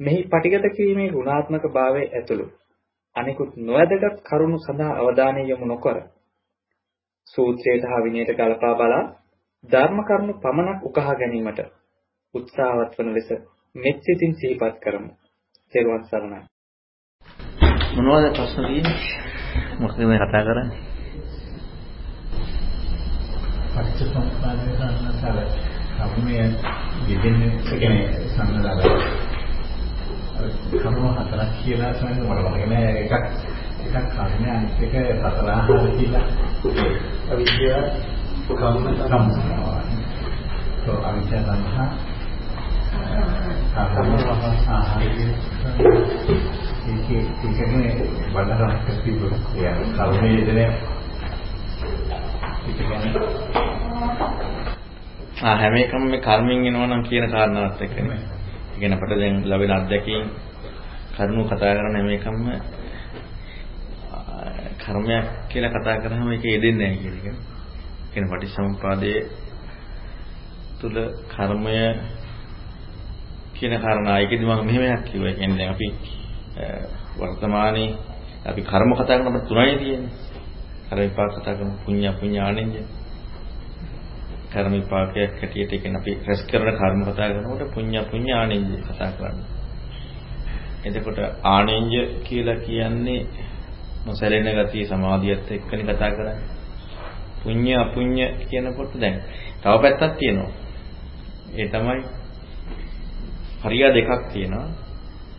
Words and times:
මෙහි 0.00 0.20
පටිගත 0.24 0.66
කිරීමේ 0.72 1.10
ගුණාත්මක 1.10 1.64
භාවය 1.70 2.02
ඇතුළු 2.08 2.46
අනිකුත් 3.16 3.50
නොවැදගත් 3.58 4.16
කරුණු 4.22 4.58
සඳහා 4.58 4.98
අවධානය 5.00 5.42
යොමු 5.44 5.66
නොකර 5.66 5.98
සූත්‍රයට 7.26 7.84
හා 7.84 8.04
විනයට 8.04 8.30
ගලපා 8.32 8.74
බලා 8.74 9.04
ධර්ම 9.64 9.98
කරුණු 10.02 10.34
පමණක් 10.36 10.80
උකහා 10.84 11.14
ගැනීමට 11.14 11.60
උත්සාහවත් 12.34 12.92
වන 12.96 13.14
ලෙස 13.14 13.30
මෙත් 13.74 13.98
සිතින් 14.00 14.32
සිහිපත් 14.34 14.76
කරමු. 14.80 15.10
තෙරුවන් 15.72 16.04
සරණයි. 16.04 16.40
මොනවද 17.96 18.26
ප්‍රශ්න 18.30 18.64
තියෙන්නේ? 18.64 18.98
මොකද 19.80 19.98
මේ 20.00 20.20
කතා 20.20 20.42
කරන්නේ? 20.44 20.80
පච්චසමුප්පාදේ 23.74 24.72
සම්මතල 24.76 25.38
කර්මයේ 25.98 26.46
දෙදෙන්නේ 27.06 27.52
කියන්නේ 27.62 28.28
සම්මතල 28.28 29.23
කරුණු 30.72 31.08
හතරක් 31.10 31.50
කියලා 31.58 31.92
තමයි 31.92 32.20
මට 32.20 32.40
මතක 32.44 32.64
නෑ 32.66 32.90
එකක් 33.00 33.14
එකක් 33.86 34.06
කර්මය 34.10 34.48
අනිත් 34.50 34.80
එක 34.80 34.94
සතර 35.16 35.48
ආහාර 35.48 35.86
කියලා. 35.94 36.26
අවිද්‍යාව 37.30 37.86
කම්ම 38.48 38.84
කම්ම 39.02 39.28
તો 40.84 40.92
අවිද්‍යාව 41.02 41.46
සංහා 41.50 41.88
කර්ම 43.94 44.10
ඒකේ 46.86 47.22
ඒකනේ 47.44 47.92
වඩාවක් 48.34 48.86
තිබුණා. 49.00 49.40
ඒ 49.56 49.72
කර්මයේ 49.92 50.42
දෙන 50.46 50.60
ආ 55.42 55.56
හැම 55.56 55.74
එකම 55.76 56.02
මේ 56.04 56.20
කර්මෙන් 56.20 56.66
එනවනම් 56.66 57.02
කියන 57.02 57.26
කාරණාවත් 57.30 57.82
එක්කනේ 57.82 58.20
කියන 58.74 58.92
අපට 58.92 59.12
දැන් 59.12 59.36
ලැබෙන 59.44 59.72
අත්දැකීම් 59.72 60.24
කරුණු 61.12 61.42
කතා 61.44 61.74
කරන 61.74 61.94
හැම 61.94 62.08
එකම 62.10 62.36
කර්මයක් 64.78 65.24
කියලා 65.48 65.72
කතා 65.72 65.96
කරාම 65.98 66.32
ඒක 66.32 66.44
යෙදෙන්නේ 66.46 66.88
නැහැ 66.88 67.02
කියන 67.02 67.16
එක. 67.24 67.36
කියන 68.12 68.24
පටිච්චසමුපාදයේ 68.26 69.20
තුල 70.80 70.96
කර්මය 71.28 71.76
කියන 73.54 73.74
කාරණා 73.78 74.18
ඒකෙදි 74.18 74.44
මම 74.44 74.66
මෙහෙමයක් 74.66 75.04
කිව්වා. 75.04 75.28
ඒ 75.28 75.34
කියන්නේ 75.34 75.58
දැන් 75.58 75.70
අපි 75.70 75.88
වර්තමානයේ 77.18 77.90
අපි 78.46 78.60
කර්ම 78.62 78.90
කතා 78.94 79.18
කරනකොට 79.18 79.48
තුනයි 79.48 79.76
තියෙන්නේ. 79.78 80.12
කර්ම 80.86 81.00
විපාක 81.00 81.30
කතා 81.34 81.54
කරන 81.54 81.72
පුඤ්ඤ 81.84 82.08
පුඤ්ඤානෙන්ජ 82.12 82.76
කර්ම 84.54 84.72
විපාකයක් 84.74 85.32
හැටියට 85.34 85.72
කියන 85.76 85.96
අපි 85.96 86.12
රැස් 86.22 86.42
කරන 86.44 86.70
කර්ම 86.72 87.00
කතා 87.04 87.28
කරනකොට 87.30 87.74
පුඤ්ඤ 87.74 87.98
පුඤ්ඤ 88.04 88.32
ආනෙන්ජ 88.32 88.70
කතා 88.82 89.10
කරන්නේ. 89.12 89.48
එතකොට 90.84 91.18
ආනෙන්ජ 91.44 91.94
කියලා 92.24 92.58
කියන්නේ 92.58 93.26
නොසැලෙන 94.06 94.48
ගතිය 94.58 94.84
සමාධියත් 94.86 95.50
එක්කනේ 95.50 95.86
කතා 95.86 96.10
කරන්නේ. 96.10 96.54
පුඤ්ඤ 97.42 97.72
අපුඤ්ඤ 97.76 98.24
කියනකොට 98.44 98.92
දැන් 98.96 99.16
තව 99.60 99.74
පැත්තක් 99.80 100.16
තියෙනවා. 100.18 100.52
ඒ 101.54 101.68
තමයි 101.68 102.02
හරිය 103.62 103.84
දෙකක් 103.90 104.22
තියෙනවා. 104.32 104.68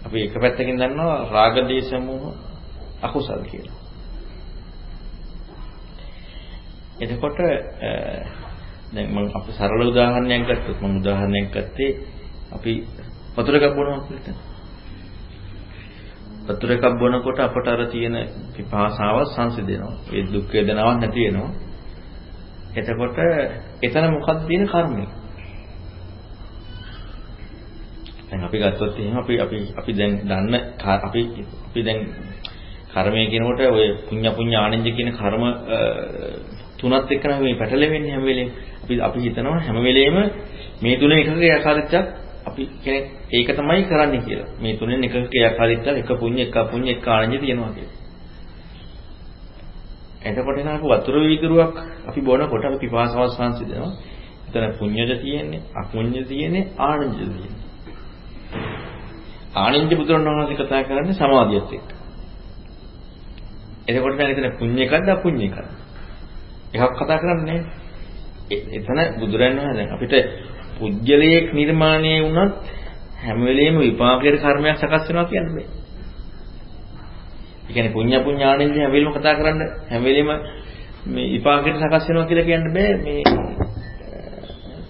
අපි 0.05 0.17
එක 0.21 0.33
පැත්තකින් 0.35 0.77
දන්නවා 0.77 1.17
රාග 1.27 1.55
දේශ 1.67 1.93
මොහ 1.99 2.33
අකුසල් 3.01 3.41
කියලා. 3.43 3.77
එතකොට 6.97 7.37
දැන් 8.95 9.07
මම 9.07 9.27
අපි 9.29 9.51
සරල 9.51 9.81
උදාහරණයක් 9.83 10.41
ගත්තොත් 10.47 10.77
මම 10.81 10.95
උදාහරණයක් 10.97 11.47
ගත්තේ 11.49 11.91
අපි 12.51 12.71
වතුර 13.35 13.55
එකක් 13.55 13.75
බොනවා 13.75 14.01
කියලා. 14.01 14.35
වතුර 16.47 16.69
එකක් 16.71 16.85
බොනකොට 16.95 17.39
අපට 17.39 17.67
අර 17.67 17.81
තියෙන 17.87 18.15
පිපාසාව 18.53 19.17
සංසිඳෙනවා. 19.27 19.93
ඒ 20.09 20.23
දුක් 20.25 20.47
වේදනාවක් 20.49 20.97
නැති 20.97 21.21
වෙනවා. 21.21 21.51
එතකොට 22.73 23.17
එතන 23.81 24.05
මොකක්ද 24.09 24.39
තියෙන 24.47 24.67
කර්මය? 24.67 25.05
දැන් 28.27 28.41
අපි 28.43 28.57
ගත්තොත් 28.59 28.93
එහෙනම් 28.95 29.17
අපි 29.17 29.33
අපි 29.39 29.57
අපි 29.75 29.91
දැන් 29.93 30.11
දන්න 30.21 30.55
අපි 30.99 31.21
අපි 31.65 31.81
දැන් 31.81 31.99
කර්මය 32.91 33.21
කියනකොට 33.27 33.59
ඔය 33.69 33.87
පුඤ්ඤ 34.07 34.29
පුඤ්ඤ 34.31 34.55
ආනන්ද 34.55 34.87
කියන 34.87 35.09
කර්ම 35.11 35.43
තුනත් 36.77 37.11
එක්ක 37.11 37.25
නම් 37.25 37.41
මේ 37.41 37.55
පැටලෙන්නේ 37.55 38.11
හැම 38.11 38.23
වෙලේම. 38.23 38.49
අපි 38.83 38.93
අපි 39.01 39.19
හිතනවා 39.19 39.59
හැම 39.59 39.77
වෙලේම 39.79 40.17
මේ 40.81 40.95
තුනේ 40.97 41.19
එකක 41.19 41.33
ක්‍රියාකාරීත්වයක් 41.33 42.05
අපි 42.45 42.63
කෙනෙක් 42.79 43.05
ඒක 43.31 43.49
තමයි 43.49 43.83
කරන්නේ 43.83 44.21
කියලා. 44.21 44.49
මේ 44.59 44.73
තුනෙන් 44.75 45.03
එකක 45.03 45.15
ක්‍රියාකාරීත්වයක් 45.25 45.97
එක 45.97 46.09
පුඤ්ඤ 46.13 46.41
එක 46.41 46.55
අපුඤ්ඤ 46.55 46.89
එක 46.91 47.07
ආනන්ද 47.07 47.39
තියෙනවා 47.39 47.71
කියලා. 47.71 47.95
එතකොට 50.21 50.57
එන 50.57 50.67
අපු 50.69 50.87
වතුර 50.87 51.15
වීදුරුවක් 51.21 51.73
අපි 52.07 52.21
බොනකොට 52.21 52.63
අපි 52.63 52.77
පිපාසාව 52.79 53.29
සංසිඳනවා. 53.29 53.91
එතන 54.47 54.77
පුඤ්ඤද 54.79 55.11
තියෙන්නේ, 55.15 55.61
අපුඤ්ඤ 55.73 56.23
තියෙන්නේ, 56.23 56.69
ආනන්ද 56.79 57.13
තියෙන්නේ. 57.13 57.51
ආනන්ද 59.55 59.91
බුදුරණවහන්සේ 59.91 60.57
කතා 60.57 60.83
කරන්නේ 60.83 61.13
සමාධියත් 61.13 61.71
එක්ක. 61.71 61.89
එතකොට 63.87 64.17
දැන් 64.17 64.31
එතන 64.31 64.57
පුඤ්ඤ 64.59 64.81
එකක්ද 64.81 65.07
අපුඤ්ඤ 65.09 65.45
එකක්ද? 65.45 65.84
එකක් 66.75 66.93
කතා 66.95 67.17
කරන්නේ 67.17 67.59
එතන 68.47 68.99
බුදුරන් 69.19 69.57
වහන්සේ 69.57 69.87
අපිට 69.89 70.13
පුජ්‍යලයක් 70.77 71.45
නිර්මාණය 71.51 72.13
වුණත් 72.23 72.53
හැම 73.17 73.39
වෙලෙම 73.41 73.75
විපාකයේ 73.79 74.37
කර්මයක් 74.37 74.77
සකස් 74.77 75.03
වෙනවා 75.07 75.25
කියන්නේ 75.25 75.53
බෑ. 75.55 75.67
ඒ 77.63 77.73
කියන්නේ 77.73 77.93
පුඤ්ඤ 77.93 78.17
පුඤ්ඤාණෙන්දී 78.19 78.81
හැම 78.81 78.91
වෙලෙම 78.91 79.11
කතා 79.11 79.35
කරන්න 79.35 79.61
හැම 79.89 80.03
වෙලෙම 80.03 80.29
මේ 81.05 81.31
විපාකයට 81.31 81.77
සකස් 81.77 82.05
වෙනවා 82.07 82.27
කියලා 82.27 82.45
කියන්න 82.45 82.73
බෑ 82.73 82.93
මේ 82.97 83.21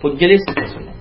පුජ්‍යලයක් 0.02 0.41
සකස් 0.41 0.72
වෙනවා. 0.75 0.97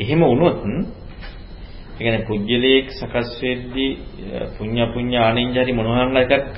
එහෙම 0.00 0.20
වුණොත් 0.22 0.58
ඒ 0.64 1.98
කියන්නේ 1.98 2.26
පුජ්‍යලයක් 2.26 2.86
සකස් 2.90 3.30
වෙද්දී 3.42 3.90
පුඤ්ඤ 4.56 4.82
පුඤ්ඤාණෙන්ජරි 4.94 5.72
මොනවා 5.72 6.22
එකක් 6.22 6.54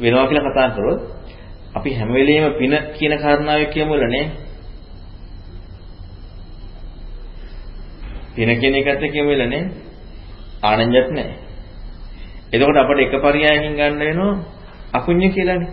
වෙනවා 0.00 0.26
කියලා 0.28 0.46
කතා 0.46 0.70
කරොත් 0.70 1.17
අපි 1.74 1.90
හැම 1.92 2.08
වෙලෙම 2.10 2.44
පින 2.54 2.72
කියන 2.94 3.12
කාරණාව 3.18 3.66
කියමුලනේ. 3.66 4.26
පින 8.34 8.50
කියන 8.54 8.74
එකත් 8.76 9.02
කියමුලනේ. 9.06 9.62
ආනන්දත් 10.62 11.10
නැහැ. 11.10 11.36
එතකොට 12.50 12.76
අපිට 12.76 13.00
එක 13.04 13.14
පරයයකින් 13.22 13.74
ගන්න 13.74 13.98
වෙනවා 14.00 14.34
අකුඤ්ඤ 14.92 15.28
කියලානේ. 15.28 15.70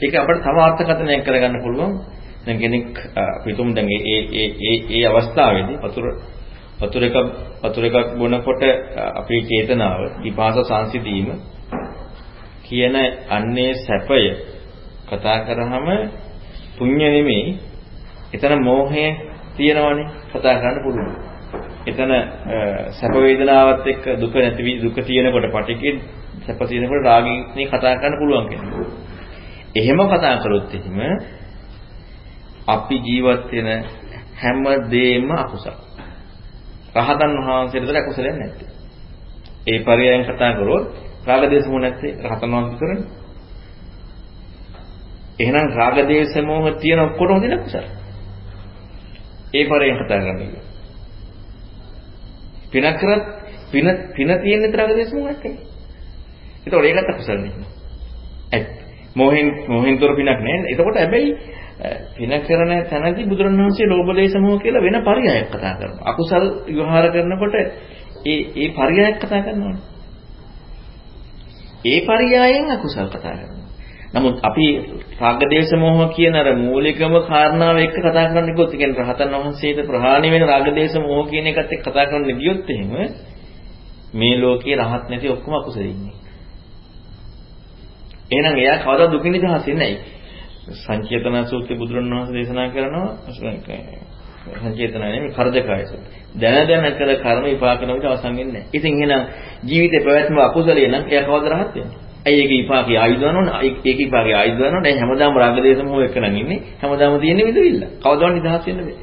ඒක 0.00 0.14
අපිට 0.14 0.40
තව 0.40 0.56
අර්ථකථනයක් 0.60 1.24
කරගන්න 1.24 1.62
පුළුවන්. 1.62 1.92
දැන් 2.40 2.58
කෙනෙක් 2.58 2.96
අපි 3.16 3.54
තුමු 3.54 3.74
දැන් 3.74 3.88
ඒ 3.90 4.20
ඒ 4.32 4.48
ඒ 4.60 4.76
ඒ 4.90 5.06
අවස්ථාවේදී 5.06 5.78
වතුර 5.78 6.06
වතුර 6.80 7.02
එකක් 7.02 7.16
වතුර 7.62 7.84
එකක් 7.84 8.08
බොනකොට 8.18 8.62
අපේ 9.14 9.40
චේතනාව 9.42 10.00
විපාස 10.22 10.56
සංසිඳීම 10.60 11.28
කියන 12.64 12.96
අන්නේ 13.28 13.72
සැපය 13.76 14.22
කතා 15.10 15.38
කරාම 15.40 15.88
පුණ්‍ය 16.76 17.06
නෙමෙයි 17.06 17.58
එතන 18.32 18.54
මෝහය 18.60 19.04
තියෙනවනේ 19.56 20.06
කතා 20.30 20.54
කරන්න 20.54 20.82
පුළුවන්. 20.82 21.12
එතන 21.82 22.12
සැප 22.90 23.14
වේදනාවත් 23.16 23.86
එක්ක 23.86 24.04
දුක 24.16 24.34
නැති 24.34 24.72
දුක 24.78 24.96
තියෙනකොට 25.00 25.46
පටිකේ 25.48 26.00
සැප 26.42 26.60
තියෙනකොට 26.62 27.04
රාගිනේ 27.04 27.66
කතා 27.66 27.94
කරන්න 27.94 28.18
පුළුවන් 28.18 28.46
කෙනෙක්. 28.48 28.72
එහෙම 29.72 29.98
කතා 30.06 30.36
කරොත් 30.38 30.70
එහෙම 30.70 30.98
අපි 32.68 32.96
ජීවත් 32.98 33.50
වෙන 33.52 33.68
හැම 34.34 34.64
දෙයක්ම 34.86 35.30
අකුසල. 35.34 35.76
රහතන් 36.96 37.32
වහන්සේට 37.38 37.96
අකුසලයක් 37.96 38.34
නැත්තේ. 38.34 38.70
ඒ 39.66 39.78
පරියයන් 39.80 40.22
කතා 40.24 40.52
කරොත් 40.52 40.84
රාග 41.26 41.42
දේශ 41.46 41.66
මොහ 41.66 41.80
නැත්තේ 41.80 42.16
රහතන් 42.22 42.50
වහන්සේ 42.52 42.78
කරන්නේ. 42.78 43.19
එහෙනම් 45.40 45.66
රාග 45.72 45.96
දේශ 46.04 46.36
මොහ 46.42 46.66
තියෙන 46.76 47.00
ඔක්කොම 47.00 47.40
දින 47.40 47.54
කුසල. 47.58 47.86
ඒ 49.52 49.64
පරයෙන් 49.66 49.96
කතා 49.98 50.20
කරන්නේ. 50.20 50.62
පිනක් 52.70 52.96
කරත් 52.96 53.24
පින 53.72 53.86
පින 54.10 54.28
තියෙන 54.38 54.60
විතරක 54.62 54.90
දේශමෝහයක් 54.90 55.44
නේ. 55.44 55.56
ඒතකොට 56.60 56.84
ඒකත් 56.84 57.08
අකුසල 57.08 57.36
නෙමෙයි. 57.36 57.66
ඇත් 58.50 58.66
මොහෙන් 59.14 59.46
මොහෙන් 59.68 59.98
තොර 59.98 60.14
පිනක් 60.14 60.28
නෑ. 60.38 60.58
එතකොට 60.66 60.96
හැබැයි 60.96 61.30
පින 62.12 62.32
කරන 62.40 62.72
තැනදී 62.84 63.26
බුදුරණවහන්සේ 63.26 63.86
ලෝභ 63.86 64.10
දේශ 64.12 64.36
මොහ 64.38 64.58
කියලා 64.58 64.82
වෙන 64.82 64.96
පරයයක් 65.00 65.48
කතා 65.48 65.74
කරනවා. 65.74 66.04
අකුසල් 66.04 66.44
විවහාර 66.66 67.06
කරනකොට 67.08 67.54
ඒ 68.24 68.38
ඒ 68.56 68.68
පරයයක් 68.70 69.16
කතා 69.18 69.40
කරනවානේ. 69.40 69.84
ඒ 71.84 72.00
පරයයෙන් 72.02 72.70
අකුසල් 72.70 73.08
කතා 73.08 73.20
කරනවා. 73.32 73.59
නමුත් 74.10 74.36
අපි 74.40 74.66
රාගදේශ 75.16 75.72
මොහ 75.76 75.98
කියන 76.10 76.34
අර 76.34 76.48
මූලිකම 76.56 77.14
කාරණාව 77.22 77.76
එක්ක 77.78 77.96
කතා 77.96 78.26
කරන්න 78.26 78.48
ගියොත් 78.48 78.72
කියන්නේ 78.72 79.02
රහතන් 79.02 79.34
වහන්සේට 79.34 79.78
ප්‍රහාණය 79.86 80.28
වෙන 80.28 80.44
රාගදේශ 80.44 80.96
මොහ 81.00 81.26
කියන 81.26 81.46
එකත් 81.46 81.70
එක්ක 81.70 81.84
කතා 81.84 82.06
කරන්න 82.06 82.38
ගියොත් 82.38 82.66
එහෙම 82.68 82.90
මේ 84.12 84.34
ලෝකේ 84.36 84.76
රහත් 84.76 85.04
නැති 85.06 85.28
ඔක්කොම 85.28 85.54
අකුසල 85.54 85.84
ඉන්නේ. 85.84 86.16
එහෙනම් 88.30 88.56
එයා 88.56 88.78
කවදා 88.78 89.08
දුකින් 89.08 89.32
නිදහස් 89.32 89.46
වෙන්නේ 89.46 89.74
නැහැ. 89.78 90.18
සංචේතන 90.76 91.36
සූත්‍රය 91.44 91.74
බුදුරණවහන්සේ 91.76 92.34
දේශනා 92.34 92.68
කරනවා 92.68 93.08
සංචේතන 94.56 95.00
නෙමෙයි 95.04 95.32
කරදකාය 95.32 95.86
සූත්‍රය. 95.86 96.16
දැන 96.34 96.68
දැන 96.68 96.84
කළ 96.92 97.12
කර්ම 97.16 97.44
විපාක 97.46 97.80
නොවිත 97.82 98.04
අවසන් 98.04 98.26
වෙන්නේ 98.32 98.52
නැහැ. 98.54 98.70
ඉතින් 98.72 98.94
එහෙනම් 98.96 99.22
ජීවිතේ 99.64 100.00
පැවැත්ම 100.00 100.38
අකුසලයේ 100.40 100.88
නම් 100.88 101.04
එයා 101.06 101.24
කවද 101.24 101.46
රහත් 101.48 101.74
වෙන්නේ? 101.76 102.09
ඇයි 102.26 102.40
ඒක 102.40 102.50
විපාකේ 102.52 102.98
ආයුධ 102.98 103.22
වනෝනේ? 103.22 103.60
ඒක 103.84 103.98
විපාකේ 103.98 104.34
ආයුධ 104.34 104.60
වනෝනේ. 104.60 104.84
දැන් 104.84 104.98
හැමදාම 105.00 105.36
රාග 105.36 105.56
දේශ 105.58 105.82
මොහ 105.82 106.02
එක 106.02 106.16
නම් 106.16 106.36
ඉන්නේ. 106.36 106.58
හැමදාම 106.80 107.20
තියෙන්නේ 107.20 107.46
විදවිල්ල. 107.46 107.82
කවදාවත් 107.98 108.34
නිදහස් 108.34 108.66
වෙන්න 108.66 108.78
බෑ. 108.78 108.96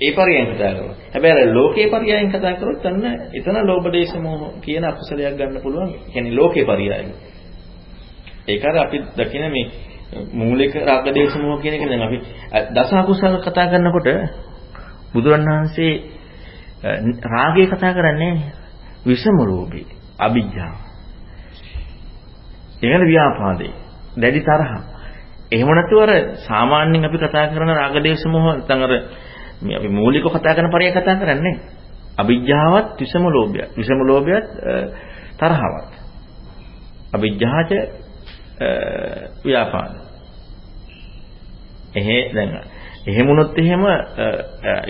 ඒ 0.00 0.12
පරියයන් 0.12 0.46
කතා 0.48 0.70
කරනවා. 0.70 0.94
හැබැයි 1.12 1.34
අර 1.38 1.50
ලෝකේ 1.50 1.86
පරියයන් 1.88 2.28
කතා 2.30 2.54
කරොත් 2.54 2.84
අන්න 2.84 3.04
එතන 3.32 3.56
ලෝභ 3.62 3.86
දේශ 3.88 4.14
මොහ 4.16 4.40
කියන 4.60 4.84
අකුසලයක් 4.84 5.34
ගන්න 5.34 5.62
පුළුවන්. 5.62 5.90
කියන්නේ 6.06 6.34
ලෝකේ 6.34 6.64
පරියයන්. 6.64 7.08
ඒක 8.46 8.64
අර 8.64 8.76
අපි 8.78 8.96
දකින 9.16 9.44
මේ 9.48 9.66
මූලික 10.32 10.74
රාග 10.80 11.06
දේශ 11.08 11.36
මොහ 11.38 11.60
කියන 11.62 11.74
එක 11.74 11.82
දැන් 11.82 12.02
අපි 12.02 12.18
දස 12.72 12.90
අකුසල 12.94 13.34
කතා 13.40 13.66
කරනකොට 13.66 14.08
බුදුරණවහන්සේ 15.12 15.92
රාගය 17.24 17.64
කතා 17.66 17.92
කරන්නේ 17.92 18.34
විෂම 19.06 19.36
රූපී 19.42 19.86
අභිජ්ජාව. 20.18 20.83
ඒකට 22.84 23.06
ව්‍යාපාදේ. 23.06 23.72
දැඩි 24.16 24.40
තරහ. 24.42 24.72
එහෙම 25.50 25.68
නැතුව 25.68 26.00
අර 26.00 26.10
සාමාන්‍යයෙන් 26.40 27.04
අපි 27.04 27.18
කතා 27.18 27.46
කරන 27.48 27.70
රාග 27.70 27.96
දේශ 27.98 28.24
මොහ 28.26 28.44
නැත්නම් 28.44 28.82
අර 28.82 28.92
මේ 29.62 29.76
අපි 29.76 29.88
මූලිකව 29.90 30.26
කතා 30.30 30.54
කරන 30.54 30.70
පරිය 30.70 30.90
කතා 30.90 31.16
කරන්නේ 31.16 31.54
අවිජ්ජාවත් 32.16 32.98
විෂම 32.98 33.24
ලෝභයත්. 33.26 33.70
විෂම 33.72 34.00
ලෝභයත් 34.02 34.46
තරහවත්. 35.34 35.92
අවිජ්ජාච 37.12 37.70
ව්‍යාපාද. 39.42 39.92
එහෙ 41.94 42.18
දැන් 42.34 42.50
එහෙම 43.06 43.26
වුණොත් 43.26 43.58
එහෙම 43.58 43.82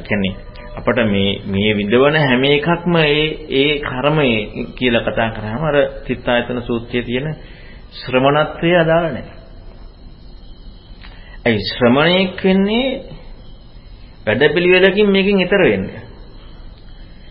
කියන්නේ 0.00 0.35
අපට 0.76 0.99
මේ 1.06 1.40
මේ 1.47 1.70
විදවන 1.73 2.17
හැම 2.19 2.44
එකක්ම 2.47 2.94
ඒ 2.99 3.25
ඒ 3.52 3.81
කර්මයේ 3.81 4.67
කියලා 4.75 5.02
කතා 5.02 5.29
කරාම 5.31 5.62
අර 5.62 5.76
චිත්තායතන 6.06 6.61
සූත්‍රයේ 6.62 7.02
තියෙන 7.02 7.29
ශ්‍රමණත්වයේ 7.96 8.79
අදාළ 8.79 9.06
නැහැ. 9.08 9.37
ඒ 11.46 11.58
ශ්‍රමණයෙක් 11.69 12.44
වෙන්නේ 12.44 12.87
වැඩපිළිවෙලකින් 14.26 15.08
මේකෙන් 15.08 15.37
ඈතර 15.38 15.62
වෙන්න. 15.64 15.85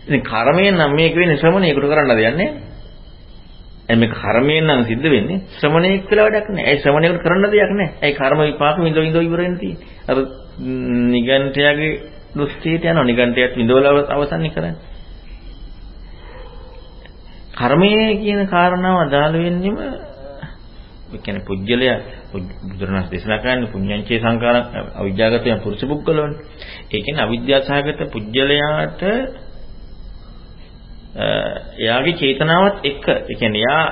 ඉතින් 0.06 0.22
කර්මයෙන් 0.22 0.74
නම් 0.74 0.92
මේක 0.94 1.14
වෙන්නේ 1.14 1.36
ශ්‍රමණේකට 1.36 1.80
කරන්න 1.82 2.16
දෙන්නේ. 2.16 2.48
ඒ 3.88 3.96
මේ 3.96 4.08
කර්මයෙන් 4.10 4.64
නම් 4.66 4.80
සිද්ධ 4.84 5.08
වෙන්නේ 5.08 5.40
ශ්‍රමණේක් 5.54 6.06
කියලා 6.08 6.26
වැඩක් 6.26 6.48
නැහැ. 6.50 6.70
ඒ 6.70 6.78
ශ්‍රමණේකට 6.78 7.22
කරන්න 7.22 7.50
දෙයක් 7.50 7.72
නැහැ. 7.72 7.92
ඒ 8.02 8.12
කර්ම 8.12 8.40
විපාක 8.42 8.76
විඳ 8.78 8.96
විඳ 8.96 9.16
ඉවර 9.18 9.40
වෙන්න 9.40 9.58
තියෙන්නේ. 9.58 9.88
අර 10.08 10.16
නිගන්ඨයාගේ 11.12 11.92
දෘෂ්ටියට 12.34 12.84
යනවා. 12.84 13.04
නිගන්ඨයත් 13.04 13.56
විඳවල 13.56 13.86
අවසන් 14.08 14.48
කරන්නේ. 14.50 14.76
කර්මයේ 17.54 18.08
කියන 18.16 18.40
කාරණාව 18.46 18.96
අදාළ 19.02 19.34
වෙන්නෙම 19.36 19.76
ඒ 21.14 21.18
කියන්නේ 21.18 21.46
පුජ්‍යලයා 21.46 21.98
බුදුරණස් 22.30 23.08
දේශනා 23.10 23.38
කරන්නේ 23.38 23.72
පුඤ්ඤංචේ 23.72 24.18
සංකාර 24.18 24.56
අවිද්‍යාවගතයන් 24.94 25.60
පුරුෂ 25.60 25.84
පුද්ගලවනේ. 25.84 26.38
ඒ 26.90 27.00
කියන්නේ 27.00 27.24
අවිද්‍යාසහගත 27.24 28.00
පුජ්‍යලයාට 28.12 29.02
එයාගේ 31.78 32.14
චේතනාවත් 32.14 32.76
එක්ක 32.84 33.06
ඒ 33.08 33.34
කියන්නේ 33.34 33.62
එයා 33.62 33.84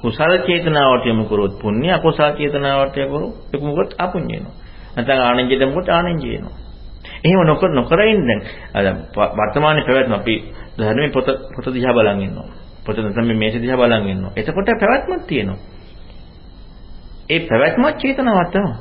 කුසල 0.00 0.32
චේතනාවට 0.40 1.06
යොමු 1.06 1.24
කරොත් 1.24 1.54
පුණ්‍ය 1.60 1.88
අකුසල 1.90 2.30
චේතනාවට 2.32 2.96
යොමු 2.96 3.74
කරොත් 3.74 3.92
අපුණ්‍ය 3.98 4.32
වෙනවා. 4.32 4.54
නැත්නම් 4.96 5.20
ආනන්ජයට 5.20 5.60
යොමුකොට 5.60 5.88
ආනන්ජ 5.90 6.24
වෙනවා. 6.24 6.56
එහෙම 7.22 7.40
නොකර 7.42 7.70
නොකර 7.70 8.00
ඉන්න 8.02 8.26
දැන් 8.74 8.96
වර්තමානයේ 9.38 9.84
පැවැත්ම 9.84 10.14
අපි 10.14 10.34
ධර්මයේ 10.78 11.10
පොත 11.10 11.26
පොත 11.54 11.66
දිහා 11.68 11.92
බලන් 11.92 12.20
ඉන්නවා. 12.20 12.48
පොත 12.84 12.96
නැත්නම් 12.96 13.26
මේ 13.26 13.36
මේස 13.36 13.54
දිහා 13.56 13.76
බලන් 13.76 14.06
ඉන්නවා. 14.06 14.32
එතකොට 14.36 14.68
පැවැත්මක් 14.72 15.26
තියෙනවා. 15.26 15.58
ඒ 17.30 17.40
පැවැත්මත් 17.40 17.96
චේතනාවක් 17.98 18.50
තමයි. 18.50 18.74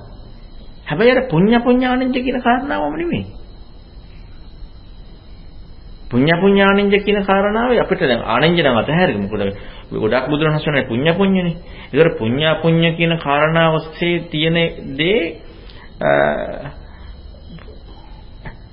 හැබැයි 0.85 1.11
අර 1.11 1.21
පුඤ්ඤ 1.27 1.57
පුඤ්ඤානින්ජ 1.59 2.13
කියන 2.15 2.37
කාරණාවම 2.41 2.95
නෙමෙයි. 2.95 3.25
පුඤ්ඤ 6.11 6.33
පුඤ්ඤානින්ජ 6.35 6.95
කියන 6.99 7.19
කාරණාව 7.23 7.71
අපිට 7.75 8.01
දැන් 8.01 8.21
ආනින්ජ 8.23 8.59
නම් 8.61 8.77
අතහැරෙමු. 8.77 9.25
මොකද 9.25 9.41
ගොඩක් 9.93 10.25
බුදුරහසනේ 10.29 10.83
පුඤ්ඤ 10.83 11.11
පුඤ්ඤනේ. 11.13 11.55
ඒතර 11.91 12.09
පුඤ්ඤ 12.19 12.45
පුඤ්ඤ 12.61 12.87
කියන 12.93 13.13
කාරණාව 13.17 13.73
ඔස්සේ 13.73 14.19
තියෙන 14.25 14.57
දේ 14.93 15.19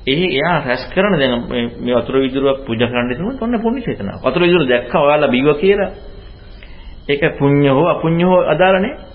ඒ 0.07 0.27
එයා 0.29 0.57
රැස් 0.61 0.83
කරන 0.91 1.15
දැන් 1.15 1.35
මේ 1.79 1.95
වතුර 1.97 2.17
විදුරුවක් 2.19 2.59
පූජා 2.67 2.89
කරන්න 2.89 3.13
ඉතනොත් 3.13 3.43
ඔන්න 3.43 3.55
පුණ්‍ය 3.59 3.81
චේතනාව. 3.81 4.19
වතුර 4.21 4.43
විදුරුව 4.43 4.69
දැක්කා 4.69 5.03
ඔයාලා 5.03 5.31
බීව 5.31 5.49
කියලා. 5.57 5.91
ඒක 7.09 7.23
පුණ්‍ය 7.39 7.69
හෝ 7.69 7.89
අපුණ්‍ය 7.89 8.25
හෝ 8.25 8.41
අදාළ 8.45 8.77
නැහැ. 8.77 9.12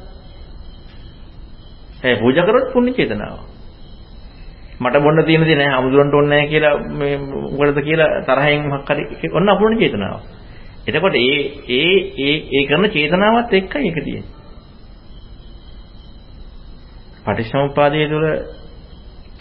ඒ 2.07 2.15
පූජා 2.18 2.45
කරොත් 2.45 2.74
පුණ්‍ය 2.74 2.92
චේතනාව. 2.94 3.38
මට 4.80 4.98
බොන්න 5.00 5.25
තියෙන 5.25 5.44
දේ 5.44 5.56
නෑ 5.56 5.74
අමුදුරන්ට 5.74 6.13
ඕනේ 6.13 6.31
නෑ 6.31 6.48
කියලා 6.48 6.75
මේ 6.94 7.18
මොකටද 7.18 7.80
කියලා 7.81 8.09
තරහෙන් 8.24 8.68
මොකක් 8.68 8.89
හරි 8.89 9.30
ඔන්න 9.31 9.50
අපුණ්‍ය 9.50 9.77
චේතනාව. 9.77 10.19
එතකොට 10.88 11.15
ඒ 11.18 11.39
ඒ 11.71 11.94
ඒ 12.19 12.35
ඒ 12.52 12.64
කරන 12.66 12.90
චේතනාවත් 12.90 13.54
එක්කයි 13.54 13.85
ඒක 13.85 13.99
තියෙන්නේ. 13.99 14.35
පටිච්චසමුප්පාදයේ 17.26 18.07
තුල 18.07 18.26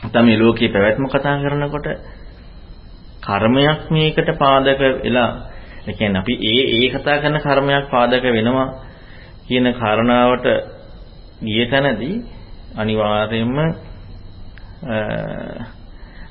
තමයි 0.06 0.36
ලෝකේ 0.36 0.68
පැවැත්ම 0.68 1.06
කතා 1.06 1.36
කරනකොට 1.40 1.88
කර්මයක් 3.22 3.80
මේකට 3.90 4.30
පාදක 4.36 4.80
වෙලා 4.80 5.30
ඒ 5.86 5.92
කියන්නේ 5.92 6.20
අපි 6.20 6.34
ඒ 6.44 6.62
ඒ 6.74 6.88
කතා 6.90 7.16
කරන 7.18 7.38
කර්මයක් 7.40 7.84
පාදක 7.90 8.24
වෙනවා 8.28 8.68
කියන 9.46 9.66
කාරණාවට 9.74 10.46
ගිය 11.42 11.66
තැනදී 11.66 12.16
අනිවාර්යයෙන්ම 12.76 13.56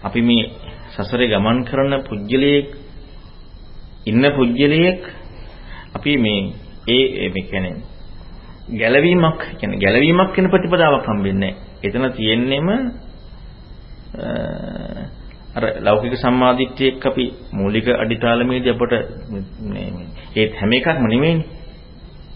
අපි 0.03 0.21
මේ 0.21 0.51
සසරේ 0.91 1.27
ගමන් 1.27 1.57
කරන 1.63 1.93
පුජ්‍යලයක් 2.03 2.69
ඉන්න 4.05 4.23
පුජ්‍යලයක් 4.31 5.01
අපි 5.95 6.17
මේ 6.17 6.41
ඒ 6.87 7.29
මේ 7.29 7.43
කියන්නේ 7.43 7.75
ගැලවීමක් 8.71 9.41
කියන්නේ 9.57 9.79
ගැලවීමක් 9.79 10.37
වෙන 10.37 10.49
ප්‍රතිපදාවක් 10.49 11.05
හම්බෙන්නේ 11.05 11.51
නැහැ. 11.51 11.61
එතන 11.83 12.05
තියෙන්නෙම 12.11 12.67
අර 15.55 15.63
ලෞකික 15.79 16.15
සම්මාදිට්ඨියක් 16.15 17.05
අපි 17.05 17.25
මූලික 17.51 17.87
අඩිතාලමේදී 17.93 18.71
අපට 18.71 18.93
මේ 19.63 19.89
ඒ 20.35 20.47
හැම 20.51 20.71
එකක්ම 20.73 21.05
නෙමෙයිනේ. 21.05 21.45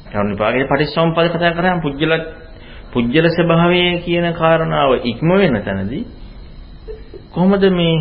කරුණ 0.05 0.31
විපාකයේ 0.31 0.65
පටිච්චසමුප්පාද 0.65 1.27
කතා 1.29 1.53
කරාම 1.53 1.81
පුජ්‍යලත් 1.81 2.25
පුජ්‍යල 2.93 3.25
ස්වභාවය 3.29 3.81
කියන 3.99 4.27
කාරණාව 4.33 4.91
ඉක්ම 5.03 5.29
වෙන 5.31 5.55
තැනදී 5.61 6.03
කොහොමද 7.31 7.63
මේ 7.71 7.95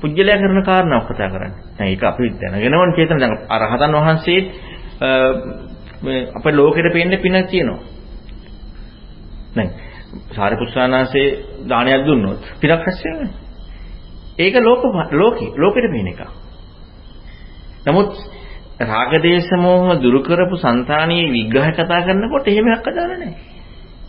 පුජ්‍යලයා 0.00 0.38
කරන 0.38 0.62
කාරණාව 0.62 1.02
කතා 1.04 1.28
කරන්නේ? 1.28 1.62
දැන් 1.76 1.88
ඒක 1.88 2.02
අපි 2.02 2.24
දැනගෙනවනේ 2.34 2.96
චේතන 2.96 3.18
දැන් 3.18 3.34
අරහතන් 3.48 3.94
වහන්සේ 3.96 4.40
මේ 6.02 6.20
අපේ 6.34 6.52
ලෝකෙට 6.52 6.92
පේන්නේ 6.92 7.18
පින 7.18 7.36
තියෙනවා. 7.44 7.80
දැන් 9.56 9.70
සාරිපුත්‍රානාසේ 10.30 11.28
දානයක් 11.68 12.06
දුන්නොත් 12.06 12.40
පිනක් 12.60 12.70
රැස් 12.72 13.00
වෙනවා. 13.04 13.32
ඒක 14.38 14.54
ලෝක 14.58 14.82
ලෝකේ 15.12 15.50
ලෝකෙට 15.56 15.90
පේන 15.90 16.08
එක. 16.08 16.20
නමුත් 17.86 18.10
රාගදේශ 18.82 19.52
මොහ 19.56 19.84
දුරු 19.96 20.20
කරපු 20.20 20.56
సంతානීය 20.58 21.30
විග්‍රහ 21.30 21.70
කතා 21.72 22.00
කරනකොට 22.02 22.48
එහෙම 22.48 22.66
එකක් 22.68 22.86
අදාළ 22.86 23.12
නැහැ. 23.14 23.53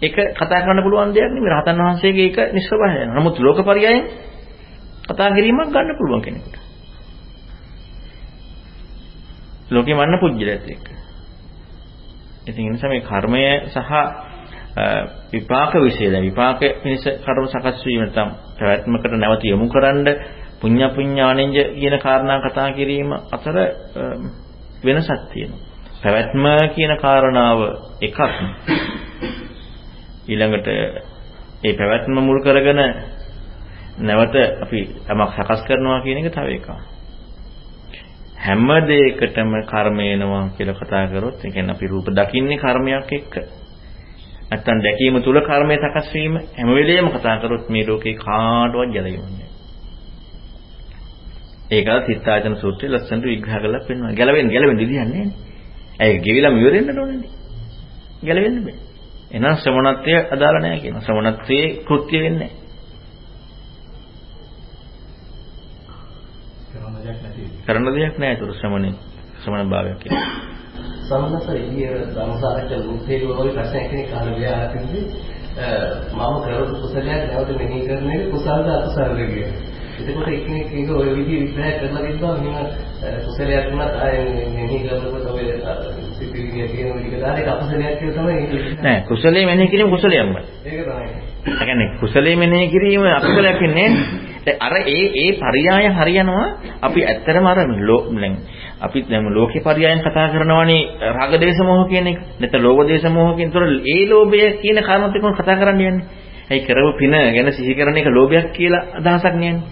ඒක 0.01 0.15
කතා 0.33 0.61
කරන්න 0.61 0.83
පුළුවන් 0.83 1.13
දෙයක් 1.13 1.31
නෙමෙයි. 1.31 1.51
රහතන් 1.51 1.77
වහන්සේගේ 1.79 2.25
ඒක 2.25 2.37
නිස්සබහය. 2.51 3.05
නමුත් 3.07 3.39
ලෝකපරියයෙන් 3.39 4.03
කතා 5.05 5.29
කිරීමක් 5.31 5.69
ගන්න 5.69 5.97
පුළුවන් 5.97 6.21
කෙනෙකුට. 6.21 6.55
ලෝකේ 9.67 9.95
මන්න 9.95 10.19
පුජ්‍යලත් 10.19 10.67
එක්ක. 10.67 10.85
ඉතින් 12.45 12.63
ඒ 12.63 12.71
නිසා 12.71 12.89
මේ 12.89 13.01
කර්මය 13.01 13.43
සහ 13.67 13.91
විපාක 15.31 15.73
විශේෂ 15.75 16.11
දැන් 16.11 16.23
විපාක 16.23 16.59
පිණිස 16.59 17.03
කර්ම 17.03 17.45
සකස් 17.47 17.85
වීම 17.85 18.01
නැත්නම් 18.01 18.29
පැවැත්මකට 18.57 19.13
නැවත 19.13 19.43
යොමු 19.43 19.67
කරන්න 19.67 20.07
පුඤ්ඤ 20.61 20.89
පුඤ්ඤානෙන්ජ 20.89 21.57
කියන 21.73 21.95
කාරණා 21.99 22.39
කතා 22.41 22.69
කිරීම 22.71 23.09
අතර 23.31 23.57
වෙනසක් 24.83 25.21
තියෙනවා. 25.31 25.61
පැවැත්ම 26.03 26.45
කියන 26.75 26.97
කාරණාව 26.97 27.59
එකක්. 28.01 28.19
ඊළඟට 30.27 30.67
ඒ 30.67 31.73
පැවැත්ම 31.73 32.17
මුල් 32.19 32.39
කරගෙන 32.41 32.81
නැවත 33.99 34.35
අපි 34.61 34.79
යමක් 35.05 35.31
සකස් 35.35 35.61
කරනවා 35.63 36.01
කියන 36.01 36.17
එක 36.19 36.31
තව 36.31 36.47
එකක්. 36.51 36.69
හැම 38.37 38.67
දෙයකටම 38.83 39.51
කර්ම 39.63 39.99
එනවා 40.01 40.43
කියලා 40.57 40.75
කතා 40.75 41.07
කරොත් 41.07 41.39
ඒ 41.39 41.51
කියන්නේ 41.51 41.71
අපි 41.71 41.85
රූප 41.87 42.07
දකින්නේ 42.09 42.57
කර්මයක් 42.57 43.11
එක්ක. 43.11 43.33
නැත්තම් 44.45 44.77
දැකීම 44.79 45.21
තුල 45.21 45.37
කර්මය 45.41 45.75
සකස් 45.77 46.07
වීම 46.13 46.33
හැම 46.53 46.69
වෙලෙම 46.69 47.07
කතා 47.09 47.35
කරොත් 47.37 47.69
මේ 47.69 47.83
ලෝකේ 47.83 48.15
කාටවත් 48.15 48.93
ගැලවෙන්නේ 48.93 49.49
ඒකත් 51.67 52.05
සිතායතන 52.07 52.55
සූත්‍රයේ 52.55 52.91
ලස්සනට 52.91 53.25
විග්‍රහ 53.25 53.55
කරලා 53.55 53.81
පෙන්වනවා. 53.87 54.13
ගැලවෙන්න 54.13 54.49
ගැලවෙන්න 54.49 54.77
විදියක් 54.77 55.01
නැහැ. 55.03 55.25
ඇයි 55.99 56.19
ගෙවිලම 56.19 56.55
ඉවරෙන්න 56.57 56.99
ඕනේ. 56.99 57.29
ගැලවෙන්න 58.23 58.59
බෑ. 58.65 58.84
එහෙනම් 59.35 59.55
ශ්‍රමණත්වය 59.57 60.13
අදාළ 60.29 60.57
නැහැ 60.59 60.79
කියනවා. 60.79 61.01
ශ්‍රමණත්වයේ 61.01 61.67
කෘත්‍ය 61.83 62.17
වෙන්නේ 62.19 62.51
කරන 67.65 67.85
දෙයක් 67.87 68.17
නැහැ 68.17 68.33
ඒතර 68.33 68.53
ශ්‍රමණේ 68.53 68.93
ශ්‍රමණ 69.37 69.69
භාවයක් 69.69 69.97
කියන්නේ. 69.99 70.53
සමහරවිට 71.01 71.49
ඊය 71.53 71.89
ධර්මසාරච්ච 72.11 72.71
මුත්තේ 72.85 73.19
වගේ 73.21 73.53
ප්‍රශ්නයක් 73.53 73.85
කෙනෙක් 73.89 74.13
අහලා 74.13 74.35
ගියා 74.35 74.59
අතින්දී 74.61 75.05
මම 76.13 76.35
කරපු 76.43 76.75
කුසලයක් 76.77 77.05
නැවත 77.07 77.49
මෙහි 77.59 77.79
කරන 77.87 78.09
එක 78.11 78.23
කුසල්ද 78.31 78.67
අකුසල්ද 78.71 79.19
කියලා. 79.23 79.53
එතකොට 79.99 80.27
එක්කෙනෙක් 80.29 80.73
ඒක 80.73 80.89
ඔය 80.93 81.09
විදිහ 81.11 81.39
විග්‍රහ 81.41 81.73
කරලා 81.79 82.03
තිබ්බා 82.03 82.33
මෙහෙම 82.37 82.67
කුසලයක් 83.25 83.65
වුණත් 83.69 83.95
ආයේ 83.99 84.49
මෙහි 84.55 84.77
කරනකොට 84.81 85.27
ඔය 85.31 85.45
නෑ 88.81 89.01
කුසලයේ 89.03 89.45
මෙනෙහි 89.45 89.67
කිරීම 89.67 89.89
කුසලයක්මයි. 89.89 90.41
ඒක 90.65 90.81
තමයි. 90.83 91.07
ඒ 91.47 91.55
කියන්නේ 91.59 91.89
කුසලයේ 91.99 92.35
මෙනෙහි 92.35 92.67
කිරීම 92.67 93.03
අකුසලයක් 93.11 93.59
වෙන්නේ 93.59 93.89
නෑ. 93.89 94.57
අර 94.59 94.73
ඒ 94.87 95.05
ඒ 95.15 95.31
පරියාය 95.35 95.87
හරියනවා 95.91 96.47
අපි 96.81 96.99
ඇත්තටම 97.03 97.45
අර 97.45 97.57
දැන් 97.57 98.35
අපි 98.81 98.99
දැන් 99.03 99.29
ලෝකේ 99.31 99.61
පරියායන් 99.61 100.01
කතා 100.01 100.27
කරනවානේ 100.29 100.81
රාග 101.11 101.33
දේශ 101.37 101.61
මොහ 101.61 101.87
කියන 101.87 102.07
එක. 102.07 102.19
නැත්නම් 102.39 102.63
ලෝභ 102.63 102.85
දේශ 102.85 103.07
මොහ 103.09 103.35
කියන. 103.35 103.49
ඒතර 103.49 103.63
ඒ 103.87 104.03
ලෝභය 104.07 104.45
කියන 104.61 104.77
කාරණාත් 104.81 105.15
එක්කම 105.15 105.33
කතා 105.33 105.55
කරන්න 105.55 105.81
යන්නේ. 105.81 106.05
ඒ 106.47 106.59
කරව 106.59 106.97
පින 106.99 107.11
ගැන 107.11 107.51
සිහි 107.51 107.73
කරන 107.73 107.97
එක 107.97 108.07
ලෝභයක් 108.07 108.51
කියලා 108.51 108.83
අදහසක් 108.97 109.33
නෑනේ. 109.33 109.63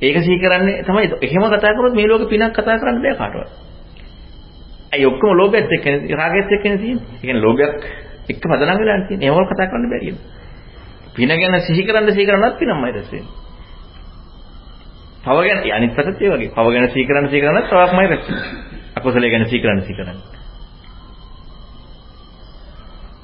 ඒක 0.00 0.16
සිහි 0.18 0.38
කරන්නේ 0.38 0.82
තමයි 0.82 1.06
එහෙම 1.20 1.44
කතා 1.50 1.72
කරොත් 1.72 1.94
මේ 1.94 2.08
ලෝකේ 2.08 2.28
පිනක් 2.28 2.52
කතා 2.52 2.76
කරන්න 2.76 3.02
බෑ 3.02 3.16
කාටවත්. 3.16 3.69
අයි 4.92 5.06
ඔක්කොම 5.06 5.30
ලෝභයත් 5.34 5.70
එක්ක 5.70 5.86
රාගයත් 6.12 6.50
එක්කනේ 6.50 6.78
තියෙන්නේ. 6.78 7.06
ඒ 7.12 7.20
කියන්නේ 7.20 7.42
ලෝභයක් 7.42 7.74
එක්ක 8.28 8.42
පදනම් 8.42 8.78
වෙලා 8.78 8.98
තියෙන්නේ. 9.02 9.28
එහෙම 9.28 9.46
කතා 9.46 9.66
කරන්න 9.66 9.90
බැරි 9.90 10.06
වෙනවා. 10.08 10.40
පින 11.14 11.30
ගැන 11.30 11.60
සිහි 11.62 11.82
කරන්න 11.82 12.12
සිහි 12.12 12.26
කරන්නත් 12.26 12.58
පිනමයි 12.58 12.92
රැස් 12.92 13.08
වෙන්නේ. 13.08 13.32
පව 15.24 15.38
ගැන 15.42 15.58
අනිත් 15.72 15.92
පැත්තත් 15.94 16.20
ඒ 16.20 16.30
වගේ. 16.30 16.50
පව 16.50 16.66
ගැන 16.70 16.90
සිහි 16.90 17.06
කරන්න 17.06 17.28
සිහි 17.28 17.40
කරන්නත් 17.40 17.66
පවක්මයි 17.68 18.06
රැස් 18.06 18.24
වෙන්නේ. 18.24 18.44
අකුසලයේ 18.96 19.30
ගැන 19.30 19.46
සිහි 19.46 19.60
කරන්න 19.60 19.82
සිහි 19.82 19.96
කරන්න. 19.96 20.20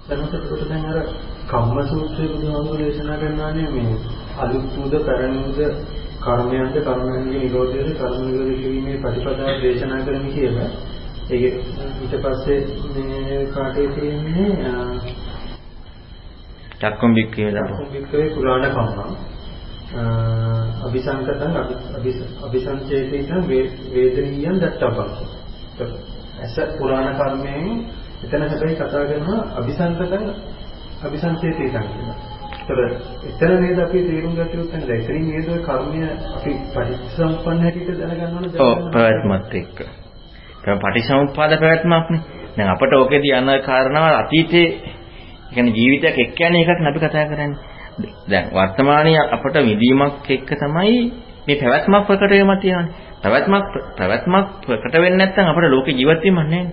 සමහරවිට 0.07 0.69
දැන් 0.69 0.85
අර 0.87 0.99
කම්ම 1.47 1.79
සූත්‍රයේ 1.85 2.29
බුදුහාමුදුරේ 2.29 2.85
දේශනා 2.85 3.17
කරනවානේ 3.17 3.69
මේ 3.71 3.95
අලුත් 4.39 4.77
උද 4.79 4.95
පැරණි 5.07 5.41
උද 5.45 5.59
කර්මයන්ද 6.21 6.77
කර්මයන්ගේ 6.81 7.41
නිරෝධයද 7.41 7.89
කර්ම 7.95 8.21
නිරෝධ 8.23 8.55
කිරීමේ 8.57 9.01
ප්‍රතිපදාව 9.03 9.57
දේශනා 9.63 10.05
කරමි 10.05 10.31
කියලා. 10.33 10.71
ඒක 11.29 11.43
ඊට 11.43 12.15
පස්සේ 12.19 12.59
මේ 12.95 13.39
පාඩේ 13.51 13.89
තියෙන්නේ 13.91 14.45
චක්කම් 16.79 17.15
බික්කේ 17.15 17.51
දරෝ 17.53 17.87
බික්කේ 17.93 18.27
පුරාණ 18.31 18.67
කම්මං 18.69 19.11
අபிසංකතං 20.83 21.55
අபிසංචේතිතං 22.43 23.43
වේදනීයං 23.93 24.61
දත්තබ්බං 24.61 25.11
ඇස 26.39 26.57
පුරාණ 26.79 27.11
කර්මයෙන් 27.15 27.67
එතන 28.23 28.43
හැබැයි 28.45 28.77
කතා 28.77 29.05
කරනවා 29.05 29.43
අபிසංකතං 29.57 30.25
අபிසංචේතිතං 31.03 31.87
කියලා. 31.89 32.17
ඒතර 32.63 32.79
එතන 33.27 33.61
නේද 33.61 33.79
අපි 33.81 34.03
තේරුම් 34.05 34.35
ගත 34.35 34.55
යුත්තේ 34.55 34.79
නැහැ. 34.79 34.99
එතනින් 34.99 35.25
නේද 35.29 35.49
කර්මය 35.63 36.09
අපි 36.33 36.53
පරිසම්පන්න 36.73 37.63
හැටියට 37.63 38.01
දැනගන්න 38.01 38.35
ඕනේ. 38.35 38.59
ඔව් 38.63 38.91
ප්‍රාත්මත් 38.91 39.55
එක්ක. 39.57 40.06
දැන් 40.67 40.79
පටිච්චසමුප්පාද 40.79 41.53
පැවැත්මක්නේ. 41.53 42.21
දැන් 42.57 42.71
අපට 42.71 42.93
ඕකේදී 42.93 43.33
යන 43.33 43.49
කාරණාව 43.63 44.15
අතීතේ 44.17 44.69
කියන්නේ 45.53 45.75
ජීවිතයක් 45.75 46.19
එක්ක 46.19 46.41
යන 46.41 46.57
එකක් 46.57 46.81
නපි 46.81 46.99
කතා 46.99 47.27
කරන්නේ. 47.27 47.59
දැන් 48.29 48.47
වර්තමානයේ 48.51 49.23
අපට 49.31 49.57
විදීමක් 49.61 50.31
එක්ක 50.31 50.51
තමයි 50.55 50.97
මේ 51.47 51.57
පැවැත්මක් 51.57 52.07
ප්‍රකට 52.07 52.31
වෙම 52.33 52.53
තියෙන්නේ. 52.61 52.93
පැවැත්මක් 53.23 53.67
පැවැත්මක් 53.99 54.47
ප්‍රකට 54.63 54.95
වෙන්නේ 54.95 55.19
නැත්නම් 55.19 55.47
අපට 55.47 55.69
ලෝකේ 55.69 55.95
ජීවත් 55.95 56.23
වීමක් 56.23 56.39
නැහැ. 56.45 56.65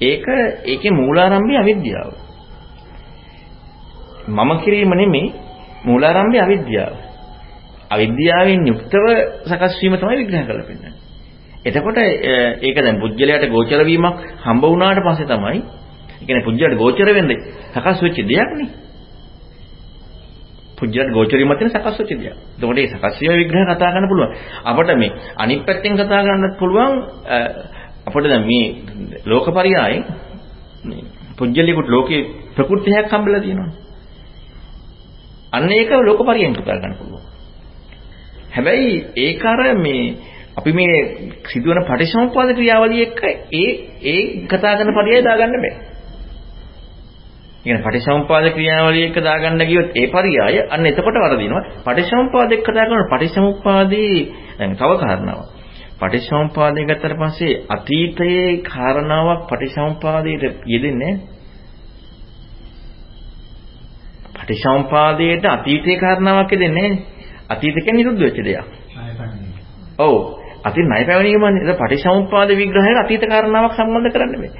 ඒක 0.00 0.26
ඒකේ 0.64 0.92
මූලාරම්භය 0.92 1.56
අවිද්‍යාව. 1.56 2.10
මම 4.28 4.50
කිරීම 4.58 4.92
නෙමෙයි 4.92 5.34
මූලාරම්භය 5.84 6.38
අවිද්‍යාව. 6.40 6.94
අවිද්‍යාවෙන් 7.90 8.66
යුක්තව 8.66 9.04
සකස් 9.46 9.74
වීම 9.80 9.96
තමයි 9.96 10.16
විග්‍රහ 10.18 10.46
කරලා 10.46 10.66
පෙන්නන්නේ. 10.66 11.03
එතකොට 11.64 11.98
ඒක 11.98 12.76
දැන් 12.76 13.00
පුජ්‍යලයට 13.00 13.48
ගෝචර 13.48 13.80
වීමක් 13.82 14.16
හම්බ 14.40 14.62
වුණාට 14.64 15.00
පස්සේ 15.00 15.26
තමයි 15.26 15.60
ඒ 16.14 16.26
කියන්නේ 16.26 16.44
පුජ්‍යලයට 16.44 16.76
ගෝචර 16.76 17.08
වෙන්නේ 17.10 17.38
සකස් 17.72 18.02
වෙච්ච 18.02 18.18
දෙයක් 18.22 18.50
නේ. 18.54 18.68
පුජ්‍යලයට 20.76 21.12
ගෝචර 21.12 21.36
වීමත් 21.36 21.60
වෙන 21.60 21.70
සකස් 21.70 21.98
වෙච්ච 22.00 22.12
දෙයක්. 22.12 22.36
එතකොට 22.54 22.74
මේ 22.74 22.88
සකස් 22.88 23.20
වීම 23.20 23.34
විග්‍රහ 23.34 23.64
කතා 23.66 23.90
කරන්න 23.90 24.08
පුළුවන්. 24.08 24.30
අපිට 24.64 24.96
මේ 24.96 25.12
අනිත් 25.36 25.60
පැත්තෙන් 25.62 25.94
කතා 25.94 26.22
කරන්නත් 26.22 26.54
පුළුවන් 26.58 26.92
අපිට 28.06 28.24
දැන් 28.24 28.44
මේ 28.44 28.66
ලෝකපරියායෙන් 29.24 30.02
මේ 30.84 31.04
පුජ්‍යලිකුට 31.38 31.88
ලෝකේ 31.88 32.22
ප්‍රകൃතියක් 32.56 33.08
හම්බෙලා 33.08 33.40
තියෙනවා. 33.40 33.72
අන්න 35.52 35.70
ඒක 35.70 35.90
ලෝකපරියෙන් 36.00 36.52
කතා 36.52 36.76
කරන්න 36.76 36.94
පුළුවන්. 36.94 37.24
හැබැයි 38.50 38.92
ඒක 39.16 39.44
අර 39.44 39.60
මේ 39.76 40.33
අපි 40.56 40.72
මේ 40.72 40.94
සිදුවන 41.46 41.80
පටිච්චසමුප්පාද 41.82 42.50
ක්‍රියාවලිය 42.52 43.02
එක්ක 43.02 43.20
ඒ 43.54 43.68
ඒ 44.04 44.20
කතා 44.46 44.76
කරන 44.76 44.94
පරියය 44.94 45.20
දාගන්න 45.22 45.56
බෑ. 45.56 45.74
කියන්නේ 47.64 47.82
පටිච්චසමුප්පාද 47.82 48.46
ක්‍රියාවලිය 48.52 49.04
එක්ක 49.04 49.18
දාගන්න 49.20 49.64
ගියොත් 49.64 49.90
ඒ 49.94 50.06
පරියය 50.08 50.38
අන්න 50.68 50.86
එතකොට 50.86 51.20
වරදිනවා. 51.20 51.62
පටිච්චසමුප්පාද 51.82 52.50
එක්ක 52.52 52.64
කතා 52.64 52.86
කරන 52.86 53.06
පටිච්චසමුප්පාදී 53.06 54.16
දැන් 54.58 54.72
තව 54.74 54.90
කාරණාවක්. 54.98 55.46
පටිච්චසමුප්පාදේ 56.00 56.84
ගත්තට 56.84 57.20
පස්සේ 57.20 57.60
අතීතයේ 57.68 58.50
කාරණාවක් 58.64 59.40
පටිච්චසමුප්පාදයට 59.46 60.44
යෙදෙන්නේ 60.66 61.12
නැහැ. 61.12 61.34
පටිච්චසමුපාදයේට 64.36 65.44
අතීතයේ 65.46 65.98
කාරණාවක් 65.98 66.52
දෙන්නේ. 66.54 66.90
අතීත 67.48 67.74
කියන්නේ 67.76 67.96
නිරුද්ධ 67.96 68.20
වෙච්ච 68.20 68.38
දෙයක්. 68.40 68.66
ඔව්. 69.98 70.14
අතීත 70.64 70.86
ණය 70.86 71.04
පැවණීමනේ. 71.04 71.62
ඒක 71.62 71.78
පටිච්චසමුපාද 71.78 72.48
විග්‍රහයට 72.50 72.98
අතීත 72.98 73.22
කාරණාවක් 73.24 73.74
සම්බන්ධ 73.74 74.12
කරන්න 74.12 74.34
බෑ. 74.34 74.50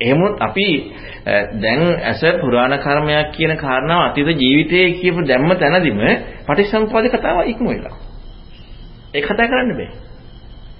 එහෙමොත් 0.00 0.34
අපි 0.40 0.68
දැන් 1.54 1.82
ඇස 2.02 2.22
පුරාණ 2.40 2.78
කර්මයක් 2.78 3.32
කියන 3.32 3.52
කාරණාව 3.56 4.02
අතීත 4.06 4.28
ජීවිතයේ 4.34 4.88
කියපු 4.94 5.20
දැම්ම 5.22 5.50
තැනදීම 5.54 6.00
පටිච්චසමුපාද 6.46 7.06
කතාව 7.10 7.38
ඉක්ම 7.46 7.66
වෙලා. 7.66 7.96
ඒක 9.14 9.24
කතා 9.24 9.46
කරන්න 9.46 9.72
බෑ. 9.72 9.90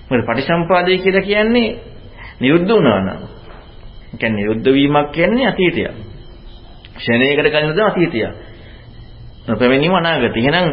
මොකද 0.09 0.23
පටිච්චසමුපාදය 0.23 0.99
කියලා 0.99 1.23
කියන්නේ 1.23 1.69
නිරුද්ධ 2.41 2.69
වුණා 2.69 3.01
නම්. 3.01 3.21
ඒ 4.07 4.17
කියන්නේ 4.17 4.39
නිරුද්ධ 4.39 4.69
වීමක් 4.69 5.09
කියන්නේ 5.11 5.47
අතීතයක්. 5.47 5.95
ක්ෂණයකට 6.95 7.49
කලින් 7.51 7.81
අතීතය. 7.83 8.21
නොපැමිණීම 9.47 9.95
අනාගතය. 9.95 10.41
එහෙනම් 10.41 10.69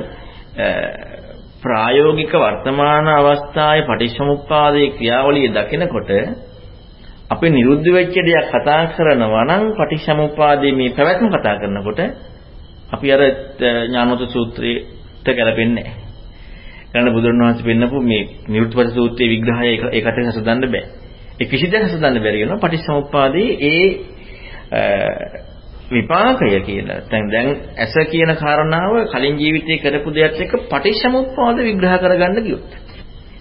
ප්‍රායෝගික 1.64 2.34
වර්තමාන 2.36 3.08
අවස්ථාවේ 3.10 3.84
පටිච්චසමුප්පාදයේ 3.84 4.90
ක්‍රියාවලිය 4.92 5.48
දකිනකොට 5.50 6.10
අපි 7.30 7.48
නිරුද්ධ 7.50 7.90
වෙච්ච 7.90 8.16
දෙයක් 8.20 8.48
කතා 8.52 8.82
කරනවා 8.90 9.46
නම් 9.46 9.64
පටිච්චසමුප්පාදයේ 9.74 10.74
මේ 10.74 10.90
පැවැත්ම 10.92 11.28
කතා 11.30 11.56
කරනකොට 11.56 12.00
අපි 12.94 13.08
අර 13.10 13.22
ඥානවත 13.84 14.22
සූත්‍රයට 14.30 15.28
ගැලපෙන්නේ 15.30 15.90
ඊළඟ 16.90 17.12
බුදුරණවහන්සේ 17.12 17.66
පෙන්නපු 17.66 17.98
මේ 18.02 18.24
නිරුත්පත 18.48 18.90
සූත්‍රයේ 18.92 19.30
විග්‍රහය 19.30 19.66
ඒකට 19.90 20.18
හසුදන්න 20.28 20.62
බෑ. 20.66 20.84
ඒ 21.36 21.46
කිසි 21.46 21.66
දෙයක් 21.68 21.84
හසුදන්න 21.86 22.18
බැරි 22.18 22.40
වෙනවා. 22.42 22.62
පටිච්චසමුප්පාදේ 22.62 23.50
ඒ 23.64 23.88
විපාකය 25.94 26.60
කියලා. 26.62 27.00
දැන් 27.08 27.28
දැන් 27.30 27.50
ඇස 27.78 27.94
කියන 28.08 28.32
කාරණාව 28.36 28.94
කලින් 29.08 29.36
ජීවිතේ 29.38 29.78
කරපු 29.80 30.10
දෙයක් 30.12 30.40
එක්ක 30.40 30.54
පටිච්චසමුප්පාද 30.66 31.58
විග්‍රහ 31.60 31.96
කරගන්න 31.98 32.44
ගියොත්. 32.44 32.72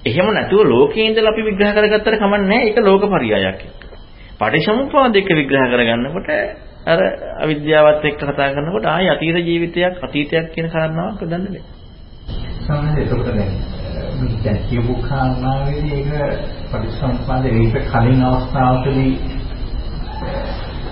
එහෙම 0.04 0.26
නැතුව 0.30 0.66
ලෝකේ 0.66 1.06
ඉඳලා 1.06 1.32
අපි 1.32 1.42
විග්‍රහ 1.42 1.72
කරගත්තට 1.72 2.08
කමක් 2.14 2.42
නැහැ. 2.42 2.66
ඒක 2.66 2.78
ලෝකපරියායක්. 2.80 3.60
පටිච්චසමුප්පාද 4.38 5.16
එක්ක 5.16 5.30
විග්‍රහ 5.32 5.66
කරගන්නකොට 5.70 6.28
අර 6.84 7.00
අවිද්‍යාවත් 7.38 8.04
එක්ක 8.04 8.18
කතා 8.20 8.48
කරනකොට 8.50 8.86
ආයි 8.86 9.08
අතීත 9.08 9.36
ජීවිතයක් 9.40 10.02
අතීතයක් 10.02 10.46
කියන 10.54 10.68
කාරණාවක් 10.68 11.20
හදන්න 11.20 11.46
බෑ. 11.46 11.62
සමහරවිට 12.62 13.02
එතකොට 13.02 13.26
දැන් 13.28 13.52
මේ 14.20 14.36
දැන් 14.42 14.58
කියපු 14.66 14.94
කාරණාවේදී 15.02 16.00
ඒක 16.00 16.10
පරිසම්පාද 16.70 17.44
ඒක 17.46 17.74
කලින් 17.86 18.22
අවස්ථාවකදී 18.24 19.14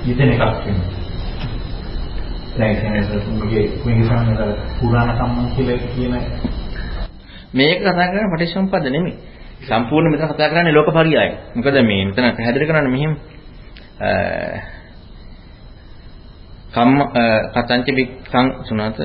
යෙදෙන 0.07 0.31
එකක් 0.31 0.43
වෙනවා. 0.43 1.00
දැන් 2.61 2.77
කියන්නේ 2.77 3.03
මේකේ 3.35 3.65
මේකේ 3.85 4.07
සම්මත 4.07 4.41
පුරාණ 4.79 5.13
කම්මන් 5.13 5.47
කියලා 5.55 5.79
කියන 5.89 6.15
මේක 7.53 7.79
කතා 7.81 7.95
කරන්නේ 7.95 8.31
පටිච්චසමුප්පාද 8.31 8.87
නෙමෙයි. 8.87 9.15
සම්පූර්ණ 9.63 10.11
මෙතන 10.11 10.29
කතා 10.29 10.49
කරන්නේ 10.49 10.73
ලෝකපරියාය. 10.73 11.31
මොකද 11.55 11.77
මේ 11.83 12.05
මෙතන 12.07 12.25
පැහැදිලි 12.29 12.67
කරන්නේ 12.67 12.93
මෙහෙම 12.93 13.13
කම්ම 16.71 17.01
කතංච 17.55 17.87
බික්ඛං 17.91 18.47
සුණත 18.63 18.97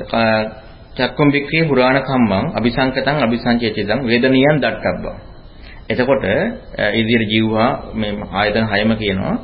චක්කුම් 0.96 1.28
බික්ඛේ 1.30 1.64
පුරාණ 1.64 1.98
කම්මං 2.00 2.44
අபிසංකතං 2.54 3.16
අபிසංචේතිදං 3.20 4.00
වේදනියන් 4.02 4.56
දට්ටබ්බං. 4.56 5.16
එතකොට 5.88 6.24
ඉදිරිය 6.94 7.28
ජීවහා 7.28 7.70
මේ 7.94 8.12
ආයතන 8.32 8.66
හයම 8.66 8.90
කියනවා. 8.94 9.36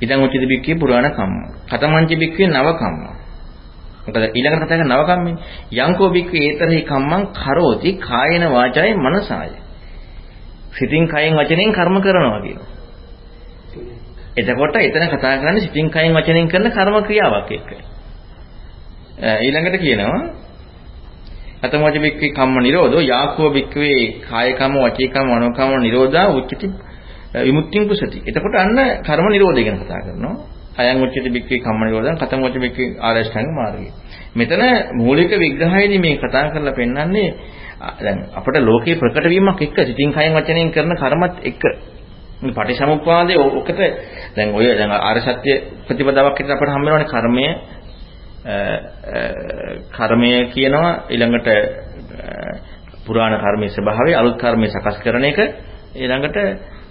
ඉදං 0.00 0.20
උචිත 0.20 0.44
බික්ඛේ 0.44 0.76
පුරාණ 0.76 1.08
කම්ම. 1.10 1.32
කතමංච 1.68 2.10
බික්ඛේ 2.16 2.48
නව 2.48 2.68
කම්ම. 2.74 3.21
මොකද 4.04 4.16
ඊළඟට 4.28 4.64
කතා 4.64 4.68
කරන 4.72 4.88
නව 4.88 5.02
කම්මෙන් 5.06 5.36
යංකෝ 5.80 6.08
බික්ඛේ 6.10 6.44
ඒතරහි 6.44 6.82
කම්මං 6.82 7.22
කරෝති 7.34 7.90
කායන 8.00 8.44
වාචාය 8.48 8.94
මනසාය. 8.96 9.50
සිතින් 10.72 11.04
කයෙන් 11.06 11.34
වචනෙන් 11.34 11.72
කර්ම 11.72 11.96
කරනවා 12.00 12.40
කියනවා. 12.40 12.70
එතකොට 14.34 14.76
එතන 14.78 15.04
කතා 15.08 15.38
කරන්නේ 15.38 15.60
සිතින් 15.60 15.90
කයෙන් 15.90 16.12
වචනෙන් 16.12 16.48
කරන 16.48 16.70
කර්ම 16.70 16.96
ක්‍රියාවක් 17.02 17.50
එක්ක. 17.52 17.70
ඊළඟට 19.40 19.78
කියනවා 19.78 20.20
අතමෝච 21.62 21.96
බික්කේ 21.96 22.30
කම්ම 22.30 22.56
නිරෝධෝ 22.60 23.02
යාකෝ 23.02 23.50
බික්කවේ 23.50 24.00
කාය 24.22 24.52
කම්ම 24.52 24.74
වචී 24.84 25.08
කම්ම 25.08 25.30
මනෝ 25.30 25.52
කම්ම 25.52 25.80
නිරෝධා 25.80 26.28
උච්චති 26.30 26.66
විමුක්තිං 27.36 27.88
කුසති. 27.88 28.18
එතකොට 28.20 28.54
අන්න 28.56 28.78
කර්ම 29.00 29.26
නිරෝධය 29.28 29.62
ගැන 29.64 29.78
කතා 29.78 30.00
කරනවා. 30.02 30.51
අයං 30.74 31.02
උච්චති 31.02 31.28
බික්කේ 31.28 31.58
කම්ම 31.58 31.82
නිරෝධං 31.82 32.16
කතමෝච 32.16 32.54
බික්කේ 32.56 32.96
ආරෂ්ඨංග 32.98 33.50
මාර්ගය. 33.52 33.88
මෙතන 34.34 34.62
මූලික 34.94 35.30
විග්‍රහයේදී 35.32 35.98
මේ 35.98 36.16
කතා 36.18 36.50
කරලා 36.50 36.72
පෙන්වන්නේ 36.72 37.28
දැන් 37.98 38.18
අපිට 38.32 38.56
ලෝකේ 38.60 38.96
ප්‍රකට 38.96 39.26
වීමක් 39.26 39.60
එක්ක 39.60 39.76
සිතින් 39.80 40.12
කයෙන් 40.12 40.32
වචනෙන් 40.34 40.70
කරන 40.70 40.92
කර්මත් 40.94 41.34
එක්ක. 41.42 41.62
මේ 42.42 42.52
පටිසමුප්පාදේ 42.52 43.38
ඔකට 43.38 43.80
දැන් 44.36 44.48
ඔය 44.50 44.66
දැන් 44.70 44.90
ආර්ය 44.92 45.20
සත්‍ය 45.22 45.52
ප්‍රතිපදාවක් 45.86 46.38
විතර 46.38 46.52
අපිට 46.52 46.70
හම්බ 46.70 46.86
වෙනවනේ 46.86 47.10
කර්මය 47.10 47.46
කර්මය 49.90 50.32
කියනවා 50.48 50.90
ඊළඟට 51.08 51.48
පුරාණ 53.04 53.36
කර්මයේ 53.36 53.70
ස්වභාවය 53.70 54.12
අලුත් 54.14 54.36
කර්මයේ 54.36 54.70
සකස් 54.70 54.96
කරන 54.98 55.24
එක. 55.24 55.38
ඊළඟට 55.94 56.36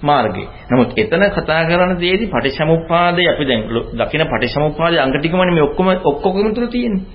මාර්ගය. 0.01 0.45
නමුත් 0.67 0.89
එතන 0.95 1.23
කතා 1.29 1.61
කරන 1.65 1.93
දේදී 1.95 2.27
පටිච්චසමුප්පාදේ 2.27 3.27
අපි 3.27 3.43
දැන් 3.45 3.61
දකින 3.93 4.23
පටිච්චසමුප්පාදේ 4.23 4.99
අංග 4.99 5.11
ටිකමනේ 5.11 5.51
මේ 5.51 5.63
ඔක්කොම 5.63 5.87
ඔක්කොගෙම 6.03 6.53
තුල 6.53 6.67
තියෙන්නේ. 6.67 7.05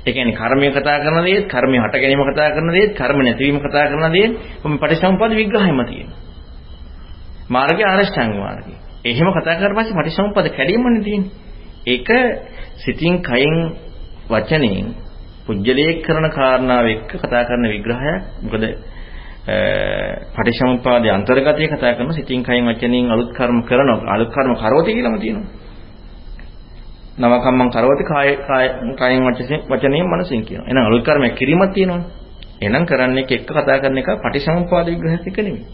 ඒ 0.00 0.12
කියන්නේ 0.12 0.34
කර්මය 0.34 0.66
කතා 0.70 0.98
කරන 0.98 1.24
දේත්, 1.24 1.44
කර්මය 1.46 1.76
හට 1.78 1.94
ගැනීම 1.94 2.22
කතා 2.26 2.48
කරන 2.50 2.70
දේත්, 2.70 2.90
කර්ම 2.92 3.18
නැතිවීම 3.18 3.58
කතා 3.58 3.84
කරන 3.86 4.12
දේත් 4.12 4.32
මේ 4.62 4.78
පටිච්චසමුප්පාද 4.78 5.32
විග්‍රහයම 5.32 5.78
තියෙනවා. 5.82 6.18
මාර්ගය 7.48 7.82
ආරෂ්ඨාංග 7.82 8.34
මාර්ගය. 8.36 8.74
එහෙම 9.04 9.28
කතා 9.32 9.54
කරලා 9.54 9.76
පස්සේ 9.76 9.94
පටිච්චසමුප්පාද 9.94 10.46
කැඩීමනේ 10.50 11.02
තියෙන්නේ. 11.02 11.32
ඒක 11.86 12.08
සිතින් 12.76 13.14
කයෙන් 13.20 13.56
වචනයෙන් 14.26 14.86
පුජ්‍යලයේ 15.46 16.00
කරන 16.00 16.26
කාරණාව 16.30 16.86
එක්ක 16.86 17.10
කතා 17.14 17.44
කරන 17.44 17.64
විග්‍රහයක්. 17.64 18.22
මොකද 18.42 18.64
පටිච්චසමුප්පාදයේ 19.44 21.12
අන්තර්ගතය 21.12 21.68
කතා 21.68 21.94
කරන 21.94 22.12
සිතින් 22.12 22.42
කයෙන් 22.42 22.64
වචනයෙන් 22.66 23.10
අලුත් 23.10 23.30
කර්ම 23.32 23.62
කරනවා. 23.62 24.08
අලුත් 24.08 24.30
කර්ම 24.30 24.54
කරවති 24.54 24.90
කියලාම 24.92 25.18
තියෙනවා. 25.18 25.48
නව 27.18 27.32
කම්මං 27.38 27.70
කරවති 27.70 28.04
කාය 28.04 28.28
කායෙන් 28.96 29.22
වචනයෙන් 29.22 29.60
වචනයෙන් 29.68 30.06
මනසින් 30.08 30.42
කියනවා. 30.42 30.66
එහෙනම් 30.66 30.86
අලුත් 30.86 31.04
කර්මයක් 31.04 31.34
කිරීමක් 31.34 31.72
තියෙනවනේ. 31.72 32.04
එහෙනම් 32.60 32.84
කරන්නේ 32.86 33.24
එක්ක 33.26 33.48
කතා 33.48 33.78
කරන 33.78 33.98
එක 33.98 34.08
පටිච්චසමුප්පාද 34.16 34.86
විග්‍රහයක් 34.86 35.26
එක 35.26 35.36
නෙමෙයි. 35.38 35.64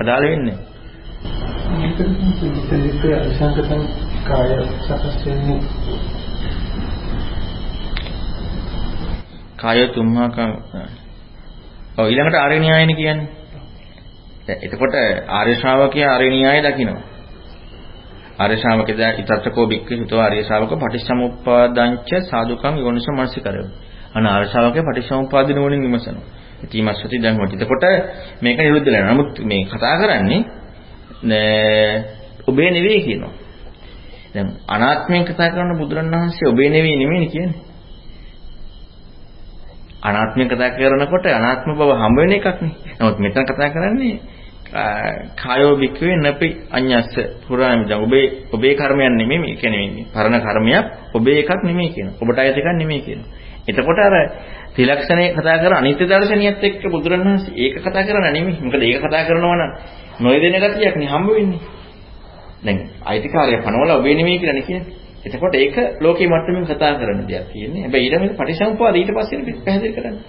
අදාළ 0.00 0.24
වෙන්නේ. 0.24 0.56
මේක 1.70 1.98
අසංකතං 3.40 3.82
කාය 4.24 4.50
සකස් 4.80 5.16
වෙන්නේ 5.24 5.60
කාය 9.56 9.88
තුම්හාකම් 9.88 10.52
ඔව් 11.98 12.06
ඊළඟට 12.06 12.36
ආර්ය 12.36 12.58
න්‍යායනේ 12.58 12.96
කියන්නේ. 12.96 13.28
දැන් 14.46 14.58
එතකොට 14.62 14.94
ආර්ය 15.28 15.54
ශ්‍රාවකයා 15.54 16.10
ආර්ය 16.12 16.28
න්‍යාය 16.30 16.60
දකිනවා. 16.62 17.02
ආර්ය 18.38 18.56
ශ්‍රාවකයා 18.56 19.10
ඊතත්කෝ 19.12 19.66
බික්ක 19.66 19.88
හිතෝ 19.92 20.20
ආර්ය 20.20 20.44
ශ්‍රාවක 20.44 20.72
පටිච්චසමුප්පාදංච 20.74 22.10
සාදුකම් 22.24 22.74
යෝනිසෝ 22.78 23.14
මනසිකරව. 23.14 23.66
අන 24.14 24.26
ආර්ය 24.26 24.46
ශ්‍රාවකයා 24.46 24.84
පටිච්චසමුප්පාදින 24.84 25.58
වලින් 25.58 25.82
විමසනවා. 25.82 26.26
ඉතිමස්සති 26.64 27.18
දැන් 27.18 27.36
කොට. 27.36 27.52
එතකොට 27.54 27.84
මේක 28.42 28.58
නිරුද්ධ 28.58 28.84
වෙනවා. 28.86 29.12
නමුත් 29.12 29.38
මේ 29.40 29.62
කතා 29.66 29.96
කරන්නේ 29.96 30.40
ඔබේ 32.48 32.70
නෙවෙයි 32.70 33.00
කියනවා. 33.02 33.32
දැන් 34.34 34.48
අනාත්මයෙන් 34.68 35.24
කතා 35.24 35.50
කරන 35.50 35.78
බුදුරණවහන්සේ 35.78 36.48
ඔබේ 36.48 36.70
නෙවෙයි 36.70 36.96
නෙමෙයි 36.96 37.28
කියන්නේ. 37.28 37.67
අනාත්මයෙන් 40.00 40.48
කතා 40.48 40.70
කරනකොට 40.70 41.26
අනාත්ම 41.28 41.70
බව 41.72 41.90
හම්බ 41.92 42.16
වෙන 42.16 42.32
එකක් 42.32 42.46
නේ. 42.60 42.74
නමුත් 42.98 43.18
මෙතන 43.18 43.44
කතා 43.44 43.70
කරන්නේ 43.70 44.16
කායෝ 45.36 45.76
බික්කවේ 45.76 46.16
නැපි 46.16 46.48
අඤ්ඤස්ස 46.70 47.14
පුරාම 47.42 47.88
දැන් 47.88 48.02
ඔබේ 48.02 48.26
ඔබේ 48.52 48.74
කර්මයක් 48.74 49.12
නෙමෙයි 49.12 49.38
මේ 49.38 49.56
කියන්නේ 49.56 50.06
පරණ 50.12 50.40
කර්මයක් 50.40 50.84
ඔබේ 51.14 51.38
එකක් 51.38 51.62
නෙමෙයි 51.64 51.90
කියන. 51.90 52.08
ඔබට 52.20 52.38
අයත් 52.38 52.56
එකක් 52.56 52.68
නෙමෙයි 52.74 53.00
කියන. 53.00 53.20
එතකොට 53.66 53.98
අර 53.98 54.14
ත්‍රිලක්ෂණේ 54.74 55.32
කතා 55.32 55.58
කර 55.58 55.72
අනිත්‍ය 55.74 56.04
දර්ශනියත් 56.04 56.62
එක්ක 56.62 56.82
බුදුරණවහන්සේ 56.86 57.54
ඒක 57.56 57.74
කතා 57.78 58.02
කරන 58.02 58.26
නෙමෙයි. 58.28 58.58
මොකද 58.60 58.82
ඒක 58.82 59.00
කතා 59.00 59.24
කරනවා 59.24 59.56
නම් 59.56 59.72
නොයදෙන 60.20 60.54
ගතියක් 60.54 60.96
නේ 60.96 61.08
හම්බ 61.08 61.28
වෙන්නේ. 61.28 61.60
දැන් 62.64 62.78
අයිතිකාරය 63.02 63.56
පනවල 63.58 63.90
ඔබේ 63.92 64.14
නෙමෙයි 64.14 64.38
කියලානේ 64.38 64.62
කියන්නේ. 64.62 65.07
එතකොට 65.24 65.54
ඒක 65.56 65.76
ලෝකේ 66.00 66.28
මට්ටමින් 66.28 66.64
කතා 66.66 66.92
කරන 66.94 67.20
දෙයක් 67.24 67.46
තියෙන්නේ. 67.48 67.82
හැබැයි 67.82 68.04
ඊළඟට 68.04 68.36
පටිසමුපාද 68.36 68.94
ඊට 68.94 69.10
පස්සේ 69.10 69.38
පැහැදිලි 69.56 69.92
කරන්නේ. 69.92 70.24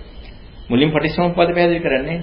මුලින් 0.70 0.92
පටිසමුපාද 0.92 1.50
පැහැදිලි 1.50 1.82
කරන්නේ. 1.82 2.20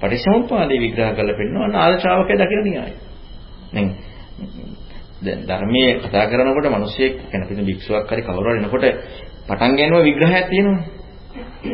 පටිසමුපාදේ 0.00 0.78
විග්‍රහ 0.78 1.12
කරලා 1.12 1.36
පෙන්නනවා 1.36 1.68
නාද 1.68 2.00
ශ්‍රාවකයා 2.00 2.40
දකින 2.40 2.60
න්‍යායය. 2.64 2.94
දැන් 3.72 3.88
දැන් 5.22 5.40
ධර්මයේ 5.42 5.90
කතා 6.00 6.24
කරනකොට 6.26 6.66
මිනිස්සෙක් 6.68 7.12
කෙනෙක් 7.30 7.48
පිටින් 7.48 7.66
භික්ෂුවක් 7.66 8.10
හරි 8.10 8.22
කවුරු 8.22 8.48
හරි 8.48 8.58
එනකොට 8.58 8.86
පටන් 9.46 9.72
ගන්නව 9.72 10.02
විග්‍රහයක් 10.02 10.46
තියෙනවා. 10.46 10.80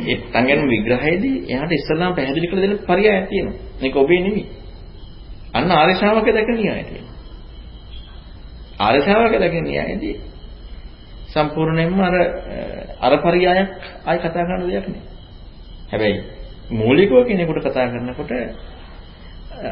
ඒ 0.03 0.17
පටන් 0.17 0.45
ගන්න 0.47 0.69
විග්‍රහයේදී 0.69 1.37
එයාට 1.47 1.73
ඉස්සල්ලාම 1.73 2.13
පැහැදිලි 2.15 2.47
කරලා 2.47 2.65
දෙන්න 2.65 2.79
පරියායක් 2.83 3.27
තියෙනවා. 3.29 3.59
මේක 3.81 3.97
ඔබේ 3.97 4.21
නෙමෙයි. 4.21 4.47
අන්න 5.55 5.71
ආර්ය 5.73 5.95
ශ්‍රාවකයා 5.95 6.37
දැකන 6.37 6.57
න්‍යායය 6.57 6.85
තියෙනවා. 6.85 7.15
ආර්ය 8.81 9.01
ශ්‍රාවකයා 9.01 9.41
දැකන 9.41 9.65
න්‍යායයේදී 9.65 10.15
සම්පූර්ණයෙන්ම 11.29 12.01
අර 12.01 12.15
අර 13.01 13.13
පරියායක් 13.19 13.71
ආයි 14.07 14.19
කතා 14.21 14.47
කරන 14.47 14.63
දෙයක් 14.63 14.87
නෙවෙයි. 14.87 15.03
හැබැයි 15.91 16.19
මූලිකව 16.73 17.15
කෙනෙකුට 17.25 17.63
කතා 17.63 17.87
කරනකොට 17.89 18.33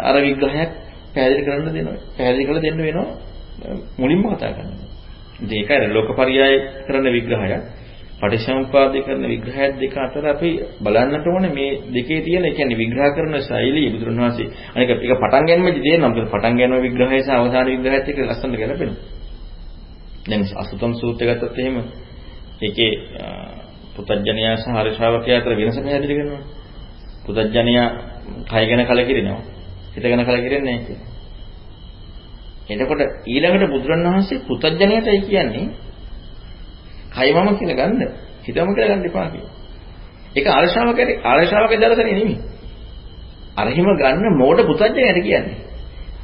අර 0.01 0.17
විග්‍රහයක් 0.19 0.71
පැහැදිලි 1.15 1.43
කරන්න 1.45 1.69
දෙනවා. 1.69 1.99
පැහැදිලි 2.17 2.47
කරලා 2.47 2.63
දෙන්න 2.63 2.79
වෙනවා 2.79 3.09
මුලින්ම 3.99 4.23
කතා 4.29 4.53
කරනවා. 4.53 4.89
ඒක 5.51 5.71
අර 5.71 5.83
ලෝකපරියාය 5.89 6.55
කරන 6.87 7.07
විග්‍රහයක්. 7.09 7.63
පටිච්චසමුප්පාදේ 8.21 9.03
කරන 9.03 9.25
විග්‍රහයත් 9.25 9.75
දෙක 9.77 9.97
අතර 9.99 10.25
අපි 10.27 10.51
බලන්නට 10.81 11.27
ඕනේ 11.27 11.53
මේ 11.53 11.71
දෙකේ 11.91 12.21
තියෙන 12.23 12.45
ඒ 12.45 12.53
කියන්නේ 12.53 12.79
විග්‍රහ 12.79 13.11
කරන 13.15 13.35
ශෛලිය 13.43 13.89
බුදුරණවහන්සේ 13.91 14.49
අනික 14.75 14.91
ඒක 14.91 15.03
පටන් 15.15 15.45
ගැනීමේදී 15.45 15.83
තේරෙනවා 15.83 16.11
මොකද 16.11 16.29
පටන් 16.29 16.55
ගැනීම 16.57 16.83
විග්‍රහය 16.83 17.19
සහ 17.19 17.31
අවසාන 17.33 17.67
විග්‍රහයත් 17.69 18.07
එක්ක 18.07 18.19
ලස්සනට 18.21 18.57
ගැලපෙනවා 18.57 19.01
දැන් 20.27 20.43
අසුතම් 20.57 20.93
සූත්‍රය 20.95 21.25
ගත්තොත් 21.29 21.59
එහෙම 21.59 21.77
ඒකේ 22.61 22.93
පුතඥයා 23.95 24.57
සහ 24.57 24.67
හරි 24.75 24.91
ශ්‍රාවකයා 24.93 25.39
අතර 25.39 25.53
වෙනස 25.57 25.77
පැහැදිලි 25.79 26.17
කරනවා 26.17 26.45
පුතඥයා 27.27 27.89
කය 28.47 28.65
ගැන 28.67 28.87
කලකිරෙනවා. 28.87 29.43
හිත 29.93 30.03
ගැන 30.03 30.23
කලකිරෙන්නේ 30.23 30.65
නැහැ 30.67 30.85
කියන්නේ. 30.87 31.07
එතකොට 32.75 33.03
ඊළඟට 33.27 33.69
බුදුරණවහන්සේ 33.69 34.39
පුතඥයටයි 34.41 35.21
කියන්නේ 35.23 35.67
කය 37.11 37.29
මම 37.35 37.49
කියලා 37.57 37.79
ගන්න. 37.81 38.03
හිතම 38.45 38.69
කියලා 38.69 38.91
ගන්න 38.91 39.07
එපා 39.07 39.27
කියනවා. 39.27 39.55
ඒක 40.37 40.47
ආරශාවකේ 40.49 41.07
ආරශාවකේ 41.25 41.79
දරසනේ 41.79 42.07
නෙමෙයි. 42.11 42.39
අරහිම 43.57 43.89
ගන්න 43.95 44.25
මෝඩ 44.35 44.61
පුතඥයට 44.63 45.19
කියන්නේ. 45.23 45.59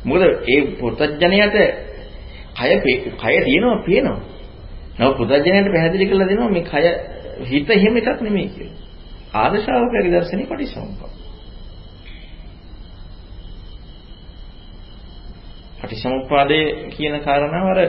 මොකද 0.04 0.22
ඒ 0.46 0.60
පුතඥයට 0.76 1.56
කය 2.54 2.70
කය 2.82 3.34
තියෙනවා 3.40 3.78
පේනවා. 3.80 4.20
නම 4.98 5.12
පුතඥයට 5.14 5.68
පැහැදිලි 5.68 6.06
කරලා 6.06 6.28
දෙනවා 6.28 6.50
මේ 6.50 6.64
කය 6.64 6.84
හිත 7.42 7.68
එහෙම 7.70 7.94
එකක් 7.96 8.20
නෙමෙයි 8.20 8.48
කියලා. 8.48 8.78
ආදශාවකගේ 9.34 10.10
දර්ශනේ 10.10 10.46
පටිසම්පා. 10.46 11.12
පටිසමුප්පාදයේ 15.80 16.66
කියන 16.90 17.14
කාරණාව 17.20 17.66
අර 17.68 17.80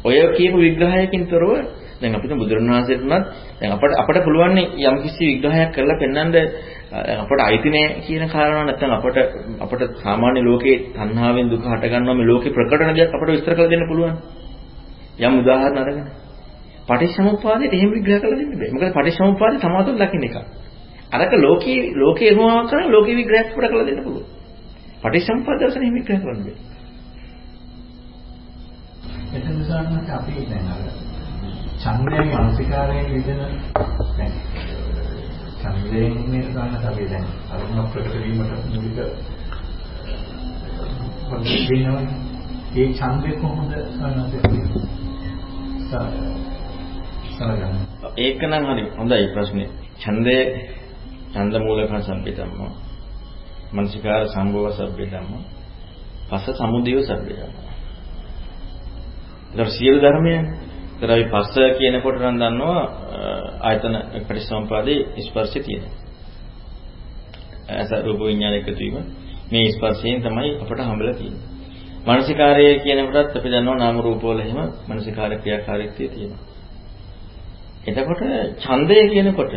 ඔය 0.00 0.16
කියපු 0.32 0.56
විග්‍රහයකින් 0.58 1.26
තොරව 1.26 1.50
දැන් 2.00 2.14
අපිට 2.14 2.32
බුදුරණවහන්සේට 2.32 3.02
උනත් 3.02 3.10
දැන් 3.58 3.72
අපට 3.72 3.92
අපට 3.94 4.18
පුළුවන් 4.24 4.58
යම් 4.58 4.96
කිසි 4.98 5.24
විග්‍රහයක් 5.26 5.72
කරලා 5.72 5.98
පෙන්වන්න 5.98 6.36
අපට 7.14 7.40
අයිති 7.40 7.70
නෑ 7.70 7.86
කියන 8.00 8.24
කාරණාව 8.26 8.66
නැත්නම් 8.66 8.92
අපට 8.92 9.18
අපට 9.60 9.82
සාමාන්‍ය 9.98 10.40
ලෝකේ 10.42 10.76
තණ්හාවෙන් 10.94 11.50
දුක 11.50 11.64
හට 11.64 11.84
ගන්නවා 11.86 12.14
මේ 12.14 12.26
ලෝකේ 12.26 12.52
ප්‍රකටන 12.52 12.94
දෙයක් 12.94 13.10
අපට 13.10 13.28
විස්තර 13.28 13.54
කරලා 13.54 13.68
දෙන්න 13.68 13.88
පුළුවන්. 13.88 14.14
යම් 15.18 15.34
උදාහරණ 15.40 15.78
අරගෙන. 15.78 16.06
පටිච්චසමුප්පාදයට 16.88 17.72
එහෙම 17.72 17.90
විග්‍රහ 17.90 18.20
කරලා 18.20 18.38
දෙන්න 18.38 18.50
බෑ. 18.52 18.70
මොකද 18.72 18.94
පටිච්චසමුප්පාදේ 18.94 19.60
සමාතුල 19.60 19.96
දකින්න 19.96 20.24
එක. 20.24 20.36
අරක 21.12 21.32
ලෝකේ 21.38 21.80
ලෝකේ 21.94 22.30
එනවා 22.30 22.64
කරන 22.64 22.86
ලෝකේ 22.88 23.16
විග්‍රහයක් 23.16 23.46
අපට 23.48 23.68
කරලා 23.68 23.86
දෙන්න 23.86 24.02
පුළුවන්. 24.04 24.26
පටිච්චසමුප්පාද 25.02 25.56
දර්ශන 25.58 25.82
එහෙම 25.82 25.94
විග්‍රහ 25.94 26.20
කරන්න 26.20 26.40
බෑ. 26.40 26.67
එතන 29.30 29.56
උදාහරණයක් 29.56 30.10
අපි 30.10 30.32
දැන් 30.46 30.66
අර 30.68 30.80
ඡන්දයෙන් 31.78 32.28
මානසිකාරයෙන් 32.28 33.06
විදින 33.08 33.40
දැන් 34.16 34.32
ඡන්දයෙන් 35.60 36.12
මේ 36.26 36.44
ගන්න 36.46 36.74
අපි 36.84 37.04
දැන් 37.06 37.26
අරුණ 37.50 37.90
ප්‍රකට 37.90 38.14
වීමට 38.16 38.52
මූලික 38.66 38.98
වෙනවා. 41.68 42.02
ඒ 42.74 42.88
ඡන්දේ 42.92 43.34
කොහොමද 43.34 43.72
සාරගන්න? 47.36 47.76
ඒක 48.18 48.40
නම් 48.42 48.64
හරි 48.66 48.84
හොඳයි 48.96 49.26
ප්‍රශ්නේ. 49.34 49.68
ඡන්දේ 49.98 50.42
ඡන්ද 51.32 51.54
මූලක 51.58 51.92
සම්පේ 52.02 52.34
ධම්ම. 52.34 52.60
මනසිකාර 53.72 54.22
සම්භව 54.28 54.66
සබ්බේ 54.72 55.08
ධම්ම. 55.08 55.42
පස 56.28 56.44
සමුදය 56.56 56.92
සබ්බේ 57.02 57.36
ධම්ම. 57.38 57.67
ඒතර 59.58 59.68
සියලු 59.68 59.98
ධර්මයන්. 60.00 60.44
ඒතර 60.94 61.10
අපි 61.10 61.24
පස්ස 61.26 61.54
කියනකොට 61.78 62.16
නම් 62.16 62.36
දන්නවා 62.36 62.82
ආයතන 63.60 63.94
පරිසම්පාදේ 64.26 65.00
ස්පර්ශය 65.20 65.60
තියෙනවා. 65.60 65.94
ඇස 67.70 67.90
රූප 68.04 68.20
විඥාන 68.20 68.54
එකතු 68.54 68.72
වීම 68.74 68.96
මේ 69.50 69.66
ස්පර්ශයෙන් 69.68 70.22
තමයි 70.22 70.50
අපට 70.56 70.80
හම්බෙලා 70.80 71.14
තියෙන්නේ. 71.14 71.44
මානසිකාරය 72.06 72.64
කියනකොටත් 72.78 73.36
අපි 73.36 73.48
දන්නවා 73.48 73.76
නාම 73.76 73.96
රූප 73.98 74.22
වල 74.22 74.40
එහෙම 74.40 74.60
මානසිකාර 74.88 75.32
ක්‍රියාකාරීත්වය 75.36 76.08
තියෙනවා. 76.08 76.42
එතකොට 77.86 78.22
ඡන්දය 78.58 78.96
කියනකොට 79.08 79.54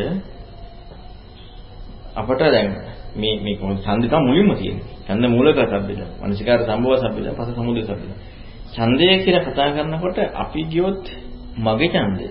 අපට 2.14 2.42
දැන් 2.46 2.70
මේ 3.14 3.36
මේ 3.40 3.56
කොහොමද 3.56 3.80
ඡන්දික 3.80 4.14
මුලින්ම 4.20 4.50
තියෙන්නේ. 4.56 4.86
ඡන්ද 5.06 5.26
මූලක 5.28 5.60
සබ්බිද. 5.64 6.00
මානසිකාර 6.20 6.60
සම්භව 6.62 6.94
සබ්බිද. 7.04 7.26
පස 7.30 7.50
සමුදය 7.56 7.82
සබ්බිද. 7.84 8.12
ඡන්දය 8.74 9.06
කියලා 9.20 9.44
කතා 9.44 9.70
කරනකොට 9.72 10.18
අපි 10.34 10.62
ගියොත් 10.66 11.04
මගේ 11.58 11.90
ඡන්දය. 11.90 12.28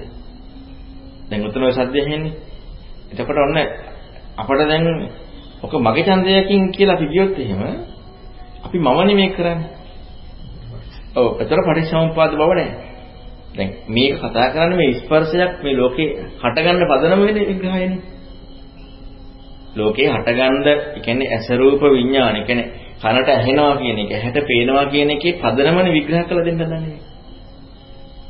දැන් 1.28 1.46
උතන 1.46 1.62
ඔය 1.62 1.72
සද්දය 1.72 1.98
ඇහෙන්නේ. 1.98 2.34
එතකොට 3.10 3.38
ඔන්න 3.38 3.58
අපට 4.36 4.60
දැන් 4.62 4.84
ඔක 5.62 5.72
මගේ 5.78 6.04
ඡන්දයකින් 6.04 6.62
කියලා 6.70 6.96
අපි 6.96 7.06
ගියොත් 7.06 7.38
එහෙම 7.38 7.62
අපි 8.64 8.78
මම 8.78 8.98
නෙමෙයි 9.00 9.30
කරන්නේ. 9.30 9.70
ඔව් 11.12 11.26
ඒතර 11.36 11.60
පටිච්චසමුප්පාද 11.60 12.32
බව 12.32 12.50
නැහැ. 12.50 12.74
දැන් 13.52 13.70
මේක 13.88 14.14
කතා 14.18 14.48
කරන්නේ 14.50 14.78
මේ 14.78 14.92
ස්පර්ශයක් 14.96 15.52
මේ 15.62 15.74
ලෝකේ 15.74 16.10
හටගන්න 16.38 16.82
පදනම 16.82 17.22
වෙන 17.22 17.38
විග්‍රහයනේ. 17.42 18.00
ලෝකේ 19.72 20.08
හටගන්න, 20.08 20.66
ඒ 20.66 21.00
කියන්නේ 21.00 21.28
ඇස 21.28 21.48
රූප 21.52 21.82
විඥාන, 21.82 22.36
ඒ 22.36 22.44
කියන්නේ 22.44 22.79
කනට 23.00 23.28
ඇහෙනවා 23.30 23.76
කියන 23.76 23.98
එක, 23.98 24.10
ඇහැට 24.12 24.38
පේනවා 24.46 24.84
කියන 24.86 25.10
එකේ 25.10 25.38
පදනමනේ 25.38 25.92
විග්‍රහ 25.92 26.24
කරලා 26.24 26.44
දෙන්න 26.44 26.60
දන්නේ. 26.60 26.98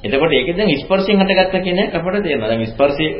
එතකොට 0.02 0.33
ඒකෙන් 0.33 0.56
දැන් 0.56 0.78
ස්පර්ශයෙන් 0.78 1.20
හටගත්ත 1.20 1.62
කියන 1.62 1.78
එක 1.78 1.94
අපට 1.94 2.16
තේරෙනවා. 2.18 2.48
දැන් 2.48 2.66
ස්පර්ශයේ 2.66 3.11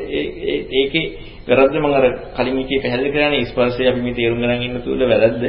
ඒකේ 0.73 1.05
වැරද්ද 1.47 1.75
මම 1.75 1.87
අර 1.89 2.05
කලින් 2.35 2.57
එකේ 2.57 2.79
පැහැදිලි 2.79 3.11
කරන්නේ 3.11 3.45
ස්පර්ශය 3.45 3.83
අපි 3.85 4.01
මේ 4.01 4.13
තේරුම් 4.13 4.39
ගන්න 4.39 4.63
ඉන්න 4.63 4.81
තුල 4.81 5.01
වැරද්ද. 5.03 5.43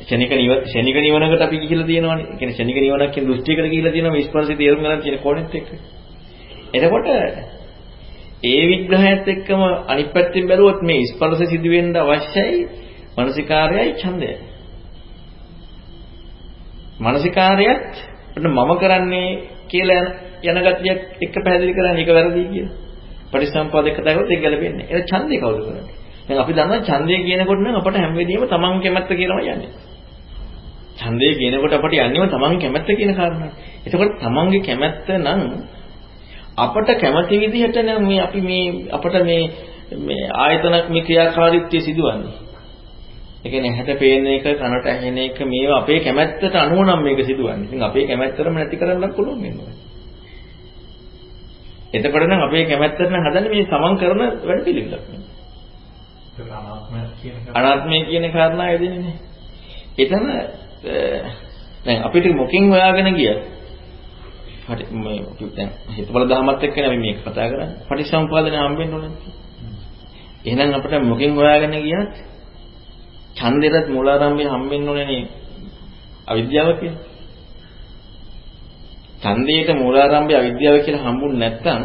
ෂණික 0.00 0.30
නිව 0.32 0.52
ෂණික 0.64 0.96
නිවනකට 0.96 1.42
අපි 1.42 1.56
ගිහිලා 1.58 1.86
තියෙනවානේ. 1.86 2.26
ඒ 2.26 2.36
කියන්නේ 2.36 2.54
ෂණික 2.54 2.76
නිවනක් 2.78 3.12
කියන 3.14 3.26
දෘෂ්ටියකට 3.26 3.66
ගිහිලා 3.66 3.92
තියෙනවා 3.92 4.12
මේ 4.12 4.28
ස්පර්ශය 4.28 4.54
තේරුම් 4.56 4.80
ගන්න 4.80 5.00
කියන 5.00 5.18
කෝණෙත් 5.18 5.54
එක්ක. 5.54 5.68
එතකොට 6.74 7.06
ඒ 8.42 8.62
විග්‍රහයත් 8.68 9.26
එක්කම 9.28 9.60
අනිත් 9.86 10.08
පැත්තෙන් 10.12 10.44
බැලුවොත් 10.46 10.80
මේ 10.82 11.02
ස්පර්ශ 11.06 11.42
සිදුවෙන්න 11.48 11.96
අවශ්‍යයි 11.96 12.68
මානසිකාරයයි 13.16 13.96
ඡන්දයයි. 13.96 14.49
මානසිකාරයත් 17.00 17.92
මම 18.38 18.70
කරන්නේ 18.76 19.30
කියලා 19.66 20.04
යන 20.42 20.58
ගතියක් 20.58 21.00
එක්ක 21.20 21.34
පැහැදිලි 21.36 21.72
කරන්නේ 21.72 22.00
ඒක 22.00 22.10
වැරදි 22.10 22.42
කියලා. 22.46 22.74
පටිසම්පාද 23.30 23.86
එක 23.86 23.98
දාගොත් 23.98 24.28
ඒක 24.28 24.40
ගැලපෙන්නේ. 24.40 24.86
ඒක 24.86 25.04
ඡන්දේ 25.06 25.38
කවුද 25.38 25.58
කරන්නේ? 25.58 25.94
දැන් 26.26 26.38
අපි 26.38 26.52
දන්නවා 26.52 26.80
ඡන්දය 26.80 27.14
කියනකොට 27.20 27.60
නම් 27.60 27.76
අපට 27.76 27.96
හැම 27.96 28.12
වෙලෙම 28.14 28.42
තමන් 28.44 28.80
කැමැත්ත 28.82 29.10
කියලාම 29.10 29.40
යන්නේ. 29.44 29.70
ඡන්දය 30.96 31.28
කියනකොට 31.34 31.72
අපට 31.72 31.92
යන්නේම 31.94 32.28
තමන් 32.28 32.54
කැමැත්ත 32.58 32.88
කියන 32.90 33.12
කාරණා. 33.14 33.50
එතකොට 33.82 34.12
තමන්ගේ 34.18 34.60
කැමැත්ත 34.60 35.08
නම් 35.16 35.40
අපට 36.56 36.88
කැමති 36.96 37.36
විදිහට 37.38 37.76
නම් 37.78 38.00
මේ 38.02 38.20
අපි 38.20 38.40
මේ 38.40 38.66
අපට 38.90 39.14
මේ 39.22 39.42
මේ 39.98 40.22
ආයතනක් 40.36 40.86
මේ 40.88 41.02
ක්‍රියාකාරීත්වය 41.02 41.80
සිදුවන්නේ. 41.80 42.49
ඒ 43.40 43.50
කියන්නේ 43.50 43.70
ඇහැට 43.70 43.98
පේන 43.98 44.26
එක, 44.28 44.44
කනට 44.44 44.86
ඇහෙන 44.86 45.18
එක 45.18 45.38
මේවා 45.42 45.78
අපේ 45.78 46.00
කැමැත්තට 46.00 46.54
අනුව 46.56 46.80
නම් 46.80 47.00
මේක 47.02 47.20
සිදුවන්නේ. 47.22 47.66
ඉතින් 47.66 47.82
අපේ 47.82 48.06
කැමැත්තටම 48.06 48.54
නැති 48.54 48.76
කරන්න 48.76 49.14
පුළුවන් 49.14 49.42
වෙනවා. 49.42 49.72
එතකොට 51.92 52.24
නම් 52.24 52.42
අපේ 52.42 52.64
කැමැත්තට 52.66 53.00
නම් 53.02 53.24
හදන්නේ 53.24 53.50
මේ 53.50 53.64
සමන් 53.64 53.94
කරන 53.96 54.18
වැඩ 54.42 54.64
පිළිවෙලක්. 54.64 55.04
අනාත්මය 57.54 57.98
කියන 58.04 58.26
කාරණාව 58.30 58.74
එදෙන්නේ. 58.74 59.16
එතන 59.98 60.24
දැන් 61.84 61.98
අපිට 62.02 62.26
මොකෙන් 62.34 62.64
හොයාගෙන 62.68 63.14
ගියත් 63.14 63.40
හරි 64.68 64.84
මේ 64.94 65.20
දැන් 65.50 65.70
හිතවල 65.90 66.24
දහමත් 66.26 66.62
එක්කනේ 66.62 66.86
අපි 66.86 66.98
මේක 66.98 67.18
කතා 67.20 67.48
කරන්නේ. 67.48 67.76
පටිසම්පාදනය 67.86 68.58
හම්බෙන්න 68.58 68.94
ඕනේ. 68.94 69.12
එහෙනම් 70.44 70.74
අපිට 70.74 71.02
මොකෙන් 71.02 71.32
හොයාගෙන 71.32 71.74
ගියත් 71.80 72.14
ඡන්දෙරත් 73.40 73.86
මූලාරම්භය 73.88 74.44
හම්බෙන්න 74.46 74.88
ඕනේ 74.88 75.06
නේ. 75.06 75.24
අවිද්‍යාව 76.26 76.68
කියන්නේ. 76.74 77.10
ඡන්දයට 79.20 79.70
මූලාරම්භය 79.74 80.34
අවිද්‍යාව 80.34 80.76
කියලා 80.84 81.04
හම්බුනේ 81.04 81.38
නැත්නම් 81.38 81.82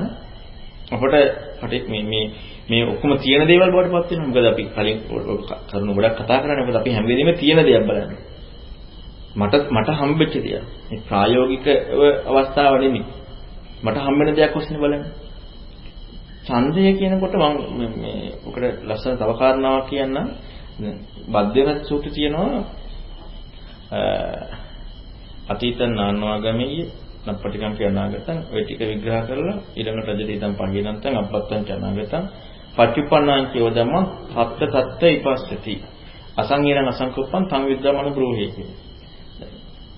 අපට 0.91 1.88
මේ 1.89 2.04
මේ 2.04 2.26
මේ 2.70 2.84
ඔක්කොම 2.86 3.12
තියෙන 3.18 3.48
දේවල් 3.48 3.72
බවට 3.72 3.91
පත් 3.94 4.12
වෙනවා. 4.12 4.28
මොකද 4.28 4.46
අපි 4.46 4.63
කලින් 4.68 4.98
කරුණු 5.68 5.91
ගොඩක් 5.94 6.18
කතා 6.18 6.39
කරන්නේ. 6.39 6.65
මොකද 6.65 6.76
අපි 6.76 6.91
හැම 6.91 7.06
වෙලෙම 7.06 7.30
තියෙන 7.36 7.60
දේවල් 7.60 7.86
බලන්නේ. 7.86 8.20
මට 9.36 9.54
මට 9.70 9.89
හම්බෙච්ච 9.91 10.34
දේවල්. 10.36 10.65
මේ 10.89 11.00
ප්‍රායෝගිකව 11.02 11.68
අවස්ථාව 12.30 12.74
නෙමෙයි. 12.78 13.06
මට 13.84 13.98
හම්බෙන 13.98 14.28
දෙයක් 14.32 14.56
ඔස්සේ 14.56 14.78
බලන්නේ. 14.78 15.12
ඡන්දය 16.46 16.82
කියනකොට 16.94 17.34
මම 17.36 17.94
මේ 17.96 18.32
ඔකට 18.46 18.63
ලස්සන 18.84 19.18
තව 19.18 19.32
කාරණාවක් 19.34 19.88
කියන්නම්. 19.89 20.28
බද්දේවත් 20.78 21.86
සූත්‍රය 21.86 22.12
තියෙනවා. 22.12 22.64
අතීත 25.48 25.80
නානවාගමයේ 25.80 26.86
නප්පටිකම් 27.26 27.74
කියනාගතන් 27.74 28.38
ඔය 28.54 28.62
ටික 28.64 28.80
විග්‍රහ 28.82 29.22
කරලා 29.28 29.58
ඊළඟට 29.74 30.10
රජදීතම් 30.10 30.54
පංගිනන්තන් 30.56 31.16
අපත්තං 31.16 31.64
චනාගතන් 31.66 32.26
පටිපන්නාං 32.76 33.46
කියවදම 33.48 33.92
තත්ත 34.30 34.62
තත්ත 34.74 35.02
ඉපස්සති. 35.12 35.76
අසංහිරණ 36.36 36.88
අසංකුප්පං 36.88 37.44
තං 37.46 37.64
විද්දාමන 37.66 38.14
බ්‍රෝහේ 38.14 38.50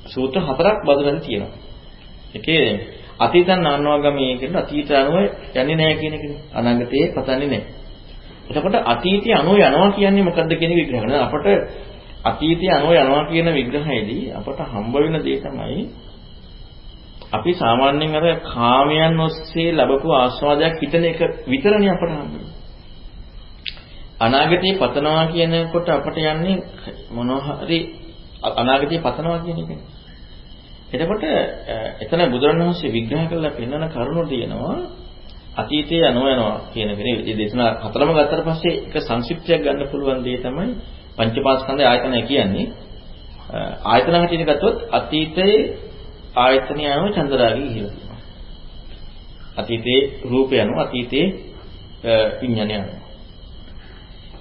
සූත්‍ර 0.05 0.41
හතරක් 0.41 0.77
බදලා 0.81 1.19
තියෙනවා. 1.19 1.57
ඒකේ 2.35 2.67
අතීතන් 3.19 3.61
නානවාගමයේ 3.61 4.37
කියන 4.37 4.55
අතීත 4.55 4.91
අනුව 4.91 5.15
යන්නේ 5.55 5.75
නැහැ 5.75 5.95
කියන 5.95 6.13
එකනේ. 6.13 6.39
අනාගතයේ 6.53 7.07
පතන්නේ 7.09 7.47
නැහැ. 7.47 7.76
එතකොට 8.49 8.75
අතීතය 8.85 9.29
අනුව 9.33 9.55
යනවා 9.57 9.91
කියන්නේ 9.91 10.23
මොකද්ද 10.23 10.51
කියන 10.51 10.73
විග්‍රහ 10.73 11.01
කරනවා. 11.01 11.23
අපට 11.25 11.47
අතීතය 12.23 12.65
අනුව 12.69 12.91
යනවා 12.93 13.23
කියන 13.25 13.47
විග්‍රහයේදී 13.49 14.31
අපට 14.33 14.59
හම්බ 14.63 14.93
වෙන 14.95 15.15
දේ 15.19 15.39
තමයි 15.39 15.89
අපි 17.29 17.51
සාමාන්‍යයෙන් 17.53 18.15
අර 18.15 18.25
කාමයන් 18.45 19.19
ඔස්සේ 19.19 19.71
ලැබපු 19.71 20.07
ආස්වාදයක් 20.13 20.73
හිතන 20.79 21.03
එක 21.05 21.19
විතරනේ 21.45 21.91
අපට 21.91 22.09
හම්බෙන්නේ. 22.09 22.51
අනාගතේ 24.19 24.73
පතනවා 24.73 25.25
කියනකොට 25.27 25.87
අපට 25.89 26.17
යන්නේ 26.17 26.57
මොනවා 27.11 27.55
හරි 27.59 27.79
අනාගතේ 28.53 28.99
පතනවා 28.99 29.39
කියන 29.39 29.59
එකනේ. 29.59 29.79
එතකොට 30.89 31.23
එතන 31.99 32.21
බුදුරණවහන්සේ 32.27 32.89
විග්‍රහ 32.89 33.27
කරලා 33.27 33.51
පෙන්වන 33.51 33.83
කරුණු 33.89 34.23
තියෙනවා 34.25 34.77
අතීතයේ 35.57 36.09
යනවා 36.09 36.31
යනවා 36.31 36.59
කියන 36.73 36.89
කෙනේ 36.91 37.15
මේ 37.17 37.35
දේශනා 37.35 37.71
හතරම 37.83 38.09
ගත්තට 38.13 38.45
පස්සේ 38.47 38.75
එක 38.79 38.95
සංක්ෂිප්තයක් 38.99 39.61
ගන්න 39.63 39.89
පුළුවන් 39.91 40.21
දේ 40.23 40.37
තමයි 40.37 40.67
පංචපාස්කන්ධ 41.17 41.83
ආයතනය 41.83 42.21
කියන්නේ. 42.23 42.67
ආයතන 43.83 44.13
හැටියට 44.13 44.49
ගත්තොත් 44.49 44.77
අතීතයේ 44.91 45.57
ආයතනය 46.35 46.83
යනවා 46.85 47.15
චන්දරාගී 47.15 47.69
කියලා 47.69 47.91
කියනවා. 47.91 48.19
අතීතයේ 49.57 50.01
රූපය 50.23 50.55
යනවා 50.57 50.83
අතීතයේ 50.83 51.25
විඥානය 52.39 52.73
යනවා. 52.73 53.01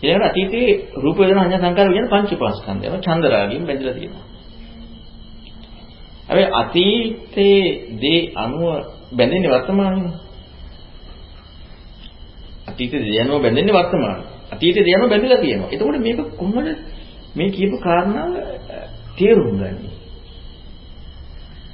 ඊළඟට 0.02 0.30
අතීතයේ 0.30 0.70
රූප 0.96 1.16
වේදනා 1.18 1.44
සංඥා 1.44 1.62
සංකාර 1.62 1.88
කියන 1.88 2.08
පංචපාස්කන්ධය 2.08 2.86
යනවා 2.86 3.04
චන්දරාගයෙන් 3.06 3.66
බැඳලා 3.66 3.94
තියෙනවා. 3.94 4.24
හැබැයි 6.28 6.50
අතීතයේ 6.54 7.64
දේ 8.02 8.20
අනුව 8.34 8.62
බැඳෙන්නේ 9.16 9.50
වර්තමානයේ. 9.50 10.25
අතීතයේ 12.76 13.02
දේ 13.02 13.20
අනුව 13.20 13.42
බැඳෙන්නේ 13.42 13.74
වර්තමානයේ. 13.74 14.26
අතීතයේ 14.52 14.84
දේ 14.84 14.94
අනුව 14.94 15.08
බැඳලා 15.10 15.38
තියෙනවා. 15.38 15.70
එතකොට 15.70 15.98
මේක 15.98 16.18
කොහොමද 16.32 16.68
මේ 17.34 17.50
කියපු 17.50 17.76
කාරණාව 17.78 18.32
තේරුම් 19.16 19.50
ගන්නේ? 19.52 19.92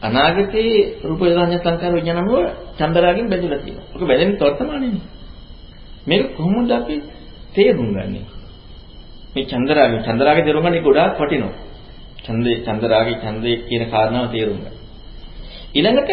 අනාගතයේ 0.02 0.78
රූප 1.02 1.20
වේදනා 1.20 1.58
සංකාර 1.58 1.92
විඥාන 1.92 2.18
අනුව 2.18 2.36
චන්දරාගෙන් 2.78 3.26
බැඳලා 3.28 3.60
තියෙනවා. 3.60 3.86
ඔක 3.94 4.02
බැඳෙන්නේ 4.02 4.40
වර්තමානයේනේ. 4.40 5.06
මේක 6.06 6.22
කොහොමද 6.36 6.70
අපි 6.70 6.94
තේරුම් 7.54 7.88
ගන්නේ? 7.90 8.24
මේ 9.34 9.44
චන්දරාගෙ 9.44 9.96
චන්දරාගෙ 10.00 10.40
තේරුම් 10.42 10.62
ගන්න 10.64 10.82
ගොඩාක් 10.82 11.18
වටිනවා. 11.18 11.54
ඡන්දේ 12.18 12.56
චන්දරාගේ 12.58 13.16
ඡන්දේ 13.16 13.56
කියන 13.62 13.82
කාරණාව 13.90 14.26
තේරුම් 14.30 14.58
ගන්න. 14.58 14.74
ඊළඟට 15.74 16.10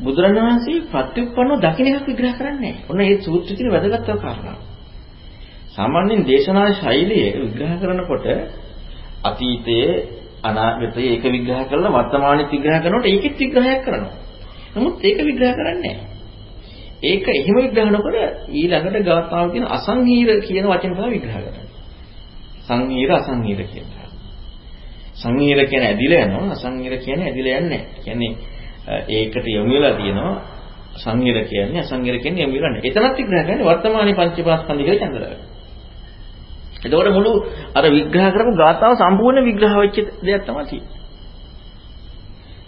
බුදුරණවහන්සේ 0.00 0.84
ප්‍රත්‍යুৎපන්නව 0.86 1.60
දකින්න 1.62 1.88
එකක් 1.90 2.06
විග්‍රහ 2.06 2.34
කරන්නේ 2.34 2.60
නැහැ. 2.62 2.84
ඔන්න 2.88 3.00
ඒ 3.00 3.16
සූත්‍ර 3.18 3.50
කියන 3.50 3.70
වැදගත්ම 3.70 4.18
කාරණාව. 4.18 4.58
සාමාන්‍යයෙන් 5.70 6.20
දේශනා 6.24 6.68
ශෛලිය 6.74 7.26
විග්‍රහ 7.36 7.74
කරනකොට 7.80 8.26
අතීතයේ 9.22 9.90
අනාගතයේ 10.42 11.08
ඒක 11.08 11.24
විග්‍රහ 11.26 11.62
කරලා 11.68 11.94
වර්තමානෙත් 11.96 12.48
විග්‍රහ 12.50 12.78
කරනකොට 12.82 13.06
ඒකෙත් 13.06 13.34
විග්‍රහයක් 13.36 13.80
කරනවා. 13.84 14.16
නමුත් 14.74 14.94
ඒක 15.02 15.18
විග්‍රහ 15.20 15.54
කරන්නේ 15.54 15.96
ඒක 17.02 17.24
එහෙම 17.30 17.56
විග්‍රහ 17.58 17.90
නොකර 17.90 18.14
ඊළඟට 18.50 19.06
ගාථාව 19.06 19.46
කියන 19.52 19.64
අසංහීර 19.68 20.28
කියන 20.40 20.64
වචන 20.66 20.92
තමයි 20.92 21.10
විග්‍රහ 21.10 21.36
කරන්නේ. 21.36 21.66
සංහීර 22.66 23.10
අසංහීර 23.12 23.60
කියන 23.64 23.88
සංහිර 25.16 25.58
කියන්නේ 25.64 25.88
ඇදිලා 25.88 26.22
යනවා 26.26 26.52
අසංහිර 26.52 26.94
කියන්නේ 26.98 27.26
ඇදිලා 27.26 27.58
යන්නේ 27.58 27.78
නැහැ. 27.78 28.02
කියන්නේ 28.04 28.32
ඒකට 29.08 29.46
යොමු 29.48 29.70
වෙලා 29.70 29.94
තියෙනවා 29.94 30.34
සංහිර 30.96 31.36
කියන්නේ 31.44 31.80
අසංහිර 31.80 32.16
කියන්නේ 32.18 32.42
යොමු 32.42 32.54
වෙලා 32.54 32.70
නැහැ. 32.70 32.90
එතනත් 32.90 33.16
විග්‍රහ 33.18 33.42
කරන්නේ 33.42 33.64
වර්තමානයේ 33.64 34.16
පංචපාස්කන්ධ 34.16 34.80
කියලා 34.80 35.02
චන්දරාගය. 35.02 35.38
එතකොට 36.78 37.08
මුළු 37.10 37.32
අර 37.74 37.84
විග්‍රහ 37.88 38.28
කරපු 38.28 38.52
ගාථාව 38.54 38.92
සම්පූර්ණ 38.96 39.44
විග්‍රහ 39.44 39.74
වෙච්ච 39.76 39.96
දෙයක් 40.20 40.42
තමයි 40.42 40.64
තියෙන්නේ. 40.64 40.98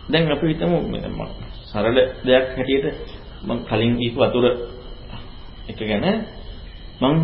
දැන් 0.09 0.24
අපි 0.28 0.46
හිතමු 0.48 0.78
සරල 1.66 1.96
දෙයක් 2.24 2.46
හැටියට 2.50 2.87
මම 3.42 3.59
කලින් 3.62 3.92
කියපු 3.96 4.18
වතුර 4.22 4.44
එක 5.68 5.78
ගැන 5.80 6.04
මම 7.00 7.16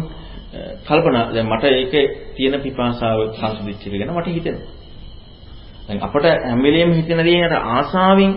කල්පනා 0.85 1.25
දැන් 1.29 1.47
මට 1.47 1.65
ඒකේ 1.73 2.07
තියෙන 2.37 2.61
පිපාසාව 2.61 3.19
සංසුදිච්ච 3.33 3.83
එක 3.87 3.93
ගැන 3.95 4.11
මට 4.13 4.29
හිතෙනවා. 4.29 4.71
දැන් 5.87 5.99
අපට 6.01 6.25
හැම 6.43 6.61
වෙලෙම 6.61 6.91
හිතෙන 6.93 7.21
දේ 7.21 7.45
අර 7.45 7.55
ආසාවෙන් 7.69 8.33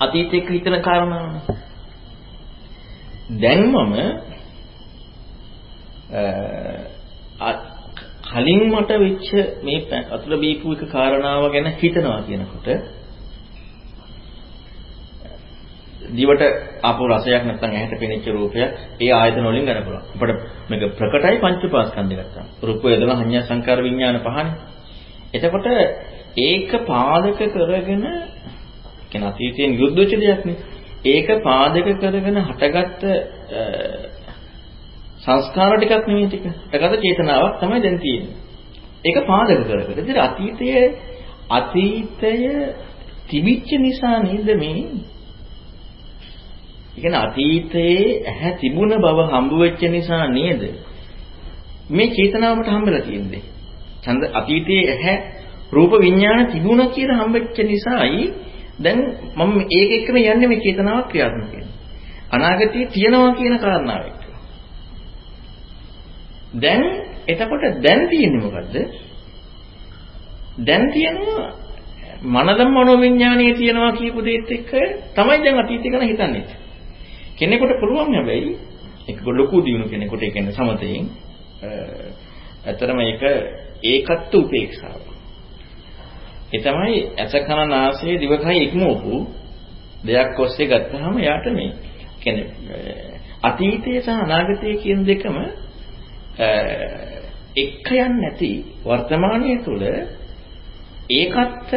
අතීතෙක 0.00 0.48
හිතන 0.48 0.76
කාරණාවනේ. 0.80 1.42
දැන් 3.32 3.62
මම 3.64 3.94
කලින් 8.26 8.60
මට 8.70 8.90
වෙච්ච 8.98 9.28
මේ 9.62 10.02
අතුල 10.10 10.38
බීපු 10.38 10.72
එක 10.72 10.82
කාරණාව 10.88 11.50
ගැන 11.52 11.66
හිතනවා 11.74 12.20
කියනකොට 12.22 12.68
දිවට 16.10 16.42
ආපු 16.82 17.02
රසයක් 17.08 17.42
නැත්නම් 17.42 17.70
ඇහැට 17.70 17.98
පෙනෙච්ච 17.98 18.26
රූපයක් 18.28 18.70
ඒ 19.00 19.10
ආයතන 19.12 19.44
වලින් 19.44 19.64
ගන්න 19.64 19.84
පුළුවන්. 19.84 20.04
අපිට 20.14 20.38
මේක 20.70 20.82
ප්‍රකටයි 20.92 21.36
පංචපාස්කන්ධය 21.38 22.16
ගත්තා. 22.18 22.44
රූප 22.62 22.82
වේදනා 22.84 23.16
සංඥා 23.16 23.42
සංකාර 23.42 23.78
විඥාන 23.82 24.20
පහනේ. 24.20 24.46
එතකොට 25.34 25.66
ඒක 26.38 26.70
පාදක 26.84 27.40
කරගෙන 27.48 28.04
කියන 29.10 29.24
අතීතයෙන් 29.24 29.70
යුද්ධ 29.74 29.96
වෙච්ච 29.96 30.12
දෙයක් 30.16 30.42
නේ. 30.44 30.56
ඒක 31.06 31.28
පාදක 31.42 31.86
කරගෙන 31.94 32.38
හටගත්ත 32.40 33.02
සංස්කාර 35.20 35.76
ටිකක් 35.76 36.06
නෙමෙයි 36.06 36.28
ටික. 36.28 36.44
හටගත්ත 36.66 37.02
චේතනාවක් 37.02 37.54
තමයි 37.60 37.80
දැන් 37.80 37.98
තියෙන්නේ. 37.98 38.36
ඒක 39.04 39.16
පාදක 39.24 39.60
කරගෙන. 39.62 39.86
ඉතින් 39.94 40.18
අතීතයේ 40.20 40.84
අතීතය 41.50 42.32
තිබිච්ච 43.26 43.70
නිසා 43.78 44.18
නේද 44.20 44.48
මේ 44.56 44.82
ඉතින් 46.96 47.14
අතීතයේ 47.16 48.22
ඇහැ 48.24 48.52
තිබුණ 48.56 48.92
බව 48.96 49.18
හම්බ 49.28 49.52
වෙච්ච 49.54 49.82
නිසා 49.88 50.26
නේද 50.28 50.62
මේ 51.90 52.08
චේතනාවට 52.08 52.68
හම්බෙලා 52.68 53.02
තියෙන්නේ. 53.02 53.42
ඡන්ද 54.02 54.22
අතීතයේ 54.32 54.84
ඇහැ 54.88 55.16
රූප 55.72 55.92
විඥාන 55.96 56.46
තිබුණා 56.46 56.88
කියලා 56.88 57.18
හම්බෙච්ච 57.18 57.58
නිසායි 57.64 58.24
දැන් 58.78 58.98
මම 59.36 59.54
ඒක 59.70 59.90
එක්කම 59.92 60.16
යන්නේ 60.16 60.48
මේ 60.48 60.60
චේතනාවක් 60.60 61.08
ක්‍රියාත්මක 61.08 61.52
වෙනවා. 61.52 61.74
අනාගතයේ 62.30 62.86
තියනවා 62.88 63.32
කියන 63.32 63.58
කාරණාව 63.58 64.02
එක්ක. 64.06 64.22
දැන් 66.56 66.82
එතකොට 67.26 67.64
දැන් 67.82 68.08
තියෙන්නේ 68.08 68.42
මොකද්ද? 68.42 68.76
දැන් 70.58 70.92
තියෙනවා 70.92 71.50
මනදම් 72.24 72.70
මනෝවිඥානයේ 72.70 73.54
තියනවා 73.54 73.92
කියපු 73.92 74.20
දෙයත් 74.20 74.50
එක්ක 74.50 74.70
තමයි 75.14 75.38
දැන් 75.38 75.58
අතීතය 75.58 75.88
ගැන 75.90 76.04
හිතන්නේ. 76.04 76.44
කෙනෙකුට 77.36 77.80
පුළුවන් 77.80 78.14
හැබැයි 78.14 78.56
ඒක 79.08 79.18
ලොකු 79.28 79.64
දියුණු 79.64 79.88
කෙනෙකුට 79.88 80.22
ඒ 80.22 80.30
කියන්නේ 80.30 80.54
සමතයෙන් 80.54 81.06
ඇත්තටම 82.64 82.98
ඒක 83.00 83.22
ඒකත් 83.84 84.34
උපේක්ෂාව. 84.34 85.15
ඒ 86.56 86.60
තමයි 86.60 86.96
ඇස 87.16 87.34
කන 87.40 87.60
නාසය 87.68 88.18
දිවකය 88.18 88.56
ඉක්මවපු 88.58 89.14
දෙයක් 90.04 90.38
ඔස්සේ 90.38 90.66
ගත්තාම 90.66 91.18
යාට 91.18 91.46
මේ 91.52 91.70
කියන්නේ 92.20 93.16
අතීතය 93.42 94.00
සහ 94.00 94.08
අනාගතය 94.16 94.68
කියන 94.76 95.00
දෙකම 95.04 95.36
එක්ක 97.56 97.88
යන්නේ 97.88 98.08
නැති 98.14 98.50
වර්තමානයේ 98.82 99.58
තුල 99.64 99.82
ඒකත් 101.10 101.70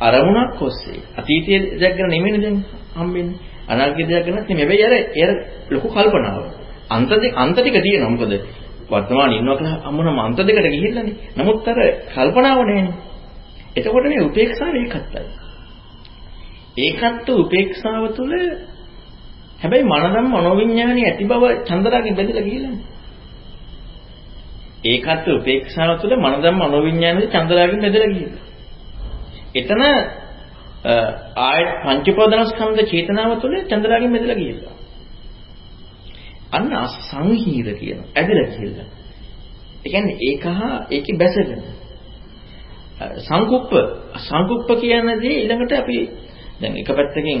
අරමුණක් 0.00 0.60
ඔස්සේ. 0.60 1.00
අතීතයේ 1.16 1.60
දෙයක් 1.80 1.94
ගැන 1.96 2.10
නෙමෙයි 2.10 2.42
දැන් 2.42 2.56
හම්බෙන්නේ. 2.94 3.38
අනාගතයේ 3.68 4.08
දෙයක් 4.08 4.24
ගැනත් 4.26 4.48
නෙමෙයි 4.50 4.82
හැබැයි 4.82 5.24
අර 5.24 5.32
ලොකු 5.70 5.88
කල්පනාවක් 5.88 6.46
අන්ත 6.90 7.10
දෙක 7.12 7.32
අන්ත 7.34 7.56
ටික 7.56 7.76
තියෙනවා. 7.78 8.10
මොකද 8.10 8.32
වර්තමානයේ 8.90 9.38
ඉන්නවා 9.38 9.56
කියලා 9.56 9.78
අම්මනම 9.84 10.18
අන්ත 10.18 10.38
දෙකට 10.38 10.68
ගිහිල්ලානේ. 10.74 11.16
නමුත් 11.36 11.68
අර 11.68 11.78
කල්පනාව 12.08 12.58
නැහැනේ. 12.60 12.94
එතකොට 13.76 14.04
මේ 14.04 14.22
උපේක්ෂාව 14.22 14.74
ඒකත්තයි. 14.74 15.24
ඒකත්ව 16.78 17.28
උපේක්ෂාව 17.36 18.02
තුළ 18.16 18.34
හැබැයි 19.60 19.84
මනදම් 19.84 20.26
මනෝවිඤ්ඤාණي 20.30 21.02
ඇති 21.04 21.24
බව 21.24 21.44
චන්දරාගෙන් 21.64 22.14
බැඳලා 22.14 22.42
ගිහිල්ලානේ. 22.42 22.84
ඒකත්ව 24.84 25.28
උපේක්ෂාව 25.34 25.90
තුළ 26.00 26.14
මනදම් 26.18 26.56
මනෝවිඤ්ඤාණي 26.56 27.26
චන්දරාගෙන් 27.26 27.80
බැඳලා 27.80 28.08
ගිහිල්ලා. 28.08 28.44
එතන 29.54 29.82
ආය 31.42 31.62
පංචපදනස්කන්ධ 31.82 32.82
චේතනාව 32.86 33.32
තුළ 33.40 33.56
චන්දරාගෙන් 33.64 34.12
බැඳලා 34.12 34.36
ගිහිල්ලා. 34.36 34.74
අන්න 36.52 36.72
අසංහීර 36.76 37.68
කියන 37.74 38.00
ඇදලා 38.14 38.48
කියලා. 38.50 38.88
ඒ 39.78 39.90
කියන්නේ 39.90 40.16
ඒක 40.22 40.44
හා 40.50 40.76
ඒකේ 40.90 41.18
බැසගෙන. 41.18 41.60
සංකුප්ප 43.20 43.72
සංකුප්ප 44.18 44.68
කියන්නේ 44.80 45.16
ඊළඟට 45.32 45.72
අපි 45.74 45.98
දැන් 46.60 46.76
එක 46.76 46.88
පැත්තකින් 46.88 47.40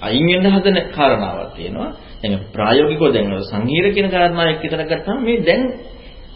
අයින් 0.00 0.26
වෙන්න 0.34 0.52
හදන 0.54 0.78
කාරණාවක් 0.90 1.54
තියෙනවා. 1.56 1.90
දැන් 2.22 2.38
ප්‍රායෝගිකව 2.52 3.04
දැන් 3.12 3.32
සංහිර 3.44 3.86
කියන 3.94 4.08
කාරණාව 4.08 4.48
එක්ක 4.48 4.62
විතර 4.64 4.82
ගත්තාම 4.84 5.24
මේ 5.24 5.40
දැන් 5.40 5.62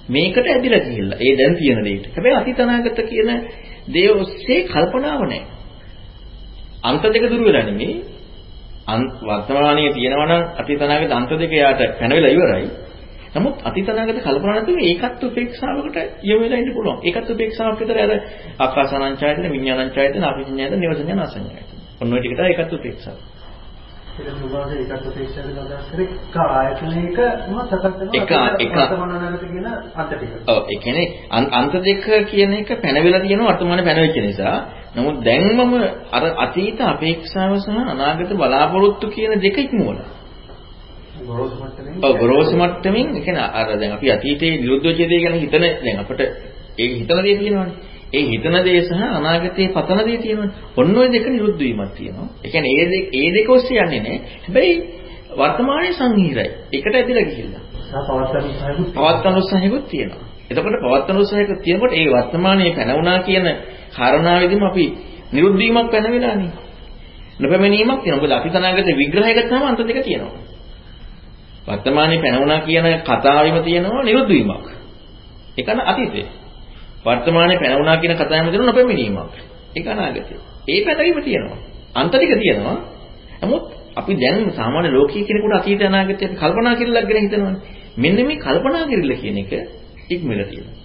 මේකට 0.09 0.47
ඇදිලා 0.47 0.81
ගිහිල්ලා. 0.81 1.19
ඒ 1.19 1.35
දැන් 1.37 1.55
තියෙන 1.57 1.85
දෙයට. 1.85 2.07
හැබැයි 2.09 2.37
අතීත 2.37 2.61
අනාගත 2.61 2.99
කියන 3.03 3.31
දේ 3.89 4.11
ඔස්සේ 4.13 4.61
කල්පනාව 4.65 5.21
නැහැ. 5.23 5.43
අන්ත 6.83 7.03
දෙක 7.05 7.25
දුර 7.25 7.43
වෙලා 7.43 7.65
නෙමෙයි. 7.65 7.95
වර්තමානයේ 9.23 9.93
තියෙනවා 9.93 10.27
නම් 10.27 10.43
අතීත 10.57 10.83
අනාගත 10.83 11.13
අන්ත 11.13 11.31
දෙක 11.33 11.53
යාට 11.55 11.81
පැනවෙලා 11.99 12.33
ඉවරයි. 12.33 12.67
නමුත් 13.35 13.57
අතීත 13.65 13.89
අනාගත 13.89 14.19
කල්පනා 14.23 14.55
නැතුව 14.55 14.79
ඒකත් 14.81 15.23
උපේක්ෂාවකට 15.23 15.97
යොමු 16.23 16.43
වෙලා 16.43 16.59
ඉන්න 16.59 16.75
පුළුවන්. 16.75 16.99
ඒකත් 17.03 17.31
උපේක්ෂාවක් 17.31 17.79
විතර 17.81 17.99
අර 17.99 18.13
ආකාසානංචායතන, 18.59 19.47
විඥානංචායතන, 19.51 20.25
අභිඥායතන, 20.25 20.81
නිවසඥාන 20.81 21.21
ආසඤ්ඤායතන. 21.21 21.79
ඔන්න 22.01 22.13
ඔය 22.13 22.21
ටික 22.21 22.35
තමයි 22.35 22.51
ඒකත් 22.53 22.73
උපේක්ෂාව. 22.73 23.19
ඒක 30.67 30.81
කියන්නේ 30.81 31.07
අන්ත 31.53 31.75
දෙක 31.83 32.07
කියන 32.27 32.53
එක 32.53 32.71
පැනවෙලා 32.79 33.21
තියෙනවා 33.21 33.51
වර්තමාන 33.51 33.85
පැනවෙච්ච 33.85 34.17
නිසා. 34.23 34.57
නමුත් 34.95 35.17
දැන්මම 35.21 35.73
අර 36.13 36.25
අතීත 36.39 36.79
අපේක්ෂාව 36.87 37.53
සහ 37.59 37.69
අනාගත 37.89 38.31
බලාපොරොත්තු 38.33 39.07
කියන 39.09 39.33
දෙක 39.41 39.59
ඉක්මවලා. 39.59 40.24
ගොරෝසු 41.25 41.57
මට්ටමින් 41.59 41.95
ඔව් 42.03 42.13
ගොරෝසු 42.19 42.57
මට්ටමින් 42.57 43.07
කියන්නේ 43.17 43.49
අර 43.53 43.69
දැන් 43.75 43.93
අපි 43.93 44.07
අතීතයේ 44.11 44.61
විරුද්ධ 44.63 44.85
වෙච්ච 44.85 45.01
දේ 45.05 45.21
ගැන 45.21 45.37
හිතන 45.37 45.65
දැන් 45.81 45.99
අපිට 45.99 46.21
ඒ 46.79 46.89
හිතන 46.91 47.19
දේ 47.19 47.37
තියෙනවානේ. 47.37 47.77
ඒ 48.13 48.25
හිතන 48.25 48.57
දේ 48.65 48.81
සහ 48.83 49.03
අනාගතයේ 49.11 49.69
පතන 49.69 50.01
දේ 50.07 50.19
තියෙනවානේ. 50.19 50.57
ඔන්න 50.77 50.97
ඔය 50.97 51.09
දෙක 51.13 51.27
නිරුද්ධ 51.29 51.59
වීමක් 51.61 51.93
තියෙනවා. 51.93 52.29
ඒ 52.45 52.49
කියන්නේ 52.49 52.75
ඒ 52.75 52.87
දෙක 52.89 53.05
ඒ 53.15 53.29
දෙක 53.31 53.49
ඔස්සේ 53.51 53.79
යන්නේ 53.79 54.01
නැහැ. 54.01 54.19
හැබැයි 54.45 54.75
වර්තමානයේ 55.33 55.93
සංහිරයි. 55.93 56.49
ඒකට 56.73 56.95
ඇදලා 56.95 57.25
ගිහිල්ලා. 57.25 57.63
පවත්තන 58.95 59.37
උත්සාහයකුත් 59.37 59.85
තියෙනවා. 59.89 60.25
එතකොට 60.51 60.77
පවත්තන 60.83 61.17
උත්සාහයක 61.17 61.51
තියෙනකොට 61.59 61.93
ඒ 61.93 62.07
වර්තමානයේ 62.09 62.73
පැනවුණා 62.73 63.19
කියන 63.21 63.47
කාරණාවෙදිම 63.97 64.63
අපි 64.63 64.85
නිරුද්ධ 65.33 65.59
වීමක් 65.59 65.89
පැනවෙලානේ. 65.91 66.53
නොපැමිණීමක් 67.37 68.01
තියෙනවා. 68.03 68.23
මොකද 68.23 68.33
අතීත 68.33 68.57
අනාගත 68.57 68.89
විග්‍රහයක 68.95 69.39
තමයි 69.43 69.65
අන්ත 69.65 69.81
දෙක 69.83 70.01
තියෙනවා. 70.03 70.54
වර්තමානයේ 71.67 72.21
පැනවුණා 72.21 72.61
කියන 72.61 72.87
කතාවෙම 73.01 73.57
තියෙනවා 73.63 74.03
නිරුද්ධ 74.03 74.29
වීමක්. 74.29 74.67
ඒක 75.59 75.69
අතීතේ. 75.85 76.27
වර්තමානයේ 77.05 77.59
පැනවුණා 77.59 77.97
කියන 77.97 78.15
කතාවෙම 78.15 78.47
තියෙනවා 78.47 78.67
නොපැමිණීමක්. 78.67 79.35
ඒක 79.77 79.87
අනාගතේ. 79.87 80.39
ඒ 80.69 80.81
පැනවීම 80.87 81.23
තියෙනවා. 81.23 81.59
අන්ත 81.95 82.13
ටික 82.13 82.33
තියෙනවා. 82.39 82.77
නමුත් 83.43 83.65
අපි 83.97 84.13
දැන් 84.15 84.53
සාමාන්‍ය 84.53 84.89
ලෝකීය 84.91 85.25
කෙනෙකුට 85.25 85.55
අතීත 85.55 85.83
අනාගතය 85.83 86.25
අපි 86.25 86.37
කල්පනා 86.37 86.75
කරලා 86.77 87.03
ගැන 87.03 87.23
හිතනවානේ. 87.23 87.61
මෙන්න 87.97 88.19
මේ 88.27 88.37
කල්පනා 88.37 88.85
කරilla 88.85 89.15
කියන 89.15 89.39
එක 89.39 89.53
ඉක්මනට 90.11 90.49
තියෙනවා. 90.51 90.77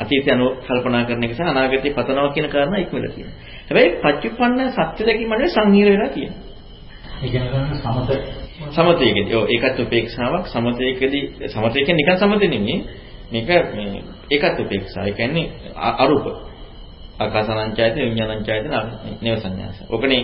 අතීතය 0.00 0.30
අනුව 0.30 0.50
කල්පනා 0.66 1.04
කරන 1.04 1.24
එක 1.24 1.34
සහ 1.34 1.42
අනාගතේ 1.44 1.92
පතනවා 1.92 2.32
කියන 2.34 2.48
කාරණා 2.48 2.80
ඉක්මනට 2.80 3.14
තියෙනවා. 3.14 3.36
හැබැයි 3.66 3.90
පච්චුප්පන්න 4.02 4.60
සත්‍ය 4.70 5.02
දැකීම 5.06 5.30
නෙවෙයි 5.30 5.50
සංහිර 5.50 5.86
වෙලා 5.86 6.10
තියෙනවා. 6.10 6.42
ඒ 7.22 7.28
කියන්නේ 7.28 7.74
සමත 7.76 8.41
සමතේකදී 8.70 9.34
ඔව් 9.34 9.44
ඒකත් 9.48 9.80
උපේක්ෂාවක් 9.80 10.44
සමතේකදී 10.46 11.24
සමතේ 11.48 11.82
කියන්නේ 11.82 12.00
නිකන් 12.00 12.18
සමතේ 12.18 12.48
නෙමෙයි 12.48 12.78
මේක 13.32 13.48
මේ 13.48 14.02
ඒකත් 14.30 14.60
උපේක්ෂාව. 14.60 15.06
ඒ 15.06 15.12
කියන්නේ 15.12 15.46
අරූප. 15.74 16.26
ආකාසානංචයත 17.18 17.94
විඥානංචයත 17.96 18.64
නේව 19.20 19.36
සංඥාස. 19.36 19.78
ඔකනේ 19.88 20.22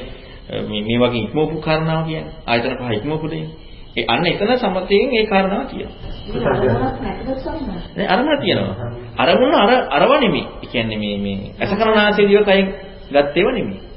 මේ 0.63 0.83
මේ 0.83 0.99
වගේ 1.01 1.23
ඉක්මවපු 1.23 1.57
කාරණාව 1.59 2.05
කියන්නේ. 2.05 2.35
ආයතන 2.47 2.77
පහ 2.79 2.93
ඉක්මවපු 2.93 3.27
දෙන්නේ. 3.27 3.55
ඒ 3.97 4.05
අන්න 4.09 4.27
එතන 4.27 4.53
සමතයෙන් 4.57 5.09
ඒ 5.13 5.27
කාරණාව 5.27 5.65
තියෙනවා. 5.67 6.01
නේ 7.97 8.07
අරමුණ 8.07 8.41
තියෙනවා. 8.41 8.77
අරමුණ 9.17 9.55
අර 9.55 9.71
අරව 9.91 10.11
නෙමෙයි. 10.15 10.45
ඒ 10.55 10.67
කියන්නේ 10.67 10.99
මේ 10.99 11.19
මේ 11.19 11.53
අසකරණාසේ 11.61 12.29
දිව 12.29 12.45
කයින් 12.45 12.67
ගත් 13.11 13.37
ඒවා 13.37 13.53
නෙමෙයි. 13.53 13.88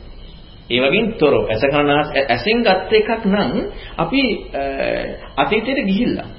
ඒ 0.72 0.80
වගේම 0.82 1.08
තොරව 1.14 1.44
අසකරණාස 1.48 2.10
ඇසෙන් 2.26 2.60
ගත් 2.62 2.92
එකක් 2.94 3.26
නම් 3.26 3.54
අපි 3.98 4.22
අතීතයට 5.38 5.80
ගිහිල්ලා. 5.84 6.30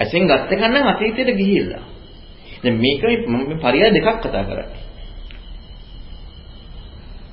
ඇසෙන් 0.00 0.24
ගත් 0.24 0.50
එකක් 0.50 0.62
නම් 0.64 0.86
අතීතයට 0.86 1.30
ගිහිල්ලා. 1.34 1.84
දැන් 2.62 2.76
මේක 2.76 3.02
මම 3.26 3.58
පරයය 3.58 3.88
දෙකක් 3.90 4.08
කතා 4.18 4.44
කරන්නේ. 4.44 4.82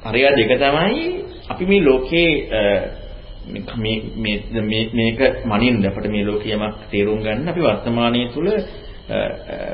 පරයය 0.04 0.26
දෙක 0.38 0.52
තමයි 0.56 1.02
අපි 1.46 1.64
මේ 1.66 1.82
ලෝකේ 1.82 2.30
මේ 3.76 3.98
මේ 4.16 4.90
මේක 4.94 5.20
මනින්න 5.44 5.86
අපිට 5.86 6.08
මේ 6.08 6.24
ලෝකියමක් 6.24 6.76
තේරුම් 6.92 7.20
ගන්න 7.20 7.48
අපි 7.48 7.62
වර්තමානයේ 7.62 8.30
තුල 8.30 8.48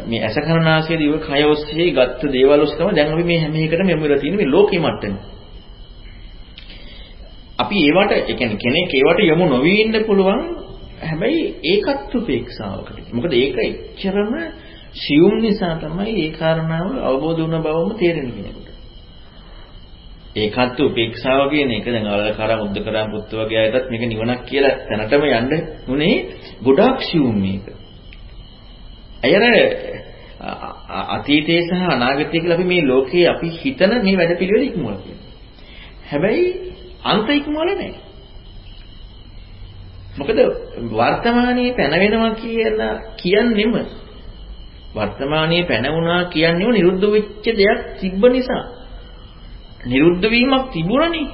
මේ 0.05 0.21
ඇසකරනාසය 0.21 0.97
දිව 0.97 1.13
කය 1.21 1.43
ඔස්සේ 1.45 1.91
ගත්ත 1.91 2.21
දේවල් 2.29 2.61
ඔස්සේ 2.61 2.79
තමයි 2.79 2.95
දැන් 2.95 3.13
අපි 3.13 3.23
මේ 3.23 3.39
හැම 3.39 3.53
එකටම 3.57 3.89
යොමු 3.89 4.03
වෙලා 4.03 4.19
තියෙන්නේ 4.19 4.41
මේ 4.41 4.51
ලෝකෙ 4.51 4.77
මට්ටමේ. 4.77 5.21
අපි 7.57 7.75
ඒවට 7.79 8.11
ඒ 8.13 8.23
කියන්නේ 8.29 8.57
කෙනෙක් 8.57 8.91
ඒවට 8.93 9.19
යොමු 9.23 9.45
නොවී 9.47 9.77
ඉන්න 9.81 9.95
පුළුවන් 10.05 10.41
හැබැයි 11.01 11.43
ඒකත් 11.63 12.11
උපේක්ෂාවකට. 12.13 13.07
මොකද 13.11 13.33
ඒක 13.33 13.55
එච්චරම 13.59 14.33
සියුම් 14.95 15.35
නිසා 15.39 15.75
තමයි 15.77 16.11
ඒ 16.17 16.31
කාරණාව 16.31 16.87
අවබෝධ 17.01 17.39
වුණ 17.41 17.63
බවම 17.63 17.91
තේරෙන්නේ 17.97 18.35
කෙනෙකුට. 18.37 18.69
ඒකත් 20.35 20.79
උපේක්ෂාව 20.81 21.49
කියන 21.49 21.71
එක 21.71 21.85
දැන් 21.85 22.07
අවලකාරා 22.07 22.57
මුද්දකරා 22.57 23.05
පුත්තු 23.07 23.35
වගේ 23.37 23.59
අයටත් 23.61 23.89
මේක 23.89 24.03
නිවනක් 24.03 24.41
කියලා 24.45 24.75
තැනටම 24.87 25.23
යන්න 25.29 25.51
උනේ 25.87 26.15
ගොඩාක් 26.63 26.99
සියුම් 27.01 27.37
මේක. 27.37 27.80
අයර 29.23 29.43
අතීතයේ 31.09 31.61
සහ 31.61 31.81
අනාගතයේ 31.89 32.41
කියලා 32.41 32.55
අපි 32.55 32.63
මේ 32.63 32.83
ලෝකේ 32.83 33.25
අපි 33.27 33.47
හිතන 33.55 33.91
මේ 34.03 34.17
වැඩපිළිවෙල 34.17 34.63
ඉක්මවල 34.63 34.95
තියෙනවා. 34.95 35.31
හැබැයි 36.11 36.45
අන්ත 37.03 37.29
ඉක්මවල 37.31 37.69
නැහැ. 37.71 38.01
මොකද 40.17 40.39
වර්තමානයේ 40.91 41.73
පැන 41.73 41.93
වෙනවා 41.93 42.31
කියන 42.35 42.79
කියන්නෙම 43.17 43.73
වර්තමානයේ 44.95 45.63
පැන 45.63 45.85
වුණා 45.93 46.23
කියන්නේම 46.25 46.71
නිරුද්ධ 46.71 47.07
වෙච්ච 47.11 47.45
දෙයක් 47.51 47.79
තිබ්බ 47.99 48.23
නිසා. 48.27 48.63
නිරුද්ධ 49.85 50.27
වීමක් 50.29 50.65
තිබුණනේ. 50.73 51.27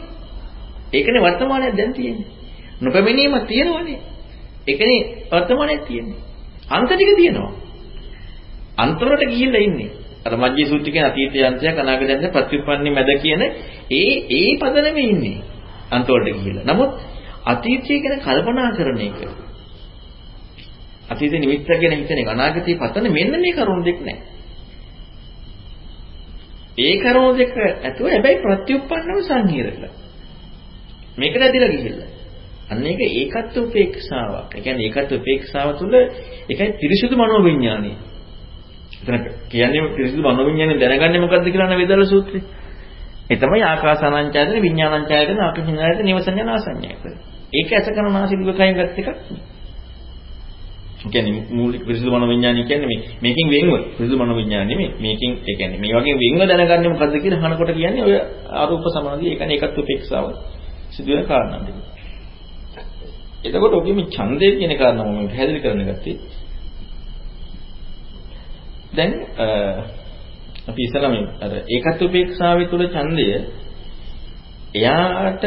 ඒකනේ 0.93 1.21
වර්තමානයේ 1.21 1.77
දැන් 1.77 1.93
තියෙන්නේ. 1.93 2.27
නොපැමිණීමක් 2.81 3.47
තියෙනවනේ. 3.47 3.99
ඒකනේ 4.67 4.99
වර්තමානයේ 5.31 5.79
තියෙන්නේ. 5.79 6.19
අන්ත 6.69 6.89
ටික 6.89 7.11
තියෙනවා. 7.15 7.66
අන්තරට 8.77 9.23
ගිහිල්ලා 9.25 9.61
ඉන්නේ. 9.61 9.89
අර 10.25 10.33
මජ්ජේ 10.35 10.67
සූත්‍රය 10.67 10.91
කියන 10.91 11.05
අතීතය 11.05 11.37
අන්තයක් 11.41 11.77
අනාගතය 11.77 12.11
අන්තයක් 12.11 12.31
ප්‍රතිඋපන්නේ 12.31 12.91
මැද 12.91 13.09
කියන 13.17 13.41
ඒ 13.91 14.13
ඒ 14.31 14.51
පදනමේ 14.55 15.07
ඉන්නේ. 15.07 15.37
අන්තවලට 15.91 16.27
ගිහිල්ලා. 16.35 16.65
නමුත් 16.65 16.91
අතීතය 17.45 17.93
ගැන 17.99 18.19
කල්පනා 18.19 18.71
කරන 18.73 19.01
එක 19.01 19.19
අතීත 21.09 21.31
නිමිත්ත 21.33 21.67
ගැන 21.67 21.93
හිතන 21.93 22.17
එක 22.17 22.29
අනාගතේ 22.29 22.75
පතන 22.75 23.05
මෙන්න 23.09 23.31
මේ 23.35 23.53
කරුණු 23.53 23.83
දෙක 23.83 23.99
නෑ. 24.01 24.19
ඒ 26.77 26.95
කරුණු 26.97 27.31
දෙක 27.33 27.55
ඇතුව 27.55 28.05
හැබැයි 28.07 28.39
ප්‍රතිඋපන්නව 28.39 29.19
සංහිරලා. 29.23 29.91
මේකට 31.17 31.41
ඇදිලා 31.41 31.69
ගිහිල්ලා. 31.69 32.09
අන්න 32.69 32.85
ඒක 32.85 33.01
ඒකත් 33.01 33.57
උපේක්ෂාවක්. 33.57 34.51
ඒ 34.51 34.61
කියන්නේ 34.61 34.87
ඒකත් 34.87 35.11
උපේක්ෂාව 35.11 35.69
තුළ 35.79 35.95
ඒකයි 35.95 36.71
ත්‍රිසුදු 36.79 37.15
මනෝවිඤ්ඤාණය. 37.15 37.91
එතන 39.07 39.25
කියන්නේ 39.49 39.89
ත්‍රිසුදු 39.89 40.21
මනෝවිඤ්ඤාණය 40.23 40.79
දැනගන්නේ 40.79 41.21
මොකද්ද 41.21 41.45
කියලා 41.45 41.67
නේ 41.67 41.77
වේදාල 41.77 42.05
සූත්‍රය. 42.05 42.39
ඒ 43.29 43.37
තමයි 43.37 43.63
ආකාසානංචායතන 43.63 44.61
විඥානංචායතන 44.61 45.39
ආකාශඤ්ඤායතන 45.39 46.05
නිවසඤ්ඤාන 46.05 46.49
ආසඤ්ඤායතන. 46.49 47.13
ඒක 47.53 47.69
ඇස 47.71 47.87
කරන 47.87 48.11
නාසික 48.11 48.39
කයින් 48.51 48.75
ගත් 48.75 48.99
එකක්. 48.99 49.09
කියන්නේ 51.05 51.43
මූලික 51.49 51.81
පිරිසුදු 51.81 52.11
මනෝවිඤ්ඤාණය 52.11 52.63
කියන්නේ 52.63 52.87
මේ 52.87 53.01
මේකෙන් 53.21 53.47
වෙන්ව 53.49 53.73
පිරිසුදු 53.89 54.17
මනෝවිඤ්ඤාණය 54.17 54.69
නෙමෙයි 54.69 54.91
මේකෙන් 54.99 55.31
ඒ 55.41 55.55
කියන්නේ 55.55 55.79
මේ 55.79 55.93
වගේ 55.93 56.15
වෙන්ව 56.15 56.41
දැනගන්නේ 56.49 56.89
මොකද්ද 56.89 57.15
කියලා 57.17 57.41
අහනකොට 57.43 57.71
කියන්නේ 57.73 58.03
ඔය 58.03 58.15
ආරූප 58.53 58.85
සමාධිය 58.89 59.29
ඒ 59.29 59.37
කියන්නේ 59.37 59.57
ඒකත් 59.57 59.77
උපේක්ෂාව 59.77 60.25
සිදුවෙන 60.89 61.25
කාරණා 61.25 61.59
දෙක. 61.59 61.77
එතකොට 63.45 63.73
ඔබේ 63.73 63.93
මේ 63.93 64.07
ඡන්දය 64.07 64.47
කියන 64.53 64.73
කාරණාව 64.75 65.07
මම 65.09 65.27
පැහැදිලි 65.27 65.59
කරන්න 65.59 65.85
ගත්තේ 65.89 66.15
දැන් 68.93 69.13
අපි 70.67 70.81
ඉස්සලා 70.83 71.09
මේ 71.09 71.25
අර 71.41 71.51
ඒකත් 71.67 72.01
උපේක්ෂාවේ 72.01 72.67
තුල 72.67 72.83
ඡන්දය 72.85 73.27
එයාට 74.73 75.43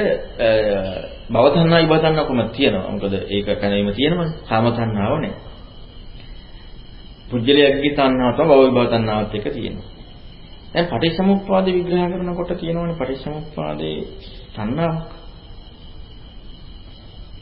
භව 1.31 1.47
තණ්හා 1.49 1.81
ඉබ 1.81 1.93
තණ්හා 1.95 2.25
කොහොමද 2.25 2.51
තියෙනවා? 2.51 2.91
මොකද 2.91 3.15
ඒක 3.27 3.49
කණීම 3.55 3.93
තියෙනවනේ. 3.93 4.31
කාම 4.49 4.65
තණ්හාව 4.69 5.15
නේ. 5.21 5.35
පුජ්‍යලයක්ගේ 7.31 7.93
තණ්හාව 7.93 8.33
තමයි 8.35 8.49
භව 8.49 8.63
විභව 8.67 8.89
තණ්හාවත් 8.89 9.35
එක 9.35 9.47
තියෙනවා. 9.49 9.89
දැන් 10.73 10.87
පටිච්චසමුප්පාද 10.87 11.67
විග්‍රහ 11.69 12.07
කරනකොට 12.11 12.53
තියෙනවනේ 12.55 12.97
පටිච්චසමුප්පාදේ 12.97 13.97
තණ්හාවක්. 14.55 15.21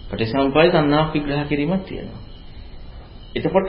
පටිසම්පාදේ 0.09 0.73
තණ්හාවක් 0.73 1.13
විග්‍රහ 1.15 1.43
කිරීමක් 1.49 1.83
තියෙනවා. 1.85 2.23
එතකොට 3.37 3.69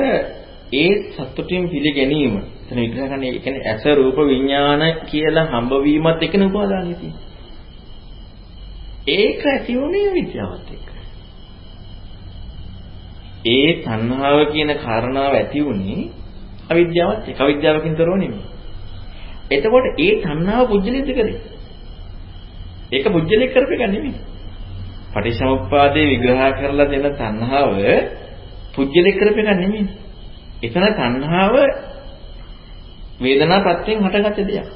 ඒ 0.73 0.91
සත්‍තුටින් 1.11 1.69
පිළිගැනීම 1.69 2.35
එතන 2.37 2.77
විග්‍රහ 2.77 3.07
කරන්නේ 3.07 3.29
ඒ 3.29 3.39
කියන්නේ 3.39 3.67
ඇස 3.67 3.83
රූප 3.95 4.17
විඥාන 4.23 4.81
කියලා 5.05 5.45
හම්බ 5.45 5.71
වීමත් 5.83 6.23
එක්කන 6.23 6.43
උපාදානිය 6.43 6.95
තියෙන්නේ. 6.95 7.25
ඒක 9.09 9.45
ඇති 9.45 9.73
වුණේ 9.75 10.13
විද්‍යාවත් 10.13 10.69
එක්ක. 10.69 10.89
ඒ 13.47 13.69
තණ්හාව 13.79 14.39
කියන 14.51 14.71
කාරණාව 14.77 15.33
ඇති 15.33 15.59
වුණේ 15.61 16.09
අවිද්‍යාවත් 16.69 17.25
එක්ක. 17.25 17.39
අවිද්‍යාවකින් 17.39 17.95
තොරව 17.95 18.15
නෙමෙයි. 18.15 18.45
එතකොට 19.49 19.87
ඒ 19.97 20.13
තණ්හාව 20.17 20.67
පුජ්‍යලින්ද 20.67 21.09
කරේ. 21.09 21.39
ඒක 22.91 23.05
පුජ්‍යලික 23.07 23.49
කරපේක 23.49 23.81
නෙමෙයි. 23.87 24.13
පටිච්චසමුප්පාදේ 25.11 26.05
විග්‍රහ 26.05 26.43
කරලා 26.53 26.87
දෙන 26.87 27.09
තණ්හාව 27.13 27.69
පුජ්‍යලික 28.73 29.15
කරපේක 29.15 29.49
නෙමෙයි. 29.55 30.08
එතන 30.59 30.85
තණ්හාව 30.91 31.55
වේදනා 33.19 33.59
ප්‍රත්‍යයෙන් 33.61 34.03
හටගත්ත 34.03 34.47
දෙයක්. 34.47 34.67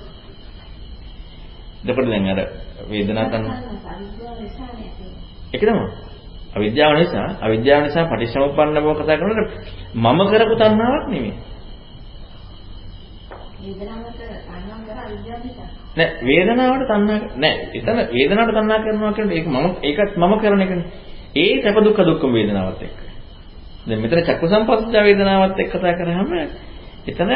එතකොට 1.82 2.08
දැන් 2.08 2.28
අර 2.28 2.40
වේදනා 2.90 3.26
තණ්හා 3.28 3.60
ඒක 5.54 5.62
තමයි. 5.62 5.88
අවිද්‍යාව 6.54 6.94
නිසා 6.96 7.30
අවිද්‍යාව 7.42 7.82
නිසා 7.84 8.06
පටිච්චසමුප්පන්න 8.06 8.78
බව 8.78 8.90
කතා 8.96 9.18
කරනකොට 9.18 9.52
මම 9.96 10.20
කරපු 10.30 10.56
තණ්හාවක් 10.56 11.06
නෙමෙයි. 11.08 11.34
නෑ 15.94 16.10
වේදනාවට 16.24 16.88
තණ්හා 16.88 17.20
නෑ 17.38 17.56
එතන 17.74 17.98
වේදනාවට 18.12 18.56
තණ්හා 18.56 18.80
කරනවා 18.80 19.14
කියන්නේ 19.14 19.38
ඒක 19.38 19.48
මම 19.48 19.68
ඒකත් 19.82 20.18
මම 20.18 20.34
කරන 20.40 20.62
එකනේ. 20.62 20.86
ඒ 21.36 21.54
සැප 21.62 21.78
දුක්ඛ 21.80 22.02
දුක්ඛ 22.02 22.26
වේදනාවත් 22.30 22.82
එක්ක. 22.82 23.13
දැන් 23.86 24.00
මෙතන 24.00 24.22
චක්කු 24.22 24.46
සම්පස්සා 24.48 25.04
වේදනාවත් 25.04 25.60
එක්ක 25.60 25.74
කතා 25.74 25.94
කරාම 25.96 26.32
එතන 27.08 27.32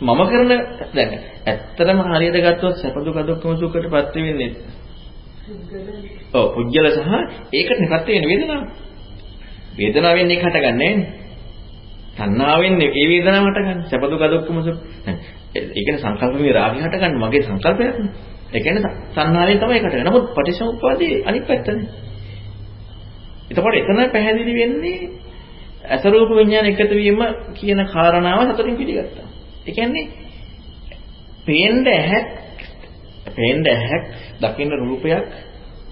මම 0.00 0.20
කරන 0.26 0.48
දැන් 0.92 1.10
ඇත්තටම 1.46 1.98
හරියට 2.08 2.38
ගත්තොත් 2.40 2.76
සැප 2.76 2.96
දුක්ඛ 2.98 3.22
දුක්ඛම 3.24 3.56
සුඛයටපත් 3.56 4.14
වෙන්නේ 4.16 4.78
ඔව් 6.32 6.46
පුජ්‍යල 6.54 6.86
සහ 6.88 7.08
ඒකට 7.52 7.80
නිපත් 7.80 8.06
වෙන 8.06 8.24
වේදනාව. 8.24 8.62
වේදනාවෙන් 9.76 10.30
ඒක 10.30 10.42
හටගන්නේ 10.42 10.72
නෑනේ. 10.72 10.94
තණ්හාවෙන් 12.16 12.74
ඒ 12.80 13.06
වේදනාව 13.08 13.44
හටගන්නේ. 13.46 13.88
සැප 13.90 14.02
දුක 14.02 14.22
දුක්ඛම 14.24 14.58
සුඛ. 14.62 14.80
ඒ 15.54 15.62
කියන්නේ 15.76 16.02
සංකල්පමේ 16.02 16.52
රාගය 16.52 16.78
හටගන්නේ 16.78 17.20
මගේ 17.20 17.42
සංකල්පයක් 17.42 17.96
නේ. 17.96 18.12
ඒ 18.50 18.60
කියන්නේ 18.60 18.92
තණ්හාවෙන් 19.14 19.58
තමයි 19.58 19.76
ඒකට. 19.76 19.96
නමුත් 20.00 20.24
පටිච්චසමුප්පාදේ 20.30 21.14
අනිත් 21.24 21.44
පැත්තනේ. 21.44 21.88
එතකොට 23.50 23.74
එතන 23.74 24.00
පැහැදිලි 24.08 24.52
වෙන්නේ 24.54 24.98
අසරූප 25.90 26.30
විඥාන 26.30 26.66
එකතු 26.66 26.94
වීම 26.94 27.20
කියන 27.54 27.80
කාරණාව 27.86 28.40
සතුටින් 28.46 28.76
පිළිගත්තා. 28.76 29.26
ඒ 29.66 29.72
කියන්නේ 29.72 30.06
පේන්න 31.46 31.86
ඇහක් 31.88 32.28
පේන්න 33.30 33.64
ඇහක් 33.68 34.04
දකින්න 34.40 34.72
රූපයක් 34.80 35.28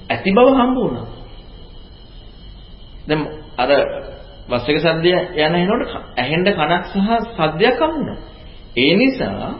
ඇති 0.09 0.31
බව 0.31 0.49
හම්බ 0.51 0.77
වුණා. 0.77 1.07
දැන් 3.07 3.21
අර 3.57 3.71
බස් 4.49 4.65
එක 4.67 4.79
සද්දය 4.81 5.11
යන 5.37 5.55
එනකොට 5.57 5.93
ඇහෙන්න 6.17 6.47
කනක් 6.49 6.85
සහ 6.87 7.09
සද්දයක් 7.37 7.77
හම්බ 7.77 7.95
වුණා. 7.95 8.19
ඒ 8.77 8.93
නිසා 8.95 9.51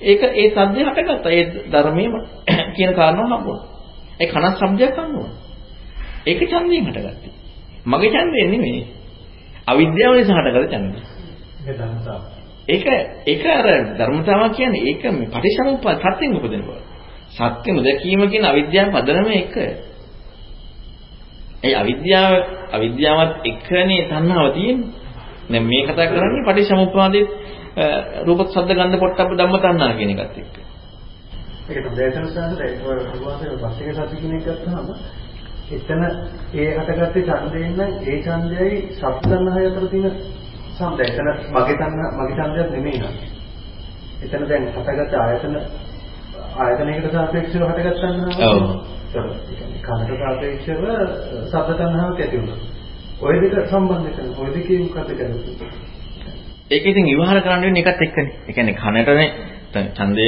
ඒක 0.00 0.22
ඒ 0.22 0.48
සද්දය 0.50 0.80
හටගත්තා. 0.82 1.30
ඒ 1.30 1.44
ධර්මයේ 1.66 2.08
කියන 2.76 2.92
කාරණාව 2.92 3.28
හම්බ 3.28 3.46
වුණා. 3.46 3.68
ඒ 4.20 4.26
කනක් 4.26 4.54
શબ્දයක් 4.58 4.94
හම්බ 4.94 5.12
වුණා. 5.12 5.38
ඒක 6.26 6.40
ඡන්දයෙන් 6.42 6.84
හටගත්තේ. 6.86 7.32
මගේ 7.86 8.10
ඡන්දයෙන් 8.10 8.50
නෙමෙයි. 8.50 8.84
අවිද්‍යාව 9.66 10.12
නිසා 10.14 10.38
හටගත්ත 10.38 10.72
ඡන්දය. 10.72 10.98
ඒක 11.62 11.76
ධර්මතාව. 11.78 12.20
ඒක 12.66 12.84
ඒක 13.26 13.42
අර 13.48 13.66
ධර්මතාව 13.92 14.42
කියන්නේ 14.50 14.84
ඒක 14.84 15.02
මේ 15.10 15.28
පටිච්චසමුප්පාද 15.28 15.96
සත්‍යෙන් 15.98 16.36
උපදින 16.36 16.62
බව. 16.62 16.70
සත්‍ය 17.30 17.68
නොදැකීම 17.70 18.22
කියන 18.24 18.44
අවිද්‍යාව 18.44 18.88
පදනම 18.94 19.28
එක. 19.34 19.54
ඒ 21.62 21.74
අවිද්‍යාව 21.74 22.34
අවිද්‍යාවත් 22.72 23.32
එකනේ 23.44 24.02
තණ්හාව 24.04 24.48
තියෙන්නේ. 24.50 24.90
දැන් 25.50 25.64
මේ 25.64 25.82
කතා 25.84 26.06
කරන්නේ 26.06 26.44
පටිච්චසමුප්පාදයේ 26.44 27.24
රූප 28.22 28.40
ශබ්ද 28.46 28.70
ගන්ධ 28.72 28.98
පොට්ටබ්බ 28.98 29.32
ධම්ම 29.32 29.56
තණ්හා 29.58 29.92
කියන 29.94 30.10
එකත් 30.12 30.36
එක්ක. 30.36 30.56
ඒක 31.66 31.78
තමයි 31.80 31.96
දේශන 31.96 32.26
ස්ථානට 32.26 32.60
ඒක 32.60 32.76
වගේ 32.80 33.88
එක 33.88 33.96
සත්‍ය 33.98 34.16
කියන 34.16 34.32
එක 34.34 34.42
ගත්තාම 34.46 34.86
එතන 35.71 36.03
ඒ 36.55 36.69
හටගත්තේ 36.77 37.23
ඡන්දයෙන් 37.23 37.73
නම් 37.73 37.91
ඒ 38.05 38.17
ඡන්දයයි 38.21 38.77
සත්සන්නහය 38.93 39.65
අතර 39.65 39.85
තියෙන 39.87 40.15
සම්බන්ධය. 40.73 41.03
එතන 41.05 41.27
මගේ 41.53 41.75
තන්න 41.75 42.01
මගේ 42.15 42.35
ඡන්දයක් 42.37 42.71
නෙමෙයි 42.71 42.99
නේද? 42.99 43.17
එතන 44.21 44.43
දැන් 44.49 44.65
හටගත්ත 44.69 45.13
ආයතන 45.17 45.55
ආයතනයකට 46.57 47.11
සාපේක්ෂව 47.11 47.63
හටගත්තා 47.65 48.11
ඔව්. 48.47 48.63
කනට 49.83 50.11
සාපේක්ෂව 50.19 50.83
ශබ්ද 51.45 51.77
තණ්හාවක් 51.77 52.19
ඇති 52.19 52.37
වුණා. 52.37 52.59
ওই 53.21 53.35
දෙක 53.43 53.53
සම්බන්ධ 53.65 54.09
කරන 54.15 54.29
ওই 54.37 54.49
දෙකේ 54.55 54.79
මොකද 54.79 55.11
කරන්නේ? 55.11 55.69
ඒක 56.71 56.85
ඉතින් 56.85 57.05
විවහාර 57.07 57.41
කරන්න 57.41 57.61
වෙන්නේ 57.61 57.83
එකත් 57.83 58.01
එක්කනේ. 58.01 58.33
ඒ 58.41 58.53
කියන්නේ 58.53 58.75
කනටනේ 58.75 59.29
දැන් 59.73 59.87
ඡන්දය 59.93 60.27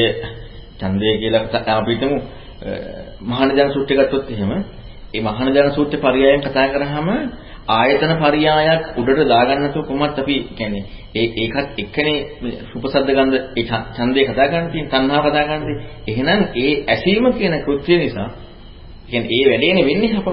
ඡන්දය 0.79 1.09
කියලා 1.17 1.63
අපි 1.73 1.91
හිතමු 1.93 2.17
මහානජන 3.23 3.73
සූත්‍රය 3.73 3.97
ගත්තොත් 3.97 4.29
එහෙම 4.29 4.51
ඒ 5.16 5.22
මහානජන 5.22 5.72
සූත්‍රේ 5.72 6.02
පරයයන් 6.02 6.40
කතා 6.42 6.66
කරාම 6.68 7.08
ආයතන 7.68 8.12
පරයයක් 8.16 8.82
උඩට 8.96 9.22
දාගන්නතු 9.26 9.80
කොහොමත් 9.82 10.18
අපි 10.18 10.36
කියන්නේ 10.52 10.84
ඒ 11.14 11.26
ඒකත් 11.36 11.78
එක්කනේ 11.78 12.18
සුපසද්ද 12.70 13.08
ගන්ධ 13.10 13.36
ඒ 13.54 13.64
ඡන්දේ 13.94 14.24
කතා 14.26 14.46
ගන්න 14.46 14.72
තියෙන 14.72 14.88
තණ්හාව 14.88 15.24
කතා 15.26 15.44
ගන්න 15.44 15.62
එහෙනම් 16.06 16.40
ඒ 16.56 16.72
ඇසීම 16.86 17.26
කියන 17.34 17.56
කෘත්‍ය 17.60 17.94
නිසා 17.98 18.30
කියන්නේ 19.06 19.36
ඒ 19.36 19.46
වැඩේනේ 19.46 19.86
වෙන්නේ 19.86 20.16
අපව. 20.16 20.28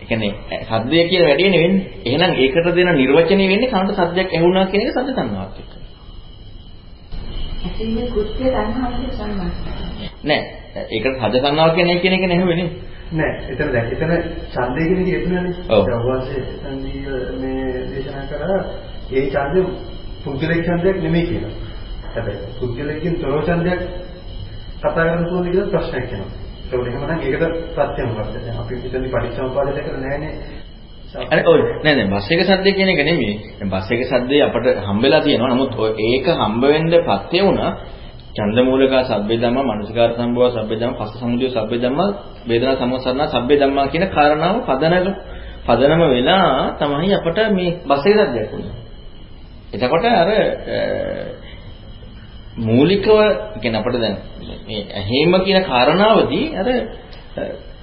ඒ 0.00 0.06
කියන්නේ 0.06 0.32
සද්දය 0.62 1.04
කියන 1.04 1.24
වැඩේනේ 1.24 1.60
වෙන්නේ. 1.60 1.86
එහෙනම් 2.06 2.32
ඒකට 2.34 2.68
දෙන 2.76 2.90
නිර්වචනය 2.94 3.44
වෙන්නේ 3.44 3.70
කනට 3.70 3.98
සද්දයක් 4.00 4.28
ඇහුණා 4.30 4.66
කියන 4.66 4.82
එක 4.82 4.92
සද්ද 4.92 5.10
තණ්හාවක් 5.12 5.56
එක්ක. 5.58 5.72
ඇසීමේ 7.62 8.06
කෘත්‍ය 8.08 8.44
තණ්හාවට 8.46 9.14
සම්බන්ධයි. 9.14 10.08
නෑ 10.22 10.42
ඒකට 10.90 11.16
සද්ද 11.20 11.36
තණ්හාව 11.40 11.70
කියන්නේ 11.74 11.98
කියන 11.98 12.14
එක 12.14 12.24
නෙවෙයි. 12.28 12.66
නෑ 13.08 13.32
එතන 13.48 13.72
දැන් 13.72 13.86
එතන 13.88 14.12
ඡන්දය 14.50 14.82
කියන 14.86 15.00
එක 15.00 15.14
එතනනේ. 15.16 15.54
ඔව්. 15.68 15.86
අවවාසේ 15.88 16.42
සංදී 16.54 17.00
මේ 17.40 17.84
දේශනා 17.90 18.26
කරා 18.26 18.58
ඒ 19.10 19.26
ඡන්දය 19.28 19.60
පුද්ගලික 20.24 20.64
ඡන්දයක් 20.64 20.96
නෙමෙයි 21.02 21.26
කියලා. 21.26 21.54
හැබැයි 22.14 22.38
පුද්ගලිකකින් 22.58 23.14
තොරව 23.20 23.42
ඡන්දයක් 23.44 23.80
කතා 24.78 24.92
කරන්න 24.96 25.24
පුළුවන් 25.24 25.46
කියලා 25.46 25.70
ප්‍රශ්නයක් 25.70 26.12
එනවා. 26.12 26.32
ඒකෝට 26.64 26.88
එහෙම 26.88 27.02
නම් 27.02 27.20
ඒකට 27.22 27.44
සත්‍ය 27.74 28.02
මොකක්ද? 28.08 28.34
දැන් 28.36 28.58
අපි 28.58 28.74
මෙතනදි 28.76 29.08
පරිච්ඡම්පාදය 29.08 29.70
දැකලා 29.76 30.00
නෑනේ. 30.00 30.32
අර 31.26 31.40
ඔය 31.46 31.60
නෑ 31.84 31.94
නෑ 31.94 32.08
බස් 32.10 32.26
එක 32.28 32.42
සද්දේ 32.42 32.74
කියන 32.74 32.90
එක 32.90 33.02
නෙමෙයි. 33.04 33.34
දැන් 33.58 33.70
බස් 33.70 33.90
එක 33.90 34.02
සද්දේ 34.04 34.42
අපට 34.42 34.66
හම්බෙලා 34.82 35.20
තියෙනවා. 35.20 35.54
නමුත් 35.54 35.72
ඒක 36.06 36.26
හම්බ 36.32 36.62
වෙන්න 36.64 36.90
පත්තේ 37.06 37.42
වුණා 37.42 37.70
ඡන්ද 38.36 38.58
මූලක 38.60 38.94
සබ්බේ 39.02 39.38
ධම්ම 39.38 39.68
මනසිකාර 39.70 40.10
සම්භව 40.12 40.44
සබ්බේ 40.54 40.78
ධම්ම 40.78 40.94
පස්ස 40.94 41.12
සමුදය 41.16 41.46
සබ්බේ 41.50 41.78
ධම්ම 41.78 42.00
වේදනා 42.46 42.76
සමෝසරණ 42.76 43.28
සබ්බේ 43.28 43.58
ධම්මා 43.58 43.86
කියන 43.86 44.04
කාරණාව 44.08 44.56
පදනම 44.62 45.06
පදනම 45.66 46.02
වෙලා 46.06 46.76
තමයි 46.76 47.14
අපට 47.14 47.38
මේ 47.50 47.70
බස් 47.82 48.02
එක 48.04 48.16
සද්දයක් 48.20 48.48
වුණේ. 48.52 48.74
එතකොට 49.74 50.04
අර 50.14 50.30
මූලිකව 52.58 53.08
කියන්නේ 53.54 53.80
අපිට 53.80 53.96
දැන් 53.96 54.16
මේ 54.66 54.82
ඇහිම 54.92 55.32
කියන 55.40 55.58
කාරණාවදී 55.64 56.46
අර 56.54 56.68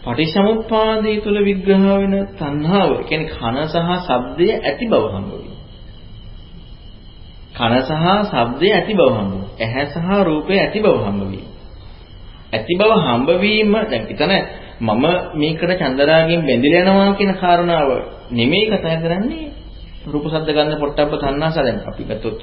පටිච්චසමුප්පාදයේ 0.03 1.21
තුල 1.21 1.37
විග්‍රහ 1.39 1.85
වෙන 1.93 2.13
තණ්හාව 2.33 2.89
කියන්නේ 3.03 3.33
කන 3.33 3.57
සහ 3.65 3.89
ශබ්දය 3.99 4.47
ඇති 4.59 4.85
බව 4.85 5.03
හම්බ 5.07 5.52
කන 7.53 7.73
සහ 7.79 7.91
ශබ්දය 8.29 8.67
ඇති 8.71 8.93
බව 8.93 9.09
හම්බ 9.13 9.33
ඇහැ 9.59 9.85
සහ 9.87 10.07
රූපය 10.21 10.53
ඇති 10.55 10.79
බව 10.79 10.95
හම්බ 11.03 11.21
ඇති 12.53 12.73
බව 12.75 12.91
හම්බ 12.99 13.27
වීම 13.39 13.73
දැන් 13.83 14.03
එතන 14.07 14.33
මම 14.81 15.05
මේකට 15.33 15.71
චන්දරාගෙන් 15.79 16.41
බැඳිලා 16.41 16.83
යනවා 16.83 17.11
කියන 17.13 17.31
කාරණාව 17.35 17.89
නෙමෙයි 18.31 18.65
කතා 18.69 18.95
කරන්නේ 18.97 19.45
රූප 20.05 20.25
ශබ්ද 20.25 20.49
ගන්ධ 20.49 20.79
පොට්ටබ්බ 20.79 21.13
තණ්හාස 21.15 21.55
දැන් 21.57 21.77
අපි 21.83 22.03
ගත්තොත් 22.05 22.39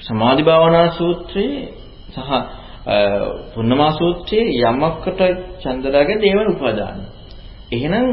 සමාධි 0.00 0.42
භාවනා 0.42 0.88
සූත්‍රයේ 0.90 1.62
සහ 2.10 2.30
පුන්නමා 3.54 3.92
සූත්‍රයේ 3.92 4.62
යමකට 4.62 5.20
චන්දරාගේ 5.62 6.18
දේවල් 6.18 6.48
උපාදාන. 6.48 6.98
එහෙනම් 7.72 8.08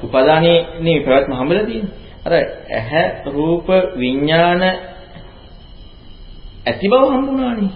උපාදානයේ 0.00 0.58
නේ 0.80 0.98
ප්‍රවත්ම 1.00 1.32
හම්බෙලා 1.32 1.66
තියෙන්නේ. 1.66 2.01
අර 2.22 2.32
ඇහැ 2.32 3.06
රූප 3.26 3.68
විඥාන 3.96 4.62
ඇති 6.62 6.86
බව 6.88 7.02
හම්බුණානේ. 7.08 7.72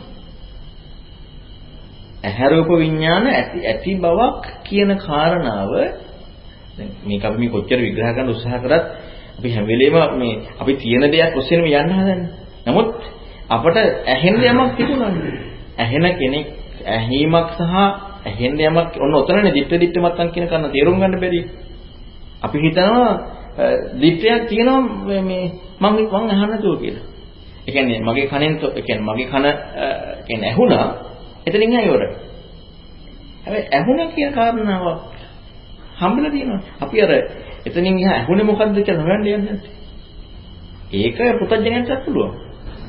ඇහැ 2.23 2.49
රූප 2.51 2.71
විඥාන 2.77 3.27
ඇති 3.29 3.59
ඇති 3.65 3.93
බවක් 3.97 4.45
කියන 4.65 4.91
කාරණාව 4.99 5.73
දැන් 6.77 6.91
මේක 7.03 7.25
අපි 7.25 7.39
මේ 7.39 7.51
කොච්චර 7.51 7.79
විග්‍රහ 7.79 8.09
කරන්න 8.09 8.29
උත්සාහ 8.29 8.61
කරත් 8.61 8.85
අපි 9.39 9.49
හැම 9.51 9.65
වෙලේම 9.65 9.97
මේ 10.15 10.35
අපි 10.59 10.73
තියෙන 10.77 11.05
දෙයක් 11.07 11.35
ඔස්සේම 11.35 11.61
යන්න 11.63 11.93
හදන්නේ. 11.93 12.19
නමුත් 12.67 12.89
අපට 13.49 13.77
ඇහෙන 14.07 14.35
යමක් 14.43 14.71
තිබුණානේ. 14.77 15.35
ඇහෙන 15.77 16.05
කෙනෙක් 16.15 16.47
ඇහිමක් 16.87 17.49
සහ 17.53 17.75
ඇහෙන 18.25 18.53
යමක් 18.61 18.93
ඔන්න 18.97 19.15
ඔතනනේ 19.15 19.53
දිට්ඨ 19.53 19.77
දිට්ඨ 19.77 20.01
මත්තන් 20.01 20.29
කියන 20.31 20.47
කන්න 20.47 20.71
තේරුම් 20.71 20.97
ගන්න 20.97 21.21
බැරි. 21.21 21.41
අපි 22.43 22.57
හිතනවා 22.59 23.13
දිට්ඨයක් 24.01 24.49
තියෙනවා 24.49 24.81
මේ 25.23 25.51
මම 25.81 25.97
මං 26.15 26.31
අහන්නතෝ 26.33 26.77
කියලා. 26.77 27.05
ඒ 27.67 27.73
කියන්නේ 27.73 28.01
මගේ 28.01 28.27
කනෙන් 28.27 28.55
ඒ 28.69 28.83
කියන්නේ 28.83 29.07
මගේ 29.07 29.27
කන 29.27 29.45
කියන්නේ 30.27 30.49
ඇහුණා 30.49 30.87
එතනින් 31.47 31.73
ආයෙ 31.73 31.87
ඉවරයි. 31.87 32.13
හැබැයි 33.45 33.69
ඇහුණා 33.73 34.07
කියන 34.07 34.33
කාරණාවක් 34.33 35.01
හම්බෙලා 35.97 36.31
තියෙනවා. 36.31 36.61
අපි 36.81 37.03
අර 37.03 37.13
එතනින් 37.67 37.99
එහා 37.99 38.15
ඇහුනේ 38.15 38.45
මොකද්ද 38.45 38.77
කියලා 38.79 39.05
හොයන්න 39.05 39.21
යන්නේ 39.21 39.39
නැත්තේ. 39.39 39.75
ඒක 40.95 41.19
පුතඥයන්ටත් 41.41 42.05
පුළුවන්. 42.05 42.46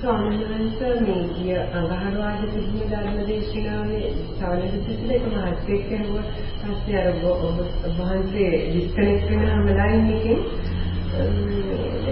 ස්වාමීන් 0.08 0.50
වහන්සේ 0.50 0.94
මේ 0.98 1.24
ගිය 1.30 1.56
අඟහරුවාද 1.70 2.44
තිබුණ 2.44 2.92
ධර්ම 2.92 3.18
දේශනාවේ 3.28 4.12
සවනදිසිට 4.30 5.10
එක 5.12 5.26
මහත්ෙක් 5.26 5.82
කරුව 5.88 6.30
පස්සේ 6.62 7.02
අර 7.02 7.18
ඔබ 7.26 7.58
වහන්සේ 7.98 8.62
ඩිස්කනෙක්ට් 8.68 9.28
වෙනාම 9.32 9.68
ලයින් 9.72 10.08
එකෙන් 10.12 10.40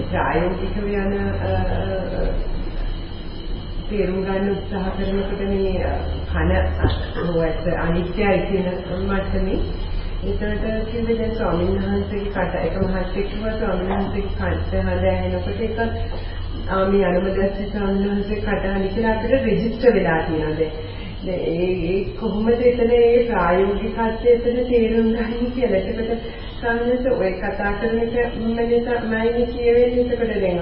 ප්‍රායෝගිකව 0.10 0.92
යන 0.96 1.16
තේරුම් 3.86 4.22
ගන්න 4.22 4.52
උත්සාහ 4.52 4.92
කරනකොට 4.94 5.48
මේ 5.48 5.96
කන 6.30 6.52
හොයත් 7.32 7.74
අනිත්‍යයි 7.80 8.38
කියන 8.46 8.72
මට්ටමේ 9.02 9.60
ඒකට 10.26 10.88
කිව්වේ 10.88 11.18
දැන් 11.18 11.36
ස්වාමීන් 11.36 11.82
වහන්සේගේ 11.82 12.32
කට 12.36 12.56
එක 12.62 12.76
මහත්ෙක් 12.84 13.28
කිව්වා 13.30 13.58
ස්වාමීන් 13.58 13.92
වහන්සේගේ 13.92 14.32
කට 14.36 14.72
හඳ 14.84 15.04
ඇහෙනකොට 15.08 15.60
ඒක 15.62 15.78
ආමි 16.68 17.06
අනුමදස්සි 17.06 17.66
ස්වාමීන් 17.68 18.10
වහන්සේ 18.10 18.38
කට 18.40 18.64
හඳ 18.68 18.92
කියලා 18.92 19.12
අපිට 19.14 19.44
රෙජිස්ටර් 19.44 19.94
වෙලා 19.94 20.20
තියෙනවා 20.24 20.58
දැන් 20.58 20.94
ඒ 21.26 21.68
ඒ 21.86 22.00
කොහොමද 22.16 22.62
එතන 22.62 22.92
ඒ 22.92 23.22
ප්‍රායෝගිකත්වය 23.28 24.32
එතන 24.32 24.58
තේරුම් 24.66 25.08
ගන්න 25.12 25.52
කියලා. 25.52 25.82
ඒකට 25.82 26.28
සම්මත 26.58 27.06
ඔය 27.14 27.32
කතා 27.36 27.72
කරන 27.76 28.00
එක 28.00 28.36
මම 28.36 28.60
මයින් 29.06 29.48
කියවෙන්නේ 29.48 30.04
එතකොට 30.04 30.36
දැන් 30.36 30.60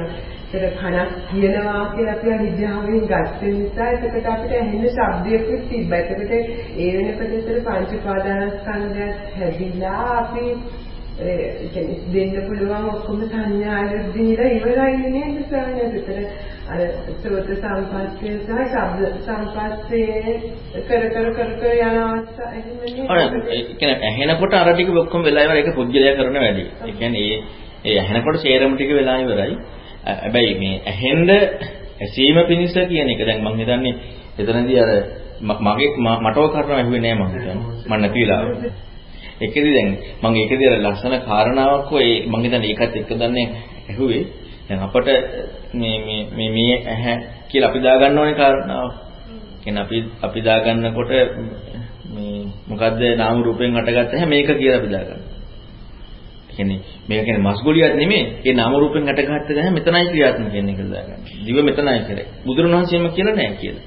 ඒතර 0.54 0.64
කනක් 0.76 1.10
කියනවා 1.30 1.84
කියලා 1.89 2.16
අපි 2.16 2.38
විද්‍යාවෙන් 2.41 3.04
ගත්ත 3.06 3.41
නිසා 3.54 3.89
එතකොට 3.89 4.28
අපිට 4.28 4.54
ඇහෙන 4.54 4.88
ශබ්දයකුත් 4.89 5.68
තිබ්බා. 5.70 5.99
එතකොට 5.99 6.32
ඒ 6.32 6.91
වෙනකොට 6.95 7.32
ඒතර 7.32 7.60
පංච 7.62 7.91
උපාදානස්කන්ධයත් 7.93 9.18
හැදිලා 9.36 10.01
අපි 10.16 10.45
ඒ 10.47 10.92
දෙන්න 11.14 12.34
පුළුවන් 12.47 12.86
ඔක්කොම 12.89 13.20
සංඥාවල් 13.24 14.05
දීලා 14.14 14.49
ඉවරයි 14.49 15.09
නේද 15.09 15.36
සාහනතර 15.45 16.09
අර 16.66 16.80
සෝත 17.20 17.49
සම්පස්සේ 17.53 18.38
සහ 18.39 18.61
ශබ්ද 18.66 19.01
සම්පස්සේ 19.22 20.34
කර 20.82 21.03
කර 21.09 21.28
කර 21.32 21.51
කර 21.55 21.74
යන 21.82 21.99
අවස්ථා 21.99 22.49
එහෙමනේ. 22.51 23.05
ඔය 23.07 23.22
ඒ 23.49 23.61
කියන්නේ 23.74 23.99
ඇහෙනකොට 24.03 24.53
අර 24.53 24.72
ටික 24.72 24.89
ඔක්කොම 24.95 25.24
වෙලා 25.24 25.43
ඉවර 25.43 25.57
ඒක 25.57 25.70
පුජ්‍යලයා 25.76 26.16
කරන 26.16 26.38
වැඩි. 26.38 26.66
ඒ 26.82 26.93
කියන්නේ 26.93 27.26
ඒ 27.28 27.39
ඒ 27.86 27.99
ඇහෙනකොට 27.99 28.39
සේරම 28.39 28.74
ටික 28.74 28.91
වෙලා 28.91 29.18
ඉවරයි. 29.20 29.57
හැබැයි 30.05 30.55
මේ 30.55 30.82
ඇහෙන්න 30.86 31.30
ඇසීම 31.99 32.38
පිණිස 32.47 32.74
කියන 32.74 33.09
එක 33.09 33.22
දැන් 33.24 33.43
මම 33.43 33.59
හිතන්නේ 33.59 33.93
එතනදී 34.39 34.80
අර 34.80 34.91
මගේ 35.43 35.89
මටව 35.99 36.45
කරනවා 36.49 36.78
ඇහුවේ 36.78 37.01
නෑ 37.01 37.16
මම 37.16 37.30
හිතන්නේ. 37.30 37.55
මම 37.86 37.93
නැති 37.95 38.20
වෙලාව. 38.22 38.45
ඒකෙදි 39.43 39.71
දැන් 39.73 39.89
මම 40.21 40.35
ඒකෙදි 40.35 40.63
අර 40.67 40.77
ලස්සන 40.83 41.15
කාරණාවක් 41.21 41.91
ඔය 41.91 42.07
මම 42.23 42.43
හිතන්නේ 42.43 42.69
ඒකත් 42.69 42.95
එක්ක 42.95 43.11
දන්නේ 43.13 43.47
ඇහුවේ. 43.89 44.23
දැන් 44.67 44.79
අපට 44.79 45.07
මේ 45.73 45.97
මේ 45.99 46.21
මේ 46.31 46.49
මේ 46.51 46.75
ඇහැ 46.85 47.15
කියලා 47.49 47.69
අපි 47.69 47.79
දාගන්න 47.81 48.19
ඕනේ 48.19 48.35
කාරණාව. 48.35 48.89
කියන්නේ 49.61 49.83
අපි 49.83 49.97
අපි 50.21 50.39
දාගන්නකොට 50.41 51.11
මේ 52.09 52.41
මොකද්ද 52.67 53.01
නාම 53.17 53.43
රූපයෙන් 53.43 53.75
හටගත්ත 53.75 54.13
ඇහැ 54.13 54.27
මේක 54.27 54.49
කියලා 54.51 54.79
අපි 54.79 54.89
දාගන්නවා. 54.89 55.33
කියන්නේ 56.49 56.79
මේක 57.07 57.25
කියන්නේ 57.25 57.43
මස්ගොලියක් 57.43 57.93
නෙමෙයි. 57.95 58.23
ඒ 58.45 58.53
නාම 58.53 58.73
රූපෙන් 58.73 59.03
හටගත්ත 59.05 59.49
ගහ 59.55 59.69
මෙතනයි 59.71 60.05
ක්‍රියාත්මක 60.09 60.53
වෙන්නේ 60.53 60.75
කියලා 60.75 60.95
දාගන්න. 60.97 61.21
දිව 61.45 61.57
මෙතනයි 61.59 62.01
කියලා. 62.07 62.27
බුදුරණවහන්සේම 62.45 63.05
කියලා 63.09 63.35
නෑ 63.35 63.55
කියලා. 63.55 63.85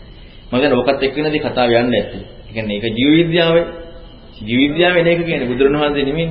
මම 0.50 0.60
දැන් 0.60 0.72
ඕකත් 0.72 1.02
එක්ක 1.02 1.16
වෙනදී 1.16 1.40
කතාව 1.40 1.70
යන්න 1.72 1.94
ඇත්තේ. 1.94 2.24
ඒ 2.46 2.52
කියන්නේ 2.52 2.76
ඒක 2.76 2.86
ජීව 2.92 3.12
විද්‍යාවේ 3.20 3.85
ජීව 4.38 4.58
විද්‍යාවේ 4.62 5.02
නේ 5.02 5.12
ඒක 5.12 5.22
කියන්නේ 5.22 5.48
බුදුරණවහන්සේ 5.48 6.04
නෙමෙයි. 6.04 6.28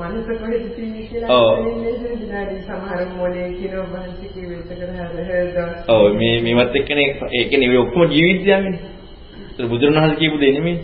මනස 0.00 0.26
කොහෙද 0.32 0.64
තියෙන්නේ 0.70 1.04
කියලා 1.04 2.44
සමහර 2.60 3.00
මොලේ 3.16 3.48
කියන 3.50 3.74
වහන්සේ 3.84 4.28
කිව්වෙත් 4.30 5.88
ඔව් 5.88 6.04
මේ 6.14 6.34
මේවත් 6.42 6.74
එක්කනේ 6.74 7.08
ඒ 7.30 7.44
කියන්නේ 7.44 7.68
මේ 7.68 7.78
ඔක්කොම 7.78 8.02
ජීව 8.08 8.26
විද්‍යාවනේ. 8.30 8.78
ඒක 9.52 9.68
බුදුරණවහන්සේ 9.68 10.16
කියපු 10.16 10.36
දෙය 10.38 10.52
නෙමෙයි. 10.52 10.78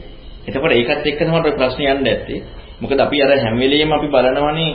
එතකොට 0.47 0.73
ඒකත් 0.73 1.07
එක්ක 1.07 1.19
තමයි 1.21 1.53
ප්‍රශ්නේ 1.53 1.93
යන්න 1.93 2.07
ඇත්තේ. 2.07 2.43
මොකද 2.81 3.01
අපි 3.01 3.23
අර 3.23 3.31
හැම 3.39 3.59
වෙලෙම 3.59 3.93
අපි 3.93 4.09
බලනවනේ 4.09 4.73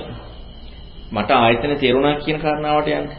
මට 1.11 1.31
ආයතන 1.33 1.73
තේරුණා 1.75 2.15
කියන 2.15 2.37
කාරණාවට 2.39 2.87
යන්න. 2.89 3.09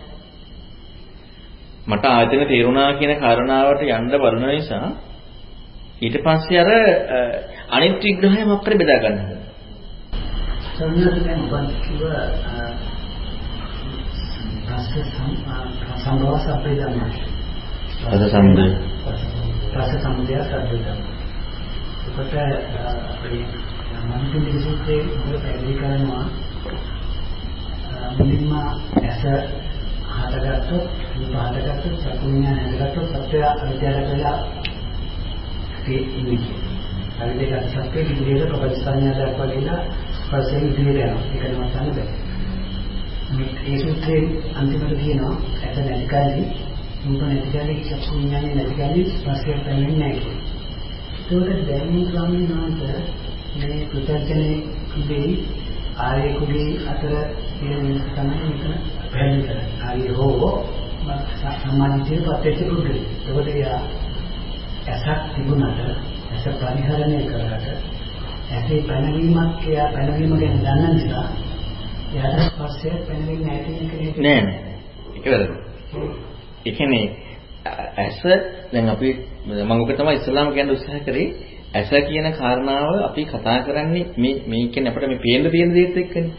මට 1.87 2.05
ආයතන 2.07 2.47
තේරුණා 2.47 2.93
කියන 2.93 3.13
කාරණාවට 3.17 3.83
යන්න 3.89 4.11
බලන 4.15 4.47
නිසා 4.49 4.89
ඊට 5.99 6.17
පස්සේ 6.21 6.61
අර 6.61 6.71
අනිත් 7.71 7.97
විග්‍රහය 8.01 8.45
මොකක්ද 8.45 8.77
බෙදා 8.77 8.99
ගන්න. 8.99 9.19
සංඥාවෙන් 10.69 11.43
වන්තිව 11.49 12.03
සංගෝස 15.99 16.47
අපේදම. 16.49 16.97
රස 18.11 18.25
සම්දේ. 18.31 18.73
රස 19.75 19.93
සම්දේ 20.03 20.43
සද්දේ. 20.45 20.97
ඒකට 22.09 22.35
අපේ 23.11 23.45
මනසින් 24.07 24.63
සූත්‍රයේ 24.63 25.03
මොකද 25.07 25.33
පැහැදිලි 25.35 25.75
කරනවා 25.75 26.25
මුලින්ම 28.17 28.53
ඇස 28.53 29.23
හටගත්තොත් 30.13 30.85
චක්කු 32.03 32.25
විඤ්ඤාණ 32.25 32.61
හටගත්තොත් 32.63 33.09
සත්‍ය 33.17 33.43
අවිද්‍යාවට 33.45 34.11
වෙලා 34.11 34.39
ඒ 35.89 36.03
ඉන්නේ. 36.19 36.41
හරි 37.19 37.35
දෙක 37.41 37.65
සත්‍ය 37.67 38.01
ඉදිරියට 38.03 38.49
ප්‍රපංචාඥා 38.51 39.15
දක්වා 39.21 39.47
ගිහලා 39.47 39.81
පස්සේ 40.23 40.61
ඉදිරියට 40.61 41.03
යනවා. 41.03 41.25
ඒක 41.35 41.45
නවත්තන්න 41.51 41.91
බෑ. 41.97 42.09
මේ 43.29 43.79
සූත්‍රයේ 43.79 44.25
අන්තිමට 44.55 44.95
කියනවා 45.01 45.35
ඇස 45.63 45.77
නැති 45.79 46.07
කල්ලි 46.07 46.43
රූප 47.05 47.23
නැති 47.23 47.49
කල්ලි 47.51 47.75
චක්කු 47.83 48.11
විඤ්ඤාණය 48.13 48.51
නැති 48.55 48.75
කල්ලි 48.75 49.03
ස්පර්ශය 49.11 49.57
පැනෙන්නේ 49.65 49.99
නැහැ 49.99 50.19
කියලා. 50.19 50.45
ඒකට 51.31 51.67
දැන් 51.69 51.89
මේ 51.93 52.05
ස්වාමීන් 52.11 52.49
වහන්සේ 52.51 52.99
මේ 53.59 53.87
පුතර්ජනේ 53.93 54.57
කුදී 54.93 55.31
ආර්යකුගේ 55.99 56.71
අතර 56.91 57.15
තියෙන 57.53 57.81
වෙනස 57.85 58.05
තමයි 58.15 58.37
මෙතන 58.45 58.75
පැහැදිලි 59.11 59.43
කරන්නේ. 59.43 59.69
ආර්ය 59.85 60.09
හෝ 60.15 60.51
සම්මාදිතේ 61.61 62.21
පත්‍යෙච්ච 62.21 62.61
පුද්ගලෙක්. 62.69 63.03
ඒකට 63.29 63.57
යා 63.57 63.81
ඇසක් 64.87 65.23
තිබුණාට 65.33 65.79
ඇස 66.31 66.45
පරිහරණය 66.55 67.19
කරාට 67.25 67.67
ඇසේ 68.49 68.81
පැනවීමක් 68.83 69.67
එයා 69.67 69.89
පැනවීම 69.93 70.33
ගැන 70.37 70.59
දන්න 70.61 70.95
නිසා 70.95 71.27
එයාට 72.15 72.53
පස්සේ 72.59 72.97
පැනවෙන්නේ 73.03 73.47
නැති 73.47 73.73
එක 74.05 74.17
නෑ 74.19 74.41
නෑ. 74.43 74.75
ඒක 75.17 75.27
වැරදි. 75.27 75.55
ඒ 76.67 76.73
කියන්නේ 76.73 77.05
ඇස 77.97 78.23
දැන් 78.73 78.89
අපි 78.89 79.11
මම 79.47 79.73
ඔක 79.73 79.91
තමයි 79.93 80.15
ඉස්ලාම 80.15 80.53
කියන්න 80.53 80.71
උත්සාහ 80.71 81.01
කරේ 81.01 81.29
ඇස 81.75 81.91
කියන 82.07 82.29
කාරණාව 82.33 82.95
අපි 83.03 83.23
කතා 83.27 83.59
කරන්නේ 83.63 84.07
මේ 84.17 84.35
මේ 84.47 84.69
කියන්නේ 84.69 84.93
අපිට 84.93 85.09
මේ 85.09 85.21
පේන්න 85.21 85.51
තියෙන 85.51 85.75
දේත් 85.75 85.97
එක්කනේ. 85.97 86.31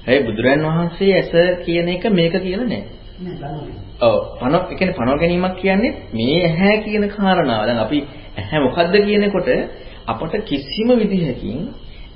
හැබැයි 0.00 0.26
බුදුරන් 0.26 0.66
වහන්සේ 0.68 1.12
ඇස 1.14 1.30
කියන 1.64 1.88
එක 1.88 2.04
මේක 2.12 2.34
කියලා 2.38 2.66
නෑ. 2.66 2.84
ඔව් 4.00 4.16
පණ 4.38 4.56
ඒ 4.56 4.76
කියන්නේ 4.76 4.96
පණ 4.96 5.18
ගැනීමක් 5.18 5.56
කියන්නේ 5.56 5.92
මේ 6.12 6.38
ඇහැ 6.42 6.76
කියන 6.84 7.04
කාරණාව. 7.10 7.62
දැන් 7.66 7.78
අපි 7.78 7.98
ඇහැ 8.36 8.60
මොකද්ද 8.60 8.94
කියනකොට 9.06 9.48
අපට 10.06 10.34
කිසිම 10.44 10.88
විදිහකින් 11.00 11.58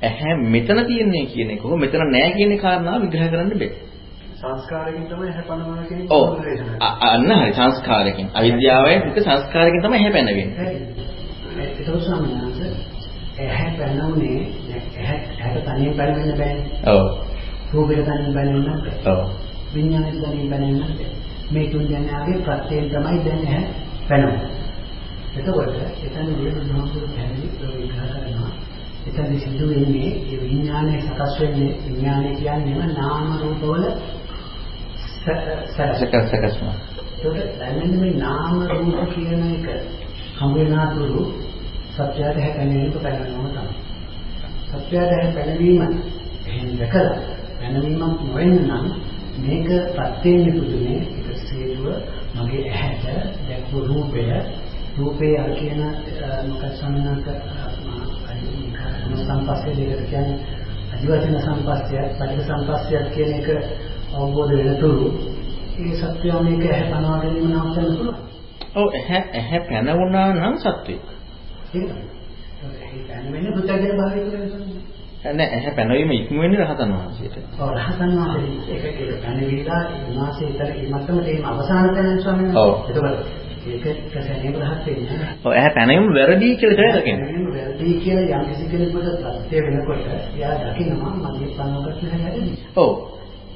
ඇහැ 0.03 0.33
මෙතන 0.49 0.79
තියෙන්නේ 0.87 1.25
කියන 1.27 1.51
එක 1.51 1.63
හෝ 1.63 1.77
මෙතන 1.77 2.07
නෑ 2.09 2.31
කියන 2.37 2.53
කාරණාව 2.59 3.03
විග්‍රහ 3.03 3.27
කරන්න 3.31 3.53
බෑ. 3.55 3.71
සංස්කාරයෙන් 4.41 5.05
තමයි 5.11 5.29
ඇහැ 5.29 5.45
පනවනවා 5.45 5.85
කියන 5.89 6.01
ඔව් 6.11 6.27
අන්න 7.03 7.31
හරි 7.35 7.53
සංස්කාරයෙන් 7.55 8.29
අවිද්‍යාවෙන් 8.35 9.01
පිට 9.05 9.23
සංස්කාරයෙන් 9.23 9.83
තමයි 9.83 9.99
ඇහැ 9.99 10.13
පැනවෙන්නේ 10.13 11.03
ඒක 11.61 11.89
සම්මානස 12.01 12.59
ඇහැ 13.37 13.71
පැනුනේ 13.79 14.39
ඇහැ 14.97 15.19
ඇහැට 15.37 15.65
තනියෙන් 15.67 15.97
පැනෙන්න 15.97 16.39
බෑනේ. 16.39 16.81
ඔව්. 16.89 17.07
රූපෙට 17.73 18.05
තනියෙන් 18.05 18.35
පැනෙන්න 18.35 18.65
බෑ. 18.65 18.97
ඔව්. 19.13 19.21
විඥානෙට 19.75 20.19
තනියෙන් 20.23 20.51
පැනෙන්න 20.51 20.79
බෑ. 20.81 21.09
මේ 21.51 21.67
තුන් 21.71 21.89
දෙනාගේ 21.89 22.39
ප්‍රත්‍යයෙන් 22.41 22.87
තමයි 22.89 23.19
දැන් 23.25 23.43
ඇහැ 23.47 23.65
පැනෙන්නේ. 24.09 24.51
එතකොට 25.37 25.75
එතන 26.03 26.29
විදුහාමුදුරු 26.39 27.07
පැහැදිලි 27.09 27.49
විග්‍රහ 27.73 28.07
කරනවා 28.15 28.53
එතන 29.07 29.39
සිදු 29.39 29.69
වෙන්නේ 29.69 30.11
ඒ 30.25 30.41
විඥානයේ 30.43 31.01
සකස් 31.01 31.33
වෙන්නේ 31.41 31.73
විඥානය 31.85 32.31
කියන්නේම 32.35 32.93
නාම 32.93 33.27
රූපවල 33.41 33.85
සකස් 34.97 35.99
සකස් 35.99 36.27
සකස්ම. 36.31 36.67
ඒකට 37.25 37.59
දැනෙන 37.59 37.93
මේ 38.01 38.15
නාම 38.17 38.55
රූප 38.63 39.15
කියන 39.15 39.43
එක 39.49 39.67
හම් 40.39 40.55
වෙනාතුරු 40.55 41.23
සත්‍යයට 41.91 42.37
හැකෙනෙක 42.37 42.95
පැනනම 43.03 43.47
තමයි. 43.47 43.77
සත්‍යයට 44.65 45.13
හැකෙනවීම 45.15 45.83
එහෙන් 46.47 46.69
දැකලා 46.79 47.17
පැනවීමක් 47.59 48.21
නොවෙන්න 48.23 48.57
නම් 48.63 48.87
මේක 49.39 49.69
ප්‍රත්‍යයෙන් 49.95 50.45
නිපුදුනේ 50.45 50.99
ඒක 50.99 51.27
හේතුව 51.51 51.87
මගේ 52.37 52.65
ඇහැට 52.71 53.05
දැක්වූ 53.49 53.83
රූපය 53.85 54.23
රූපේ 54.97 55.35
අර 55.39 55.51
කියන 55.53 55.81
මොකක් 56.45 56.63
සම්මත 56.73 57.27
සම්පස්සේ 59.19 59.75
දෙකට 59.79 60.05
කියන්නේ 60.05 60.39
අදිවාසීන 60.95 61.41
සම්පස්සයත් 61.41 62.13
පටික 62.13 62.41
සම්පස්සයත් 62.43 63.07
කියන 63.15 63.33
එක 63.33 63.49
අවබෝධ 64.15 64.53
වෙනතුරු 64.59 65.07
ඒ 65.77 65.95
සත්‍යය 65.95 66.33
මේක 66.41 66.65
ඇහැ 66.65 66.87
පනවා 66.91 67.19
ගැනීම 67.19 67.51
නවත්තන්න 67.51 67.97
පුළුවන්. 67.97 68.19
ඔව් 68.75 68.89
ඇහැ 68.93 69.23
ඇහැ 69.33 69.61
පැන 69.61 69.89
වුණා 69.95 70.29
නම් 70.33 70.57
සත්‍යය. 70.59 70.99
ඒක 71.75 71.85
තමයි. 71.85 72.07
ඒ 72.85 73.03
පැනවෙන්නේ 73.09 73.53
පුතග්ජන 73.53 73.97
භාවය 73.97 74.21
කියලා 74.21 74.47
කියන්නේ. 74.47 74.74
නෑ 75.25 75.47
ඇහැ 75.49 75.73
පැනවීම 75.77 76.11
ඉක්ම 76.13 76.39
වෙන්නේ 76.39 76.61
රහතන් 76.61 76.91
වහන්සේට. 76.95 77.37
ඔව් 77.59 77.71
රහතන් 77.75 78.11
වහන්සේ 78.15 78.75
ඒක 78.75 78.99
ඒක 79.03 79.23
පැනවිලා 79.23 79.81
උන්වහන්සේ 80.01 80.49
ඉතල 80.49 80.63
ඒ 80.65 80.89
මට්ටමට 80.89 81.27
එීම 81.27 81.45
අවසාන 81.45 81.89
තැන 81.91 82.21
ස්වාමීන් 82.21 82.51
වහන්සේ. 82.51 83.03
ඔව්. 83.05 83.15
ඒක 83.67 83.85
ඇහැ 85.47 85.71
පැනවීම 85.71 86.11
වැරදි 86.11 86.51
කියලා 86.57 86.93
තමයි. 86.95 87.15
පැනවීම 87.15 87.49
වැරදි 87.55 87.95
කියලා 88.01 88.37
යම් 88.37 88.47
කිසි 88.51 88.69
කෙනෙකුට 88.71 89.09
ප්‍රත්‍ය 89.23 89.57
වෙනකොට 89.63 90.05
එයා 90.11 90.55
දකිනවා 90.61 91.15
මගේ 91.17 91.51
පනවකට 91.55 92.03
හැදෙන්නේ. 92.15 92.59
ඔව්. 92.77 92.93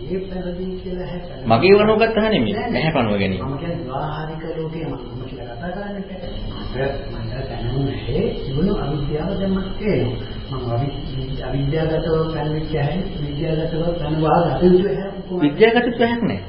ඒ 0.03 0.19
පැරදි 0.25 0.65
කියලා 0.81 1.07
හැපැන. 1.07 1.47
මගේ 1.51 1.77
වනෝගත්ත 1.77 2.17
නැහැ 2.17 2.33
නෙමෙයි. 2.33 2.57
ඇහැ 2.57 2.93
පනව 2.93 3.13
ගැනීම. 3.19 3.45
මම 3.45 3.59
කියන්නේ 3.59 3.79
විවාහාරික 3.81 4.43
ලෝකේ 4.57 4.87
මම 4.87 5.23
කියලා 5.27 5.55
කතා 5.55 5.71
කරන්නේ 5.73 6.05
නැහැ. 6.09 6.91
මම 7.13 7.25
දැනුනේ 7.47 8.27
තිබුණු 8.39 8.73
අවිද්‍යාව 8.79 9.31
දැන් 9.37 9.53
මට 9.53 9.79
තේරෙනවා. 9.79 10.27
මම 10.29 10.38
අවිද්‍යාවගතව 10.51 12.15
පැනවිච්ච 12.33 12.73
හැටි 12.79 13.19
විද්‍යාවගතව 13.23 13.83
පැනවා 13.99 14.39
ගත 14.47 14.63
යුතු 14.65 14.89
හැටි 14.91 15.41
විද්‍යාගත 15.41 15.89
පැහැක් 15.99 16.23
නැහැ. 16.23 16.43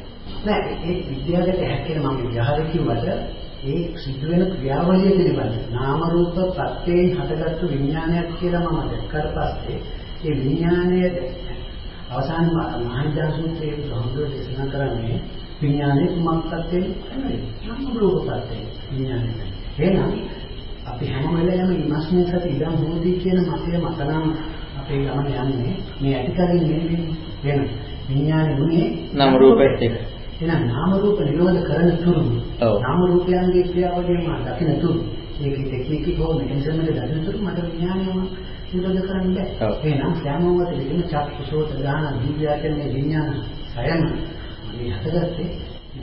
නෑ 0.46 0.62
ඒ 0.86 0.98
විද්‍යාවගත 1.10 1.62
හැටි 1.64 1.92
මම 1.96 2.18
විහාර 2.26 2.60
කිව්වට 2.72 3.08
ඒ 3.62 3.82
සිද්ධ 3.96 4.24
වෙන 4.24 4.44
ක්‍රියාවලිය 4.52 5.10
පිළිබඳ 5.10 5.56
නාම 5.72 6.02
රූප 6.10 6.38
ප්‍රත්‍යයෙන් 6.56 7.10
හටගත්තු 7.18 7.66
විඥානයක් 7.68 8.30
කියලා 8.40 8.66
මම 8.66 8.80
දැක්කට 8.90 9.28
පස්සේ 9.36 9.80
ඒ 10.24 10.36
විඥානය 10.38 11.00
අවසාන 12.10 12.48
මහානිදාන 12.54 13.34
සූත්‍රයේ 13.34 13.76
බුදුහාමුදුරුවෝ 13.76 14.32
දේශනා 14.34 14.68
කරන්නේ 14.68 15.18
විඥානයේ 15.62 16.10
කුමක් 16.16 16.44
ප්‍රත්‍යයෙන් 16.46 16.88
නාම 17.64 17.98
රූප 17.98 18.26
ප්‍රත්‍යයෙන් 18.26 18.66
විඥානය. 18.90 19.32
එහෙනම් 19.80 20.12
අපි 20.86 21.06
හැම 21.06 21.36
වෙලේම 21.38 21.72
ඉමස්මින් 21.74 22.26
සති 22.26 22.50
ඉදම් 22.50 22.76
හෝති 22.82 23.12
කියන 23.14 23.40
මතය 23.44 23.78
මතනම් 23.78 24.26
අපේ 24.80 25.00
ගමන 25.00 25.28
යන්නේ 25.36 25.76
මේ 26.02 26.16
ඇතිකලින් 26.16 26.64
නෙවෙයි 26.64 27.00
වෙන 27.44 27.60
විඥාන 28.10 28.58
ගුණේ 28.58 28.88
නාම 29.14 29.34
රූපෙත් 29.36 29.82
එක්ක. 29.82 29.96
එහෙනම් 30.42 30.68
නාම 30.68 30.92
රූප 30.94 31.20
නිරෝධ 31.20 31.62
කරන 31.64 31.98
තුරු. 31.98 32.24
නාම 32.80 33.00
රූපයන්ගේ 33.04 33.64
ක්‍රියාවලිය 33.64 34.20
මා 34.28 34.40
දකින්න 34.46 34.80
තුරු 34.82 35.00
ඒකේ 35.40 35.66
ටෙක්නික් 35.66 36.20
හෝ 36.20 36.34
එක 36.34 36.50
දකින්න 36.50 37.26
තුරු 37.26 37.38
මට 37.38 37.60
විඥානයම 37.64 38.20
නිරෝධ 38.72 39.02
කරන්න 39.02 39.34
බෑ. 39.36 39.48
එහෙනම් 39.84 40.14
සෑමවත 40.16 40.70
විදිහම 40.72 41.02
චක්කසෝත 41.04 41.72
දාන 41.84 42.14
විද්‍යාවෙන් 42.22 42.74
මේ 42.78 42.94
විඥාන 42.94 43.30
සයන් 43.74 44.02
මේ 44.70 44.92
හදගත්තේ 44.94 45.50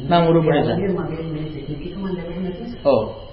නාම 0.05 0.24
රූප 0.29 0.47
නිසා. 0.47 0.77
මගේ 0.77 1.24
මේ 1.27 1.47
එක 1.47 1.68
දැකගෙන 2.16 2.43
නැතිද? 2.43 2.72
ඔව්. 2.85 3.26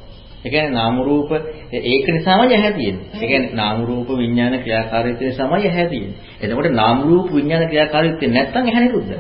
ඒ 0.46 0.50
කියන්නේ 0.50 0.72
නාම 0.72 0.96
රූප 1.00 1.32
ඒක 1.72 2.08
නිසාමයි 2.10 2.56
ඇහැ 2.56 2.74
තියෙන්නේ. 2.74 3.06
ඒ 3.14 3.28
කියන්නේ 3.28 3.54
නාම 3.54 3.78
රූප 3.86 4.10
විඥාන 4.14 4.56
ක්‍රියාකාරීත්වය 4.60 5.26
නිසාමයි 5.26 5.68
ඇහැ 5.68 5.88
තියෙන්නේ. 5.88 6.18
එතකොට 6.42 6.72
නාම 6.74 6.98
රූප 7.04 7.28
විඥාන 7.32 7.68
ක්‍රියාකාරීත්වය 7.68 8.26
නැත්තම් 8.28 8.64
ඇහැ 8.64 8.82
නිරුද්ධයි. 8.82 9.18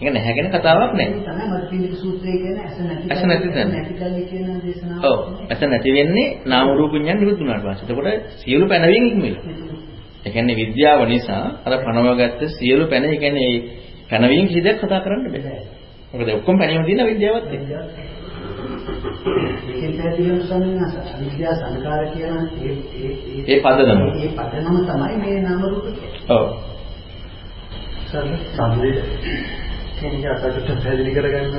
ඒක 0.00 0.12
නැහැ 0.12 0.34
ගැන 0.34 0.48
කතාවක් 0.50 0.92
නැහැ. 0.92 1.20
ඇස 3.08 3.22
නැති 3.22 3.48
තැන. 3.50 3.68
ඔව්. 5.02 5.18
ඇස 5.46 5.60
නැති 5.62 5.90
වෙන්නේ 5.92 6.26
නාම 6.46 6.66
රූප 6.72 6.92
විඥාන 6.92 7.18
නිරුද්ධ 7.18 7.40
වුණාට 7.40 7.64
පස්සේ. 7.64 7.84
එතකොට 7.84 8.08
සියලු 8.38 8.64
පැනවීම 8.66 9.04
ඉක්මෙලා. 9.06 9.42
ඒ 10.20 10.30
කියන්නේ 10.30 10.56
විද්‍යාව 10.56 11.00
නිසා 11.06 11.44
අර 11.64 11.72
පනවගත්ත 11.80 12.40
සියලු 12.50 12.84
පැන 12.86 13.04
ඒ 13.04 13.16
කියන්නේ 13.16 13.52
පැනවීම 14.10 14.46
කිසි 14.46 14.60
දෙයක් 14.60 14.78
කතා 14.78 15.00
කරන්න 15.00 15.28
බෑ. 15.34 15.60
මොකද 16.12 16.28
ඔක්කොම 16.30 16.56
පැනීම 16.58 16.84
තියෙන 16.84 17.06
විද්‍යාවත් 17.06 17.46
එක්ක. 17.50 17.68
ඒකෙන් 19.20 19.92
පැහැදිලිවම 19.92 20.40
සම්මාස 20.42 20.94
අවිද්‍යා 21.12 21.54
සංකාර 21.54 22.04
කියන 22.08 22.34
ඒ 22.60 22.74
ඒ 22.98 23.12
ඒ 23.46 23.58
පදනම. 23.60 24.00
ඒ 24.16 24.30
පදනම 24.30 24.76
තමයි 24.84 25.16
මේ 25.18 25.42
නාම 25.42 25.62
රූප 25.64 25.84
කියන්නේ. 25.86 26.22
ඔව්. 26.30 26.46
සම්දේ 28.06 28.94
කියන්නේ 29.96 30.30
අතකට 30.32 30.68
පැහැදිලි 30.68 31.12
කරගන්න 31.12 31.54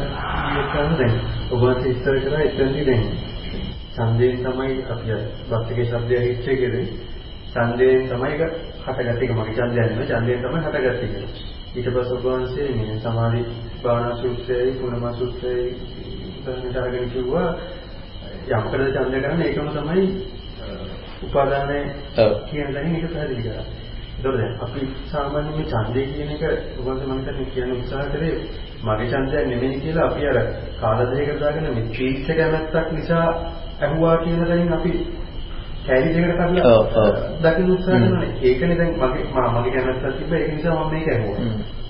යන්න 0.80 0.98
දැන් 0.98 1.14
ඔබ 1.52 1.62
වහන්සේ 1.62 1.92
ඉස්සර 1.92 2.20
කරා 2.20 2.42
එතනදී 2.42 2.86
දැන් 2.86 3.06
ඡන්දයෙන් 3.94 4.44
තමයි 4.44 4.76
අපි 4.90 5.18
වස්තිකේ 5.50 5.86
ශබ්දය 5.86 6.22
හිච්චේ 6.22 6.56
කියන්නේ 6.56 6.86
ඡන්දයෙන් 7.54 8.08
තමයි 8.10 8.32
ඒක 8.34 8.44
හටගත්තේ 8.80 9.22
ඒක 9.22 9.34
මගේ 9.34 9.56
ඡන්දයක් 9.56 9.90
නෙවෙයි 9.90 10.10
ඡන්දයෙන් 10.12 10.42
තමයි 10.42 10.60
හටගත්තේ 10.60 11.10
කියලා. 11.10 11.34
ඊට 11.74 11.90
පස්සේ 11.90 12.14
ඔබ 12.14 12.26
වහන්සේ 12.26 12.70
මේ 12.74 13.00
සමාධි 13.00 13.42
භාවනා 13.84 14.16
සූත්‍රයයි 14.16 14.72
කුණම 14.74 15.06
සූත්‍රයයි 15.14 15.70
ඉස්සරහට 16.42 16.78
අරගෙන 16.78 17.10
කිව්වා 17.10 17.50
යම්කද 18.50 18.74
ඡන්දය 18.94 19.20
කරන්නේ 19.20 19.48
ඒකම 19.48 19.70
තමයි 19.72 20.04
උපාදානය. 21.24 21.80
කියන 22.46 22.74
දැනින් 22.74 22.96
ඒක 22.96 23.14
පැහැදිලි 23.14 23.44
කරා. 23.44 23.64
ඒතකොට 24.14 24.38
දැන් 24.38 24.54
අපි 24.62 24.82
සාමාන්‍යයෙන් 25.06 25.56
මේ 25.56 25.66
ඡන්දය 25.66 26.02
කියන 26.08 26.32
එක 26.32 26.44
ඔයගොල්ලෝ 26.44 27.08
මම 27.08 27.20
හිතන්නේ 27.20 27.48
කියන 27.48 27.72
උත්සාහ 27.74 28.06
කරේ 28.08 28.36
මගේ 28.84 29.08
ඡන්දයක් 29.08 29.48
නෙමෙයි 29.48 29.80
කියලා 29.80 30.06
අපි 30.06 30.28
අර 30.28 30.38
කාලදයකට 30.82 31.40
දාගෙන 31.40 31.68
මේ 31.70 31.86
ට්‍රීට් 31.86 32.30
එක 32.30 32.40
නැත්තක් 32.46 32.92
නිසා 32.92 33.28
ඇහුවා 33.82 34.18
කියන 34.18 34.44
දැනින් 34.44 34.74
අපි 34.74 34.92
කැලි 35.86 36.10
දෙකට 36.16 36.34
කඩලා. 36.40 36.82
දකින්න 37.44 37.72
උත්සාහ. 37.72 38.00
කරනවා. 38.00 38.26
ඒකනේ 38.42 38.78
දැන් 38.78 38.92
මගේ 38.96 39.26
මගේ 39.54 39.74
කැමැත්තක් 39.76 40.18
තිබ්බා 40.18 40.40
ඒක 40.40 40.54
නිසා 40.54 40.76
මම 40.76 40.92
මේක 40.92 41.08
ඇහුවා. 41.08 41.40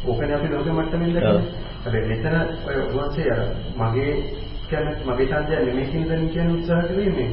ඕකනේ 0.08 0.36
අපි 0.36 0.47
ලෝක 0.49 0.68
මට්ටමින්. 0.70 1.14
දැක්කේ. 1.16 1.70
හැබැයි 1.84 2.08
මෙතන 2.08 2.36
ඔය 2.68 2.76
වහන්සේ 2.90 3.32
අර 3.32 3.42
මගේ 3.80 4.14
කැමැත්ත 4.70 5.02
මගේ 5.06 5.28
ඡන්දය 5.28 5.56
නෙමෙයි 5.62 5.90
කියන 5.92 6.08
දැන් 6.08 6.30
කියන 6.30 6.48
උත්සාහ 6.52 6.84
කරේ 6.86 7.12
මේ 7.12 7.30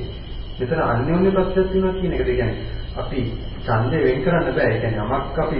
මෙතන 0.60 0.80
අන්‍යෝන්‍ය 0.84 1.30
ප්‍රත්‍යක්ෂ 1.30 1.72
වෙනවා 1.72 1.94
කියන 2.00 2.12
එකද 2.12 2.30
කියන්නේ 2.30 2.76
අපි 2.96 3.20
ඡන්දේ 3.64 4.02
වෙන් 4.04 4.22
කරන්න 4.22 4.54
බෑ. 4.54 4.68
ඒ 4.68 4.80
කියන්නේ 4.80 5.04
යමක් 5.06 5.38
අපි 5.38 5.58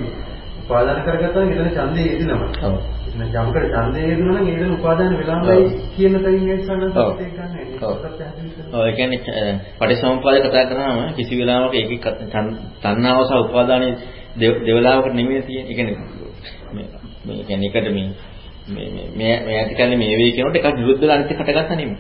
උපාදාන 0.61 1.03
කරගත්තා 1.03 1.45
නම් 1.45 1.53
එතන 1.55 1.71
ඡන්දේ 1.77 2.07
යෙදෙනවා. 2.07 2.51
ඔව්. 2.67 2.75
එතන 3.09 3.23
යමකට 3.25 3.67
ඡන්දේ 3.75 4.05
යෙදුණා 4.05 4.35
නම් 4.35 4.49
ඒකෙන් 4.49 4.73
උපාදාන 4.73 5.19
වෙලාමයි. 5.19 5.67
කියන 5.97 6.15
තැනින් 6.17 6.49
ඒක. 6.49 6.63
සම්බන්ධ 6.63 6.99
ඒක 7.21 7.33
ගන්න. 7.35 7.53
ඔව්. 7.83 7.97
ඒ 8.81 8.93
කියන්නේ 8.93 9.53
පටිසමුප්පාද 9.79 10.37
කතා 10.43 10.65
කරාම 10.65 10.97
කිසි 11.15 11.35
වෙලාවක 11.41 11.75
ඒකේ 11.75 12.01
තණ්හාව 12.83 13.21
සහ 13.25 13.35
උපාදානයේ 13.43 13.95
දෙව- 14.41 14.61
දෙවලාවකට 14.67 15.15
නෙමෙයි 15.15 15.43
තියෙන්නේ. 15.43 15.71
ඒ 15.71 15.77
කියන්නේ 15.77 15.97
මේ 17.27 17.45
කියන්නේ 17.45 17.69
එකට 17.71 17.89
මේ 17.93 18.09
මේ 18.69 18.89
මේ 18.91 19.09
මේ 19.17 19.35
මේ 19.47 19.59
ඇති 19.59 19.75
කන්නේ 19.75 19.97
මේ 19.97 20.17
වේ 20.17 20.31
කියනකොට 20.33 20.57
එකක් 20.57 20.77
විරුද්ධ 20.77 21.01
වෙලා 21.01 21.17
අනිත් 21.17 21.31
එක 21.31 21.39
හටගත්තා 21.39 21.77
නෙමෙයි. 21.77 21.99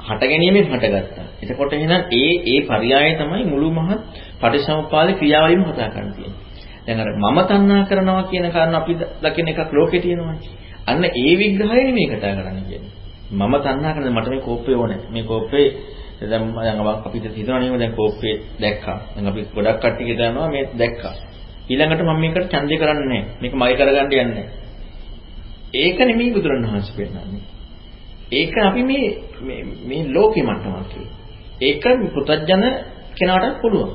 හට 0.00 0.22
ගැනීමෙන් 0.22 0.64
හටගත්තා. 0.64 1.26
එතකොට 1.42 1.72
එහෙනම් 1.72 2.02
ඒ 2.10 2.32
ඒ 2.46 2.60
පරයය 2.62 3.12
තමයි 3.18 3.44
මුළු 3.44 3.68
මහත් 3.70 4.00
පටිසමුප්පාද 4.40 5.08
ක්‍රියාවලියම 5.14 5.64
කතා 5.64 5.88
කරන්න 5.88 6.12
තියෙන්නේ. 6.12 6.40
දැන් 6.86 7.00
අර 7.00 7.08
මම 7.14 7.38
තණ්හා 7.48 7.84
කරනවා 7.84 8.22
කියන 8.22 8.50
කාරණා 8.50 8.80
අපි 8.80 8.94
ද- 8.94 9.10
දකින 9.22 9.48
එකක් 9.48 9.72
ලෝකේ 9.72 10.00
තියෙනවානේ. 10.00 10.50
අන්න 10.86 11.04
ඒ 11.04 11.32
විග්‍රහය 11.38 11.80
නෙමෙයි 11.80 12.08
කතා 12.08 12.32
කරන්න 12.34 12.64
කියන්නේ. 12.68 12.92
මම 13.30 13.54
තණ්හා 13.56 13.92
කරන 13.94 14.12
මට 14.12 14.28
මේ 14.28 14.40
කෝප්පේ 14.40 14.76
ඕනේ. 14.76 14.98
මේ 15.10 15.22
කෝප්පේ 15.22 15.66
දැන් 16.30 16.54
දැන් 16.56 16.80
අපිට 16.80 17.24
හිතනවා 17.36 17.58
නේද 17.58 17.78
දැන් 17.78 17.92
කෝප්පේ 17.92 18.34
දැක්කා. 18.60 18.98
දැන් 19.14 19.26
අපි 19.26 19.40
ගොඩක් 19.54 19.78
කට්ටිය 19.80 20.06
හිතනවා 20.06 20.48
මේ 20.48 20.64
දැක්කා. 20.78 21.14
ඊළඟට 21.70 22.02
මම 22.02 22.20
මේකට 22.20 22.50
ඡන්දය 22.50 22.74
කරන්නේ 22.76 23.08
නැහැ. 23.08 23.24
මේක 23.40 23.52
මගේ 23.54 23.76
කරගන්න 23.76 24.04
යන්නේ 24.04 24.24
නැහැ. 24.26 24.61
ඒක 25.74 25.98
නෙමෙයි 26.00 26.32
බුදුරණවහන්සේ 26.32 26.96
පෙන්නන්නේ. 26.96 27.44
ඒක 28.32 28.56
අපි 28.58 28.82
මේ 28.82 29.06
මේ 29.40 29.62
මේ 29.84 30.02
ලෝකෙ 30.08 30.42
මට්ටමක් 30.42 30.88
කියන්නේ. 30.88 31.10
ඒක 31.60 31.84
පුතඥ 32.14 32.68
කෙනාට 33.16 33.60
පුළුවන්. 33.60 33.90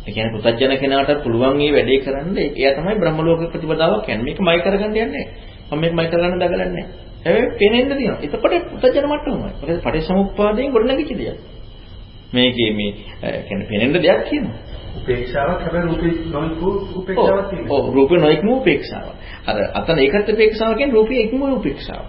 ඒ 0.00 0.12
කියන්නේ 0.12 0.34
පුතඥ 0.36 0.76
කෙනාට 0.76 1.22
පුළුවන් 1.22 1.56
මේ 1.56 1.72
වැඩේ 1.72 2.00
කරන්න 2.00 2.38
එයා 2.38 2.74
තමයි 2.74 2.94
බ්‍රහ්ම 2.94 3.18
ලෝක 3.20 3.40
ප්‍රතිපදාවක් 3.46 4.04
කියන්නේ. 4.06 4.24
මේක 4.24 4.40
මයි 4.40 4.58
කරගන්න 4.60 4.84
යන්නේ 4.86 5.06
නැහැ. 5.06 5.24
මම 5.70 5.80
මේක 5.80 5.92
මයි 5.92 6.06
කරගන්න 6.06 6.38
දගලන්නේ 6.38 6.68
නැහැ. 6.68 6.84
හැබැයි 7.20 7.58
පේනෙන්න 7.58 7.88
තියෙනවා. 7.90 8.22
එතකොට 8.22 8.54
පුතඥ 8.72 9.00
මට්ටමයි. 9.04 9.38
මොකද 9.38 9.70
පටිච්චසමුප්පාදයෙන් 9.78 10.72
ගොඩනගිච්ච 10.72 11.12
දෙයක්. 11.14 11.38
මේකේ 12.32 12.70
මේ 12.72 12.90
ඒ 13.22 13.42
කියන්නේ 13.42 13.68
පේනෙන්න 13.68 13.92
දෙයක් 13.96 14.20
කියනවා. 14.28 14.69
උපේක්ෂාවක් 14.96 15.60
හැබැයි 15.60 15.86
රූපේ 15.86 16.12
නොයිකු 16.32 16.68
උපේක්ෂාවක් 16.94 17.50
තියෙනවා. 17.50 17.76
ඔව් 17.76 17.94
රූපේ 17.94 18.18
නොයික්ම 18.18 18.48
උපේක්ෂාව. 18.50 19.06
අර 19.46 19.56
අතන 19.74 19.98
ඒකත් 19.98 20.28
උපේක්ෂාව 20.28 20.72
කියන්නේ 20.74 20.94
රූපේ 20.94 21.20
ඉක්ම 21.20 21.42
උපේක්ෂාව. 21.50 22.04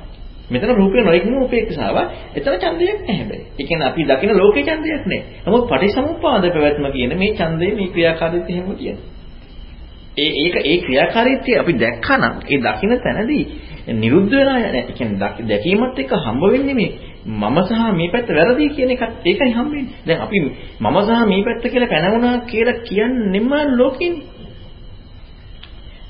මෙතන 0.49 0.75
රූපේ 0.75 1.03
නොයික්ම 1.03 1.34
උපේක්ෂාව. 1.38 1.97
එතන 2.36 2.53
ඡන්දයක් 2.55 2.99
නැහැ 2.99 3.15
හැබැයි. 3.15 3.45
ඒ 3.59 3.65
කියන්නේ 3.65 3.88
අපි 3.88 4.01
දකින 4.03 4.32
ලෝකේ 4.38 4.63
ඡන්දයක් 4.63 5.03
නැහැ. 5.05 5.23
නමුත් 5.45 5.63
පටිසමුප්පාද 5.67 6.43
පැවැත්ම 6.45 6.86
කියන 6.91 7.17
මේ 7.17 7.32
ඡන්දේ 7.34 7.71
මේ 7.75 7.88
ක්‍රියාකාරීත්වය 7.88 8.53
එහෙම 8.53 8.75
තියෙනවා. 8.75 9.09
ඒ 10.17 10.32
ඒක 10.38 10.55
ඒ 10.63 10.77
ක්‍රියාකාරීත්වය 10.77 11.51
අපි 11.59 11.73
දැක්කනම් 11.75 12.34
ඒ 12.45 12.59
දකින්න 12.59 12.93
තැනදී 12.99 13.43
නිරුද්ධ 13.93 14.32
වෙලා 14.32 14.55
නැහැ. 14.55 14.82
ඒ 14.82 14.93
කියන්නේ 14.93 15.47
දැකීමත් 15.49 15.99
එක්ක 15.99 16.13
හම්බ 16.17 16.43
වෙන්නේ 16.51 16.73
මේ 16.73 16.91
මම 17.24 17.57
සහ 17.59 17.72
මේ 17.91 18.09
පැත්ත 18.09 18.30
වැරදි 18.30 18.69
කියන 18.69 18.91
එකත් 18.91 19.26
ඒකයි 19.26 19.51
හම්බෙන්නේ. 19.51 19.95
දැන් 20.01 20.22
අපි 20.22 20.38
මම 20.80 20.97
සහ 20.99 21.11
මේ 21.28 21.43
පැත්ත 21.43 21.63
කියලා 21.63 21.89
පැනවුණා 21.89 22.38
කියලා 22.41 22.82
කියන්නෙම 22.82 23.49
ලෝකෙනේ. 23.72 24.24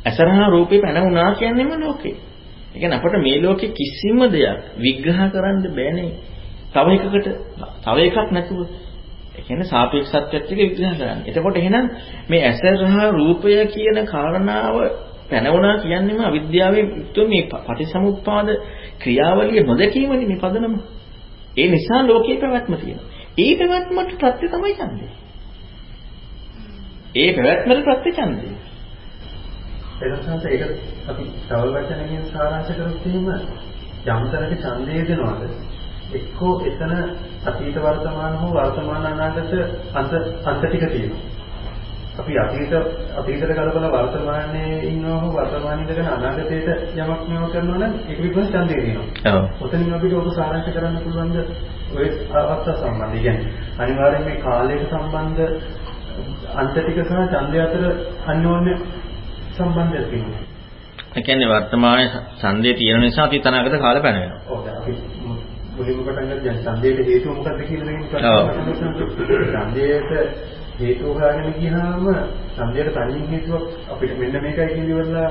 අසරහා 0.05 0.49
රූපේ 0.49 0.80
පැනවුණා 0.80 1.36
කියන්නෙම 1.36 1.72
ලෝකේ. 1.80 2.16
ඒ 2.68 2.80
කියන්නේ 2.80 2.97
අපිට 2.97 3.16
මේ 3.20 3.41
ලෝකේ 3.41 3.70
කිසිම 3.70 4.20
දෙයක් 4.28 4.59
විග්‍රහ 4.78 5.22
කරන්න 5.28 5.57
බෑනේ. 5.70 6.12
තව 6.74 6.88
එකකට 6.89 7.28
තව 7.84 7.97
එකක් 7.99 8.32
නැතුව 8.32 8.59
ඒ 9.32 9.41
කියන්නේ 9.41 9.66
සාපේක්ෂත්වයට 9.66 10.34
එක 10.45 10.59
විග්‍රහ 10.59 10.93
කරන්න. 10.93 11.20
එතකොට 11.26 11.57
එහෙනම් 11.57 11.86
මේ 12.30 12.41
ඇසරහා 12.41 13.07
රූපය 13.12 13.51
කියන 13.68 13.97
කාරණාව 14.05 14.76
පැනවුණා 15.30 15.76
කියන්නේම 15.78 16.20
අවිද්‍යාවේ 16.22 16.84
යුක්ත 16.89 17.18
මේ 17.28 17.43
පටිසමුප්පාද 17.49 18.47
ක්‍රියාවලිය 18.99 19.64
නොදැකීමනේ 19.64 20.28
මේ 20.28 20.39
පදනම. 20.39 20.76
ඒ 21.58 21.68
නිසා 21.68 22.02
ලෝකේ 22.04 22.38
පැවැත්ම 22.38 22.74
තියෙනවා. 22.76 23.08
ඒ 23.38 23.54
පැවැත්මට 23.58 24.18
ප්‍රත්‍ය 24.18 24.49
තමයි 24.49 24.74
ඡන්දය. 24.76 25.08
ඒ 27.16 27.30
පැවැත්මට 27.34 27.84
ප්‍රත්‍ය 27.86 28.12
ඡන්දය. 28.12 28.47
එතනසන්ත 30.02 30.45
ඒක 30.45 30.62
අපි 31.08 31.24
තව 31.43 31.62
වචනකින් 31.76 32.24
සාරාංශ 32.28 32.72
කරොත් 32.72 33.06
එහෙම 33.06 33.28
යම් 34.12 34.24
තැනක 34.32 34.54
ඡන්දය 34.60 35.04
දෙනවාද 35.08 35.41
එක්කෝ 36.14 36.54
එතන 36.62 36.93
අතීත 37.45 37.78
වර්තමාන 37.78 38.38
හෝ 38.38 38.52
වර්තමාන 38.54 39.06
අනාගත 39.06 39.54
අන්ත 39.93 40.12
අන්ත 40.45 40.62
ටික 40.62 40.86
තියෙනවා. 40.88 41.41
අපි 42.14 42.34
අතීත 42.38 42.74
අතීතයට 43.16 43.53
කලබල 43.53 43.86
වර්තමානයේ 43.89 44.80
ඉන්නවා 44.84 45.32
වර්තමානයේ 45.36 45.84
ඉඳගෙන 45.84 46.07
අනාගතයට 46.07 46.68
යමක් 46.95 47.22
මේව 47.28 47.45
කරනවා 47.51 47.78
නම් 47.80 47.93
ඒක 48.05 48.20
විපස්සනා 48.20 48.64
ඡන්දය 48.64 48.76
දෙනවා. 48.78 49.05
ඔව්. 49.32 49.43
ඔතනින් 49.62 49.93
අපිට 49.93 50.14
ඔබ 50.14 50.28
සාරාංශ 50.32 50.70
කරන්න 50.70 50.97
පුළුවන්ද 50.99 51.38
ඔය 51.93 52.07
අවස්ථා 52.34 52.76
සම්බන්ධ. 52.76 53.16
කියන්නේ 53.18 53.51
අනිවාර්යෙන් 53.80 54.24
මේ 54.26 54.38
කාලයට 54.38 54.84
සම්බන්ධ 54.89 55.41
අන්ත 56.55 56.72
ටික 56.74 56.99
සහ 57.01 57.14
ඡන්දය 57.32 57.57
අතර 57.59 57.84
අන්‍යෝන්‍ය 58.28 58.74
සම්බන්ධයක් 59.53 60.05
තියෙනවා. 60.09 60.43
ඒ 61.16 61.22
කියන්නේ 61.22 61.49
වර්තමානයේ 61.49 62.09
ඡන්දේ 62.38 62.74
තියෙන 62.76 63.01
නිසා 63.01 63.26
අතීත 63.26 63.47
අනාගත 63.47 63.76
කාල 63.80 63.97
පැන 64.01 64.18
වෙනවා. 64.18 64.41
ඔව් 64.49 64.59
අපි 64.72 64.93
මුලින්ම 65.74 65.99
පටන් 66.01 66.28
දැන් 66.43 66.57
ඡන්දයට 66.62 66.99
හේතුව 67.07 67.32
මොකක්ද 67.38 67.62
කියලා 67.64 67.88
දෙන්න 67.88 68.03
ඡන්දයට 69.51 70.12
හේතුව 70.80 71.13
හොයාගෙන 71.15 71.53
ගියාම 71.53 72.05
ඡන්දයට 72.55 72.93
තනින් 72.95 73.28
හේතුවක් 73.28 73.63
අපිට 73.91 74.17
මෙන්න 74.19 74.41
මේකයි 74.41 74.67
කියලිවලා 74.69 75.30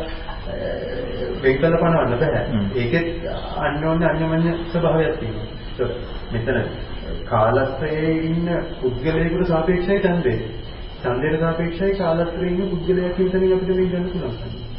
වෙන් 1.42 1.58
කළ 1.58 1.76
පනවන්න 1.76 2.18
බෑ. 2.22 2.42
ඒකෙත් 2.76 3.06
අන්‍යෝන්‍ය 3.58 4.04
අන්‍යමඤ්ඤ 4.04 4.52
ස්වභාවයක් 4.72 5.18
තියෙනවා. 5.20 5.88
මෙතන 6.32 6.58
කාලස්ත්‍රයේ 7.26 8.16
ඉන්න 8.22 8.48
පුද්ගලයෙකුට 8.80 9.46
සාපේක්ෂයි 9.48 10.00
ඡන්දේ. 10.00 10.38
ඡන්දයට 11.02 11.40
සාපේක්ෂයි 11.40 11.94
කාලස්ත්‍රයේ 11.98 12.52
ඉන්න 12.52 12.70
පුද්ගලයා 12.72 13.14
කියන 13.16 13.32
තැනින් 13.32 13.54
අපිට 13.54 13.76
වෙන් 13.76 13.88
ගන්න 13.88 14.10
පුළුවන්. 14.10 14.69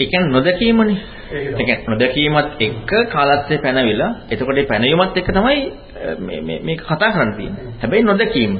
ඒ 0.00 0.06
කියන්නේ 0.06 0.30
නොදැකීමනේ. 0.30 0.96
ඒ 1.32 1.52
කියන්නේ 1.58 1.88
නොදැකීමත් 1.88 2.60
එක්ක 2.60 2.90
කාලත්වයේ 3.12 3.58
පැනවිලා 3.58 4.10
එතකොට 4.30 4.60
පැනවීමත් 4.68 5.16
එක්ක 5.16 5.30
තමයි 5.30 5.60
මේ 6.18 6.40
මේ 6.40 6.58
මේක 6.62 6.80
කතා 6.82 7.12
කරන්න 7.12 7.32
තියෙන්නේ. 7.34 7.64
හැබැයි 7.80 8.04
නොදැකීම. 8.04 8.52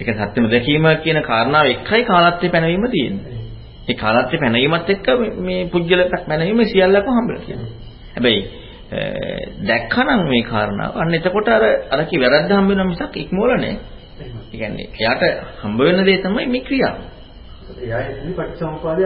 ඒක 0.00 0.08
සත්‍ය 0.20 0.40
නොදැකීම 0.40 0.84
කියන 1.02 1.18
කාරණාව 1.22 1.66
එකයි 1.66 2.02
කාලත්වයේ 2.04 2.52
පැනවීම 2.52 2.86
තියෙන්නේ. 2.90 3.36
ඒ 3.88 3.94
කාලත්වයේ 3.94 4.40
පැනවීමත් 4.40 4.90
එක්ක 4.90 5.06
මේ 5.38 5.60
පුජ්‍යල 5.66 6.00
පැනවීම 6.28 6.64
සියල්ලකම 6.64 7.12
හම්බෙලා 7.12 7.42
තියෙනවා. 7.42 7.70
හැබැයි 8.14 8.40
දැක්කනම් 9.62 10.20
මේ 10.28 10.42
කාරණාව 10.42 10.92
අන්න 10.96 11.14
එතකොට 11.14 11.48
අර 11.48 11.64
අර 11.90 12.00
කි 12.04 12.16
වැරද්ද 12.16 12.50
හම්බ 12.50 12.68
වෙනවා 12.68 12.84
මිසක් 12.86 13.16
ඉක්මවල 13.16 13.52
නෑ. 13.56 13.76
ඒ 14.20 14.26
කියන්නේ 14.52 14.88
එයාට 14.94 15.22
හම්බ 15.62 15.78
වෙන 15.80 16.04
දේ 16.04 16.18
තමයි 16.18 16.46
මේ 16.46 16.62
ක්‍රියාව. 16.62 16.96
ඉන්නේ 18.14 18.34
පටිච්චසමුපාදය 18.34 19.02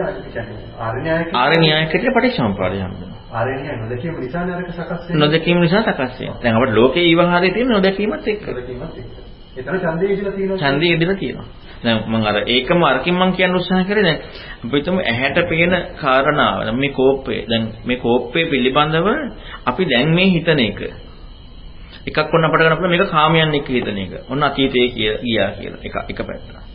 න්‍යායකට 1.59 2.05
පටිච්චසමුපාදය 2.09 2.77
හම්බෙනවා. 2.77 3.19
ආර්ය 3.31 3.53
න්‍යාය 3.57 3.77
නොදැකීම 3.77 4.15
නිසා 4.19 4.45
නරක 4.45 4.69
සකස් 4.69 5.01
වෙනවා. 5.01 5.19
නොදැකීම 5.19 5.59
නිසා 5.59 5.83
සකස් 5.83 6.19
වෙනවා. 6.19 6.39
දැන් 6.43 6.55
අපිට 6.55 6.75
ලෝකේ 6.75 7.03
ඊවහාරයේ 7.03 7.53
තියෙන 7.53 7.69
නොදැකීමත් 7.69 8.27
එක්ක. 8.27 8.47
නොදැකීමත් 8.47 8.97
එක්ක. 8.97 9.13
එතන 9.55 9.77
ඡන්දය 9.77 10.05
ඉදලා 10.07 10.33
තියෙනවා. 10.33 10.57
ඡන්දය 10.63 10.87
ඉදලා 10.87 11.15
තියෙනවා. 11.15 11.47
දැන් 11.83 11.97
මම 12.07 12.23
අර 12.23 12.35
ඒකම 12.47 12.83
අරකින් 12.83 13.15
මම 13.15 13.31
කියන්න 13.33 13.55
උත්සාහ 13.55 13.83
කරේ 13.85 14.03
දැන් 14.03 14.19
අපි 14.63 14.75
හිතමු 14.75 14.99
ඇහැට 15.03 15.37
පේන 15.49 15.73
කාරණාව. 15.95 16.59
මේ 16.73 16.91
කෝපය. 16.91 17.35
දැන් 17.45 17.63
මේ 17.85 17.97
කෝපය 17.97 18.45
පිළිබඳව 18.45 19.07
අපි 19.65 19.83
දැන් 19.85 20.09
මේ 20.11 20.29
හිතන 20.29 20.59
එක. 20.61 20.81
එකක් 22.07 22.27
වොන්න 22.31 22.45
අපට 22.45 22.59
ගන්න 22.59 22.77
පුළුවන් 22.77 22.93
මේක 22.93 23.11
කාමයන් 23.11 23.53
එක්ක 23.53 23.69
හිතන 23.69 23.97
එක. 23.99 24.13
ඔන්න 24.29 24.43
අතීතයේ 24.43 24.87
ගියා 25.21 25.49
කියලා. 25.53 25.81
එක 25.81 25.95
එක 26.09 26.19
පැත්තක්. 26.21 26.72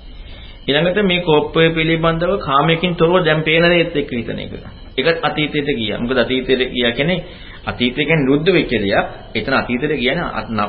ඊළඟට 0.69 1.01
මේ 1.03 1.21
කෝපය 1.21 1.71
පිළිබඳව 1.71 2.33
කාමයකින් 2.39 2.93
තොරව 2.95 3.25
දැන් 3.25 3.43
පේන 3.43 3.64
දේත් 3.64 3.97
එක්ක 3.97 4.11
හිතන 4.12 4.39
එක. 4.39 4.53
ඒකත් 4.97 5.19
අතීතයට 5.23 5.69
ගියා. 5.71 5.99
මොකද 5.99 6.19
අතීතයට 6.19 6.62
ගියා 6.69 6.93
කියන්නේ 6.93 7.25
අතීතය 7.64 7.97
කියන්නේ 7.99 8.21
නිරුද්ධ 8.21 8.53
වෙච්ච 8.53 8.73
දෙයක්. 8.75 9.07
එතන 9.35 9.55
අතීතයට 9.55 9.97
කියන්නේ 9.97 10.69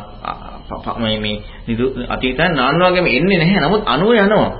මේ 1.00 1.20
මේ 1.20 1.36
අතීතයන් 2.08 2.52
නාන්නාගෙම 2.54 3.06
එන්නේ 3.08 3.38
නැහැ. 3.38 3.60
නමුත් 3.60 3.84
අනුව 3.86 4.12
යනවා. 4.16 4.52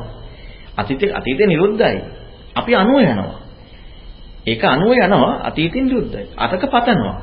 අතීතේ 0.78 1.14
අතීතේ 1.14 1.48
නිරුද්ධයි. 1.48 2.00
අපි 2.56 2.72
අනුව 2.76 3.00
යනවා. 3.02 3.40
ඒක 4.46 4.64
අනුව 4.66 4.92
යනවා 4.94 5.34
අතීතින් 5.44 5.86
නිරුද්ධයි. 5.86 6.26
අතක 6.36 6.64
පතනවා. 6.66 7.16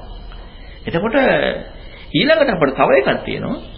එතකොට 0.87 1.17
ඊළඟට 2.13 2.51
අපිට 2.51 2.75
තව 2.75 2.91
එකක් 2.97 3.25
තියෙනවා. 3.25 3.76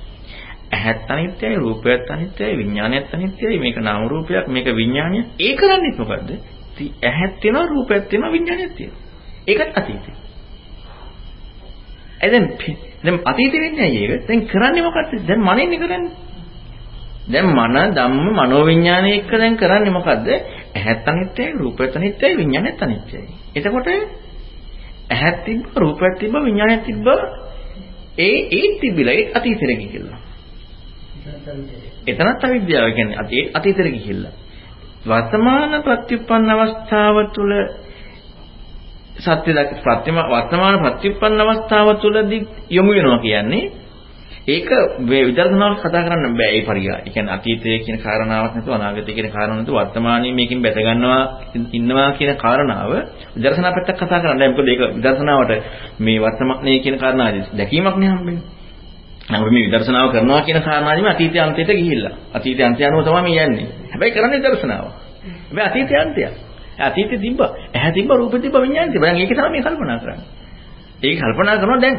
ඇහත් 0.79 1.11
අනිත්‍යයි 1.11 1.57
රූපයත් 1.57 2.11
අනිත්‍යයි 2.11 2.55
විඥානයත් 2.57 3.15
අනිත්‍යයි. 3.15 3.59
මේක 3.59 3.77
නාම 3.79 4.09
රූපයක් 4.09 4.47
මේක 4.49 4.67
විඥානය 4.73 5.19
ඒ 5.39 5.53
කරන්නේ 5.55 5.99
මොකද්ද? 5.99 6.31
ඇහත් 7.03 7.33
තියෙනවා 7.41 7.67
රූපයත් 7.67 8.09
තියෙනවා 8.09 8.33
විඥානයත් 8.33 8.73
තියෙනවා. 8.77 9.03
ඒකත් 9.47 9.73
අතීතේ 9.75 10.17
එදෙන් 12.21 12.45
දැන් 13.05 13.21
අතීතේ 13.25 13.61
වෙන්නේ 13.61 13.85
ඇයි 13.85 14.05
ඒක? 14.05 14.29
දැන් 14.29 14.41
කරන්නේ 14.47 14.83
මොකද්ද? 14.83 15.13
දැන් 15.29 15.41
මනින්නේ 15.41 15.79
කරන්නේ? 15.79 16.13
දැන් 17.29 17.47
මන 17.49 17.77
ධම්ම 17.93 18.29
මනෝවිඥානය 18.39 19.11
එක්ක 19.13 19.33
දැන් 19.33 19.57
කරන්නේ 19.57 19.93
මොකද්ද? 19.93 20.29
ඇහත් 20.77 21.09
අනිත්‍යයි 21.09 21.53
රූපයත් 21.55 21.97
අනිත්‍යයි 21.97 22.37
විඥානයත් 22.37 22.83
අනිත්‍යයි. 22.83 23.27
එතකොට 23.55 23.89
ඇහත් 25.11 25.45
තිබ්බ 25.45 25.77
රූපයත් 25.77 26.15
තිබ්බ 26.19 26.35
විඥානයත් 26.41 26.83
තිබ්බ 26.85 27.07
ඒ 28.19 28.39
ඒ 28.53 28.67
තිබිලා 28.81 29.15
ඒ 29.15 29.31
අතීතෙට 29.35 29.79
ගිහිල්ලා 29.81 30.19
එතනත් 32.07 32.45
අවිද්‍යාව 32.45 32.93
කියන්නේ 32.93 33.19
අතීතෙට 33.55 33.91
ගිහිල්ලා. 33.91 34.35
වර්තමාන 35.05 35.83
ප්‍රතිඋප්පන්න 35.83 36.51
අවස්ථාව 36.53 37.17
තුළ 37.35 37.55
සත්‍ය 39.19 39.51
ප්‍රතිම 39.83 40.17
වර්තමාන 40.27 40.77
ප්‍රතිඋප්පන්න 40.81 41.41
අවස්ථාව 41.43 41.89
තුළදී 41.97 42.43
යොමු 42.71 42.91
වෙනවා 42.91 43.21
කියන්නේ 43.21 43.65
ඒක 44.47 44.69
මේ 45.01 45.23
විදර්ශනාවට 45.25 45.83
කතා 45.83 46.03
කරන්න 46.03 46.37
බෑ 46.37 46.51
ඒ 46.51 46.63
පරිගා. 46.63 46.99
ඒ 46.99 47.11
කියන්නේ 47.11 47.35
අතීතයේ 47.35 47.79
කියන 47.79 47.99
කාරණාවක් 47.99 48.55
නැතුව 48.55 48.75
අනාගතයේ 48.75 49.15
කියන 49.15 49.31
කාරණාවක් 49.31 49.61
නැතුව 49.61 49.77
වර්තමානයේ 49.77 50.33
මේකෙන් 50.33 50.63
බැස 50.63 50.77
ගන්නවා 50.79 51.23
ඉන්නවා 51.73 52.11
කියන 52.13 52.37
කාරණාව 52.37 52.91
විදර්ශනා 53.37 53.73
පැත්තක් 53.73 53.99
කතා 53.99 54.21
කරන්න. 54.21 54.43
මොකද 54.49 54.69
ඒක 54.69 54.83
විදර්ශනාවට 54.97 55.53
මේ 56.01 56.19
වර්තමානයේ 56.19 56.79
කියන 56.79 56.97
කාරණාව 56.97 57.35
දැකීමක් 57.53 57.97
නේ 57.97 58.11
හම්බෙන්නේ. 58.11 58.58
නමුත් 59.29 59.51
මේ 59.51 59.65
විදර්ශනාව 59.65 60.11
කරනවා 60.11 60.43
කියන 60.43 60.63
කාරණාදීම 60.63 61.07
අතීතයේ 61.07 61.43
අන්තයට 61.43 61.71
ගිහිල්ලා. 61.71 62.15
අතීතයේ 62.35 62.67
අන්තය 62.67 62.85
අනුව 62.85 63.05
තමයි 63.05 63.23
මේ 63.27 63.45
යන්නේ. 63.45 63.67
හැබැයි 63.91 64.13
කරන්නේ 64.13 64.39
විදර්ශනාව. 64.39 64.85
හැබැයි 65.47 65.69
අතීතයේ 65.71 66.01
අන්තය. 66.01 66.21
අතීතේ 66.81 67.19
තිබ්බ. 67.19 67.41
ඇහැ 67.71 67.93
තිබ්බ, 67.93 68.11
රූප 68.11 68.35
තිබ්බ, 68.35 68.55
විඤ්ඤාණ 68.57 68.93
තිබ්බ. 68.93 69.03
දැන් 69.03 69.17
ඒක 69.17 69.31
තමයි 69.31 69.51
මේ 69.51 69.63
කල්පනා 69.63 69.99
කරන්නේ. 69.99 70.27
ඒක 71.03 71.19
කල්පනා 71.21 71.57
කරනවා 71.57 71.81
දැන්. 71.81 71.97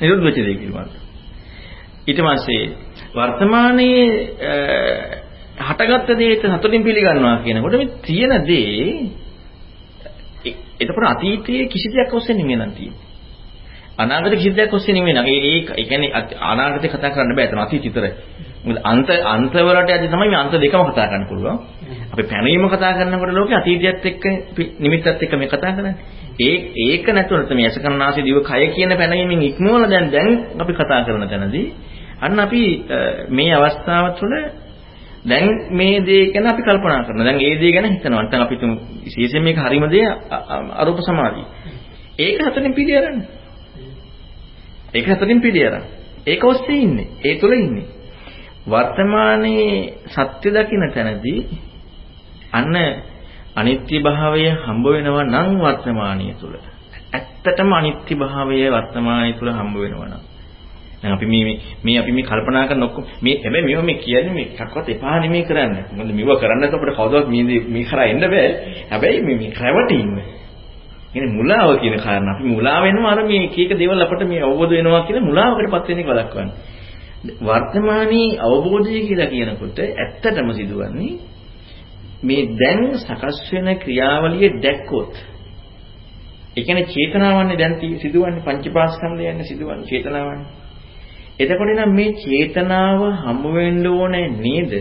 නිරුද්ධ 0.00 0.24
වෙච්ච 0.24 0.38
දෙයක් 0.38 0.58
පිළිබඳව. 0.58 0.94
ඊට 2.06 2.20
පස්සේ 2.20 2.64
වර්තමානයේ 3.14 4.04
හටගත්ත 5.58 6.18
දේට 6.18 6.46
සතුටින් 6.50 6.82
පිළිගන්නවා 6.82 7.36
කියනකොට 7.38 7.74
මේ 7.74 7.90
තියෙන 8.02 8.32
දේ 8.46 8.86
එතකොට 10.80 11.06
අතීතයේ 11.06 11.66
කිසි 11.66 11.88
දෙයක් 11.90 12.12
ඔස්සේ 12.12 12.36
නෙමෙයි 12.36 12.56
නම් 12.56 12.72
තියෙන්නේ. 12.72 13.03
අනාගත 13.96 14.34
කිසි 14.34 14.50
දෙයක් 14.52 14.72
ඔස්සේ 14.72 14.94
නෙමෙයි 14.94 15.14
නේද? 15.14 15.26
ඒ 15.26 15.38
ඒ 15.72 15.84
කියන්නේ 15.84 16.10
අනාගතේ 16.42 16.90
කතා 16.90 17.10
කරන්න 17.10 17.36
බෑ 17.36 17.46
එතන 17.46 17.58
අතීත 17.58 17.84
විතරයි. 17.84 18.12
මොකද 18.64 18.78
අන්ත 18.82 19.08
අන්තවලට 19.26 19.90
යද්දි 19.90 20.08
තමයි 20.08 20.28
මේ 20.28 20.36
අන්ත 20.36 20.52
දෙකම 20.54 20.82
කතා 20.86 21.06
කරන්න 21.06 21.26
පුළුවන්. 21.28 21.58
අපි 22.12 22.22
පැනීම 22.24 22.66
කතා 22.68 22.92
කරනකොට 22.94 23.32
ලෝකේ 23.32 23.56
අතීතයත් 23.56 24.04
එක්ක 24.04 24.24
නිමිත්තත් 24.80 25.06
එක්ක 25.06 25.32
මේ 25.34 25.48
කතා 25.48 25.72
කරන්නේ. 25.72 25.94
ඒ 26.40 26.56
ඒක 26.84 27.06
නැතුව 27.08 27.46
තමයි 27.46 27.66
යසකරනාසි 27.66 28.22
දිව 28.22 28.38
කය 28.42 28.62
කියන 28.70 28.92
පැනීමෙන් 28.92 29.42
ඉක්මවල 29.44 29.84
දැන් 29.86 30.10
දැන් 30.10 30.30
අපි 30.58 30.72
කතා 30.74 31.04
කරන 31.04 31.28
තැනදී 31.28 31.66
අන්න 32.20 32.38
අපි 32.38 32.62
මේ 33.30 33.54
අවස්ථාව 33.54 34.06
තුළ 34.18 34.34
දැන් 35.24 35.46
මේ 35.70 36.00
දේ 36.00 36.24
ගැන 36.26 36.46
අපි 36.46 36.62
කල්පනා 36.62 37.04
කරනවා. 37.04 37.24
දැන් 37.24 37.40
ඒ 37.40 37.54
දේ 37.56 37.72
ගැන 37.72 37.86
හිතනවා. 37.86 38.22
නැත්නම් 38.22 38.42
අපි 38.42 38.56
තුමු 38.56 38.74
විශේෂයෙන් 39.04 39.42
මේක 39.42 39.58
හරිම 39.58 39.86
දේ 39.88 40.06
අරූප 40.74 40.98
සමාධිය. 41.00 41.46
ඒක 42.18 42.38
හතරින් 42.42 42.74
පිළි 42.74 42.94
අරන්. 42.96 43.18
ඒක 44.94 45.06
හතරින් 45.06 45.40
පිළි 45.40 45.66
අරන්. 45.66 45.84
ඒක 46.26 46.44
ඔස්සේ 46.44 46.78
ඉන්නේ. 46.78 47.08
ඒ 47.24 47.34
තුල 47.34 47.52
ඉන්නේ. 47.54 47.86
වර්තමානයේ 48.66 49.94
සත්‍ය 50.06 50.48
දකින්න 50.50 50.84
තැනදී 50.94 51.40
අන්න 52.52 52.76
අනිත්‍ය 53.56 53.96
භාවය 54.00 54.50
හම්බ 54.56 54.84
වෙනවා 54.86 55.24
නම් 55.24 55.58
වර්තමානීය 55.58 56.34
තුල. 56.34 56.54
ඇත්තටම 57.12 57.72
අනිත්‍ය 57.72 58.14
භාවය 58.14 58.70
වර්තමානයේ 58.70 59.34
තුල 59.34 59.50
හම්බ 59.50 59.76
වෙනවා 59.76 60.08
නම්. 60.08 60.22
දැන් 61.02 61.12
අපි 61.12 61.26
මේ 61.26 61.60
මේ 61.82 61.98
අපි 61.98 62.12
මේ 62.12 62.24
කල්පනා 62.24 62.66
කරන 62.66 62.82
ඔක්කොම 62.82 63.04
මේ 63.20 63.36
හැබැයි 63.36 63.66
මේව 63.66 63.84
මේ 63.84 63.94
කියන්නේ 63.96 64.34
මේ 64.34 64.46
එකක්වත් 64.54 64.88
එපා 64.88 65.20
නෙමෙයි 65.20 65.44
කරන්නේ. 65.44 65.84
මොකද 65.92 66.10
මේව 66.10 66.30
කරන්න 66.40 66.58
නැත්නම් 66.60 66.78
අපිට 66.78 66.96
කවදාවත් 66.96 67.28
මේ 67.28 67.42
මේ 67.68 67.84
කරා 67.84 68.06
එන්න 68.06 68.24
බෑ. 68.24 68.48
හැබැයි 68.90 69.22
මේ 69.22 69.36
මේ 69.36 69.52
රැවටින්න. 69.54 70.10
කියන්නේ 71.14 71.32
මුලාව 71.32 71.68
කියන 71.80 71.96
කාරණා. 71.98 72.34
අපි 72.34 72.44
මුලා 72.46 72.78
වෙනවා 72.82 73.12
අර 73.12 73.20
මේ 73.24 73.42
එක 73.46 73.56
එක 73.60 73.70
දේවල් 73.74 74.02
අපිට 74.02 74.22
මේ 74.24 74.42
අවබෝධ 74.42 74.72
වෙනවා 74.72 75.02
කියලා 75.06 75.24
මුලාවකටපත් 75.24 75.86
වෙන 75.88 75.98
එක 75.98 76.08
වළක්වන්නේ. 76.08 76.72
වර්තමානයේ 77.24 78.38
අවබෝධය 78.38 79.00
කියලා 79.02 79.26
කියනකොට 79.26 79.78
ඇත්තටම 79.80 80.48
සිදුවන්නේ 80.52 81.12
මේ 82.22 82.42
දැන් 82.54 82.82
සකස් 82.98 83.38
වෙන 83.52 83.68
ක්‍රියාවලිය 83.78 84.48
දැක්කොත් 84.58 85.14
ඒ 86.56 86.62
කියන්නේ 86.62 86.86
චේතනාවන්නේ 86.86 87.58
දැන් 87.58 87.74
සිදුවන්නේ 87.98 88.42
පංචපාස්කන්ධයන්නේ 88.42 89.44
සිදුවන්නේ 89.44 89.88
චේතනාවන්නේ 89.88 90.50
එතකොට 91.40 91.70
නම් 91.70 91.92
මේ 91.92 92.10
චේතනාව 92.18 93.00
හමු 93.22 93.48
වෙන්න 93.52 93.86
ඕනේ 93.88 94.26
නේද 94.38 94.72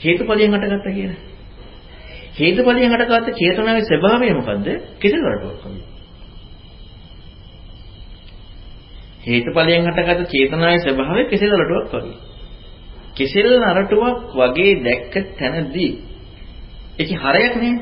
හේතුඵලයෙන් 0.00 0.54
හටගත්තා 0.54 0.92
කියලා 0.92 1.20
හේතුඵලයෙන් 2.32 2.90
හටගත්ත 2.90 3.34
චේතනාවේ 3.36 3.84
ස්වභාවය 3.84 4.34
මොකද්ද 4.34 4.68
කිසිල 4.98 5.22
වලටවත් 5.22 5.92
හේතුඵලයෙන් 9.22 9.86
හටගත්ත 9.86 10.30
චේතනාවේ 10.30 10.78
ස්වභාවය 10.80 11.24
කෙසෙල් 11.24 11.52
නරටුවක් 11.52 11.92
වගේ. 11.94 12.16
කෙසෙල් 13.16 13.50
නරටුවක් 13.60 14.18
වගේ 14.34 14.72
දැක්ක 14.80 15.14
තැනදී 15.32 15.90
ඒකේ 16.98 17.18
හරයක් 17.18 17.54
නෑ. 17.56 17.74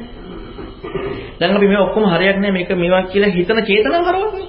දැන් 1.39 1.57
අපි 1.57 1.67
මේ 1.67 1.81
ඔක්කොම 1.81 2.05
හරයක් 2.07 2.37
නෑ 2.37 2.53
මේක 2.53 2.71
මේවා 2.75 3.03
කියලා 3.05 3.31
හිතන 3.31 3.61
චේතනාව 3.63 4.05
හරවක් 4.07 4.33
නේ. 4.35 4.49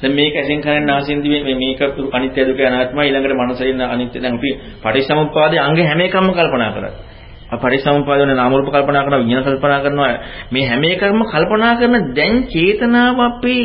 දැන් 0.00 0.12
මේක 0.14 0.34
ඇසෙන් 0.34 0.60
කරන්නේ 0.60 0.84
නාසයෙන් 0.84 1.22
දිවේ 1.22 1.42
මේ 1.44 1.56
මේක 1.56 1.80
අනිත්‍ය 2.12 2.40
දුක 2.42 2.60
අනාත්මයි 2.62 3.04
ඊළඟට 3.04 3.38
මනසෙන් 3.38 3.80
අනිත්‍ය 3.86 4.18
දැන් 4.18 4.34
අපි 4.34 4.50
පටිච්චසමුප්පාදයේ 4.82 5.60
අංග 5.60 5.76
හැම 5.80 6.00
එකක්ම 6.00 6.28
කල්පනා 6.30 6.72
කරා. 6.72 6.92
පරිසම්පාදන 7.50 8.30
නාම 8.30 8.52
රූප 8.52 8.68
කල්පනා 8.68 9.04
කරනවා 9.04 9.20
විඤ්ඤාණ 9.20 9.46
කල්පනා 9.46 9.80
කරනවා 9.80 10.12
මේ 10.50 10.64
හැම 10.64 10.82
එකක්ම 10.84 11.22
කල්පනා 11.26 11.74
කරන 11.76 12.12
දැන් 12.14 12.34
චේතනාව 12.46 13.20
අපේ 13.20 13.64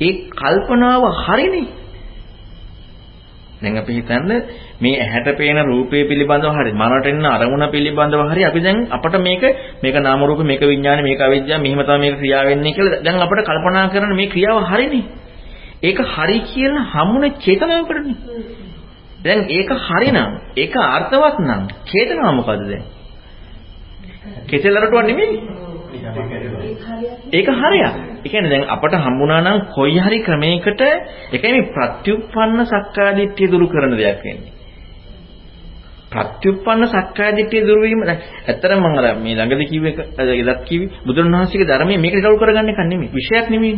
ඒ 0.00 0.12
කල්පනාව 0.32 1.02
හරිනේ. 1.18 1.66
දැන් 3.60 3.76
අපි 3.76 3.92
හිතන්න 3.92 4.30
මේ 4.78 4.94
ඇහැට 4.96 5.28
පේන 5.34 5.58
රූපේ 5.64 6.04
පිළිබඳව 6.04 6.54
හරි 6.54 6.72
මනට 6.72 7.06
එන 7.08 7.26
අරමුණ 7.26 7.66
පිළිබඳව 7.68 8.22
හරි 8.30 8.42
අපි 8.44 8.60
දැන් 8.60 8.78
අපට 8.88 9.14
මේක 9.18 9.42
මේක 9.82 9.96
නාම 9.98 10.20
රූප 10.22 10.40
මේක 10.42 10.60
විඥාන 10.62 11.02
මේක 11.02 11.20
අවිද්‍යාව 11.20 11.60
මෙහිම 11.60 11.80
තමයි 11.80 11.98
මේක 12.00 12.16
ක්‍රියා 12.16 12.42
වෙන්නේ 12.44 12.72
කියලා 12.72 13.02
දැන් 13.02 13.18
අපට 13.18 13.40
කල්පනා 13.44 13.86
කරන 13.88 14.14
මේ 14.14 14.28
ක්‍රියාව 14.28 14.58
හරිනේ. 14.64 15.04
ඒක 15.82 15.98
හරි 16.06 16.38
කියලා 16.44 16.84
හමුනේ 16.94 17.32
චේතනාවකටනේ. 17.38 18.16
දැන් 19.18 19.40
ඒක 19.48 19.70
හරිනම් 19.80 20.30
ඒක 20.56 20.74
අර්ථවත් 20.88 21.36
නම් 21.40 21.62
චේතනාව 21.86 22.34
මොකද 22.34 22.62
දැන්? 22.62 22.84
කෙසෙල් 24.46 24.76
අරටුවක් 24.76 25.04
නෙමෙයි. 25.04 25.38
ඒක 27.32 27.48
හරයක්. 27.52 27.94
ඒ 28.16 28.28
කියන්නේ 28.28 28.50
දැන් 28.50 28.64
අපට 28.66 28.94
හම්බුණා 28.96 29.40
නම් 29.42 29.58
කොයි 29.68 29.98
හරි 29.98 30.18
ක්‍රමයකට 30.22 30.80
ඒකයි 31.32 31.52
මේ 31.52 31.70
ප්‍රත්‍යুৎপন্ন 31.70 32.58
සක්කාදිට්ඨිය 32.64 33.48
දුරු 33.48 33.66
කරන 33.66 33.92
දෙයක් 33.94 34.22
වෙන්නේ. 34.22 34.52
ප්‍රත්‍යুৎপন্ন 36.12 36.82
සක්කාදිට්ඨිය 36.86 37.62
දුරු 37.62 37.80
වීම 37.82 38.02
දැන් 38.02 38.20
ඇත්තටම 38.44 38.80
මම 38.80 38.98
අර 39.00 39.06
මේ 39.16 39.34
ළඟදී 39.34 39.68
කිව්ව 39.68 39.86
එක 39.86 39.98
එදත් 40.42 40.60
කිව්වි 40.64 40.86
බුදුරණවහන්සේගේ 41.06 41.68
ධර්මයේ 41.68 41.98
මේක 41.98 42.14
නිරවුල් 42.14 42.38
කරගන්න 42.38 42.68
එක 42.68 42.80
නෙමෙයි. 42.84 43.10
විශයක් 43.10 43.46
නෙමෙයි. 43.50 43.74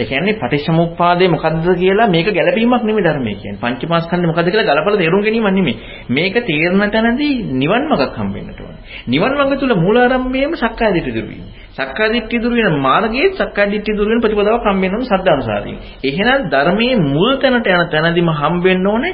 ඒ 0.00 0.06
කියන්නේ 0.06 0.34
පටිච්චසමුප්පාදේ 0.34 1.28
මොකද්ද 1.28 1.66
කියලා 1.76 2.08
මේක 2.08 2.28
ගැළපීමක් 2.30 2.82
නෙමෙයි 2.82 3.04
ධර්මයේ 3.06 3.36
කියන්නේ. 3.36 3.60
පංචමාස්කන්ධ 3.60 4.28
මොකද්ද 4.30 4.48
කියලා 4.48 4.68
ගලපලා 4.70 4.98
තේරුම් 4.98 5.22
ගැනීමක් 5.22 5.50
නෙමෙයි. 5.50 5.76
මේක 6.10 6.36
තේරෙන 6.42 6.90
තැනදී 6.90 7.32
නිවන් 7.54 7.84
මාර්ගක් 7.90 8.16
හම්බෙන්නට 8.16 8.60
ඕනේ. 8.60 8.80
නිවන් 9.06 9.32
මාර්ග 9.34 9.52
තුල 9.60 9.74
මූලාරම්භයේම 9.76 10.52
සක්කාය 10.56 10.92
දිට්ඨිය 10.94 11.16
දුරු 11.16 11.28
වීම. 11.28 11.44
සක්කාය 11.72 12.08
දිට්ඨිය 12.10 12.40
දුරු 12.40 12.54
වෙන 12.58 12.78
මාර්ගයේ 12.80 13.28
සක්කාය 13.34 13.68
දිට්ඨිය 13.72 13.96
දුරු 13.96 14.08
වෙන 14.10 14.20
ප්‍රතිපදාවක් 14.20 14.66
හම්බෙන්න 14.66 14.94
ඕනේ 14.94 15.10
සද්ධානුසාරින්. 15.10 15.78
එහෙනම් 16.02 16.40
ධර්මයේ 16.50 17.00
මුල් 17.06 17.32
තැනට 17.36 17.68
යන 17.68 17.82
තැනදීම 17.88 18.30
හම්බෙන්න 18.40 18.86
ඕනේ 18.86 19.12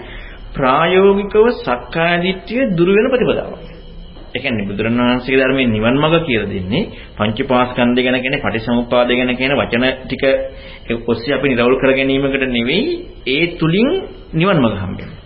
ප්‍රායෝගිකව 0.54 1.46
සක්කාය 1.60 2.14
දිට්ඨිය 2.22 2.62
දුරු 2.72 2.92
වෙන 2.94 3.10
ප්‍රතිපදාවක්. 3.12 3.75
ඒ 4.36 4.40
කියන්නේ 4.40 4.66
බුදුරණවහන්සේගේ 4.66 5.40
ධර්මයේ 5.40 5.68
නිවන් 5.68 5.96
මඟ 5.96 6.16
කියලා 6.22 6.48
දෙන්නේ 6.48 6.82
පංචපාස්කන්ධය 7.16 8.02
ගැන 8.02 8.18
කියන්නේ 8.18 8.42
පටිසමුප්පාදය 8.42 9.12
ගැන 9.16 9.32
කියන 9.34 9.52
වචන 9.54 9.84
ටික 10.02 10.24
ඔස්සේ 11.04 11.34
අපි 11.34 11.46
නිරවුල් 11.48 11.76
කර 11.76 11.92
ගැනීමකට 11.92 12.44
නෙවෙයි 12.48 12.84
ඒ 13.28 13.44
තුලින් 13.54 13.88
නිවන් 14.32 14.58
මඟ 14.58 14.76
හම්බෙන්නේ. 14.76 15.20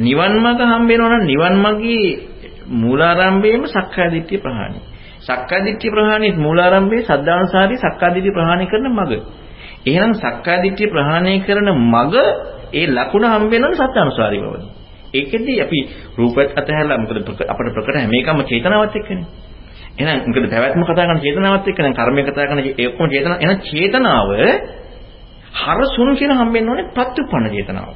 නිවන් 0.00 0.32
මඟ 0.36 0.60
හම්බෙනවා 0.70 1.10
නම් 1.10 1.24
නිවන් 1.24 1.54
මඟේ 1.56 2.08
මූලාරම්භයේම 2.74 3.62
සක්කාය 3.66 4.08
දිට්ඨිය 4.10 4.40
ප්‍රහාණය. 4.40 4.80
සක්කාය 5.20 5.60
දිට්ඨිය 5.62 5.90
ප්‍රහාණයේ 5.90 6.36
මූලාරම්භයේ 6.36 7.04
සද්ධානුසාරී 7.04 7.78
සක්කාය 7.78 8.12
දිට්ඨිය 8.14 8.36
ප්‍රහාණය 8.36 8.66
කරන 8.66 8.86
මඟ. 8.88 9.12
එහෙනම් 9.86 10.12
සක්කාය 10.14 10.58
දිට්ඨිය 10.62 10.88
ප්‍රහාණය 10.88 11.32
කරන 11.40 11.68
මඟ 11.84 12.14
ඒ 12.72 12.86
ලකුණ 12.88 13.26
හම්බෙනවා 13.26 13.78
සත්‍යානුසාරී 13.82 14.42
බවදී. 14.42 14.79
ඒකෙදී 15.14 15.58
අපි 15.60 15.80
රූපයත් 16.16 16.50
අතහැරලා 16.54 16.98
මොකද 16.98 17.16
අපිට 17.44 17.72
ප්‍රකට 17.74 17.96
හැම 17.96 18.12
එකම 18.14 18.42
චේතනාවත් 18.44 18.96
එක්කනේ. 18.96 19.24
එහෙනම් 19.98 20.20
මොකද 20.26 20.46
පැවැත්ම 20.48 20.84
කතා 20.84 21.06
කරන 21.06 21.20
චේතනාවත් 21.20 21.66
එක්ක 21.66 21.80
නම් 21.80 21.94
කර්මය 21.94 22.22
කතා 22.24 22.46
කරන 22.46 22.60
ඒ 22.62 22.86
ඔක්කොම 22.86 23.08
චේතනා 23.08 23.38
එහෙනම් 23.38 23.58
චේතනාව 23.62 24.28
හරසුණු 25.56 26.12
කියන 26.16 26.32
හම්බෙන්න 26.34 26.70
ඕනේ 26.70 26.90
ප්‍රත්‍යুৎপন্ন 26.90 27.46
චේතනාව. 27.50 27.90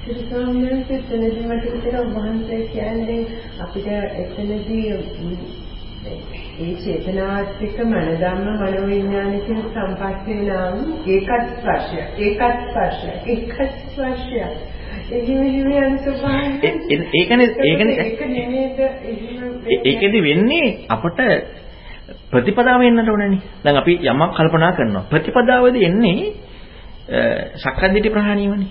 සිරිසෝන්දේ 0.00 0.78
එතනදී 0.90 1.44
මට 1.44 1.64
හිතෙනවා 1.66 2.24
වහන්සේ 2.24 2.62
කියන්නේ 2.68 3.22
අපිට 3.60 3.86
එතනදී 4.16 4.84
ඒ 6.04 6.72
චේතනාවත් 6.78 7.62
එක්ක 7.62 7.78
මන 7.82 8.08
ධම්ම 8.14 8.48
මනෝ 8.54 8.86
විඥාන 8.86 9.36
කියන 9.40 9.62
සම්පස්සේ 9.66 10.40
නම් 10.40 10.76
ඒකත් 11.08 11.46
ස්පර්ශය 11.52 12.00
ඒකත් 12.20 12.58
ස්පර්ශය 12.64 13.12
ඒකත් 13.26 13.60
ස්පර්ශය 13.86 14.42
ඒකනේ 17.14 17.48
ඒකනේ 17.62 17.96
ඒකෙදි 19.84 20.18
වෙන්නේ 20.20 20.68
අපට 20.88 21.20
ප්‍රතිපදාව 22.30 22.82
එන්නට 22.82 23.08
ඕනනේ. 23.08 23.40
දැන් 23.64 23.76
අපි 23.76 23.92
යමක් 24.02 24.32
කල්පනා 24.32 24.72
කරනවා. 24.72 25.04
ප්‍රතිපදාවේදී 25.04 25.84
එන්නේ 25.84 26.18
සක්කාදිටි 27.56 28.10
ප්‍රහාණියවනේ. 28.10 28.70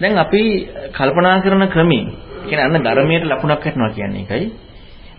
දැන් 0.00 0.18
අපි 0.18 0.42
කල්පනා 0.92 1.40
කරන 1.40 1.68
ක්‍රමී 1.68 2.04
කියන්නේ 2.44 2.66
අන්න 2.66 2.84
ධර්මයට 2.84 3.24
ලකුණක් 3.24 3.62
හටනවා 3.62 3.90
කියන්නේ 3.90 4.22
ඒකයි. 4.22 4.46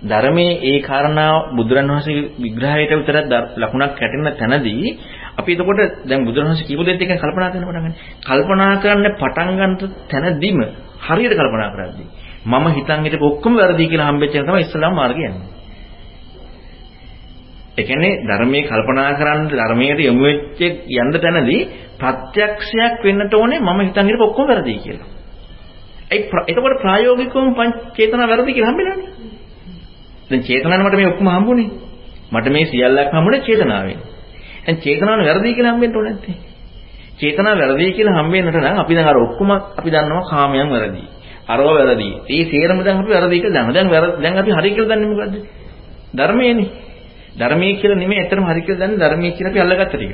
ධර්මයේ 0.02 0.60
ඒ 0.64 0.80
කාරණා 0.82 1.34
බුදුරණවහන්සේගේ 1.52 2.32
විග්‍රහයට 2.40 2.92
විතරක් 2.92 3.26
ලකුණක් 3.58 3.94
හැටෙන 3.94 4.28
තැනදී 4.40 4.98
අපි 5.40 5.52
එතකොට 5.54 5.80
දැන් 6.04 6.26
බුදුරණවහන්සේ 6.26 6.68
කියපු 6.68 6.84
දෙයක් 6.84 7.02
එක 7.04 7.20
කල්පනා 7.20 7.50
කරන්න 7.50 7.66
පටන් 7.66 7.84
ගන්න. 7.84 7.94
කල්පනා 8.24 8.74
කරන්න 8.78 9.08
පටන් 9.14 9.50
ගන්න 9.52 9.74
තැනදීම 10.10 10.58
හරියට 11.06 11.34
කල්පනා 11.34 11.70
කරද්දී 11.72 12.08
මම 12.46 12.66
හිතන් 12.70 13.00
හිටපු 13.04 13.26
ඔක්කොම 13.28 13.54
වැරදි 13.56 13.86
කියලා 13.86 14.10
හම්බෙච්ච 14.10 14.36
එක 14.36 14.46
තමයි 14.46 14.62
ඉස්ලාම් 14.62 14.94
මාර්ගය 14.94 15.22
යන්නේ. 15.22 15.48
ඒ 17.78 17.84
කියන්නේ 17.84 18.14
ධර්මයේ 18.24 18.64
කල්පනා 18.64 19.12
කරන්න 19.14 19.48
ධර්මයට 19.52 20.00
යොමු 20.00 20.24
වෙච්ච 20.24 20.60
යන්න 20.94 21.14
තැනදී 21.16 21.62
ප්‍රත්‍යක්ෂයක් 21.98 23.04
වෙන්නට 23.04 23.34
ඕනේ 23.34 23.60
මම 23.60 23.80
හිතන් 23.82 24.06
හිටපු 24.06 24.26
ඔක්කොම 24.26 24.48
වැරදි 24.48 24.76
කියලා. 24.78 25.10
ඒ 26.10 26.20
එතකොට 26.48 26.82
ප්‍රායෝගිකවම 26.82 27.50
පංච 27.54 27.76
චේතනා 27.96 28.28
වැරදි 28.28 28.52
කියලා 28.52 28.72
හම්බෙලානේ. 28.72 29.10
දැන් 30.30 30.44
චේතනාව 30.44 30.82
මට 30.82 30.96
මේ 30.96 31.08
ඔක්කොම 31.08 31.30
හම්බුනේ. 31.30 31.70
මට 32.32 32.48
මේ 32.50 32.66
සියල්ලක් 32.66 33.12
හම්බුනේ 33.12 33.42
චේතනාවෙන්. 33.42 34.00
දැන් 34.70 34.78
චේතනාව 34.78 35.20
වැරදි 35.20 35.54
කියලා 35.54 35.74
හම්බෙන්න 35.74 35.96
ඕනේ 35.96 36.12
නැත්තේ. 36.12 36.36
චේතනාව 37.20 37.58
වැරදි 37.58 37.94
කියලා 37.94 38.18
හම්බෙන්නට 38.18 38.56
නම් 38.56 38.78
අපි 38.78 38.94
දැන් 38.96 39.08
අර 39.08 39.18
ඔක්කොම 39.18 39.52
අපි 39.52 39.90
දන්නවා 39.90 40.24
කාමයන් 40.26 40.70
වැරදි. 40.70 41.04
අරව 41.48 41.66
වැරදි. 41.68 42.10
ඒ 42.28 42.44
සේරම 42.46 42.84
දැන් 42.84 42.98
අපි 42.98 43.10
වැරදි 43.10 43.36
කියලා 43.36 43.56
දන්නවා. 43.56 43.74
දැන් 43.74 43.90
වැරදි 43.90 44.22
දැන් 44.22 44.38
අපි 44.38 44.52
හරි 44.52 44.70
කියලා 44.72 44.90
දන්නේ 44.92 45.10
මොකද්ද? 45.12 45.36
ධර්මයේනේ. 46.14 46.70
ධර්මයේ 47.36 47.74
කියලා 47.76 47.98
නෙමෙයි 47.98 48.20
ඇත්තටම 48.20 48.46
හරි 48.46 48.62
කියලා 48.62 48.82
දන්නේ 48.82 49.02
ධර්මයේ 49.02 49.32
කියලා 49.32 49.52
අපි 49.52 49.60
අල්ලගත්ත 49.60 49.90
ටික. 49.90 50.12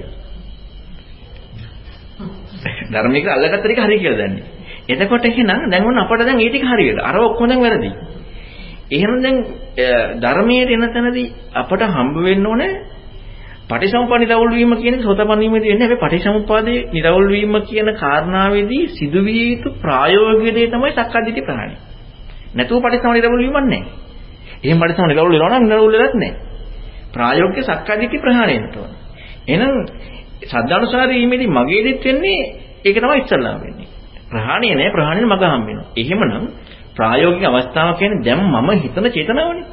ධර්මයේ 2.92 3.22
කියලා 3.22 3.38
අල්ලගත්ත 3.38 3.62
ටික 3.62 3.80
හරි 3.80 3.98
කියලා 4.00 4.20
දන්නේ. 4.22 4.44
එතකොට 4.90 5.26
එහෙනම් 5.26 5.70
දැන් 5.72 5.84
ඔන්න 5.84 6.00
අපට 6.00 6.22
දැන් 6.22 6.40
ඒ 6.40 6.50
ටික 6.50 6.64
හරි 6.64 6.84
වෙලා. 6.90 7.10
අර 7.10 7.18
ඔක්කොම 7.20 7.48
දැන් 7.48 7.62
වැරදි. 7.62 7.90
එහෙනම් 8.90 9.20
දැන් 9.22 9.38
ධර්මයේ 10.18 10.74
එන 10.74 10.84
තැනදී 10.88 11.28
අපට 11.54 11.82
හම්බ 11.88 12.16
වෙන්න 12.24 12.48
ඕනේ 12.48 12.95
පටිසමුප්පාද 13.70 14.22
නිරවුල් 14.22 14.52
වීම 14.52 14.74
කියන 14.76 14.96
සෝතපන්නීමේදී 15.00 15.72
වෙන්නේ 15.72 15.88
අපි 15.88 15.98
පටිසමුප්පාදේ 15.98 16.80
නිරවුල් 16.92 17.28
වීම 17.28 17.56
කියන 17.64 17.90
කාරණාවේදී 17.96 18.84
සිදුවිය 18.90 19.44
යුතු 19.44 19.70
ප්‍රායෝගික 19.78 20.54
දේ 20.54 20.68
තමයි 20.68 20.92
සක්කාදිට්ඨි 20.94 21.42
ප්‍රහාණය. 21.42 21.76
නැතුව 22.54 22.78
පටිසම 22.82 23.12
නිරවුල් 23.12 23.40
වීමක් 23.40 23.58
නැහැ. 23.64 23.82
එහෙම 24.62 24.78
පටිසම 24.80 25.06
නිරවුල් 25.06 25.32
වෙනවා 25.34 25.50
නම් 25.52 25.66
නිරවුල් 25.66 25.94
වෙලත් 25.94 26.16
නැහැ. 26.16 26.38
ප්‍රායෝගික 27.12 27.66
සක්කාදිට්ඨි 27.66 28.18
ප්‍රහාණය 28.20 28.54
වෙන්න 28.56 28.68
ඕනේ. 28.76 29.00
එහෙනම් 29.48 29.74
සද්ධානුසාරී 30.44 31.18
වීමේදී 31.18 31.50
මගේ 31.50 31.82
දෙත් 31.84 32.06
වෙන්නේ 32.06 32.42
ඒක 32.86 32.98
තමයි 32.98 33.18
ඉස්සල්ලාම 33.18 33.60
වෙන්නේ. 33.62 33.90
ප්‍රහාණය 34.30 34.68
නෑ 34.74 34.90
ප්‍රහාණයෙන් 34.92 35.28
මග 35.28 35.44
හම්බ 35.44 35.68
වෙනවා. 35.68 35.88
එහෙමනම් 35.96 36.46
ප්‍රායෝගික 36.96 37.44
අවස්ථාව 37.46 37.98
කියන්නේ 37.98 38.24
දැන් 38.24 38.40
මම 38.46 38.70
හිතන 38.78 39.06
චේතනාවනේ. 39.10 39.66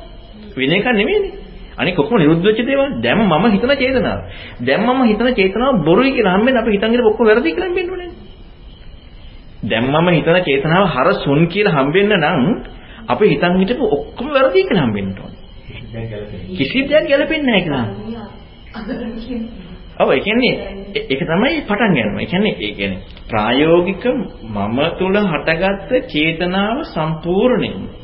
වෙන 0.56 0.72
එකක් 0.72 0.88
නෙමෙයිනේ. 0.92 1.32
අනික 1.76 1.98
ඔක්කොම 1.98 2.18
නිරුද්ධ 2.18 2.42
වෙච්ච 2.42 2.60
දේවල්. 2.60 3.00
දැන් 3.00 3.18
මම 3.20 3.44
හිතන 3.48 3.72
චේතනාව. 3.74 4.18
දැන් 4.60 4.80
මම 4.82 5.00
හිතන 5.04 5.28
චේතනාව 5.32 5.74
බොරුයි 5.84 6.12
කියලා 6.12 6.36
හම්බෙන්නේ 6.36 6.60
අපි 6.60 6.70
හිතන් 6.70 6.88
ඉඳලා 6.88 7.10
ඔක්කොම 7.10 7.26
වැරදි 7.26 7.50
කියලා 7.50 7.68
හම්බෙන්න 7.68 7.90
ඕනේ. 7.90 8.10
දැන් 9.62 9.84
මම 9.86 10.08
හිතන 10.10 10.38
චේතනාව 10.42 10.84
හරසුන් 10.88 11.40
කියලා 11.48 11.76
හම්බෙන්න 11.76 12.12
නම් 12.14 12.46
අපි 13.08 13.24
හිතන් 13.28 13.52
හිටපු 13.60 13.84
ඔක්කොම 13.88 14.28
වැරදි 14.30 14.60
කියලා 14.62 14.86
හම්බෙන්න 14.86 15.10
ඕනේ. 15.16 15.40
කිසි 16.50 16.78
දෙයක් 16.84 17.04
ගැලපෙන්නේ 17.08 17.46
නැහැ 17.46 17.62
කියලා. 17.62 17.86
ඔව් 19.98 20.08
ඒ 20.10 20.20
කියන්නේ 20.20 20.54
ඒක 20.94 21.20
තමයි 21.22 21.56
පටන් 21.62 21.92
ගන්නවා. 21.94 22.20
ඒ 22.20 22.26
කියන්නේ 22.26 22.54
ඒ 22.58 22.72
කියන්නේ 22.72 23.00
ප්‍රායෝගික 23.28 24.04
මම 24.46 24.78
තුල 24.98 25.16
හටගත්ත 25.22 25.90
චේතනාව 26.08 26.78
සම්පූර්ණයෙන්ම 26.86 28.01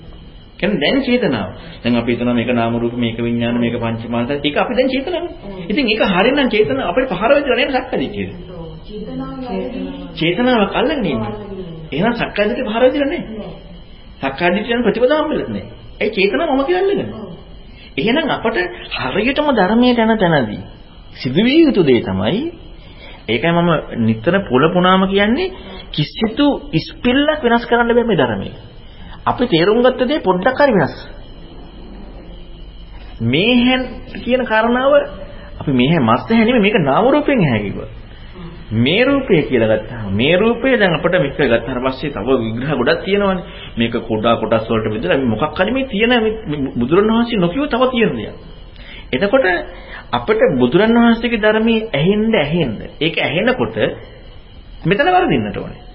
කියන්නේ 0.58 0.80
දැන් 0.80 1.02
චේතනාව. 1.02 1.48
දැන් 1.82 1.96
අපි 1.96 2.10
හිතනවා 2.12 2.34
මේක 2.34 2.50
නාම 2.50 2.74
රූප 2.76 2.94
මේක 2.94 3.18
විඥාන 3.18 3.56
මේක 3.56 3.76
පංචමානස 3.76 4.30
ඒක 4.38 4.56
අපි 4.56 4.72
දැන් 4.74 4.88
චේතනාවනේ. 4.88 5.32
ඉතින් 5.68 5.84
ඒක 5.86 6.02
හරියනම් 6.06 6.48
චේතන 6.48 6.78
අපිට 6.82 7.10
පහර 7.10 7.30
වෙදලා 7.30 7.58
නේද 7.58 7.70
සක්කදිටියේ. 7.76 8.30
චේතනාවක් 10.14 10.74
අල්ලගෙන 10.74 11.04
ඉන්නේ. 11.06 11.32
එහෙනම් 11.92 12.14
සක්කාදිටිය 12.14 12.64
පහර 12.64 12.82
වෙදලා 12.84 13.08
නැහැ. 13.08 13.50
සක්කාදිටියන් 14.22 14.82
ප්‍රතිපදාවම 14.82 15.28
වෙලත් 15.30 15.48
නැහැ. 15.48 15.72
ඒ 16.00 16.10
චේතනාව 16.10 16.48
මම 16.50 16.62
අල්ලගෙන. 16.76 17.10
එහෙනම් 17.98 18.26
අපට 18.28 18.56
හරියටම 18.96 19.48
ධර්මයට 19.52 19.98
යන 19.98 20.12
තැනදී 20.16 20.62
සිදුවිය 21.14 21.58
යුතු 21.60 21.82
දේ 21.82 22.00
තමයි 22.00 22.40
ඒකයි 23.28 23.52
මම 23.52 23.70
නිතර 24.00 24.34
පොළ 24.48 24.64
පුණාම 24.72 25.02
කියන්නේ 25.06 25.52
කිසිතු 25.92 26.46
ඉස්පිල්ලක් 26.72 27.40
වෙනස් 27.42 27.64
කරන්න 27.66 27.90
බෑ 27.90 28.06
මේ 28.06 28.16
ධර්මයේ. 28.16 28.54
අපි 29.24 29.46
තේරුම් 29.46 29.82
ගත්ත 29.82 30.08
දේ 30.08 30.20
පොඩ්ඩක් 30.20 30.58
හරි 30.58 30.72
වෙනස්. 30.72 30.96
මේහෙන් 33.22 33.82
කියන 34.16 34.44
කාරණාව 34.44 34.92
අපි 35.60 35.72
මේහෙන් 35.72 36.02
මස් 36.02 36.22
නැහැ 36.24 36.44
නෙමෙයි 36.44 36.62
මේක 36.62 36.76
නාම 36.80 37.04
රූපයෙන් 37.06 37.40
ඇහැ 37.40 37.60
කිව්වා. 37.60 37.88
මේ 38.72 39.04
රූපය 39.04 39.42
කියලා 39.42 39.76
ගත්තාම 39.76 40.12
මේ 40.12 40.36
රූපය 40.36 40.76
දැන් 40.76 40.94
අපිට 40.94 41.14
මේක 41.14 41.34
ගත්තාට 41.34 41.82
පස්සේ 41.84 42.10
තව 42.10 42.28
විග්‍රහ 42.38 42.72
ගොඩක් 42.74 43.04
තියෙනවානේ. 43.04 43.44
මේක 43.76 43.94
කොටා 44.02 44.36
කොටස් 44.36 44.68
වලට 44.68 44.92
බෙදලා 44.92 45.18
මොකක් 45.24 45.56
හරි 45.56 45.72
මේ 45.72 45.86
තියෙන 45.86 46.12
බුදුරණවහන්සේ 46.74 47.38
නොකියව 47.38 47.66
තව 47.66 47.82
තියෙන 47.90 48.12
දෙයක්. 48.12 48.34
එතකොට 49.12 49.46
අපිට 50.10 50.40
බුදුරණවහන්සේගේ 50.54 51.40
ධර්මයේ 51.40 51.88
ඇහෙන්න 51.90 52.34
ඇහෙන්න 52.36 52.74
ඒක 53.00 53.14
ඇහෙනකොට 53.18 53.76
මෙතන 54.84 55.08
වරදින්නට 55.08 55.56
ඕනේ. 55.56 55.87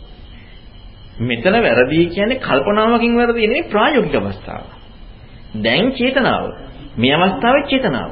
මෙතන 1.24 1.56
වැරදි 1.58 2.06
කියන්නේ 2.08 2.40
කල්පනාවකින් 2.40 3.14
වැරදි 3.16 3.42
නෙවෙයි 3.44 3.70
ප්‍රායෝගික 3.70 4.16
අවස්ථාව. 4.16 4.64
දැන් 5.58 5.92
චේතනාව. 5.92 6.44
මේ 6.96 7.14
අවස්ථාවේ 7.18 7.66
චේතනාව. 7.66 8.12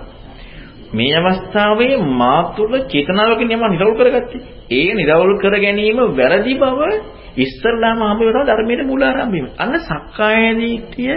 මේ 0.93 1.15
අවස්ථාවේ 1.17 1.95
මා 2.13 2.39
තුළ 2.51 2.73
චේතනාවකින් 2.85 3.49
යම 3.49 3.63
නිරවුල් 3.69 3.95
කරගත්තේ. 3.95 4.41
ඒ 4.71 4.89
නිරවුල් 4.93 5.33
කර 5.37 5.55
ගැනීම 5.57 5.99
වැරදි 6.11 6.53
බව 6.55 6.79
ඉස්සල්ලාම 7.37 7.99
හම්බ 8.01 8.21
වෙනවා 8.21 8.47
ධර්මයේ 8.47 8.83
මූලාරම්භයම. 8.83 9.47
අන්න 9.57 9.73
සක්කාය 9.81 10.43
දිට්ඨිය 10.55 11.15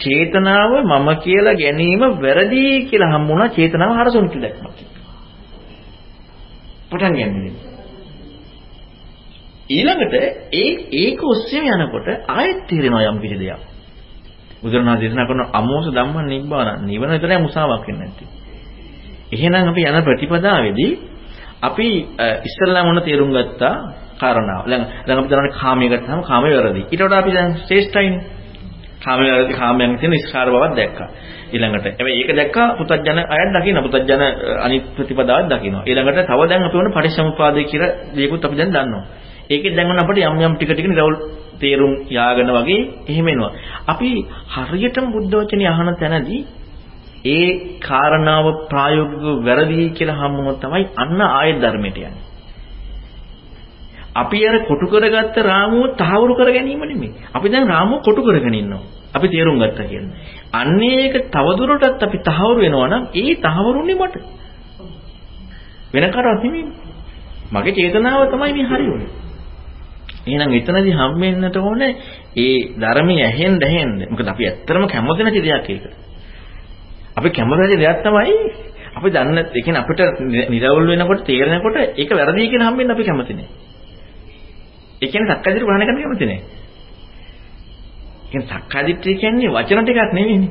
චේතනාව 0.00 0.72
මම 0.82 1.08
කියලා 1.16 1.54
ගැනීම 1.54 2.02
වැරදි 2.18 2.62
කියලා 2.88 3.12
හම්බුණා 3.14 3.48
චේතනාව 3.48 3.90
හරසොන් 3.94 4.28
කියලා 4.28 4.52
දැක්මක්. 4.52 4.78
පටන් 6.90 7.14
ගන්නේ. 7.14 7.69
ඊළඟට 9.70 10.14
ඒ 10.52 10.68
ඒක 10.94 11.20
ඔස්සේ 11.24 11.62
යනකොට 11.74 12.08
ආයෙත් 12.28 12.58
තේරෙනවා 12.68 13.08
යම් 13.08 13.18
කිසි 13.18 13.36
දෙයක්. 13.36 13.60
බුදුරණාහි 14.62 15.00
දේශනා 15.00 15.26
කරන 15.26 15.42
අමෝස 15.52 15.86
ධම්ම 15.88 16.16
නිබ්බාන 16.26 16.68
නිවන 16.82 17.10
විතරයි 17.10 17.38
මුසාවක් 17.38 17.86
වෙන්නේ 17.86 18.06
නැත්තේ. 18.06 18.28
එහෙනම් 19.32 19.68
අපි 19.68 19.82
යන 19.84 20.02
ප්‍රතිපදාවේදී 20.02 20.92
අපි 21.62 21.88
ඉස්සල්ලාම 22.44 22.84
මොන 22.86 23.02
තේරුම් 23.02 23.30
ගත්තා 23.30 23.74
කාරණාව. 24.18 24.62
දැන් 24.64 24.82
දැන් 25.06 25.18
අපි 25.18 25.28
දරන්නේ 25.28 25.54
කාමයේ 25.54 25.90
ගත්තාම 25.92 26.20
කාමයේ 26.22 26.56
වැරදි. 26.56 26.82
ඊට 26.84 27.02
වඩා 27.02 27.18
අපි 27.18 27.30
දැන් 27.30 27.50
ශ්‍රේෂ්ඨයිනේ. 27.58 28.22
කාමයේ 29.00 29.32
වැරදි 29.32 29.54
කාමයන් 29.54 29.90
තියෙන 29.98 30.12
ඉස්කාර 30.14 30.48
බවක් 30.48 30.72
දැක්කා. 30.76 31.08
ඊළඟට 31.52 31.86
හැබැයි 31.88 32.20
ඒක 32.20 32.30
දැක්කා 32.36 32.66
පුතඥන 32.76 33.18
අයත් 33.28 33.50
දකින්න 33.54 33.78
පුතඥන 33.84 34.22
අනිත් 34.60 34.84
ප්‍රතිපදාවක් 34.96 35.46
දකින්නවා. 35.48 35.84
ඊළඟට 35.86 36.26
තව 36.28 36.40
දැන් 36.48 36.62
අපි 36.62 36.76
වුණ 36.76 36.92
පරිසම්පාදේ 36.92 37.64
කියලා 37.64 37.92
දේකුත් 38.16 38.44
අපි 38.44 38.56
දැන් 38.56 38.72
දන්නවා. 38.72 39.04
ඒකෙන් 39.50 39.76
දැන් 39.76 39.98
අපිට 39.98 40.24
යම් 40.24 40.40
යම් 40.40 40.54
ටික 40.54 40.70
ටික 40.70 40.86
නිරවුල් 40.86 41.16
තේරුම් 41.58 41.92
යාගෙන 42.08 42.48
වගේ 42.48 42.80
එහෙම 43.06 43.28
එනවා. 43.28 43.52
අපි 43.86 44.10
හරියටම 44.54 45.06
බුද්ධ 45.12 45.36
වචනේ 45.36 45.68
අහන 45.68 45.90
තැනදී 45.96 46.40
ඒ 47.26 47.48
කාරණාව 47.80 48.46
ප්‍රායෝගිකව 48.68 49.44
වැරදි 49.44 49.90
කියලා 49.90 50.20
හම්බුනොත් 50.20 50.60
තමයි 50.60 50.84
අන්න 50.96 51.20
ආයෙත් 51.22 51.58
ධර්මයට 51.58 51.98
යන්නේ. 51.98 52.22
අපි 54.14 54.38
අර 54.42 54.56
කොටු 54.60 54.86
කරගත්ත 54.88 55.36
රාමුව 55.42 55.84
තහවුරු 55.96 56.34
කර 56.34 56.48
ගැනීම 56.48 56.82
නෙමෙයි. 56.82 57.12
අපි 57.30 57.48
දැන් 57.48 57.66
රාමුව 57.66 58.02
කොටු 58.02 58.22
කරගෙන 58.22 58.54
ඉන්නවා. 58.54 58.82
අපි 59.14 59.26
තේරුම් 59.28 59.56
ගත්තා 59.58 59.86
කියන්නේ. 59.86 60.16
අන්න 60.52 60.82
ඒක 60.82 61.14
තවදුරටත් 61.28 62.02
අපි 62.02 62.18
තහවුරු 62.20 62.60
වෙනවා 62.60 62.88
නම් 62.88 63.04
ඒ 63.14 63.34
තහවුරුනේ 63.36 63.96
මට. 63.96 64.16
වෙන 65.92 66.04
කාටවත් 66.08 66.44
නෙමෙයි. 66.44 66.64
මගේ 67.50 67.74
චේතනාව 67.74 68.22
තමයි 68.28 68.52
මේ 68.52 68.66
හරියන්නේ. 68.66 69.10
එහෙනම් 70.26 70.52
එතනදී 70.52 70.92
හම්බෙන්නට 70.92 71.56
ඕනේ 71.58 71.92
ඒ 72.36 72.56
ධර්මයේ 72.76 73.24
ඇහෙන්න 73.24 73.58
ඇහෙන්න. 73.60 73.92
මොකද 74.10 74.28
අපි 74.28 74.44
ඇත්තටම 74.44 74.84
කැමති 74.86 75.22
නැති 75.22 75.40
දෙයක් 75.40 75.68
ඒක. 75.68 75.84
අපි 77.16 77.28
කැමති 77.30 77.56
නැති 77.56 77.76
දෙයක් 77.76 77.98
තමයි 78.02 78.34
අපි 78.92 79.08
දන්න 79.10 79.38
ඒ 79.38 79.60
කියන්නේ 79.60 79.82
අපිට 79.82 80.00
නිරවුල් 80.50 80.86
වෙනකොට 80.86 81.24
තේරෙනකොට 81.24 81.76
ඒක 81.94 82.10
වැරදි 82.10 82.48
කියලා 82.48 82.68
හම්බෙන්න 82.68 82.90
අපි 82.90 83.04
කැමති 83.04 83.34
නෑ. 83.34 83.48
ඒ 85.02 85.08
කියන්නේ 85.08 85.34
සක්කාදිට 85.34 85.64
ග්‍රහණය 85.64 85.84
කරන්න 85.84 86.02
කැමති 86.02 86.26
නෑ. 86.26 86.40
කියන්නේ 88.30 88.58
සක්කාදිට 88.58 89.04
කියන්නේ 89.14 89.50
වචන 89.50 89.82
ටිකක් 89.82 90.12
නෙවෙයිනේ. 90.12 90.50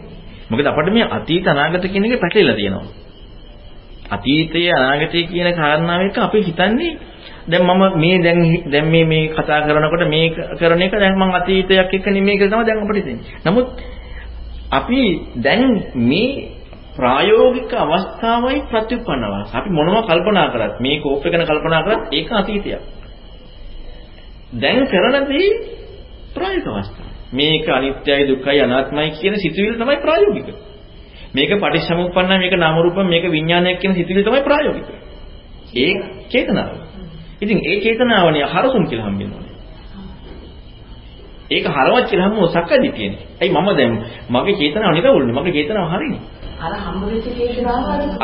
මොකද 0.49 0.65
අපිට 0.65 0.89
මේ 0.89 1.05
අතීත 1.09 1.47
අනාගත 1.47 1.85
කියන 1.85 2.05
එක 2.05 2.19
පැටලෙලා 2.19 2.55
තියෙනවා. 2.55 2.87
අතීතය 4.07 4.61
අනාගතය 4.71 5.19
කියන 5.25 5.49
කාරණාව 5.53 6.01
එක 6.01 6.17
අපි 6.19 6.39
හිතන්නේ 6.41 6.91
දැන් 7.45 7.63
මම 7.63 7.83
මේ 7.95 8.17
දැන් 8.19 8.39
දැන් 8.65 8.87
මේ 8.87 9.05
මේ 9.05 9.27
කතා 9.29 9.59
කරනකොට 9.61 10.03
මේ 10.07 10.29
කරන 10.59 10.81
එක 10.81 10.93
දැන් 10.93 11.15
මම 11.15 11.31
අතීතයක් 11.31 11.93
එක්ක 11.93 12.05
නෙමෙයි 12.07 12.37
කියලා 12.37 12.55
තමයි 12.55 12.67
දැන් 12.67 12.79
අපිට 12.79 12.97
හිතෙන්නේ. 12.97 13.25
නමුත් 13.45 13.67
අපි 14.71 15.01
දැන් 15.37 15.71
මේ 16.01 16.29
ප්‍රායෝගික 16.95 17.73
අවස්ථාවයි 17.75 18.59
ප්‍රතිඋපන්න 18.67 19.23
අවස්ථාව. 19.25 19.57
අපි 19.57 19.69
මොනවා 19.69 20.03
කල්පනා 20.03 20.47
කරත් 20.49 20.75
මේ 20.79 20.99
කෝප් 20.99 21.25
එක 21.25 21.31
ගැන 21.31 21.45
කල්පනා 21.45 21.83
කරත් 21.83 22.01
ඒක 22.11 22.31
අතීතයක්. 22.31 22.81
දැන් 24.53 24.81
කරන 24.87 25.15
දේ 25.25 25.49
ප්‍රායෝගික 26.33 26.73
අවස්ථාව. 26.73 27.09
මේක 27.31 27.69
අනිත්‍යයි 27.69 28.27
දුක්ඛයි 28.27 28.61
අනාත්මයි 28.61 29.11
කියන 29.11 29.35
සිතුවිලි 29.35 29.77
තමයි 29.77 29.97
ප්‍රායෝගික. 29.97 30.47
මේක 31.33 31.51
පටිච්චසමුප්පන්නයි 31.53 32.37
මේක 32.39 32.53
නාම 32.55 32.75
රූපම් 32.77 33.05
මේක 33.05 33.25
විඥානයක් 33.27 33.79
කියන 33.79 33.93
සිතුවිලි 33.93 34.23
තමයි 34.23 34.41
ප්‍රායෝගික. 34.41 34.87
ඒ 35.75 35.91
චේතනාව. 36.27 36.88
ඉතින් 37.41 37.59
ඒ 37.63 37.77
චේතනාවනේ 37.79 38.45
හරසුන් 38.45 38.85
කියලා 38.85 39.07
හම්බෙන්නේ. 39.07 39.55
ඒක 41.51 41.65
හරවත් 41.67 42.05
කියලා 42.09 42.27
හම්බුන 42.27 42.49
සක්කදිටියනේ. 42.49 43.19
ඇයි 43.41 43.53
මම 43.53 43.69
දැන් 43.77 43.93
මගේ 44.29 44.55
චේතනාව 44.55 44.93
නිරවුල්නේ. 44.93 45.35
මගේ 45.35 45.53
චේතනාව 45.53 45.87
හරිනේ. 45.89 46.21
අර 46.59 46.73
හම්බ 46.77 47.01
වෙච්ච 47.05 47.27
චේතනාව 47.37 47.83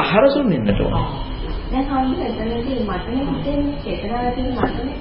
හරසුන් 0.09 0.45
වෙන්නට 0.49 0.81
ඕන. 0.81 0.93
දැන් 1.71 1.85
හම්බ 1.87 2.19
එතනදී 2.21 2.79
මටනේ 2.83 3.23
හිතෙන්නේ 3.27 3.77
චේතනාවකින් 3.83 4.47
මටනේ 4.53 4.97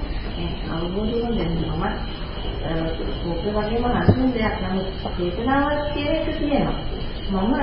අවබෝධ 0.71 1.13
වුණ 1.15 1.37
දැන් 1.37 1.53
මම 1.61 1.83
ඕක 3.25 3.43
වගේම 3.47 3.85
අසුන් 3.93 4.31
දෙයක් 4.33 4.55
නමුත් 4.63 4.87
චේතනාවක් 5.17 5.81
කියන 5.93 6.11
එක 6.11 6.27
තියෙනවා 6.33 6.77
මම 7.31 7.53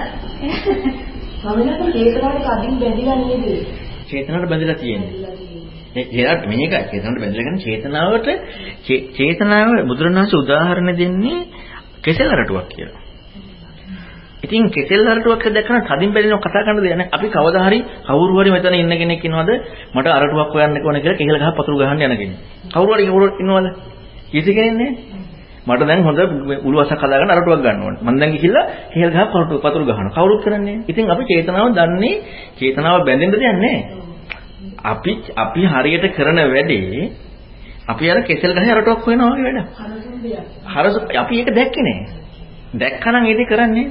මම 1.46 1.58
නම් 1.60 1.92
චේතනාවට 1.92 2.44
කඩින් 2.48 2.74
බැඳිලා 2.80 3.18
නේද 3.18 3.46
චේතනාවට 4.06 4.48
බැඳලා 4.48 4.76
තියෙන්නේ. 4.76 5.12
ඒ 5.92 6.04
ඒකට 6.20 6.44
මේක 6.48 6.72
චේතනාවට 6.84 7.20
බැඳලා 7.20 7.44
ගන්න 7.44 7.58
චේතනාවට 7.60 8.28
චේතනාව 9.16 9.68
බුදුරණවහන්සේ 9.88 10.38
උදාහරණ 10.38 10.90
දෙන්නේ 10.96 11.38
කෙසෙල් 12.02 12.28
අරටුවක් 12.30 12.68
කියලා. 12.68 13.00
ඉතින් 14.42 14.62
කෙසෙල් 14.68 15.06
අරටුවක් 15.06 15.44
දැක්කම 15.46 15.76
කදින් 15.82 16.10
බැලිනව 16.10 16.40
කතා 16.40 16.62
කරන්න 16.64 16.78
දෙයක් 16.78 16.96
නැහැ. 16.96 17.10
අපි 17.10 17.26
කවදා 17.28 17.64
හරි 17.64 17.78
කවුරු 18.02 18.32
හරි 18.34 18.50
මෙතන 18.50 18.74
ඉන්න 18.74 18.92
කෙනෙක් 18.92 19.22
ඉන්නවද 19.22 19.50
මට 19.94 20.06
අරටුවක් 20.10 20.50
හොයන්න 20.50 20.76
ඕන 20.78 20.96
කියලා 20.96 21.18
කෙහෙල් 21.18 21.38
ගහ 21.38 21.50
පතුරු 21.52 21.76
ගහන්න 21.78 22.02
යන 22.02 22.16
කෙනෙක්. 22.16 22.38
කවුරු 22.68 22.92
හරි 22.94 23.04
කවුරු 23.06 23.26
ඉන්නවද? 23.36 23.66
කිසි 24.30 24.50
කෙනෙක් 24.50 24.74
නැහැ. 24.74 25.20
මට 25.64 25.82
දැන් 25.82 26.00
හොඳ 26.02 26.18
උළුවසක් 26.60 27.00
හදාගෙන 27.00 27.30
අරටුවක් 27.30 27.60
ගන්න 27.60 27.82
ඕනේ. 27.82 28.00
මම 28.02 28.18
දැන් 28.18 28.32
ගිහිල්ලා 28.32 28.64
කෙහෙල් 28.90 29.10
ගහ 29.10 29.20
පතුරු 29.26 29.60
පතුරු 29.60 29.84
ගහනවා. 29.84 30.12
කවුරුත් 30.12 30.40
කරන්නේ 30.40 30.76
ඉතින් 30.84 31.04
අපි 31.06 31.22
චේතනාව 31.24 31.68
දන්නේ 31.70 32.14
චේතනාව 32.58 33.04
බැඳෙන්න 33.04 33.32
දෙයක් 33.32 33.44
නැහැ. 33.54 34.02
අපි 34.84 35.12
අපි 35.36 35.62
හරියට 35.66 36.06
කරන 36.12 36.38
වැඩේ 36.46 37.10
අපි 37.86 38.04
අර 38.06 38.18
කෙසෙල් 38.22 38.52
ගහේ 38.52 38.72
අරටුවක් 38.72 39.00
හොයනවා 39.02 39.32
වගේ 39.32 39.44
වැඩක්. 39.48 39.68
හරස 40.66 40.94
අපි 41.16 41.34
ඒක 41.36 41.50
දැක්කේ 41.50 41.82
නැහැ. 41.82 42.06
දැක්කනම් 42.74 43.24
ඒක 43.26 43.40
කරන්නේ 43.48 43.88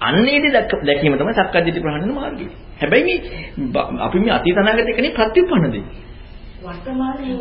අන්නේදී 0.00 0.52
දැකීම 0.82 1.14
තමයි 1.14 1.34
සක්කාදිට්ඨි 1.34 1.80
ප්‍රහාණය 1.80 2.12
මාර්ගය. 2.12 2.46
හැබැයි 2.78 3.16
මේ 3.64 3.82
අපි 4.00 4.18
මේ 4.18 4.32
අතීත 4.32 4.58
අනාගත 4.58 4.88
එකනේ 4.88 5.12
ප්‍රතිඋපන්න 5.12 5.70
දෙය. 5.70 5.84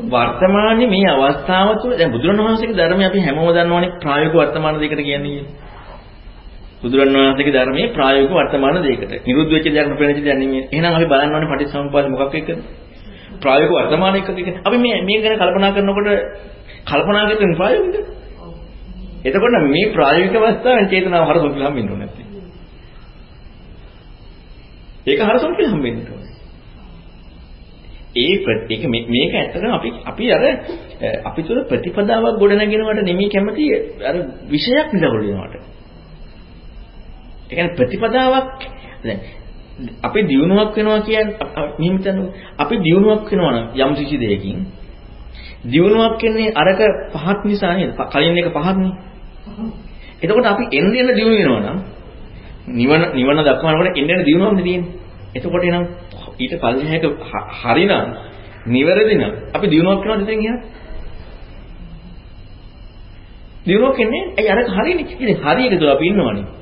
වර්තමානයේ 0.09 0.87
මේ 0.87 1.09
අවස්ථාව 1.09 1.69
තුළ 1.81 1.97
දැන් 1.97 2.11
බුදුරණවහන්සේගේ 2.11 2.77
ධර්මය 2.77 3.03
අපි 3.05 3.19
හැමෝම 3.19 3.49
දන්නවනේ 3.49 3.91
ප්‍රායෝගික 3.99 4.37
වර්තමාන 4.37 4.79
දෙයකට 4.79 5.01
කියන්නේ. 5.01 5.43
බුදුරණවහන්සේගේ 6.81 7.53
ධර්මයේ 7.53 7.87
ප්‍රායෝගික 7.89 8.33
වර්තමාන 8.33 8.77
දෙයකට. 8.79 9.11
නිරුද්ධ 9.23 9.51
වෙච්ච 9.51 9.67
දෙයක් 9.67 9.87
නොපෙනෙච්ච 9.87 10.19
දෙයක් 10.19 10.37
නෙමෙයි. 10.37 10.61
එහෙනම් 10.71 10.93
අපි 10.93 11.05
බලන්න 11.05 11.35
ඕනේ 11.35 11.51
පටිච්චසමුප්පාද 11.51 12.05
මොකක් 12.09 12.33
එක්කද? 12.33 12.59
ප්‍රායෝගික 13.39 13.75
වර්තමාන 13.77 14.15
එකක 14.15 14.29
අපි 14.61 14.77
මේ 14.77 14.97
මේ 15.01 15.19
ගැන 15.19 15.37
කල්පනා 15.37 15.71
කරනකොට 15.71 16.09
කල්පනා 16.85 17.23
කරන්නේ 17.29 17.57
ප්‍රායෝගිකද? 17.57 17.97
එතකොට 19.23 19.55
මේ 19.67 19.85
ප්‍රායෝගික 19.91 20.35
අවස්ථාවෙන් 20.39 20.89
චේතනාව 20.89 21.23
හරසොත් 21.25 21.53
හම්බෙන්න 21.53 21.89
ඕනේ 21.89 21.99
නැත්තේ. 21.99 22.25
ඒක 25.07 25.19
හරසොත් 25.21 25.51
කියලා 25.51 25.73
හම්බෙන්න 25.73 25.99
ඕනේ. 26.05 26.31
ඒ 28.13 28.35
ඒක 28.69 28.83
මේක 29.09 29.33
ඇත්තටම 29.33 29.71
අපි 29.71 29.89
අපි 30.05 30.25
අර 30.29 30.43
අපි 31.23 31.41
තුල 31.43 31.59
ප්‍රතිපදාවක් 31.65 32.35
ගොඩනගෙනවට 32.37 33.03
නෙමෙයි 33.03 33.29
කැමති 33.29 33.65
අර 34.03 34.15
විෂයක් 34.47 34.89
නිරවුල් 34.93 35.23
වෙනවට. 35.29 35.80
ඒ 37.51 37.55
කියන්නේ 37.55 37.75
ප්‍රතිපදාවක් 37.75 38.59
දැන් 39.03 39.19
අපි 40.03 40.19
දියුණුවක් 40.23 40.75
වෙනවා 40.75 41.01
කියන්නේ 41.01 41.35
මෙහෙම 41.79 41.97
හිතන්න 41.97 42.19
අපි 42.57 42.75
දියුණුවක් 42.77 43.21
වෙනවා 43.29 43.51
නම් 43.53 43.65
යම් 43.81 43.91
කිසි 43.97 44.17
දෙයකින් 44.17 44.59
දියුණුවක් 45.63 46.17
කියන්නේ 46.17 46.53
අරක 46.53 46.79
පහක් 47.13 47.39
නිසා 47.45 47.73
නේද? 47.73 47.91
කලින් 48.07 48.37
එක 48.37 48.49
පහක්නේ. 48.49 48.93
එතකොට 50.21 50.45
අපි 50.45 50.63
එන්න 50.71 50.87
එන්න 50.91 51.09
දියුණු 51.09 51.35
වෙනවා 51.35 51.61
නම් 51.65 51.79
නිවන 52.69 53.01
නිවන 53.13 53.37
දක්වනකොට 53.39 53.87
එන්න 53.91 54.09
එන්න 54.09 54.25
දියුණුවක්නේ 54.25 54.63
තියෙන්නේ. 54.63 54.91
එතකොට 55.35 55.63
එනම් 55.63 55.85
ඊට 56.39 56.53
පල්ලෙහාට 56.55 57.05
හරිනම් 57.61 57.91
නිවැරදි 58.67 59.15
නම් 59.15 59.33
අපි 59.53 59.65
දියුණුවක් 59.67 59.99
කරනවද 60.01 60.23
ඉතින් 60.23 60.39
එහෙනම්? 60.39 60.59
දියුණුවක් 63.65 63.95
කියන්නේ 63.95 64.23
ඇයි 64.37 64.49
අරක 64.51 64.67
හරිනේ. 64.69 65.05
ඉතින් 65.13 65.37
හරි 65.37 65.63
එක 65.65 65.79
තුල 65.79 65.89
අපි 65.89 66.05
ඉන්නවනේ. 66.05 66.60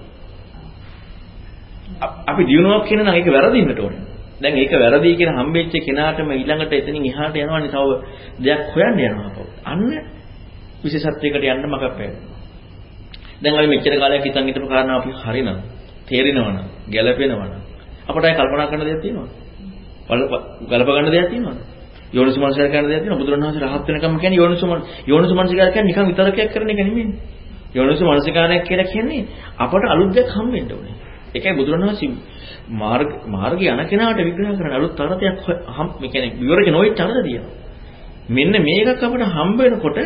අපි 2.01 2.41
දියුණුවක් 2.45 2.83
කියන 2.85 3.01
නම් 3.01 3.09
ඒක 3.11 3.27
වැරදින්නට 3.27 3.79
ඕනේ. 3.79 4.01
දැන් 4.39 4.55
ඒක 4.55 4.71
වැරදි 4.73 5.15
කියන 5.15 5.31
හම්බෙච්ච 5.31 5.73
කෙනාටම 5.79 6.29
ඊළඟට 6.31 6.73
එතනින් 6.73 7.05
එහාට 7.05 7.35
යනවනේ 7.35 7.69
තව 7.69 7.87
දෙයක් 8.39 8.61
හොයන්න 8.71 8.99
යනවා 9.01 9.27
අපව. 9.29 9.47
අන්න 9.65 9.81
විශේෂත්වයකට 10.83 11.43
යන්න 11.45 11.65
මගක් 11.65 11.83
පෑවෙනවා. 11.89 12.37
දැන් 13.41 13.55
අපි 13.55 13.67
මෙච්චර 13.67 13.93
කාලයක් 13.95 14.23
හිතන් 14.23 14.45
හිටපු 14.45 14.67
කාරණා 14.67 14.97
අපි 14.97 15.11
හරිනම් 15.21 15.49
තේරෙනවනම් 16.07 16.57
ගැළපෙනවනම් 16.87 17.51
අපට 18.07 18.25
අය 18.25 18.33
කල්පනා 18.33 18.67
කරන්න 18.67 18.85
දෙයක් 18.85 19.01
තියෙනවද? 19.01 19.29
ගලප 20.69 20.87
ගන්න 20.87 21.11
දෙයක් 21.11 21.27
තියෙනවද? 21.29 21.59
යෝනිසුමනසිකාර 22.13 22.69
කරන 22.71 22.87
දෙයක් 22.87 23.01
තියෙනවද? 23.01 23.19
බුදුරණවහන්සේ 23.19 23.65
රහත් 23.65 23.87
වෙනකම් 23.87 24.15
කියන්නේ 24.17 24.39
යෝනිසුමන 24.39 24.81
යෝනිසුමනසිකාර 25.05 25.69
කියන්නේ 25.69 25.89
නිකන් 25.91 26.07
විතරකයක් 26.09 26.49
කරන 26.53 26.69
එක 26.69 26.79
නෙමෙයි. 26.79 27.05
යෝනිසුමනසිකාරයක් 27.71 28.63
කියලා 28.63 28.87
කියන්නේ 28.87 29.27
අපට 29.57 29.83
අලුත් 29.85 30.11
දෙයක් 30.15 30.29
හම්බෙන්න 30.29 30.71
ඕනේ. 30.71 31.08
ඒකයි 31.29 31.55
බුදුරණවහන්සේ 31.55 32.09
මාර්ග 32.71 33.09
මාර්ගය 33.27 33.65
යන 33.65 33.81
කෙනාට 33.85 34.19
විග්‍රහ 34.19 34.57
කරන 34.57 34.73
අලුත් 34.73 34.93
තරතයක් 34.93 35.37
හම් 35.67 35.87
මේ 35.95 36.09
කියන්නේ 36.09 36.37
විවරක 36.37 36.67
නොයි 36.69 36.89
තරත 36.91 37.17
දිනවා. 37.23 37.49
මෙන්න 38.29 38.53
මේකක් 38.59 38.89
අපිට 38.99 39.25
හම්බ 39.27 39.59
වෙනකොට 39.59 39.97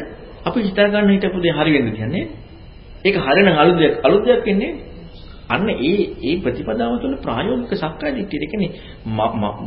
අපි 0.43 0.59
හිතා 0.61 0.87
ගන්න 0.87 1.11
හිටපු 1.11 1.39
දේ 1.39 1.51
හරි 1.51 1.71
වෙන්න 1.73 1.89
කියන්නේ. 1.91 2.25
ඒක 3.03 3.15
හරිනම් 3.17 3.47
අලුත් 3.55 3.77
දෙයක් 3.77 3.93
අලුත් 4.01 4.23
දෙයක් 4.23 4.41
වෙන්නේ 4.45 4.71
අන්න 5.49 5.69
ඒ 5.69 5.95
ඒ 6.21 6.35
ප්‍රතිපදාව 6.37 6.93
තුළ 7.01 7.15
ප්‍රායෝගික 7.17 7.73
සක්කාය 7.73 8.11
දිට්ඨිය. 8.13 8.39
ඒ 8.39 8.47
කියන්නේ 8.47 8.71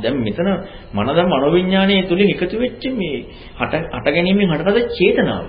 දැන් 0.02 0.14
මෙතන 0.18 0.48
මනදම් 0.94 1.28
මනෝවිඤ්ඤාණයේ 1.28 2.02
තුලින් 2.04 2.28
එකතු 2.30 2.56
වෙච්ච 2.56 2.84
මේ 2.92 3.16
හට 3.58 3.74
හට 3.92 4.06
ගැනීමෙන් 4.06 4.48
හටගත්ත 4.50 4.88
චේතනාව. 4.92 5.46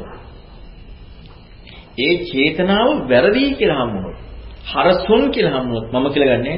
ඒ 1.97 2.13
චේතනාව 2.25 2.89
වැරදි 3.05 3.43
කියලා 3.55 3.81
හම්බුනොත් 3.81 4.26
හරසොන් 4.67 5.23
කියලා 5.31 5.53
හම්බුනොත් 5.55 5.87
මම 5.91 6.05
කියලා 6.13 6.31
ගන්නෑ. 6.33 6.57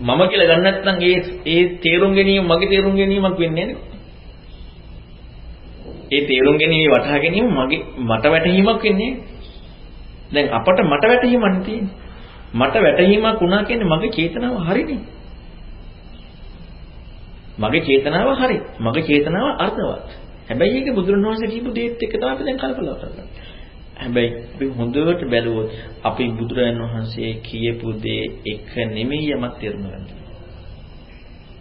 මම 0.00 0.20
කියලා 0.28 0.48
ගන්න 0.50 0.62
නැත්නම් 0.62 0.96
ඒ 1.02 1.18
ඒ 1.48 1.64
තේරුම් 1.78 2.12
ගැනීම 2.12 2.44
මගේ 2.46 2.68
තේරුම් 2.68 2.94
ගැනීමක් 2.94 3.38
වෙන්නේ 3.38 3.66
නැහැ 3.66 3.94
ඒ 6.10 6.22
තේරුම් 6.22 6.56
ගැනීම 6.58 6.90
වටහා 6.90 7.18
ගැනීම 7.18 7.46
මගේ 7.50 7.80
මට 8.00 8.24
වැටහීමක් 8.26 8.82
වෙන්නේ 8.82 9.12
දැන් 10.32 10.48
අපට 10.50 10.78
මට 10.82 11.04
වැටහීමක් 11.04 11.64
තියෙන්නේ. 11.64 11.94
මට 12.54 12.74
වැටහීමක් 12.76 13.40
වුණා 13.40 13.62
කියන්නේ 13.64 13.88
මගේ 13.88 14.10
චේතනාව 14.10 14.56
හරිනේ. 14.64 15.00
මගේ 17.58 17.82
චේතනාව 17.82 18.28
හරි. 18.34 18.56
මගේ 18.80 19.02
චේතනාව 19.02 19.48
අර්ථවත්. 19.58 20.08
හැබැයි 20.48 20.76
ඒක 20.76 20.94
බුදුරණවහන්සේ 20.94 21.48
කියපු 21.48 21.70
දේත් 21.70 22.02
එක්ක 22.02 22.12
තමයි 22.12 22.30
අපි 22.30 22.44
දැන් 22.44 22.58
කල්පනා 22.58 22.96
කරන්නේ. 22.96 23.26
හැබැයි 23.96 24.30
අපි 24.46 24.66
හොඳට 24.70 25.22
බැලුවොත් 25.26 25.70
අපි 26.02 26.24
බුදුරජාන් 26.30 26.78
වහන්සේ 26.82 27.32
කියපු 27.40 27.88
දේ 27.98 28.22
එක 28.44 28.72
නෙමෙයි 28.88 29.32
යමක් 29.32 29.54
තේරුම් 29.60 29.82
ගන්න. 29.84 30.04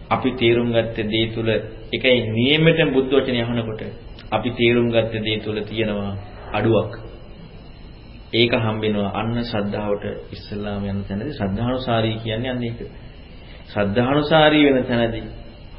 අපි 0.10 0.30
තේරුම් 0.34 0.70
ගත්ත 0.72 0.98
දේ 1.06 1.26
තුල 1.30 1.50
එකයි 1.94 2.20
නියමෙට 2.30 2.80
බුද්ධ 2.94 3.14
වචනය 3.16 3.40
අහනකොට 3.42 3.82
අපි 4.32 4.50
තේරුම් 4.52 4.88
ගත්ත 4.90 5.14
දේ 5.20 5.38
තුල 5.40 5.58
තියෙනවා 5.62 6.14
අඩුවක්. 6.52 6.92
ඒක 8.34 8.54
හම්බෙනවා 8.58 9.10
අන්න 9.14 9.38
ශ්‍රද්ධාවට 9.44 10.06
ඉස්සලාම 10.32 10.84
යන 10.86 11.00
තැනදී 11.04 11.34
ශ්‍රද්ධානුසාරී 11.34 12.18
කියන්නේ 12.18 12.52
අන්න 12.52 12.64
ඒක. 12.64 12.80
ශ්‍රද්ධානුසාරී 13.68 14.66
වෙන 14.68 14.86
තැනදී 14.86 15.24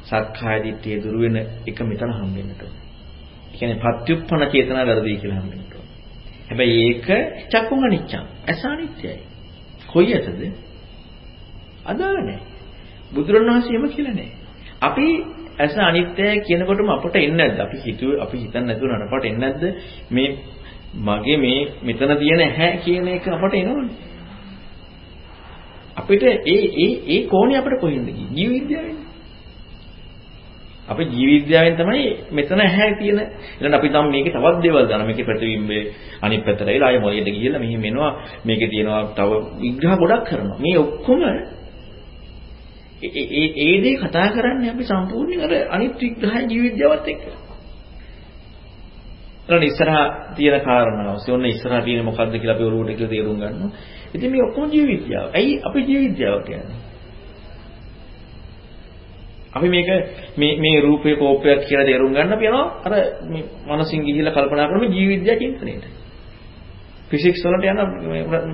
සක්කාය 0.03 0.59
දිට්ඨිය 0.63 0.97
දුරු 1.03 1.19
වෙන 1.19 1.37
එක 1.65 1.79
මෙතන 1.81 2.11
හම්බෙන්නට 2.13 2.61
ඕනේ. 2.61 2.83
කියන්නේ 3.53 3.81
පත්‍යුප්පන 3.83 4.41
චේතනා 4.47 4.85
වැඩදී 4.85 5.17
කියලා 5.17 5.39
හම්බෙනවා. 5.39 5.64
හැබැයි 6.47 6.79
ඒක 6.83 7.07
චක්කුං 7.49 7.83
අනිච්චං. 7.83 8.25
ඇස 8.47 8.65
අනිත්‍යයි. 8.65 9.19
කොයි 9.87 10.13
ඇසද? 10.13 10.41
අදාළ 11.85 12.17
නැහැ. 12.19 12.41
බුදුරණවහන්සේම 13.13 13.87
කියලා 13.89 14.13
නැහැ. 14.13 14.33
අපි 14.81 15.07
ඇස 15.57 15.77
අනිත්‍යයි 15.79 16.41
කියනකොටම 16.41 16.89
අපට 16.89 17.15
එන්නේ 17.17 17.37
නැද්ද? 17.39 17.59
අපි 17.59 17.77
හිතුවේ 17.85 18.21
අපි 18.21 18.37
හිතන්නේ 18.37 18.65
නැතුව 18.65 18.89
නඩපට 18.89 19.25
එන්නේ 19.25 19.41
නැද්ද? 19.43 19.63
මේ 20.11 20.29
මගේ 20.99 21.37
මේ 21.37 21.59
මෙතන 21.83 22.17
තියෙන 22.17 22.41
ඇහැ 22.41 22.77
කියන 22.79 23.07
එක 23.09 23.27
අපට 23.29 23.53
එනවනේ. 23.55 24.13
අපිට 25.97 26.23
ඒ 26.23 26.59
ඒ 26.77 26.91
ඒ 27.07 27.21
කෝණේ 27.25 27.57
අපිට 27.57 27.79
කොහෙන්ද 27.79 28.07
ගියේ? 28.07 28.29
ජීව 28.31 28.51
විද්‍යාවෙන්. 28.51 28.94
අපේ 30.87 31.07
ජීව 31.07 31.29
විද්‍යාවෙන් 31.29 31.75
තමයි 31.75 32.05
මෙතන 32.31 32.59
ඇහැ 32.59 32.91
තියෙන. 32.99 33.19
ඊළඟ 33.55 33.75
අපි 33.75 33.89
තම 33.89 34.07
මේකේ 34.07 34.33
තවත් 34.33 34.61
දේවල් 34.61 34.87
දාන 34.87 35.05
මේකේ 35.05 35.25
ප්‍රතිබිම්බේ 35.25 35.83
අනිත් 36.21 36.45
පැත්තට 36.45 36.61
ඇවිල්ලා 36.63 36.89
ආයෙ 36.89 36.99
මොළයට 36.99 37.27
ගිහිල්ලා 37.27 37.59
මෙහෙම 37.59 37.83
එනවා 37.83 38.11
මේකේ 38.45 38.69
තියෙනවා 38.69 39.03
තව 39.11 39.31
විග්‍රහ 39.61 39.95
ගොඩක් 39.97 40.23
කරනවා. 40.27 40.57
මේ 40.59 40.77
ඔක්කොම 40.77 41.21
ඒ 43.03 43.45
ඒ 43.57 43.75
දේ 43.83 43.95
කතා 43.97 44.27
කරන්නේ 44.29 44.69
අපි 44.69 44.83
සම්පූර්ණයෙන් 44.83 45.41
අර 45.41 45.53
අනිත් 45.69 45.93
විග්‍රහය 45.95 46.39
ජීව 46.43 46.61
විද්‍යාවත් 46.63 47.07
එක්ක. 47.07 47.23
ඊළඟ 49.45 49.65
ඉස්සරහා 49.65 50.05
තියෙන 50.35 50.61
කාරණාව. 50.61 51.17
සෝන්න 51.19 51.45
ඉස්සරහා 51.45 51.81
තියෙන 51.81 52.05
මොකද්ද 52.05 52.33
කියලා 52.33 52.55
අපි 52.55 52.63
ඔරුවට 52.63 52.91
කියලා 52.91 53.09
තේරුම් 53.09 53.37
ගන්නවා. 53.37 53.71
ඉතින් 54.13 54.31
මේ 54.31 54.43
ඔක්කොම 54.43 54.65
ජීව 54.69 54.87
විද්‍යාව 54.87 55.27
ඇයි 55.33 55.53
අපි 55.63 55.79
ජීව 55.81 56.01
විද්‍යාව 56.01 56.39
කියන්නේ? 56.43 56.84
අපි 59.55 59.67
මේක 59.69 59.87
මේ 60.35 60.57
මේ 60.57 60.81
රූපේ 60.81 61.15
කෝපයක් 61.15 61.59
කියලා 61.61 61.85
තේරුම් 61.85 62.11
ගන්න 62.11 62.33
අපි 62.33 62.45
යනවා 62.45 62.65
අර 62.83 62.93
මේ 63.25 63.43
මනසින් 63.69 64.01
ගිහිල්ලා 64.01 64.33
කල්පනා 64.33 64.67
කරන 64.67 64.83
ජීව 64.89 65.09
විද්‍යා 65.11 65.37
චින්තනයට. 65.37 65.85
ෆිසික්ස් 67.09 67.41
වලට 67.43 67.65
යන 67.65 67.79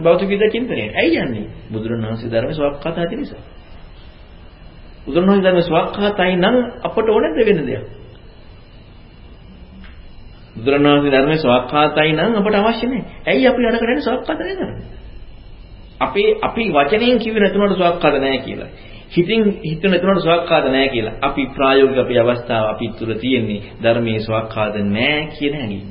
භෞතික 0.03 0.29
විද්‍යා 0.29 0.51
චින්තනයට. 0.51 0.93
ඇයි 0.93 1.17
යන්නේ? 1.17 1.47
බුදුරණවහන්සේ 1.71 2.29
ධර්මයේ 2.29 2.53
සවක්කාත 2.53 2.97
ඇති 2.97 3.15
නිසා. 3.15 3.41
බුදුරණවහන්සේ 5.05 5.43
ධර්මයේ 5.43 5.67
සවක්කාතයි 5.67 6.35
නම් 6.35 6.55
අපට 6.83 7.07
ඕනෙද 7.07 7.33
වෙන 7.39 7.59
දෙයක්? 7.65 7.83
බුදුරණවහන්සේ 10.55 11.11
ධර්මයේ 11.11 11.39
සවක්කාතයි 11.39 12.13
නම් 12.13 12.31
අපට 12.37 12.55
අවශ්‍ය 12.55 12.85
නැහැ. 12.87 13.03
ඇයි 13.25 13.47
අපි 13.47 13.61
අර 13.63 13.75
කරන්නේ 13.75 14.03
සවක්කාත 14.03 14.39
නැහැ 14.39 14.55
කරන්නේ? 14.55 14.85
අපි 15.99 16.23
අපි 16.41 16.63
වචනයෙන් 16.69 17.19
කිව්වේ 17.19 17.41
නැතුනට 17.41 17.75
සවක්කාත 17.75 18.15
නැහැ 18.15 18.39
කියලා. 18.39 18.71
හිතින් 19.11 19.43
හිතුන 19.61 19.91
නැතුනට 19.91 20.21
සවක්කාත 20.21 20.65
නැහැ 20.65 20.89
කියලා. 20.89 21.15
අපි 21.21 21.45
ප්‍රායෝගික 21.47 21.97
අපේ 21.97 22.19
අවස්ථාව 22.19 22.65
අපි 22.65 22.85
තුල 22.89 23.13
තියෙන්නේ 23.13 23.61
ධර්මයේ 23.83 24.19
සවක්කාත 24.19 24.75
නැහැ 24.87 25.27
කියන 25.29 25.53
හැඟීම. 25.53 25.89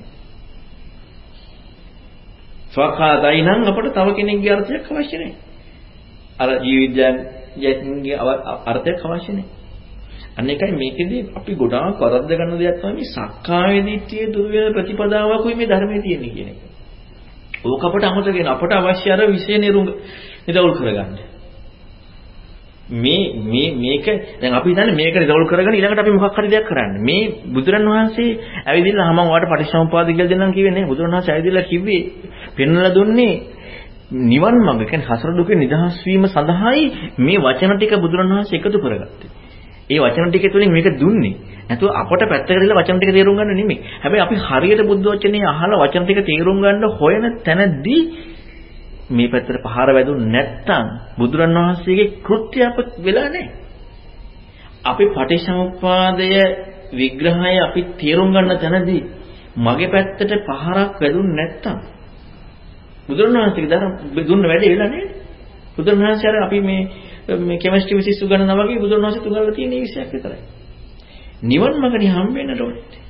සවක්කාතයි 2.71 3.43
නම් 3.43 3.61
අපට 3.65 3.95
තව 3.95 4.09
කෙනෙක්ගේ 4.17 4.53
අර්ථයක් 4.53 4.91
අවශ්‍ය 4.91 5.17
නැහැ. 5.17 5.35
අර 6.39 6.49
ජීවිතයන්ගේ 6.61 8.17
අර්ථයක් 8.67 9.05
අවශ්‍ය 9.07 9.33
නැහැ. 9.33 9.49
අන්න 10.37 10.49
එකයි 10.49 10.73
මේකෙදී 10.75 11.23
අපි 11.37 11.53
ගොඩාක් 11.55 12.01
වරද්ද 12.01 12.31
ගන්න 12.31 12.59
දෙයක් 12.59 12.77
තමයි 12.79 12.95
මේ 12.95 13.11
සක්කාය 13.11 13.77
දිට්ඨිය 13.83 14.27
දුර 14.33 14.47
වෙන 14.49 14.73
ප්‍රතිපදාවකුයි 14.73 15.55
මේ 15.55 15.67
ධර්මයේ 15.67 16.03
තියෙන්නේ 16.03 16.31
කියන 16.31 16.49
එක. 16.49 16.59
ඕක 17.65 17.83
අපට 17.85 18.05
අමතකගෙන 18.05 18.49
අපට 18.49 18.73
අවශ්‍ය 18.73 19.09
අර 19.11 19.21
විශේෂ 19.29 19.61
නිරුංග 19.61 19.89
නිරවුල් 20.47 20.75
කරගන්න. 20.75 21.30
මේ 22.93 23.35
මේ 23.45 23.75
මේක 23.77 24.07
දැන් 24.41 24.53
අපි 24.53 24.71
හිතන්නේ 24.71 24.95
මේක 24.95 25.15
රිසෝල්ව් 25.17 25.47
කරගෙන 25.47 25.75
ඊළඟට 25.75 26.01
අපි 26.01 26.13
මොකක් 26.13 26.37
හරි 26.37 26.49
දෙයක් 26.49 26.67
කරන්න. 26.67 26.93
මේ 27.01 27.23
බුදුරන් 27.47 27.87
වහන්සේ 27.87 28.39
ඇවිදින්න 28.67 29.03
මම 29.07 29.21
ඔයාලට 29.21 29.51
පටිච්චසමුපාද 29.51 30.07
කියලා 30.09 30.31
දෙන්නම් 30.31 30.53
කිව්වේ 30.53 30.73
නේ. 30.73 30.87
බුදුරන් 30.87 31.11
වහන්සේ 31.11 31.33
ඇවිදලා 31.33 31.65
කිව්වේ 31.65 32.03
පෙන්වලා 32.57 32.93
දුන්නේ 32.93 33.33
නිවන් 34.11 34.57
මඟ 34.57 34.83
කියන්නේ 34.83 35.09
හසර 35.09 35.31
දුකේ 35.33 35.57
නිදහස් 35.57 36.03
වීම 36.05 36.25
සඳහායි 36.27 36.85
මේ 37.19 37.39
වචන 37.39 37.73
ටික 37.73 37.95
බුදුරන් 37.97 38.29
වහන්සේ 38.29 38.59
එකතු 38.59 38.79
කරගත්තේ. 38.79 39.31
ඒ 39.87 39.99
වචන 39.99 40.29
ටික 40.29 40.51
තුලින් 40.51 40.71
මේක 40.71 40.89
දුන්නේ. 40.95 41.35
නැතුව 41.69 41.89
අපට 41.93 42.23
පැත්තකට 42.25 42.51
දාලා 42.53 42.79
වචන 42.79 42.99
ටික 42.99 43.13
තේරුම් 43.13 43.37
ගන්න 43.37 43.55
නෙමෙයි. 43.55 43.79
හැබැයි 44.03 44.23
අපි 44.23 44.37
හරියට 44.41 44.83
බුද්ධ 44.85 45.09
වචනේ 45.09 45.47
අහලා 45.47 45.81
වචන 45.81 46.05
ටික 46.05 46.21
තේරුම් 46.27 46.59
ගන්න 46.59 46.85
හොයන 46.99 47.25
තැනදී 47.45 48.03
මේ 49.11 49.29
පැත්තට 49.29 49.63
පහර 49.65 49.89
වැදුනේ 49.91 50.29
නැත්තම් 50.29 50.87
බුදුරන් 51.19 51.57
වහන්සේගේ 51.57 52.09
කෘත්‍ය 52.21 52.59
අප 52.63 52.77
වෙලා 52.99 53.29
නැහැ. 53.29 53.47
අපි 54.85 55.05
පටිච්චසමුප්පාදය 55.09 56.29
විග්‍රහය 56.93 57.57
අපි 57.61 57.81
තේරුම් 57.97 58.29
ගන්න 58.31 58.59
තැනදී 58.59 59.03
මගේ 59.59 59.89
පැත්තට 59.89 60.33
පහරක් 60.41 60.95
වැදුනේ 60.97 61.37
නැත්තම් 61.37 61.79
බුදුරන් 63.09 63.37
වහන්සේගේ 63.37 63.71
ධර්ම 63.71 63.93
දුන්න 64.23 64.43
වැඩේ 64.45 64.71
වෙලා 64.71 64.89
නැහැ. 64.89 65.09
බුදුරන් 65.77 66.01
වහන්සේ 66.01 66.31
අර 66.31 66.37
අපි 66.43 66.59
මේ 66.61 66.83
මේ 67.41 67.59
කෙමිස්ට්‍රි 67.59 67.95
විශේෂ 67.95 68.23
උගන්වනවා 68.23 68.59
වගේ 68.61 68.81
බුදුරන් 68.81 69.03
වහන්සේ 69.03 69.23
තුගල්ලා 69.23 69.53
තියෙන 69.53 69.71
මේ 69.71 69.81
විශයක් 69.81 70.11
විතරයි. 70.13 70.43
නිවන් 71.43 71.75
මඟදී 71.77 72.11
හම්බෙන්නට 72.11 72.61
ඕනේ. 72.61 73.01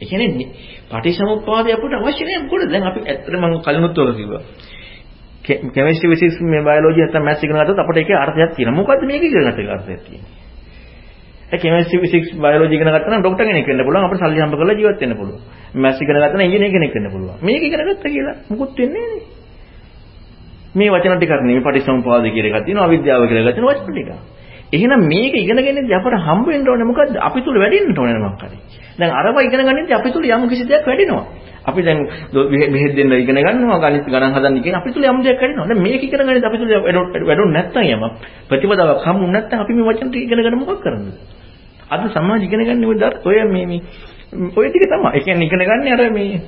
ඒ 0.00 0.06
කියන්නේ 0.06 0.46
පටිසමුප්පාදය 0.90 1.72
අපට 1.72 1.94
අවශ්‍ය 1.94 2.24
නැහැ 2.24 2.42
මොකද 2.42 2.70
දැන් 2.72 2.84
අපි 2.84 3.00
ඇත්තට 3.04 3.32
මම 3.32 3.54
කලිනුත් 3.60 3.98
ඔක 3.98 4.16
කිව්වා. 4.16 4.42
කෙමිස්ට්‍රි 5.74 6.08
ෆිසික්ස් 6.08 6.36
මේ 6.42 6.62
බයොලොජි 6.62 7.00
නැත්නම් 7.00 7.24
මැත්ස් 7.24 7.42
ඉගෙන 7.42 7.56
ගත්තොත් 7.56 7.78
අපිට 7.78 7.98
ඒකේ 7.98 8.16
අර්ථයක් 8.16 8.50
තියෙනවා. 8.56 8.78
මොකද්ද 8.78 9.02
මේක 9.04 9.22
ඉගෙන 9.22 9.32
ගන්න 9.36 9.50
එක 9.54 9.68
අර්ථයක් 9.70 10.00
තියෙන්නේ? 10.06 10.38
ඒ 11.52 11.58
කෙමිස්ට්‍රි 11.58 11.98
ෆිසික්ස් 12.00 12.28
බයොලොජි 12.36 12.74
ඉගෙන 12.74 12.88
ගත්තා 12.88 13.10
නම් 13.10 13.22
ડોක්ටර් 13.22 13.44
කෙනෙක් 13.44 13.66
වෙන්න 13.66 13.84
පුළුවන්. 13.84 14.06
අපිට 14.06 14.20
සල්ලි 14.20 14.40
හම්බ 14.40 14.54
කරලා 14.54 14.76
ජීවත් 14.76 15.00
වෙන්න 15.00 15.16
පුළුවන්. 15.16 15.40
මැත්ස් 15.74 15.98
ඉගෙන 15.98 16.16
ගත්තා 16.16 16.32
නම් 16.32 16.46
ඉංජිනේර 16.46 16.72
කෙනෙක් 16.72 16.92
වෙන්න 16.94 17.10
පුළුවන්. 17.10 17.36
මේක 17.42 17.62
ඉගෙන 17.62 17.80
ගත්තා 17.82 18.10
කියලා 18.10 18.36
මුකුත් 18.48 18.70
වෙන්නේ 18.76 19.04
නැහැ 19.04 19.38
මේ 20.74 20.90
වචන 20.90 21.16
ටිකක් 21.16 21.32
නෙමෙයි 21.36 21.60
පටිසමුපාද 21.60 22.24
කියලා 22.26 22.50
එකක් 22.50 22.66
තියෙනවා. 22.66 22.86
අවිද්‍යාව 22.86 23.22
කියලා 23.26 23.42
එකක් 23.44 23.56
තියෙනවා. 23.56 23.74
වචන 23.76 23.92
ටික. 23.92 24.08
එහෙනම් 24.72 25.02
මේක 25.04 25.34
ඉගෙනගෙනදී 25.34 25.94
අපට 25.94 26.14
හම්බ 26.18 26.46
වෙන්න 26.46 26.68
ඕනේ 26.68 26.86
මොකද්ද? 26.86 27.16
අපි 27.18 27.40
තුල 27.42 27.56
වැඩෙන්න 27.56 27.98
ඕනේ 27.98 28.20
මොකක් 28.20 28.42
හරි. 28.42 28.58
දැන් 28.98 29.10
අරව 29.12 29.36
ඉගෙන 29.40 29.60
ගන්නදී 29.60 29.94
අපි 29.94 30.08
තුල 30.12 30.24
යම් 30.24 30.48
කිසි 30.48 30.64
දෙයක් 30.64 30.86
වැඩෙනවා. 30.86 31.24
අපි 31.64 31.80
දැන් 31.82 31.98
මෙහෙත් 32.68 32.94
දෙන්න 32.94 33.12
ඉගෙන 33.14 33.36
ගන්නවා 33.36 33.78
ගණිත 33.80 34.06
ගණන් 34.06 34.32
හදන්න 34.32 34.62
කියන 34.62 34.76
අපි 34.76 34.90
තුල 34.92 35.04
යම් 35.04 35.18
දෙයක් 35.22 35.38
වැඩෙනවා. 35.38 35.66
දැන් 35.66 35.82
මේක 35.82 36.02
ඉගෙන 36.02 36.20
ගන්නදී 36.20 36.46
අපි 36.46 36.58
තුල 36.58 36.70
වැඩුණ 37.26 37.52
නැත්තම් 37.52 37.82
යම 37.84 38.02
ප්‍රතිපදාවක් 38.48 39.04
හම්බුනේ 39.04 39.32
නැත්තම් 39.32 39.58
අපි 39.58 39.72
මේ 39.72 39.86
වචන 39.88 40.08
ටික 40.08 40.22
ඉගෙන 40.22 40.38
ගන්න 40.38 40.58
මොකක් 40.58 40.80
කරන්නද? 40.80 41.08
අද 41.88 42.00
සමාජ 42.08 42.40
ඉගෙන 42.40 42.62
ගන්න 42.62 42.84
ඔය 43.24 43.36
මේ 43.46 43.66
මේ 43.66 43.80
ඔය 44.56 44.66
ටික 44.68 44.86
තමයි. 44.86 45.10
ඒ 45.10 45.20
කියන්නේ 45.20 45.46
ඉගෙන 45.46 45.60
ගන්න 45.60 45.92
අර 45.92 46.10
මේ 46.10 46.40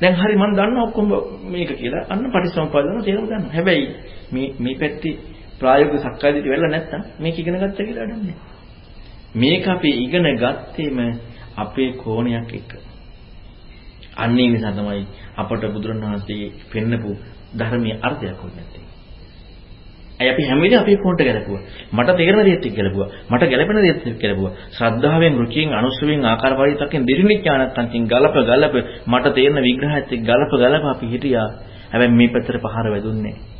දැන් 0.00 0.14
හරි 0.14 0.36
මම 0.36 0.52
දන්නවා 0.52 0.84
ඔක්කොම 0.84 1.06
මේක 1.46 1.72
කියලා. 1.72 2.04
අන්න 2.08 2.24
පටිසම්පාදන 2.26 3.00
තේරුම් 3.00 3.24
ගන්නවා. 3.24 3.52
හැබැයි 3.52 3.86
මේ 4.32 4.48
මේ 4.58 4.74
පැත්තේ 4.74 5.16
ප්‍රායෝගික 5.60 6.00
සක්කායදිට 6.02 6.46
වෙලා 6.46 6.70
නැත්තම් 6.70 7.02
මේක 7.18 7.38
ඉගෙන 7.38 7.56
ගත්ත 7.56 7.78
කියලා 7.80 8.06
වැඩන්නේ 8.06 8.38
මේක 9.34 9.66
අපි 9.66 9.90
ඉගෙන 10.00 10.26
ගත්තේම 10.36 10.98
අපේ 11.56 11.92
කෝණයක් 11.94 12.52
එක්ක. 12.52 12.72
අන්නේ 14.16 14.48
නිසා 14.48 14.72
තමයි 14.72 15.06
අපට 15.36 15.62
බුදුරණවහන්සේ 15.66 16.52
පෙන්නපු 16.66 17.10
ධර්මයේ 17.52 17.98
අර්ථයක් 17.98 18.36
හොයන්නේ 18.36 18.56
නැත්තේ. 18.56 18.84
අය 20.20 20.28
අපි 20.28 20.42
හැම 20.42 20.60
වෙලේම 20.60 20.80
අපේ 20.80 20.96
කෝණට 20.96 21.22
ගැලපුවා. 21.22 21.62
මට 21.92 22.16
තේරෙන 22.16 22.44
දේත් 22.44 22.66
එක්ක 22.66 22.74
ගැලපුවා. 22.74 23.08
මට 23.30 23.42
ගැලපෙන 23.44 23.78
දේත් 23.78 24.02
එක්ක 24.04 24.18
ගැලපුවා. 24.18 24.52
ශ්‍රද්ධාවෙන්, 24.70 25.34
රුචියෙන්, 25.36 25.72
අනුස්සවෙන්, 25.72 26.24
ආකාර 26.24 26.52
පරිවිතක්ෙන් 26.56 27.06
දිරිනිඥානත්තන්කින් 27.06 28.04
ගලප 28.06 28.36
ගලප 28.42 28.74
මට 29.06 29.34
තේරෙන 29.34 29.62
විග්‍රහයත් 29.62 30.08
එක්ක 30.08 30.22
ගලප 30.22 30.52
ගලප 30.54 30.84
අපි 30.86 31.06
හිටියා. 31.06 31.48
හැබැයි 31.92 32.16
මේ 32.16 32.28
පැත්තට 32.28 32.62
පහර 32.64 32.86
වැදුන්නේ 32.90 33.34
නැහැ. 33.34 33.59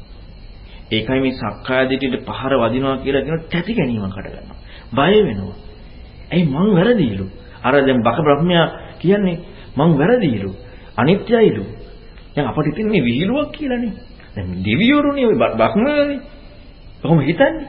ඒකයි 0.90 1.20
මේ 1.20 1.32
සක්කාය 1.32 1.88
දිටියට 1.88 2.26
පහර 2.28 2.52
වදිනවා 2.56 2.96
කියලා 2.96 3.22
කියන 3.22 3.40
තැති 3.46 3.72
ගැනීමකට 3.74 4.16
ගන්නවා. 4.26 4.58
බය 4.92 5.14
වෙනවා. 5.24 5.56
ඇයි 6.30 6.44
මං 6.46 6.68
වැරදිලු? 6.74 7.26
අර 7.62 7.74
දැන් 7.76 8.00
බක 8.00 8.18
බ්‍රහ්මයා 8.20 8.66
කියන්නේ 8.98 9.38
මං 9.76 9.90
වැරදිලු. 9.98 10.50
අනිත්‍යයිලු. 10.96 11.64
දැන් 12.34 12.46
අපිට 12.48 12.66
ඉතින් 12.68 12.86
මේ 12.88 13.02
විහිළුවක් 13.02 13.52
කියලානේ. 13.52 13.92
දැන් 14.34 14.48
දෙවියෝරුනේ 14.60 15.26
ඔය 15.26 15.36
බක්මනේ. 15.36 16.18
කොහොම 17.02 17.20
හිතන්නේ? 17.20 17.68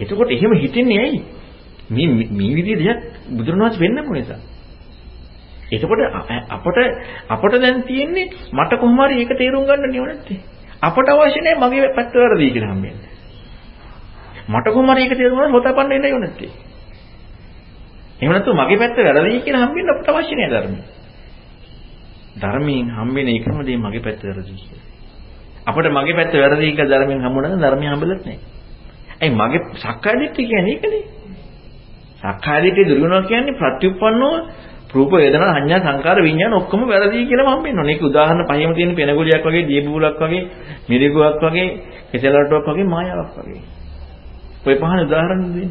එතකොට 0.00 0.30
එහෙම 0.30 0.52
හිතන්නේ 0.54 0.98
ඇයි? 0.98 1.20
මේ 1.90 2.06
මේ 2.30 2.54
විදිහේ 2.56 2.78
දෙයක් 2.80 3.00
බුදුරණවහන්සේ 3.30 3.80
වෙන්නම 3.80 4.12
නිසා. 4.12 4.40
එතකොට 5.68 6.00
අපට 6.48 6.78
අපට 7.28 7.54
දැන් 7.56 7.82
තියෙන්නේ 7.82 8.26
මට 8.52 8.72
කොහොම 8.74 9.00
හරි 9.00 9.14
ඒක 9.18 9.32
තේරුම් 9.34 9.64
ගන්න 9.64 9.82
නෙවෙයි 9.84 10.06
නැත්තේ. 10.06 10.40
අපට 10.82 11.08
අවශ්‍ය 11.08 11.40
නැහැ 11.40 11.60
මගේ 11.62 11.94
පැත්ත 11.94 12.14
වැරදි 12.14 12.50
කියලා 12.50 12.72
හම්බෙන්නේ. 12.72 13.12
මට 14.48 14.66
කොහොම 14.66 14.90
හරි 14.90 15.02
ඒක 15.02 15.14
තේරුම් 15.14 15.38
ගන්න 15.38 15.52
හොතපන්න 15.52 15.92
එන්නයි 15.92 16.12
ඕන 16.12 16.22
නැත්තේ. 16.22 16.50
එහෙම 18.20 18.32
නැත්නම් 18.32 18.58
මගේ 18.58 18.78
පැත්ත 18.78 18.96
වැරදි 18.98 19.40
කියලා 19.40 19.64
හම්බෙන්න 19.64 19.92
අපට 19.92 20.08
අවශ්‍ය 20.10 20.34
නැහැ 20.34 20.52
ධර්මය. 20.54 20.80
ධර්මයෙන් 22.36 22.86
හම්බෙන 22.90 23.28
එකම 23.28 23.58
දේ 23.62 23.78
මගේ 23.78 24.02
පැත්ත 24.02 24.22
වැරදි 24.24 24.52
කියලා. 24.54 24.86
අපිට 25.66 25.90
මගේ 25.90 26.14
පැත්ත 26.14 26.32
වැරදි 26.34 26.72
කියලා 26.72 26.92
ධර්මයෙන් 26.92 27.20
හම්බුනනම් 27.20 27.60
ධර්මය 27.60 27.86
හම්බෙලත් 27.86 28.22
නැහැ. 28.22 28.38
ඇයි 29.20 29.32
මගේ 29.32 29.60
සක්කාය 29.76 30.16
දිට්ඨිය 30.16 30.46
කියන්නේ 30.46 30.72
ඒකනේ. 30.72 31.04
සක්කාය 32.20 32.60
දිට්ඨිය 32.64 32.86
දුරු 32.88 33.02
වෙනවා 33.02 33.22
කියන්නේ 33.24 33.58
ප්‍රත්‍යুৎපන්නව 33.60 34.32
රූප 34.88 35.12
වේදනා 35.12 35.54
සංඥා 35.54 35.80
සංකාර 35.80 36.18
විඥාන 36.18 36.54
ඔක්කොම 36.54 36.80
වැරදි 36.82 37.26
කියලා 37.26 37.50
මම 37.50 37.62
වෙනවා. 37.62 37.84
මේක 37.84 38.02
උදාහරණ 38.02 38.46
පහේම 38.46 38.74
තියෙන 38.74 38.94
පෙනගුලියක් 38.94 39.44
වගේ, 39.44 39.64
දියබුලක් 39.64 40.20
වගේ, 40.20 40.42
මිරිගුවක් 40.88 41.42
වගේ, 41.42 41.68
කෙසෙලටුවක් 42.10 42.66
වගේ 42.66 42.86
මායාවක් 42.86 43.36
වගේ. 43.38 43.62
ඔය 44.66 44.74
පහන 44.74 45.00
උදාහරණ 45.00 45.42
දෙන්නේ. 45.44 45.70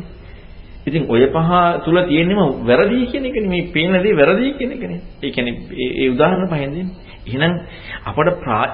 ඉතින් 0.85 1.03
ඔය 1.05 1.23
පහ 1.27 1.51
තුල 1.83 1.97
තියෙන්නම 2.03 2.39
වැරදි 2.61 3.05
කියන 3.07 3.25
එකනේ 3.25 3.49
මේ 3.49 3.69
පේන 3.69 3.93
දේ 3.95 4.13
වැරදි 4.13 4.53
කියන 4.53 4.71
එකනේ. 4.71 5.01
ඒ 5.23 5.31
කියන්නේ 5.31 5.53
ඒ 5.97 6.09
උදාහරණ 6.09 6.47
පහෙන් 6.47 6.69
දෙන්නේ. 6.69 6.87
එහෙනම් 7.27 7.53
අපට 8.05 8.27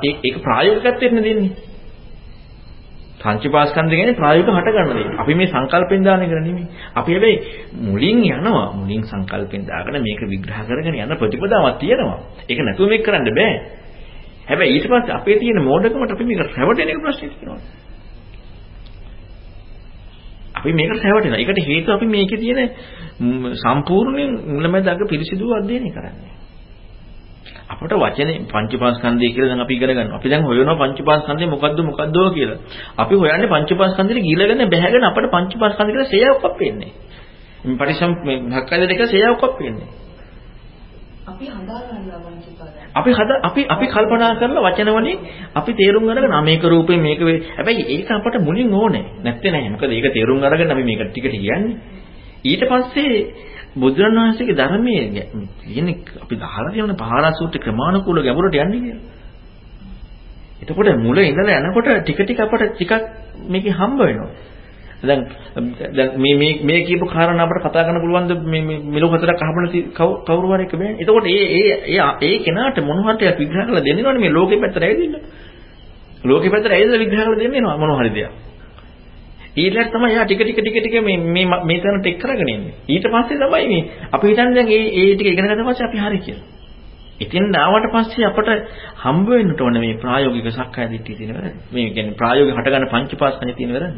ඒක 0.03 0.36
ප්‍රායෝගිකත්වෙන්න 0.40 1.24
දෙන්නේ. 1.24 1.52
පංචපාස්කන්ධ 3.24 3.90
කියන්නේ 3.91 4.16
ප්‍රායෝගික 4.16 4.56
හට 4.58 4.70
ගන්න 4.70 4.90
දේ. 4.91 5.16
අපි 5.18 5.34
මේ 5.34 5.48
සංකල්පෙන් 5.48 6.04
දාන 6.04 6.22
එක 6.22 6.32
නෙමෙයි. 6.32 6.66
අපි 6.94 7.12
හැබැයි 7.12 7.38
මුලින් 7.84 8.18
යනවා. 8.20 8.68
මුලින් 8.74 9.04
සංකල්පෙන් 9.04 9.64
දාගෙන 9.64 9.95
මේක 10.00 10.22
විග්‍රහ 10.26 10.60
කරගෙන 10.68 10.95
යන 10.95 11.16
ප්‍රතිපදාවක් 11.16 11.80
තියෙනවා. 11.80 12.20
ඒක 12.50 12.60
නැතුව 12.60 12.90
මේක 12.90 13.04
කරන්න 13.04 13.32
බෑ. 13.32 13.54
හැබැයි 14.45 14.76
ඊට 14.76 14.88
පස්සේ 14.88 15.16
අපේ 15.16 15.40
තියෙන 15.40 15.64
මෝඩකමට 15.64 16.12
අපි 16.12 16.24
මේක 16.26 16.40
රැවටෙන 16.50 16.90
එක 16.90 17.00
ප්‍රශ්නේ 17.00 17.32
තියෙනවා. 17.32 17.60
අපි 20.56 20.74
මේක 20.74 20.91
රැවටෙනවා. 20.94 21.40
ඒකට 21.40 21.60
හේතුව 21.64 21.94
අපි 21.94 22.08
මේකේ 22.08 22.40
තියෙන 22.40 22.70
සම්පූර්ණයෙන් 23.56 24.32
මුලමඳ 24.48 24.88
අග 24.88 25.02
පිරිසිදු 25.08 25.45
අධ්‍යයනය 25.54 25.90
කරන්නේ. 25.91 26.43
අපට 27.69 27.94
වචනේ 27.95 28.38
පංචපාස්කන්ධය 28.45 29.27
කියලා 29.30 29.49
දැන් 29.49 29.61
අපි 29.61 29.73
ඉගෙන 29.73 29.90
ගන්නවා. 29.90 30.15
අපි 30.15 30.30
දැන් 30.30 30.44
හොයනවා 30.44 30.77
පංචපාස්කන්ධය 30.77 31.48
මොකද්ද 31.48 31.80
මොකද්ද 31.81 32.18
කියලා. 32.34 32.60
අපි 32.98 33.15
හොයන්නේ 33.15 33.48
පංචපාස්කන්ධෙට 33.48 34.22
ගිලගෙන 34.22 34.64
බැහැගෙන 34.68 35.03
අපට 35.03 35.27
පංචපාස්කන්ධ 35.31 35.90
කියලා 35.90 36.06
සේයාවක් 36.06 36.45
පෙන්නේ. 36.57 36.91
මේ 37.64 37.77
පරිසම් 37.77 38.11
මේ 38.22 38.38
භක්කද 38.45 38.81
දෙක 38.85 39.02
සේයාවක් 39.07 39.44
පෙන්නේ. 39.57 39.88
අපි 41.26 41.45
හදා 41.48 41.80
ගන්නවා 41.88 42.19
පංචපාද. 42.22 42.72
අපි 42.94 43.11
හද 43.11 43.31
අපි 43.41 43.61
අපි 43.68 43.85
කල්පනා 43.88 44.31
කරලා 44.35 44.64
වචන 44.65 44.90
වලින් 44.91 45.19
අපි 45.56 45.72
තේරුම් 45.73 46.10
අරගෙන 46.10 46.35
මේක 46.41 46.64
රූපේ 46.65 46.98
මේක 46.98 47.19
වේ. 47.22 47.40
හැබැයි 47.49 47.84
ඒක 47.90 48.11
අපට 48.11 48.35
මුලින් 48.41 48.73
ඕනේ. 48.73 49.06
නැත්තේ 49.23 49.52
නෑ. 49.52 49.69
මොකද 49.69 49.90
ඒක 49.90 50.07
තේරුම් 50.11 50.44
අරගෙන 50.44 50.69
අපි 50.69 50.84
මේක 50.84 51.02
ටික 51.02 51.23
ටික 51.23 51.31
කියන්නේ. 51.38 52.02
ඊට 52.44 52.64
පස්සේ 52.65 53.15
බුදුරණවහන්සේගේ 53.76 54.56
ධර්මයේ 54.56 55.04
කියන්නේ 55.64 55.95
අපි 56.22 56.36
දහලා 56.36 56.72
තියෙන 56.72 56.95
පහරා 56.98 57.32
සූත්‍ර 57.34 57.60
ක්‍රමානුකූල 57.60 58.22
ගැඹුරට 58.22 58.56
යන්නේ 58.56 58.80
කියලා. 58.80 59.02
එතකොට 60.62 60.90
මුල 61.00 61.18
ඉඳලා 61.20 61.60
යනකොට 61.60 61.88
ටික 62.00 62.20
ටික 62.20 62.40
අපට 62.40 62.64
ටිකක් 62.72 62.94
මේකේ 63.48 63.74
හම්බ 63.74 64.00
වෙනවා. 64.00 64.32
දැන් 65.02 65.22
දැන් 65.91 66.10
මේ 66.18 66.36
මේ 66.36 66.54
මේ 66.62 66.80
කියපු 66.82 67.06
කාරණා 67.08 67.45
අපිට 67.45 67.64
කතා 67.64 67.84
කරන්න 67.84 68.02
පුළුවන්ද 68.02 68.32
මේ 68.45 68.62
මේ 68.62 68.80
මෙලොව 68.86 69.12
හතරක් 69.14 69.41
අහබන 69.41 69.66
කවුරු 70.24 70.48
හරි 70.50 70.64
එක 70.64 70.74
බෑනේ. 70.74 71.00
එතකොට 71.00 71.28
ඒ 71.28 71.45
ඒ 71.52 71.74
ඒ 71.90 72.10
ඒ 72.22 72.38
කෙනාට 72.40 72.78
මොන 72.82 73.04
හරි 73.04 73.34
විග්‍රහ 73.34 73.66
කරලා 73.68 73.84
දෙන්නවනේ 73.84 74.20
මේ 74.20 74.32
ලෝකෙ 74.32 74.56
පැත්තට 74.56 74.82
ඇවිදින්න. 74.82 75.16
ලෝකෙ 76.24 76.48
පැත්තට 76.50 76.72
ඇවිදලා 76.72 77.00
විග්‍රහ 77.00 77.20
කරලා 77.20 77.41
දෙන්නවා 77.44 77.78
මොන 77.78 78.00
හරි 78.00 78.12
දෙයක්. 78.12 78.53
ඊළඟට 79.56 79.94
තමයි 79.94 80.14
යා 80.14 80.26
ටික 80.26 80.42
ටික 80.42 80.58
ටික 80.58 80.78
ටික 80.78 80.96
මේ 81.02 81.18
මේ 81.28 81.46
මේ 81.64 81.80
තැනට 81.80 82.06
එක් 82.06 82.18
කරගෙන 82.18 82.50
ඉන්නේ. 82.50 82.74
ඊට 82.88 83.06
පස්සේ 83.06 83.38
තමයි 83.40 83.68
මේ 83.68 83.82
අපි 84.12 84.28
හිතන්නේ 84.28 84.56
දැන් 84.56 84.70
ඒ 84.70 84.84
ඒ 85.00 85.14
ටික 85.14 85.28
ඉගෙන 85.28 85.48
ගත්ත 85.48 85.66
පස්සේ 85.66 85.88
අපි 85.88 85.98
හරි 86.00 86.20
කියලා. 86.20 86.48
ඉතින් 87.20 87.56
ආවට 87.56 87.86
පස්සේ 87.88 88.26
අපට 88.26 88.50
හම්බ 88.98 89.28
වෙන්නට 89.30 89.62
ඕනේ 89.62 89.82
මේ 89.82 89.96
ප්‍රායෝගික 89.96 90.50
සක්කාය 90.52 90.90
දිට්ඨිය 90.90 91.18
තියෙන 91.18 91.34
වැරද්ද. 91.34 91.58
මේ 91.72 91.90
කියන්නේ 91.90 92.16
ප්‍රායෝගික 92.16 92.56
හටගන්න 92.56 92.90
පංචපාස්කන්නේ 92.90 93.54
තියෙන 93.54 93.74
වැරද්ද. 93.74 93.98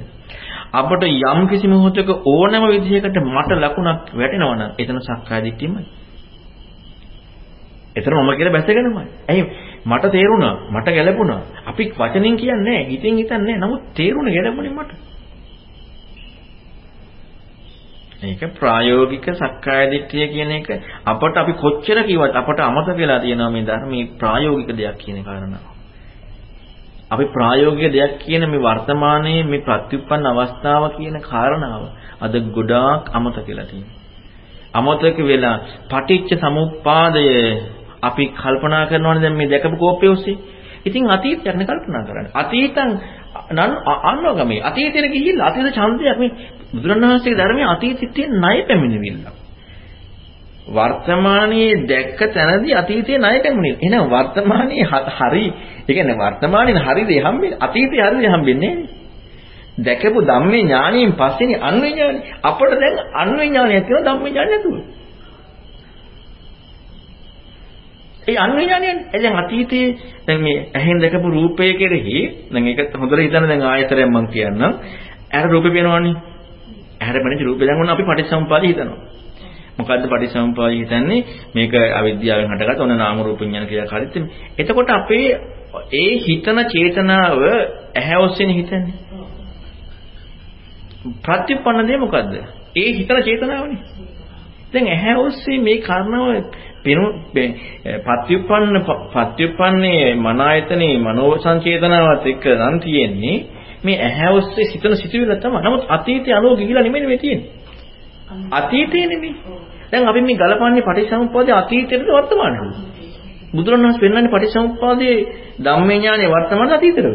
අපට 0.74 1.04
යම් 1.06 1.48
කිසි 1.48 1.68
මොහොතක 1.68 2.10
ඕනම 2.26 2.64
විදිහකට 2.68 3.22
මට 3.28 3.52
ලකුණක් 3.58 4.12
වැටෙනවා 4.14 4.56
නම් 4.56 4.72
එතන 4.78 5.00
සක්කාය 5.02 5.42
දිට්ඨියමයි. 5.44 5.86
එතන 7.96 8.14
මම 8.14 8.32
කියලා 8.34 8.52
බැසගෙනමයි. 8.52 9.08
ඇයි 9.26 9.44
මට 9.86 10.12
තේරුණා 10.12 10.54
මට 10.70 10.88
ගැළපුණා. 10.92 11.42
අපි 11.66 11.84
වචනෙන් 11.94 12.36
කියන්නේ 12.36 12.64
නැහැ. 12.64 12.86
හිතෙන් 12.86 13.18
හිතන්නේ 13.18 13.40
නැහැ. 13.42 13.62
නමුත් 13.62 13.84
තේරුණ 13.94 14.30
ගැළපුණේ 14.30 14.74
මට. 14.74 15.05
ඒක 18.22 18.42
ප්‍රායෝගික 18.54 19.26
සක්කාය 19.34 19.90
දිට්ඨිය 19.90 20.28
කියන 20.30 20.52
එක 20.54 20.70
අපට 21.06 21.36
අපි 21.36 21.54
කොච්චර 21.56 21.98
කිව්වත් 22.02 22.36
අපට 22.36 22.60
අමතක 22.62 22.96
වෙලා 22.96 23.20
තියෙනවා 23.20 23.50
මේ 23.50 23.64
ධර්මයේ 23.64 24.12
ප්‍රායෝගික 24.16 24.70
දෙයක් 24.74 24.98
කියන 24.98 25.24
කාරණාව. 25.24 25.66
අපි 27.12 27.26
ප්‍රායෝගික 27.28 27.92
දෙයක් 27.92 28.14
කියන 28.20 28.44
මේ 28.46 28.60
වර්තමානයේ 28.60 29.44
මේ 29.44 29.62
ප්‍රත්‍යুৎපන්න 29.62 30.26
අවස්ථාව 30.26 30.84
කියන 30.96 31.16
කාරණාව 31.22 31.84
අද 32.22 32.34
ගොඩාක් 32.50 33.12
අමතක 33.12 33.48
වෙලා 33.48 33.68
තියෙනවා. 33.68 34.00
අමතක 34.74 35.18
වෙලා 35.22 35.58
පටිච්ච 35.86 36.32
සමුප්පාදය 36.38 37.26
අපි 38.02 38.24
කල්පනා 38.34 38.86
කරනවානේ 38.86 39.22
දැන් 39.22 39.36
මේ 39.36 39.50
දැකපු 39.50 39.78
කෝපය 39.78 40.08
ඔස්සේ. 40.08 40.38
ඉතින් 40.82 41.04
අතීතයක් 41.08 41.56
නේ 41.56 41.66
කල්පනා 41.66 42.04
කරන්නේ. 42.04 42.32
අතීතං 42.34 42.92
නන් 43.52 43.72
අන්නෝගමේ 44.04 44.62
අතීතයට 44.62 45.12
ගිහිල්ලා 45.12 45.48
අතීත 45.48 45.68
ඡන්දයක් 45.74 46.18
මේ 46.18 46.32
බුදුරණවහන්සේගේ 46.76 47.38
ධර්මයේ 47.38 47.68
අතීතයේ 47.68 48.12
තියෙන 48.12 48.32
ණය 48.36 48.58
පැමිණෙවිල්ල. 48.68 49.20
වර්තමානයේ 50.68 51.74
දැක්ක 51.88 52.20
තැනදී 52.30 52.76
අතීතයේ 52.76 53.18
ණය 53.18 53.38
පැමිණෙන. 53.40 53.78
එහෙනම් 53.82 54.06
වර්තමානයේ 54.10 54.86
හරි, 55.18 55.46
ඒ 55.82 55.94
කියන්නේ 55.94 56.18
වර්තමානයේ 56.18 56.84
හරි 56.88 57.04
දේ 57.08 57.22
හම්බෙන්නේ 57.22 57.58
අතීතයේ 57.60 58.06
හරි 58.06 58.18
දේ 58.20 58.32
හම්බෙන්නේ 58.32 58.74
දැකපු 59.78 60.20
ධම්මේ 60.22 60.62
ඥානියෙන් 60.62 61.14
පස්සේනේ 61.14 61.60
අන්වේ 61.62 61.92
ඥානි. 61.92 62.20
අපට 62.44 62.72
දැන් 62.74 62.96
අන්වේ 63.14 63.46
ඥානයක් 63.46 63.84
තියෙනවා 63.84 64.06
ධම්මේ 64.08 64.32
ඥානය 64.32 64.52
නැතුව. 64.52 64.76
ඒ 68.28 68.38
අන්විඥානයනේ. 68.38 68.96
දැන් 69.14 69.36
අතීතයේ 69.36 69.88
දැන් 70.28 70.42
මේ 70.42 70.58
ඇහෙන් 70.74 71.02
දැකපු 71.02 71.28
රූපය 71.30 71.74
කෙරෙහි 71.74 72.18
දැන් 72.52 72.68
ඒක 72.68 72.80
හොඳට 72.94 73.20
හිතන්න 73.20 73.48
දැන් 73.48 73.64
ආයතරයක් 73.64 74.08
මම 74.08 74.28
කියන්නම්. 74.28 74.72
ඇහැර 75.32 75.50
රූපේ 75.50 75.72
පේනවනේ. 75.72 76.16
ඇහැර 77.06 77.20
පෙනෙච්ච 77.20 77.42
රූපේ 77.42 77.68
දැන් 77.68 77.80
ඔන්න 77.80 77.90
අපි 77.90 78.04
පටිච්චසමුපාදේ 78.04 78.70
හිතනවා. 78.70 79.00
මොකද්ද 79.78 80.06
පටිච්චසමුපාදේ 80.06 80.78
හිතන්නේ? 80.78 81.20
මේක 81.54 81.74
අවිද්‍යාවෙන් 81.94 82.52
හටගත් 82.52 82.80
ඔන්න 82.80 82.98
නාම 82.98 83.22
රූප 83.22 83.40
විඥාන 83.40 83.68
කියලා 83.68 83.88
කාරිත්. 83.88 84.16
එතකොට 84.58 84.90
අපේ 84.92 85.28
ඒ 85.94 86.12
හිතන 86.20 86.60
චේතනාව 86.68 87.42
ඇහැ 87.96 88.20
ඔස්සේනේ 88.20 88.56
හිතන්නේ. 88.56 88.96
ප්‍රතිපන්න 91.22 91.88
දේ 91.88 91.98
මොකද්ද? 92.00 92.34
ඒ 92.76 92.90
හිතන 92.94 93.24
චේතනාවනේ. 93.24 93.82
දැන් 94.74 94.88
ඇහැ 94.88 95.16
ඔස්සේ 95.18 95.58
මේ 95.60 95.78
කාරණාව 95.80 96.30
පෙනු 96.84 97.06
පත්‍යුප්පන්න 98.06 98.78
පත්‍යුප්පන්නේ 99.14 100.16
මන 100.16 100.42
ආයතනේ 100.42 100.96
මනෝ 101.00 101.32
සංචේතනාවත් 101.38 102.26
එක්ක 102.26 102.46
නම් 102.56 102.80
තියෙන්නේ 102.80 103.38
මේ 103.84 103.98
ඇහැ 104.00 104.34
ඔස්සේ 104.34 104.66
සිතන 104.66 104.96
සිතුවිල්ල 104.96 105.36
තමයි. 105.36 105.60
නමුත් 105.62 105.84
අතීතය 105.90 106.30
අනුව 106.32 106.58
ගිහිලා 106.58 106.84
නෙමෙයි 106.84 107.08
මේ 107.08 107.18
තියෙන්නේ. 107.18 107.50
අතීතේ 108.52 109.06
නෙමෙයි. 109.08 109.36
දැන් 109.92 110.08
අපි 110.08 110.22
මේ 110.22 110.36
ගලපන්නේ 110.36 110.84
පටිච්චසමුප්පාදයේ 110.84 111.56
අතීතයේද 111.56 112.02
වර්තමානයේද? 112.10 112.76
බුදුරණවහන්සේ 113.54 114.02
පෙන්වන්නේ 114.02 114.32
පටිච්චසමුප්පාදයේ 114.32 115.18
ධම්මේ 115.60 115.98
ඥානේ 115.98 116.30
වර්තමාන 116.30 116.72
අතීතේද? 116.72 117.08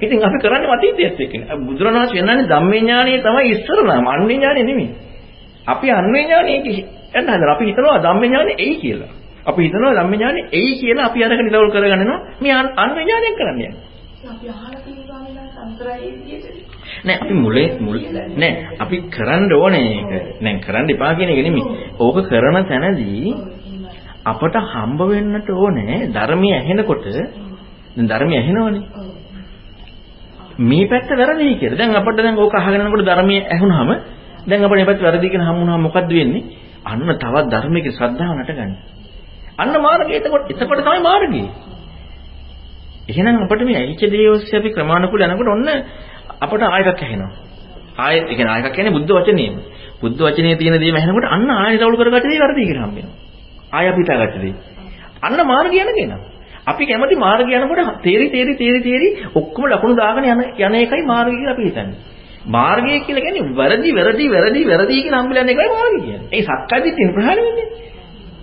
ඉතින් 0.00 0.18
අපි 0.20 0.38
කරන්නේ 0.38 0.70
අතීතයේත් 0.70 1.20
එක්කනේ. 1.20 1.56
බුදුරණවහන්සේ 1.60 2.16
පෙන්වන්නේ 2.16 2.48
ධම්මේ 2.48 2.80
ඥානේ 2.80 3.18
තමයි 3.20 3.50
ඉස්සරලම 3.50 3.88
අන්නේ 4.06 4.36
ඥානේ 4.36 4.64
නෙමෙයි. 4.64 4.90
අපි 5.66 5.86
අන්නේ 5.92 6.22
ඥානේ 6.22 6.58
යන්න 7.14 7.28
හදලා 7.28 7.54
අපි 7.54 7.64
හිතනවා 7.64 7.98
ධම්ම 7.98 8.22
ඥානෙ 8.22 8.52
එයි 8.58 8.76
කියලා. 8.76 9.12
අපි 9.46 9.60
හිතනවා 9.62 9.94
ධම්ම 9.94 10.14
ඥානෙ 10.14 10.40
එයි 10.52 10.72
කියලා 10.80 11.06
අපි 11.06 11.24
අරගෙන 11.24 11.46
ඉලවල් 11.46 11.70
කරගෙන 11.70 11.94
යනවා. 11.96 12.20
මේ 12.40 12.54
අන්ව 12.76 12.96
ඥානයක් 12.98 13.34
කරන්න 13.36 13.54
යන්නේ. 13.54 13.72
අපි 14.26 14.46
අහලා 14.48 14.80
තියෙනවා 14.80 15.03
නේද 15.03 15.03
අන්තරායේ 15.03 15.03
විදියට. 15.03 15.03
නෑ 17.04 17.16
අපි 17.16 17.34
මුලේ 17.36 17.68
මුල් 17.80 17.98
නෑ 18.34 18.52
අපි 18.78 18.96
කරන්න 19.08 19.52
ඕනේ 19.54 19.86
ඒක. 19.90 20.10
නෑ 20.40 20.60
කරන්න 20.60 20.90
එපා 20.90 21.14
කියන 21.14 21.30
එක 21.30 21.40
නෙමෙයි. 21.40 21.64
ඕක 21.98 22.16
කරන 22.24 22.56
තැනදී 22.64 23.34
අපට 24.24 24.56
හම්බ 24.66 25.00
වෙන්නට 25.06 25.48
ඕනේ 25.52 25.98
ධර්මයේ 26.08 26.56
ඇහෙනකොට 26.56 27.04
දැන් 27.06 28.08
ධර්මයේ 28.08 28.40
ඇහෙනවනේ. 28.40 28.82
මේ 30.60 30.86
පැත්ත 30.86 31.10
වැරදි 31.10 31.54
කියලා. 31.54 31.78
දැන් 31.78 31.96
අපිට 31.96 32.16
දැන් 32.18 32.38
ඕක 32.38 32.54
අහගෙන 32.54 32.80
යනකොට 32.80 33.04
ධර්මයේ 33.04 33.46
ඇහුනහම 33.48 33.90
දැන් 34.46 34.60
අපිට 34.60 34.76
මේ 34.76 34.86
පැත්ත 34.86 35.02
වැරදි 35.02 35.28
කියන 35.28 35.42
හම්බුනහම 35.42 35.82
මොකද්ද 35.82 36.10
වෙන්නේ? 36.10 36.42
අන්න 36.84 37.00
තවත් 37.00 37.46
ධර්මයක 37.46 37.86
ශ්‍රද්ධාව 37.90 38.34
නැටගන්න. 38.34 38.72
අන්න 39.56 39.74
මාර්ගය 39.78 40.12
එතකොට 40.14 40.50
එතකොට 40.50 40.80
තමයි 40.80 41.00
මාර්ගය. 41.02 41.42
එහෙනම් 43.08 43.36
අපිට 43.38 43.62
මේ 43.62 43.76
ඇහිච්ච 43.76 44.02
දේ 44.08 44.28
ඔස්සේ 44.30 44.58
අපි 44.58 44.70
ක්‍රමානුකූල 44.70 45.22
යනකොට 45.22 45.48
ඔන්න 45.48 45.68
අපට 46.40 46.62
ආයතක් 46.64 47.00
ඇහෙනවා. 47.00 47.32
ආයෙත් 47.96 48.24
ඒ 48.24 48.34
කියන්නේ 48.34 48.54
ආයතක් 48.54 48.74
කියන්නේ 48.74 48.96
බුද්ධ 48.96 49.12
වචනේම. 49.18 49.54
බුද්ධ 50.00 50.20
වචනේ 50.20 50.56
තියෙන 50.56 50.80
දේම 50.80 50.96
ඇහෙනකොට 50.96 51.26
අන්න 51.28 51.50
ආයෙ 51.52 51.76
රවුල් 51.78 51.96
කරගත්ත 51.96 52.24
දේ 52.24 52.40
වර්ධි 52.40 52.64
කියලා 52.64 52.86
හම්බ 52.86 52.96
වෙනවා. 52.96 53.16
ආයෙ 53.72 53.88
අපි 53.88 54.00
හිතාගත්ත 54.02 54.40
දේ. 54.40 54.54
අන්න 55.22 55.46
මාර්ගය 55.46 55.78
යනගෙන. 55.82 56.12
අපි 56.66 56.82
කැමති 56.84 57.16
මාර්ගය 57.16 57.52
යනකොට 57.52 58.02
තේරි 58.02 58.26
තේරි 58.30 58.56
තේරි 58.56 58.80
තේරි 58.80 59.08
ඔක්කොම 59.34 59.64
ලකුණු 59.66 59.94
දාගෙන 59.96 60.24
යන 60.26 60.40
යන 60.58 60.74
එකයි 60.76 61.02
මාර්ගය 61.04 61.36
කියලා 61.36 61.54
අපි 61.54 61.64
හිතන්නේ. 61.64 61.96
මාර්ගය 62.48 63.00
කියලා 63.00 63.24
කියන්නේ 63.26 63.54
වැරදි 63.54 63.90
වැරදි 63.92 64.24
වැරදි 64.28 64.60
වැරදි 64.64 64.94
කියලා 64.98 65.22
හම්බෙලා 65.22 65.44
යන 65.44 65.50
එකයි 65.50 65.70
මාර්ගය 65.72 65.98
කියන්නේ. 66.00 66.28
ඒ 66.32 66.42
සක්කාය 66.42 66.80
දිට්ඨිය 66.84 67.12
ප්‍රහාණය 67.12 67.42
වෙන්නේ. 67.42 67.66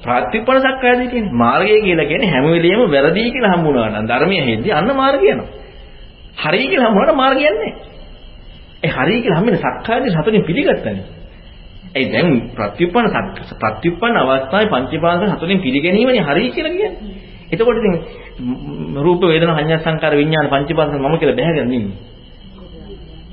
ප්‍රාතිපල 0.01 0.57
සක්කාය 0.59 0.95
දිට්ඨිය. 0.97 1.29
මාර්ගය 1.33 1.77
කියලා 1.81 2.05
කියන්නේ 2.05 2.31
හැම 2.31 2.45
වෙලෙම 2.45 2.81
වැරදි 2.91 3.31
කියලා 3.31 3.53
හම්බුනා 3.53 3.87
නම් 3.91 4.05
ධර්මයේ 4.07 4.43
හෙද්දී 4.45 4.71
අන්න 4.71 4.91
මාර්ගය 4.95 5.27
යනවා. 5.27 5.49
හරි 6.37 6.63
කියලා 6.67 6.89
හම්බුනට 6.89 7.15
මාර්ගය 7.15 7.43
යන්නේ. 7.45 7.73
ඒ 8.83 8.89
හරි 8.89 9.15
කියලා 9.21 9.39
හම්බෙන 9.39 9.57
සක්කාය 9.57 9.99
දිට්ඨිය 9.99 10.21
හතරින් 10.21 10.43
පිළිගත්තනේ. 10.43 11.05
ඒ 11.91 12.05
දැන් 12.07 12.29
ප්‍රතිඋප්පන්න 12.51 13.07
ප්‍රතිඋප්පන්න 13.55 14.17
අවස්ථාවේ 14.19 14.69
පංචපාද 14.69 15.21
හතරින් 15.31 15.59
පිළිගැනීමනේ 15.59 16.23
හරි 16.23 16.49
කියලා 16.49 16.73
කියන්නේ. 16.73 16.91
එතකොට 17.51 17.77
ඉතින් 17.77 17.95
රූප 18.97 19.21
වේදනා 19.23 19.55
සංඥා 19.55 19.79
සංකාර 19.79 20.13
විඥාන 20.13 20.47
පංචපාද 20.47 20.89
මම 20.95 21.15
කියලා 21.17 21.35
බැහැගෙන 21.35 21.73
ඉන්නේ. 21.73 21.97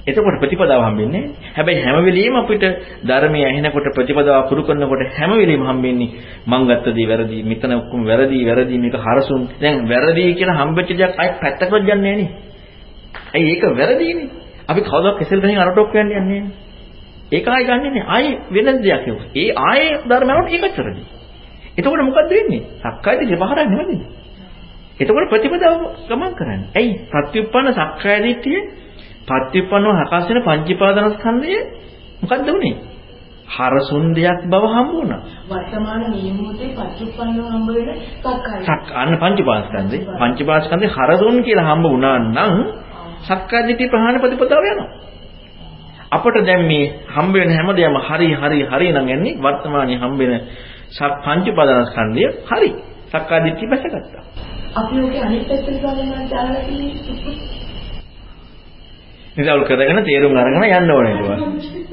එතකොට 0.09 0.36
ප්‍රතිපදාව 0.39 0.82
හම්බෙන්නේ. 0.82 1.22
හැබැයි 1.55 1.82
හැම 1.82 1.97
වෙලෙම 2.01 2.36
අපිට 2.36 2.64
ධර්මයේ 3.02 3.47
ඇහෙනකොට 3.47 3.89
ප්‍රතිපදාව 3.93 4.48
පුරු 4.48 4.62
කරනකොට 4.62 5.02
හැම 5.12 5.30
වෙලෙම 5.32 5.62
හම්බෙන්නේ 5.62 6.09
මං 6.47 6.62
ගත්ත 6.68 6.86
දේ 6.90 7.06
වැරදි, 7.06 7.39
මෙතන 7.44 7.72
ඔක්කොම 7.74 8.01
වැරදි, 8.05 8.39
වැරදි 8.44 8.78
මේක 8.78 8.97
හරසුන්. 8.97 9.43
දැන් 9.60 9.76
වැරදි 9.86 10.24
කියන 10.35 10.51
හම්බෙච්ච 10.51 10.90
දයක් 10.90 11.12
අය 11.16 11.28
පැත්තකට 11.40 11.72
යන්නේ 11.72 11.94
නෑනේ. 11.97 12.28
ඇයි 13.35 13.51
ඒක 13.51 13.62
වැරදිනේ? 13.72 14.28
අපි 14.66 14.80
කවදාවත් 14.82 15.18
කෙසෙල් 15.18 15.40
ගහින් 15.40 15.59
අරටොක් 15.59 15.93
කියන්නේ 15.93 16.18
යන්නේ 16.18 16.40
නෑනේ. 16.40 16.66
ඒක 17.30 17.47
ආයෙ 17.47 17.64
ගන්නෙ 17.64 17.89
නෑ. 17.90 18.05
ආයෙ 18.09 18.30
වෙන 18.51 18.66
දෙයක් 18.78 19.06
ඒක. 19.06 19.20
ඒ 19.35 19.51
ආයෙ 19.62 19.86
ධර්මවලට 20.05 20.52
ඒකත් 20.55 20.78
වැරදි. 20.78 21.02
එතකොට 21.76 22.02
මොකද 22.02 22.30
වෙන්නේ? 22.30 22.62
සක්කායද 22.80 23.20
විවහාරය 23.26 23.64
නෙමෙයි. 23.66 23.98
එතකොට 24.98 25.30
ප්‍රතිපදාව 25.30 25.74
ගමන් 26.09 26.32
කරන්නේ. 26.35 26.68
ඇයි? 26.74 26.93
ප්‍රත්‍යুৎপন্ন 27.06 27.68
සක්කාය 27.72 28.20
දිට්ඨිය 28.22 28.60
ප්‍රත්‍යুৎপන්නව 29.28 29.90
හකස් 30.00 30.24
වෙන 30.28 30.38
පංචීපාදනස්කන්ධය 30.44 31.56
මොකද්ද 32.22 32.48
උනේ? 32.50 32.76
හරසුන් 33.48 34.05
දෙයක් 34.14 34.40
බව 34.44 34.64
හම්බ 34.66 34.90
වුණා. 34.90 35.20
වර්තමාන 35.46 36.02
මේ 36.06 36.30
මොහොතේ 36.32 36.70
පච්චුප්පන්නව 36.70 37.46
හම්බ 37.46 37.68
වෙන 37.76 37.88
සක්කාය. 38.14 38.60
සක් 38.66 38.88
අන්න 38.94 39.12
පංචපාස්කන්ධේ 39.16 40.00
පංචපාස්කන්ධේ 40.20 40.94
හරසුන් 40.96 41.36
කියලා 41.42 41.68
හම්බ 41.68 41.84
වුණා 41.86 42.16
නම් 42.26 42.55
සක්කාය 43.22 43.62
දිට්ඨිය 43.68 43.88
ප්‍රහාණ 43.88 44.20
ප්‍රතිපදාව 44.20 44.64
යනවා. 44.64 44.88
අපට 46.10 46.36
දැන් 46.42 46.62
මේ 46.66 46.84
හම්බ 47.09 47.34
වෙන 47.34 47.50
හැමදේම 47.50 47.96
හරි 48.00 48.28
හරි 48.34 48.59
හරි 48.66 48.88
නම් 48.92 49.06
යන්නේ 49.09 49.38
වර්තමානයේ 49.38 49.98
හම්බ 49.98 50.20
වෙන 50.22 50.34
පංචපාදනස්කන්ධය 51.24 52.26
හරි. 52.48 52.70
සක්කාය 53.10 53.40
දිට්ඨිය 53.44 53.68
බැසගත්තා. 53.68 54.22
අපි 54.74 54.96
ඔගේ 55.00 55.22
අනිත් 55.22 55.44
පැත්තට 55.48 55.80
බලනවා 55.82 56.24
දාලා 56.30 56.62
තියෙන්නේ. 56.62 57.68
නිරවුල් 59.39 59.65
කරගෙන 59.65 60.05
තේරුම් 60.05 60.36
අරගෙන 60.36 60.65
යන්න 60.70 60.90
ඕනේ 60.90 61.15
ඒක. 61.15 61.89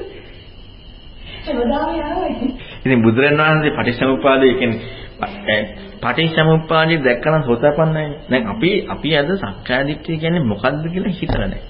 හැමදාම 1.46 1.90
යනවා 1.94 2.26
ඉතින්. 2.26 2.50
ඉතින් 2.80 3.02
බුදුරන් 3.02 3.38
වහන්සේ 3.38 3.72
පටිච්චසමුප්පාදය 3.72 4.48
කියන්නේ 4.54 5.60
පටිච්චසමුප්පාදය 6.02 6.94
දැක්කම 6.98 7.36
සෝතාපන්නයි. 7.42 8.06
දැන් 8.30 8.44
අපි 8.46 8.70
අපි 8.88 9.10
අද 9.16 9.30
සක්කාය 9.36 9.82
දිට්ඨිය 9.86 10.18
කියන්නේ 10.18 10.42
මොකද්ද 10.42 10.84
කියලා 10.86 11.14
හිතලා 11.14 11.46
නැහැ. 11.46 11.62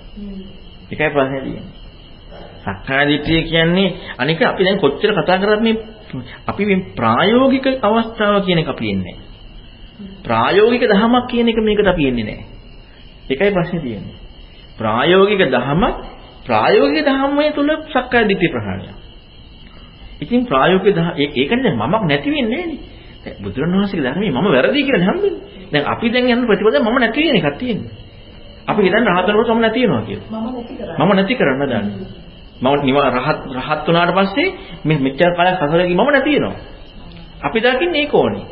ඒකයි 0.90 1.10
ප්‍රශ්නේ 1.10 1.42
තියෙන්නේ. 1.42 1.74
සක්කාය 2.62 3.04
දිට්ඨිය 3.06 3.42
කියන්නේ 3.44 3.88
අනික 4.18 4.42
අපි 4.44 4.62
දැන් 4.64 4.78
කොච්චර 4.78 5.10
කතා 5.14 5.38
කරත් 5.38 5.60
මේ 5.60 5.76
අපි 6.46 6.62
මේ 6.64 6.84
ප්‍රායෝගික 6.96 7.66
අවස්ථාව 7.82 8.44
කියන 8.44 8.58
එක 8.58 8.68
අපි 8.68 8.86
එන්නේ 8.90 9.16
ප්‍රායෝගික 10.24 10.82
දහමක් 10.84 11.24
කියන 11.28 11.48
එක 11.48 11.58
මේකට 11.60 11.86
අපි 11.86 12.04
එන්නේ 12.04 12.24
නැහැ. 12.24 12.46
ඒකයි 13.30 13.52
ප්‍රශ්නේ 13.52 13.82
තියෙන්නේ. 13.82 14.25
ප්‍රායෝගික 14.78 15.40
දහමක් 15.46 15.94
ප්‍රායෝගික 16.44 17.04
ධර්මයේ 17.04 17.52
තුල 17.52 17.70
සක්කාය 17.86 18.24
දිට්ඨිය 18.24 18.50
ප්‍රහාණය. 18.50 18.90
ඉතින් 20.20 20.40
ප්‍රායෝගික 20.46 20.96
ඒකනේ 21.34 21.72
මමක් 21.72 22.02
නැති 22.02 22.28
වෙන්නේ 22.30 22.56
නෑනේ. 22.56 22.78
බුදුරණවහන්සේගේ 23.36 24.04
ධර්මයේ 24.06 24.32
මම 24.32 24.46
වැරදි 24.46 24.80
කියලා 24.82 25.06
හම්බෙන්නේ. 25.06 25.42
දැන් 25.72 25.84
අපි 25.86 26.06
දැන් 26.08 26.24
යන 26.32 26.46
ප්‍රතිපදාව 26.46 26.82
මම 26.82 26.96
නැති 26.96 27.20
වෙන 27.22 27.36
එකක් 27.38 27.56
තියෙන්නේ. 27.58 27.92
අපි 28.66 28.80
හිතන්නේ 28.82 29.12
රහතනකොට 29.12 29.48
මම 29.48 29.60
නැති 29.60 29.80
වෙනවා 29.82 30.02
කියලා. 30.02 30.96
මම 30.98 31.10
නැති 31.12 31.34
කරන්න 31.34 31.62
දන්නේ. 31.62 31.84
මම 32.56 32.76
නිවා 32.82 33.08
රහත් 33.10 33.40
රහත් 33.58 33.80
වුණාට 33.86 34.12
පස්සේ 34.16 34.48
මේ 34.84 34.98
මෙච්චර 34.98 35.32
කාලයක් 35.36 35.56
සසරේ 35.60 35.86
මම 35.90 36.02
නැති 36.06 36.30
වෙනවා. 36.34 36.56
අපි 37.42 37.58
දකින්නේ 37.60 38.02
ඒක 38.02 38.14
ඕනේ. 38.14 38.44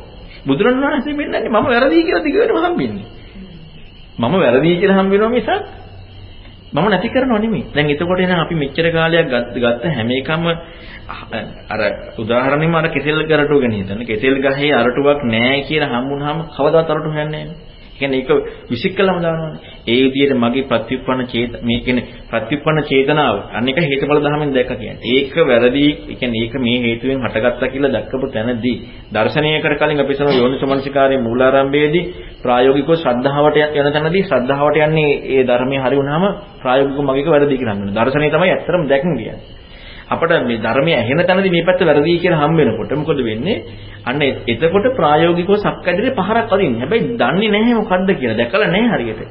බුදුරණවහන්සේ 0.47 1.15
මෙන්නන්නේ 1.15 1.49
මම 1.49 1.65
වැරදි 1.65 1.97
කියලා 2.01 2.25
දිගටම 2.25 2.59
හම්බෙන්නේ. 2.63 3.07
මම 4.19 4.35
වැරදි 4.35 4.71
කියලා 4.75 4.99
හම්බ 4.99 5.11
වෙනවා 5.13 5.31
මිසක් 5.31 5.51
මම 6.75 6.87
නැති 6.87 7.09
කරනව 7.09 7.39
නෙමෙයි. 7.39 7.65
දැන් 7.71 7.87
එතකොට 7.89 8.21
එන 8.21 8.33
අපි 8.35 8.55
මෙච්චර 8.57 8.87
කාලයක් 8.91 9.29
ගත්ත 9.55 9.85
හැම 9.89 10.11
එකම 10.13 10.43
අර 11.69 11.81
උදාහරණෙම 12.19 12.75
අර 12.75 12.87
කෙසෙල් 12.89 13.23
කරටුව 13.25 13.61
ගැන 13.61 13.73
හිතන්න. 13.73 14.03
කෙසෙල් 14.05 14.35
ගහේ 14.41 14.73
අරටුවක් 14.73 15.21
නැහැ 15.25 15.61
කියලා 15.63 15.93
හම්බුනහම 15.93 16.39
කවදාවත් 16.51 16.91
අරටු 16.91 17.11
හොයන්නේ 17.11 17.45
නැහැ. 17.45 17.74
කියන්නේ 17.95 18.21
ඒක 18.21 18.31
විසිකලම 18.67 19.19
දානවානේ. 19.19 19.61
ඒ 19.87 20.05
විදිහට 20.05 20.37
මගේ 20.37 20.65
ප්‍රතිඋප්පන්න 20.65 21.27
චේත 21.27 21.53
මේ 21.63 21.81
කියන්නේ 21.81 22.05
ප්‍රතිඋප්පන්න 22.31 22.83
චේතනාව 22.85 23.37
අනික 23.53 23.79
හේතුඵල 23.83 24.21
ධර්මෙන් 24.21 24.51
දැක්ක 24.51 24.73
කියන්නේ. 24.75 25.03
ඒක 25.07 25.35
වැරදි. 25.43 25.87
කියන්නේ 26.11 26.43
ඒක 26.43 26.55
මේ 26.57 26.77
හේතුවෙන් 26.81 27.25
හටගත්තා 27.25 27.69
කියලා 27.69 27.93
දැක්කපු 27.93 28.27
තැනදී 28.29 28.77
දර්ශනීයකට 29.13 29.77
කලින් 29.79 30.01
අපි 30.01 30.15
සම 30.15 30.31
යෝනිසමනසිකාරයේ 30.35 31.21
මූලාරම්භයේදී 31.21 32.05
ප්‍රායෝගිකව 32.43 32.91
ශ්‍රද්ධාවට 32.97 33.57
යන 33.75 33.93
තැනදී 33.93 34.25
ශ්‍රද්ධාවට 34.25 34.77
යන්නේ 34.79 35.11
ඒ 35.33 35.43
ධර්මයේ 35.45 35.81
හරි 35.81 35.97
වුණාම 35.97 36.25
ප්‍රායෝගිකව 36.61 37.03
මගේක 37.03 37.29
වැරදි 37.29 37.59
කියලා 37.59 37.75
හම්බෙනවා. 37.75 37.99
දර්ශනීය 38.01 38.33
තමයි 38.33 38.51
ඇත්තටම 38.51 38.83
දැක්ම 38.87 39.13
කියන්නේ. 39.15 39.64
අපිට 40.07 40.33
මේ 40.43 40.59
ධර්මයේ 40.59 40.97
ඇහෙන 40.97 41.21
තැනදී 41.21 41.51
මේ 41.51 41.65
පැත්ත 41.65 41.81
වැරදි 41.83 42.19
කියලා 42.19 42.41
හම්බ 42.41 42.59
වෙනකොට 42.59 42.93
මොකද 42.95 43.21
වෙන්නේ? 43.21 43.57
අන්න 44.05 44.23
එතකොට 44.47 44.87
ප්‍රායෝගිකව 44.95 45.53
සක්කඩේ 45.57 46.13
පහරක් 46.13 46.49
අදින්නේ. 46.51 46.81
හැබැයි 46.81 47.05
දන්නේ 47.15 47.51
නැහැ 47.51 47.75
මොකද්ද 47.75 48.11
කියලා. 48.13 48.37
දැකලා 48.37 48.69
නැහැ 48.69 48.97
හරියට. 48.97 49.23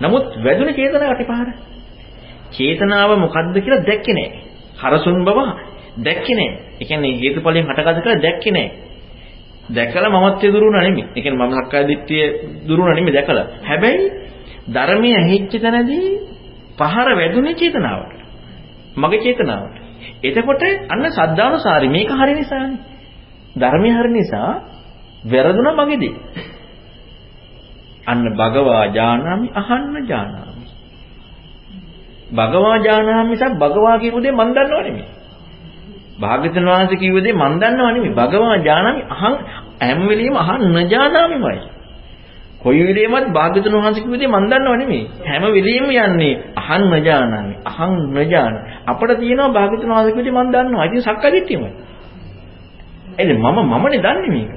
නමුත් 0.00 0.24
වැදුනේ 0.44 0.74
චේතනාවට 0.74 1.24
පහර. 1.26 1.48
චේතනාව 2.50 3.10
මොකද්ද 3.18 3.56
කියලා 3.56 3.82
දැක්කේ 3.82 4.14
නැහැ. 4.14 4.40
හරසුන් 4.80 5.24
බව 5.24 5.38
දැක්කේ 5.98 6.34
නැහැ. 6.34 6.58
ඒ 6.80 6.84
කියන්නේ 6.84 7.18
හේතුඵලයෙන් 7.20 7.66
හටගත්ත 7.66 7.98
කියලා 7.98 8.22
දැක්කේ 8.22 8.52
නැහැ. 8.52 8.70
දැකලා 9.68 10.10
මමත්වයේ 10.10 10.52
දුරුණා 10.52 10.82
නෙමෙයි. 10.82 11.06
ඒ 11.08 11.22
කියන්නේ 11.22 11.40
මම 11.40 11.54
සක්කාය 11.58 11.84
දිට්ඨිය 11.88 12.24
දුරුණා 12.68 12.94
නෙමෙයි 12.94 13.14
දැකලා. 13.14 13.46
හැබැයි 13.62 14.06
ධර්මයේ 14.68 15.16
ඇහිච්ච 15.16 15.52
තැනදී 15.56 16.08
පහර 16.78 17.08
වැදුනේ 17.16 17.54
චේතනාවට. 17.54 18.18
මගේ 18.96 19.20
චේතනාවට. 19.20 19.79
එතකොට 20.22 20.62
අන්න 20.88 21.04
සද්ධානුසාරි 21.08 21.88
මේක 21.88 22.10
හරි 22.10 22.34
නිසානේ. 22.34 22.78
ධර්මය 23.56 23.90
හරි 23.90 24.10
නිසා 24.10 24.52
වැරදුනා 25.24 25.74
මගේදී. 25.76 26.14
අන්න 28.06 28.24
භගවා 28.32 28.84
ජානාමි 28.88 29.48
අහන්න 29.54 29.96
ජානාමි. 30.04 30.66
භගවා 32.32 32.76
ජානාමි 32.78 33.30
මිසක් 33.30 33.52
භගවා 33.54 33.96
කියපු 33.98 34.18
දේ 34.20 34.32
මන් 34.32 34.48
දන්නව 34.50 34.80
නෙමෙයි. 34.80 35.08
භාග්‍යවතුන් 36.20 36.64
වහන්සේ 36.66 36.96
කිව්ව 36.96 37.16
දේ 37.18 37.34
මන් 37.34 37.52
දන්නව 37.56 37.88
නෙමෙයි. 37.88 38.12
භගවා 38.12 38.56
ජානාමි 38.58 39.02
අහන් 39.08 39.34
හැම 39.80 40.00
වෙලෙම 40.08 40.36
අහන්න 40.36 40.76
ජානාමිමයි. 40.86 41.79
කොයි 42.60 42.82
වෙලෙමත් 42.86 43.32
භාග්‍යතුන් 43.32 43.72
වහන්සේ 43.74 44.04
කිව්වේ 44.04 44.28
මන් 44.28 44.44
දන්නව 44.46 44.74
නෙමෙයි. 44.76 45.04
හැම 45.24 45.42
වෙලෙම 45.48 45.86
යන්නේ 45.88 46.34
අහං 46.54 46.82
නජානාමි. 46.92 47.54
අහං 47.64 47.92
නජාන. 48.14 48.54
අපිට 48.86 49.18
තියෙනවා 49.18 49.48
භාග්‍යතුන් 49.50 49.88
වහන්සේ 49.88 50.14
කිව්වේ 50.14 50.32
මන් 50.32 50.48
දන්නවා. 50.48 50.84
ඉතින් 50.84 51.00
සක්කාදිට්ඨියම. 51.00 51.62
එද 53.18 53.30
මම 53.34 53.58
මමනේ 53.64 54.00
දන්නේ 54.00 54.30
මේක. 54.30 54.50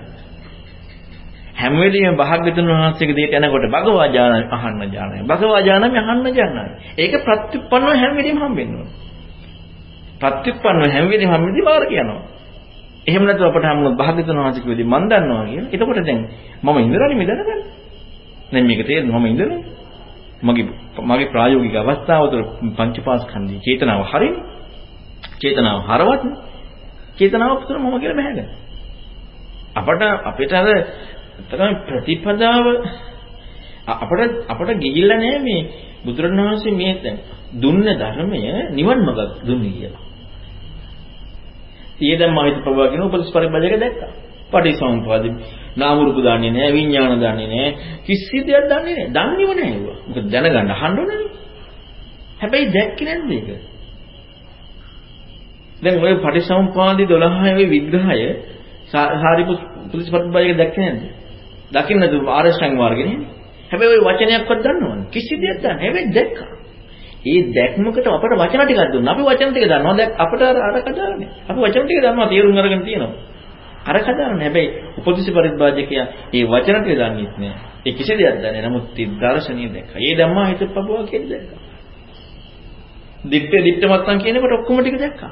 හැම 1.53 1.73
වෙලෙම 1.75 2.15
භාග්‍යතුන් 2.15 2.65
වහන්සේගේ 2.69 3.15
දෙයට 3.15 3.33
යනකොට 3.37 3.65
භගවා 3.67 4.07
ජානාමි 4.07 4.45
අහං 4.51 4.73
නජානාමි. 4.81 5.23
භගවා 5.23 5.61
ජානාමි 5.61 5.97
අහං 5.99 6.19
නජානාමි. 6.25 6.73
ඒක 6.97 7.13
ප්‍රත්‍යুৎপন্ন 7.23 7.87
හැම 7.93 8.11
වෙලෙම 8.15 8.37
හම්බෙන්නේ. 8.37 8.85
ප්‍රත්‍යুৎপন্ন 10.21 10.81
හැම 10.85 11.05
වෙලෙම 11.05 11.29
හම්බෙද්දී 11.31 11.63
බාර 11.63 11.83
කියනවා. 11.85 12.21
එහෙම 13.07 13.23
නැත්නම් 13.23 13.47
අපට 13.47 13.65
හම්බුනොත් 13.65 13.95
භාග්‍යතුන් 13.95 14.35
වහන්සේ 14.37 14.61
කිව්වේ 14.61 14.85
මන් 14.85 15.03
දන්නවා 15.07 15.45
කියලා. 15.45 15.71
එතකොට 15.73 15.99
දැන් 16.01 16.19
මම 16.63 16.77
ඉඳලානේ 16.79 17.19
මෙතන 17.21 17.81
දැන් 18.53 18.65
මේක 18.67 18.81
තේරෙන්නේ 18.81 19.13
මම 19.13 19.25
ඉඳලා 19.27 19.59
මගේ 20.43 20.65
මගේ 21.01 21.27
ප්‍රායෝගික 21.27 21.75
අවස්ථාව 21.75 22.23
තුළ 22.29 22.45
පංචපාස්කන්ධී 22.71 23.61
චේතනාව 23.61 24.01
හරිනේ. 24.05 24.43
චේතනාව 25.39 25.79
හරවත්නේ. 25.83 26.35
චේතනාව 27.17 27.57
තුළ 27.61 27.79
මම 27.79 27.95
කියලා 27.95 28.19
බහැගෙන. 28.19 28.47
අපට 29.73 30.01
අපිට 30.23 30.53
අර 30.53 30.67
තමයි 31.49 31.73
ප්‍රතිපදාව 31.87 32.65
අපට 33.85 34.21
අපට 34.47 34.69
ගිහිල්ලා 34.79 35.17
නැහැ 35.17 35.39
මේ 35.39 35.61
බුදුරණවහන්සේ 36.05 36.73
මේ 36.73 36.93
දැන් 36.97 37.17
දුන්න 37.55 37.87
ධර්මය 37.93 38.39
නිවන් 38.71 38.99
මඟ 38.99 39.21
දුන්නේ 39.43 39.73
කියලා. 39.73 40.03
ඊයදම් 41.99 42.31
මහිත 42.33 42.57
ප්‍රභා 42.59 42.87
කියන 42.87 43.01
උපදේශ 43.01 43.31
පරිබ්බජක 43.31 43.75
දැක්කා. 43.77 44.11
පටිසමුප්පාද 44.53 45.25
නාම 45.75 45.97
රූප 45.99 46.17
දන්නේ 46.17 46.51
නැහැ 46.51 46.73
විඥාන 46.73 47.17
දන්නේ 47.17 47.47
නැහැ. 47.47 47.69
කිසි 48.05 48.37
දෙයක් 48.41 48.65
දන්නේ 48.65 48.95
නැහැ. 48.95 49.11
දන්නේම 49.11 49.51
නැහැ 49.51 49.71
ඒවා. 49.71 49.97
මොකද 50.07 50.25
දැනගන්න 50.31 50.71
අහන්න 50.73 50.99
ඕනනේ 50.99 51.33
හැබැයි 52.39 52.67
දැක්කේ 52.69 53.05
නැද්ද 53.07 53.31
ඒක? 53.31 53.47
දැන් 55.83 55.95
ඔය 55.99 56.15
පටිසමුපාදි 56.17 57.03
12 57.07 57.55
වේ 57.55 57.67
විග්‍රහය 57.67 58.27
සාරිපුත් 58.87 59.61
ප්‍රතිපත්තියක 59.91 60.57
දැක්කේ 60.57 60.83
නැද්ද? 60.83 61.03
දකින්න 61.71 61.99
නේද 61.99 62.13
ආරෂ්ඨංග 62.29 62.75
මාර්ගේ 62.77 63.05
නේ. 63.05 63.19
හැබැයි 63.71 63.93
ඔය 63.95 64.01
වචනයක්වත් 64.07 64.59
දන්නවද? 64.65 65.01
කිසි 65.11 65.33
දෙයක් 65.37 65.57
දන්නේ 65.59 65.79
හැබැයි 65.81 66.13
දැක්කා. 66.13 66.51
ඒ 67.25 67.41
දැක්මකට 67.49 68.07
අපට 68.07 68.33
වචන 68.35 68.61
ටිකක් 68.61 68.91
දුන්නා. 68.93 69.13
අපි 69.13 69.23
වචන 69.23 69.49
ටික 69.51 69.65
දන්නවා. 69.65 69.95
දැන් 69.95 70.11
අපට 70.17 70.41
අර 70.41 70.75
කතාවනේ. 70.83 71.29
අපි 71.49 71.59
වචන 71.61 71.85
ටික 71.85 71.99
දන්නවා 72.01 72.27
තේරුම් 72.27 72.57
අරගෙන 72.57 72.81
තියෙනවා. 72.81 73.32
අර 73.85 73.97
කතාවනේ. 73.99 74.43
හැබැයි 74.43 74.69
උපදිසි 74.97 75.31
පරිබ්‍රාජකයා 75.31 76.05
මේ 76.31 76.45
වචන 76.45 76.79
ටික 76.79 76.97
දන්නේත් 76.97 77.35
නෑ. 77.37 77.55
ඒ 77.85 77.93
කිසි 77.93 78.13
දෙයක් 78.13 78.35
දන්නේ 78.35 78.51
නෑ. 78.53 78.69
නමුත් 78.69 78.85
ඒ 78.95 79.07
දර්ශනීය 79.21 79.69
දැක්කා. 79.69 79.99
ඒ 80.01 80.13
ධම්මා 80.15 80.45
හිතපපුවා 80.45 81.03
කියන 81.03 81.29
දැක්කා. 81.29 81.59
දිට්ඨ 83.25 83.63
දිට්ඨ 83.63 83.87
මත්තන් 83.87 84.19
කියනකොට 84.19 84.53
ඔක්කොම 84.53 84.77
ටික 84.79 84.97
දැක්කා. 84.99 85.31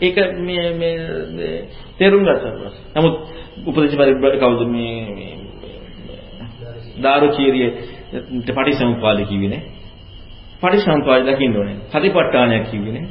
ඒක 0.00 0.16
මේ 0.38 0.66
මේ 0.78 1.56
තේරුම් 1.98 2.22
ගත්තා. 2.22 2.72
නමුත් 2.94 3.14
උපදිසි 3.66 3.96
පරිබ්‍රාජක 3.96 4.40
කවුද 4.40 4.68
මේ 4.68 4.96
මේ 5.10 5.34
දාරුචීරිය 6.98 7.70
පටිසමුපාද 8.46 9.18
කිව්වේ 9.24 9.48
නේ. 9.48 9.62
පටිසම්පාද 10.60 11.22
දකින්න 11.24 11.56
ඕනේ. 11.56 11.76
සතිපට්ඨානයක් 11.88 12.64
කිව්වේ 12.70 12.92
නේ. 12.92 13.06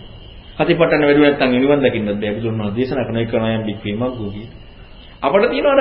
සතිපට්ඨාන 0.55 1.01
වැඩි 1.01 1.21
නැත්නම් 1.21 1.51
නිවන් 1.53 1.81
දකින්නත් 1.81 2.09
බෑ. 2.13 2.33
බුදුන් 2.33 2.57
වහන්සේ 2.57 2.75
දේශනා 2.75 3.05
කරන 3.05 3.17
එක 3.17 3.33
නයම් 3.35 3.63
බික්වීමක් 3.63 4.13
ගෝකී. 4.17 4.47
අපිට 5.21 5.51
තියෙනවා 5.51 5.75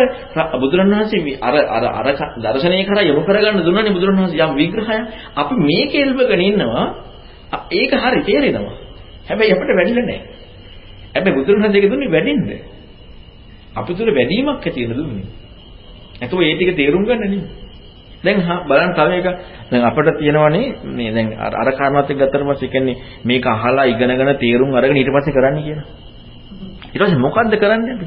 අර 0.45 0.59
බුදුරණවහන්සේ 0.59 1.21
මේ 1.21 1.39
අර 1.39 1.55
අර 1.69 1.85
අර 1.91 2.07
දර්ශනය 2.37 2.85
කරා 2.85 3.03
යොමු 3.03 3.23
කරගන්න 3.23 3.61
දුන්නනේ 3.61 3.93
බුදුරණවහන්සේ 3.93 4.41
යම් 4.41 4.53
විග්‍රහයක්. 4.55 5.01
අපි 5.35 5.55
මේක 5.61 5.93
එල්බගෙන 5.97 6.41
ඉන්නවා. 6.43 6.85
ඒක 7.71 7.93
හරි 7.95 8.21
තේරෙනවා. 8.23 8.77
හැබැයි 9.29 9.53
අපිට 9.53 9.71
වැඩිලා 9.71 10.05
නැහැ. 10.05 10.21
හැබැයි 11.15 11.37
බුදුරණවහන්සේ 11.37 11.81
ඒක 11.81 11.91
දුන්නේ 11.91 12.11
වැඩින්ද? 12.11 12.51
අපි 13.73 13.91
තුල 13.95 14.11
වැඩිමක් 14.11 14.49
ඇති 14.59 14.81
වෙන 14.83 14.97
දුන්නේ. 14.99 15.27
එතකොට 16.17 16.43
ඒ 16.43 16.55
ටික 16.55 16.77
තේරුම් 16.77 17.05
ගන්න 17.05 17.21
නෙමෙයි. 17.23 17.43
දැන් 18.25 18.39
බලන්න 18.69 18.93
තව 18.93 19.11
එක 19.15 19.27
දැන් 19.71 19.83
අපිට 19.83 20.19
තියෙනවනේ 20.19 20.67
මේ 20.87 21.11
දැන් 21.13 21.29
අර 21.39 21.69
කාරණාත් 21.73 22.11
එක්ක 22.11 22.21
ගත්තට 22.21 22.45
පස්සේ 22.47 22.69
කියන්නේ 22.69 22.97
මේක 23.25 23.47
අහලා 23.47 23.85
ඉගෙනගෙන 23.87 24.37
තේරුම් 24.37 24.75
අරගෙන 24.75 24.97
ඊට 24.97 25.11
පස්සේ 25.11 25.33
කරන්න 25.33 25.63
කියන. 25.63 25.81
ඊට 26.87 27.01
පස්සේ 27.01 27.19
මොකද්ද 27.19 27.55
කරන්නේ 27.57 27.95
අපි? 27.95 28.07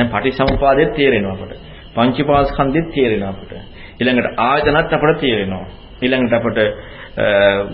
දැන් 0.00 0.08
පටිච්චසමුපාදෙත් 0.08 0.94
තේරෙනවා 0.94 1.36
අපට. 1.36 1.52
පංචපාස්කන්ධෙත් 1.94 2.88
තේරෙනවා 2.90 3.30
අපට. 3.30 3.52
ඊළඟට 4.00 4.38
ආයතනත් 4.38 4.92
අපට 4.92 5.20
තේරෙනවා. 5.20 5.66
ඊළඟට 6.02 6.34
අපට 6.34 6.58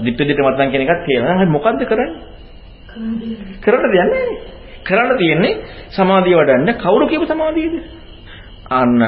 දිට්ඨ 0.04 0.26
දිට්ඨ 0.26 0.44
මතන් 0.44 0.70
කියන 0.70 0.82
එකත් 0.84 1.04
තේරෙනවා. 1.06 1.38
හරි 1.38 1.48
මොකද්ද 1.48 1.82
කරන්නේ? 1.84 2.34
කරන්න 3.60 3.86
දෙයක් 3.86 4.04
නැහැ. 4.04 4.36
කරන්න 4.84 5.18
තියෙන්නේ 5.18 5.54
සමාධිය 5.90 6.36
වඩන්න 6.36 6.74
කවුරු 6.76 7.06
කියපු 7.06 7.26
සමාධියද? 7.26 7.74
අන්න 8.70 9.00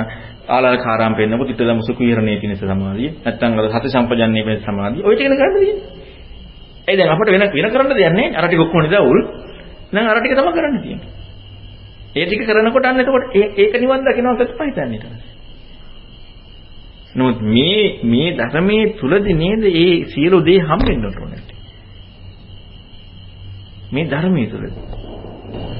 ආලාකාරම් 0.48 1.14
පෙන්නපු 1.14 1.44
තිතල 1.44 1.74
මුසුකු 1.74 2.00
විහරණයේ 2.00 2.40
පිණිස 2.40 2.60
සමාධිය. 2.62 3.10
නැත්තම් 3.24 3.58
අර 3.58 3.68
සති 3.72 3.88
සම්පජන්ණයේ 3.90 4.44
පිණිස 4.44 4.64
සමාධිය. 4.64 5.02
ඔය 5.02 5.14
ටිකන 5.14 5.36
කරන්න 5.36 5.54
තියෙන්නේ. 5.56 5.84
ඒ 6.88 6.96
දැන් 6.96 7.10
අපිට 7.10 7.30
වෙන 7.30 7.42
වෙන 7.52 7.70
කරන්න 7.70 7.88
දෙයක් 7.90 8.12
නැහැ. 8.12 8.36
අර 8.36 8.44
ටික 8.46 8.60
ඔක්කොම 8.60 8.82
නිදාවුල්. 8.82 9.20
දැන් 9.92 10.06
අර 10.06 10.20
ටික 10.20 10.34
තමයි 10.34 10.52
කරන්න 10.52 10.82
තියෙන්නේ. 10.82 11.17
ඒ 12.14 12.24
ටික 12.24 12.42
කරනකොට 12.42 12.84
අන්න 12.84 13.00
එතකොට 13.00 13.34
ඒක 13.34 13.74
නිවන් 13.76 14.04
දකින්නවත් 14.04 14.40
තමයි 14.48 14.68
හිතන්නේ 14.68 14.92
ඊට 14.92 15.06
පස්සේ. 15.06 15.36
නමුත් 17.14 17.40
මේ 17.44 17.82
මේ 18.04 18.30
ධර්මයේ 18.34 18.92
තුලදී 18.94 19.34
නේද 19.34 19.62
ඒ 19.64 19.94
සියලු 20.06 20.38
දේ 20.42 20.60
හම්බෙන්න 20.60 21.04
ඕනේ. 21.06 21.42
මේ 23.92 24.06
ධර්මයේ 24.06 24.46
තුලදී. 24.46 24.72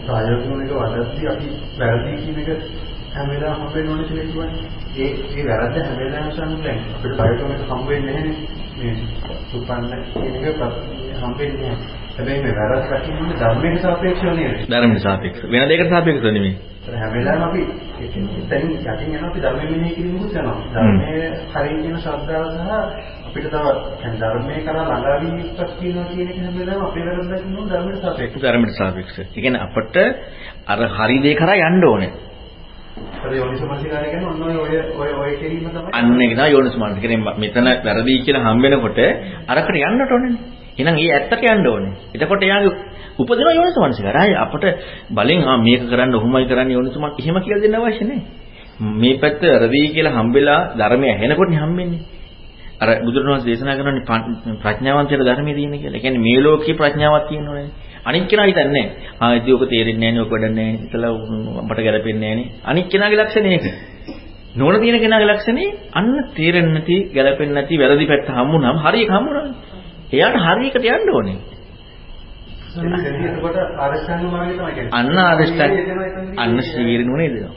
ප්‍රායෝගිකව 0.04 0.76
වඩද්දී 0.82 1.28
අපි 1.28 1.48
වැරදි 1.78 2.12
කියන 2.18 2.38
එක 2.42 2.48
හැම 3.12 3.26
වෙලාවෙම 3.30 3.62
හම්බෙන්න 3.62 3.88
ඕනේ 3.88 4.06
කියලා 4.08 4.48
කියන්නේ. 4.48 4.70
ඒ 4.96 5.10
ඒ 5.34 5.44
වැරද්ද 5.48 5.76
හැම 5.78 5.96
වෙලාවෙම 5.98 6.32
සම්බන්ධයි. 6.32 6.76
අපිට 6.94 7.14
බයෝකමෙන් 7.18 7.60
හම්බ 7.68 7.88
වෙන්නේ 7.88 8.14
නැහැ 8.16 8.36
මේ 8.78 8.94
සුපන්න 9.50 9.84
කියන 10.12 10.34
එක 10.42 10.60
හම්බෙන්නේ 11.18 11.70
නැහැ. 11.70 11.97
හැබැයි 12.17 12.43
මේ 12.43 12.55
වැරද්ද 12.55 12.85
දකින්නේ 12.91 13.39
ධර්මයට 13.39 13.81
සාපේක්ෂව 13.81 14.29
නේද? 14.33 14.53
ධර්මයට 14.67 15.03
සාපේක්ෂව. 15.03 15.43
වෙන 15.51 15.69
දෙයකට 15.69 15.89
සාපේක්ෂව 15.89 16.27
නෙමෙයි. 16.29 16.53
හැම 16.93 17.11
වෙලාවෙම 17.13 17.43
අපි 17.43 17.61
එතනින් 17.99 18.25
යටින් 18.27 18.71
යනවා 19.09 19.29
අපි 19.29 19.39
ධර්මෙ 19.39 19.65
මෙහෙය 19.73 19.95
කිරීමකුත් 19.95 20.33
යනවා. 20.33 20.57
ධර්මයේ 20.73 21.29
හරිය 21.51 21.77
කියන 21.79 21.97
ශ්‍රද්ධාව 21.97 22.45
සහ 22.51 22.61
අපිට 23.27 23.47
තව 23.47 23.65
يعني 24.01 24.17
ධර්මයේ 24.19 24.61
කරා 24.61 24.83
ළඟා 24.83 25.17
වීමක් 25.21 25.59
කියනවා 25.79 26.05
කියන 26.09 26.27
එක 26.27 26.37
හැම 26.37 26.55
වෙලාවෙම 26.59 26.85
අපේ 26.87 27.05
වැරද්ද 27.07 27.31
දකින්න 27.31 27.69
ධර්මයට 27.69 28.01
සාපේක්ෂව. 28.01 28.41
ධර්මයට 28.41 28.75
සාපේක්ෂව. 28.75 29.19
ඒ 29.21 29.27
කියන්නේ 29.35 29.61
අපිට 29.61 29.95
අර 30.67 30.79
හරි 30.97 31.17
දේ 31.19 31.35
කරා 31.35 31.57
යන්න 31.63 31.85
ඕනේ. 31.85 32.11
අර 33.23 33.31
යෝනිසමනසිකාරය 33.33 34.07
කියන්නේ 34.09 34.29
ඔන්න 34.29 34.43
ඔය 34.43 34.55
ඔය 34.97 35.11
ඔය 35.15 35.31
කිරීම 35.37 35.69
තමයි. 35.69 35.91
අන්න 35.91 36.21
ඒක 36.21 36.33
තමයි 36.33 36.51
යෝනිසමනසිකාරය. 36.51 37.01
කියන්නේ 37.01 37.39
මෙතන 37.39 37.67
වැරදි 37.85 38.19
කියලා 38.25 38.43
හම් 38.45 38.59
වෙනකොට 38.63 38.99
අරකට 39.47 39.75
යන්නට 39.81 40.11
ඕනේ. 40.11 40.56
එහෙනම් 40.78 40.96
ඒ 40.96 41.10
ඇත්තට 41.10 41.42
යන්න 41.44 41.66
ඕනේ. 41.66 41.92
එතකොට 42.14 42.42
එයාගේ 42.42 42.72
උපදින 43.18 43.48
යෝනිසමනසිකාරය. 43.50 44.18
ආයේ 44.18 44.38
අපට 44.38 44.64
බලෙන් 45.10 45.40
ආ 45.44 45.56
මේක 45.58 45.82
කරන්න 45.84 46.14
ඔහොමයි 46.14 46.46
කරන්න 46.46 46.70
යෝනිසමන 46.70 47.10
එහෙම 47.12 47.36
කියලා 47.38 47.62
දෙන්න 47.62 47.76
අවශ්‍ය 47.76 48.04
නැහැ. 48.04 48.22
මේ 48.92 49.14
පැත්ත 49.16 49.42
වැරදි 49.44 49.82
කියලා 49.88 50.14
හම්බෙලා 50.14 50.60
ධර්මය 50.74 51.06
ඇහෙනකොට 51.08 51.50
හම්බෙන්නේ. 51.56 52.00
අර 52.78 52.88
බුදුරණවහන්සේ 53.02 53.48
දේශනා 53.48 53.76
කරන්නේ 53.76 54.04
ප්‍රඥාවන්තයට 54.56 55.24
ධර්මයේ 55.24 55.54
තියෙන 55.54 55.74
කියලා. 55.74 55.96
ඒ 55.96 56.00
කියන්නේ 56.00 56.22
මේ 56.22 56.38
ලෝකේ 56.40 56.74
ප්‍රඥාවක් 56.74 57.28
තියෙනවනේ. 57.28 57.68
අනික් 58.04 58.24
කෙනා 58.26 58.46
හිතන්නේ 58.46 58.86
ආ 59.20 59.32
ඉතින් 59.34 59.54
ඔක 59.54 59.64
තේරෙන්නේ 59.66 60.00
නැහැ 60.02 60.14
නේ 60.14 60.22
ඔක 60.22 60.30
වැඩන්නේ 60.32 60.66
නැහැ 60.66 60.86
ඉතලා 60.86 61.10
අපට 61.60 61.80
ගැලපෙන්නේ 61.80 62.22
නැහැ 62.26 62.36
නේ. 62.38 62.48
අනික් 62.64 62.86
කෙනාගේ 62.88 63.18
ලක්ෂණය 63.18 63.50
ඒක. 63.50 63.66
නෝන 64.54 64.80
තියෙන 64.80 65.00
කෙනාගේ 65.00 65.28
ලක්ෂණේ 65.28 65.68
අන්න 65.92 66.12
තේරෙන්නේ 66.34 66.74
නැති 66.74 66.96
ගැලපෙන්නේ 67.14 67.56
නැති 67.56 67.74
වැරදි 67.76 68.06
පැත්ත 68.06 68.30
හම්බුනම 68.30 68.78
හරි 68.78 69.00
එක 69.02 69.10
හම්බුනම 69.10 69.48
එයාට 70.10 70.36
හරියකට 70.38 70.84
යන්න 70.86 71.10
ඕනේ. 71.14 71.38
එතකොට 73.26 73.56
ආරෂ්ඨාංග 73.78 74.24
මාර්ගය 74.28 74.54
තමයි 74.54 74.72
කියන්නේ. 74.74 74.92
අන්න 74.92 75.18
ආරෂ්ඨාංග 75.18 75.74
අන්න 76.36 76.62
ශීරිනුනේ 76.64 77.30
දෙනවා. 77.30 77.54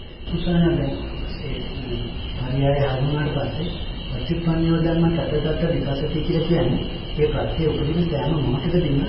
හරියට 2.44 2.84
හඳුනාට 2.94 3.36
පස්සේ 3.36 3.69
ප්‍රතිපන්නව 4.11 4.76
ධර්ම 4.80 5.06
තතතත 5.11 5.61
විකසති 5.69 6.19
කියලා 6.22 6.48
කියන්නේ 6.48 6.84
ඒ 7.14 7.28
ප්‍රත්‍ය 7.28 7.61
උපදින 7.69 8.03
සෑම 8.06 8.34
මොහොතකදීම 8.44 8.99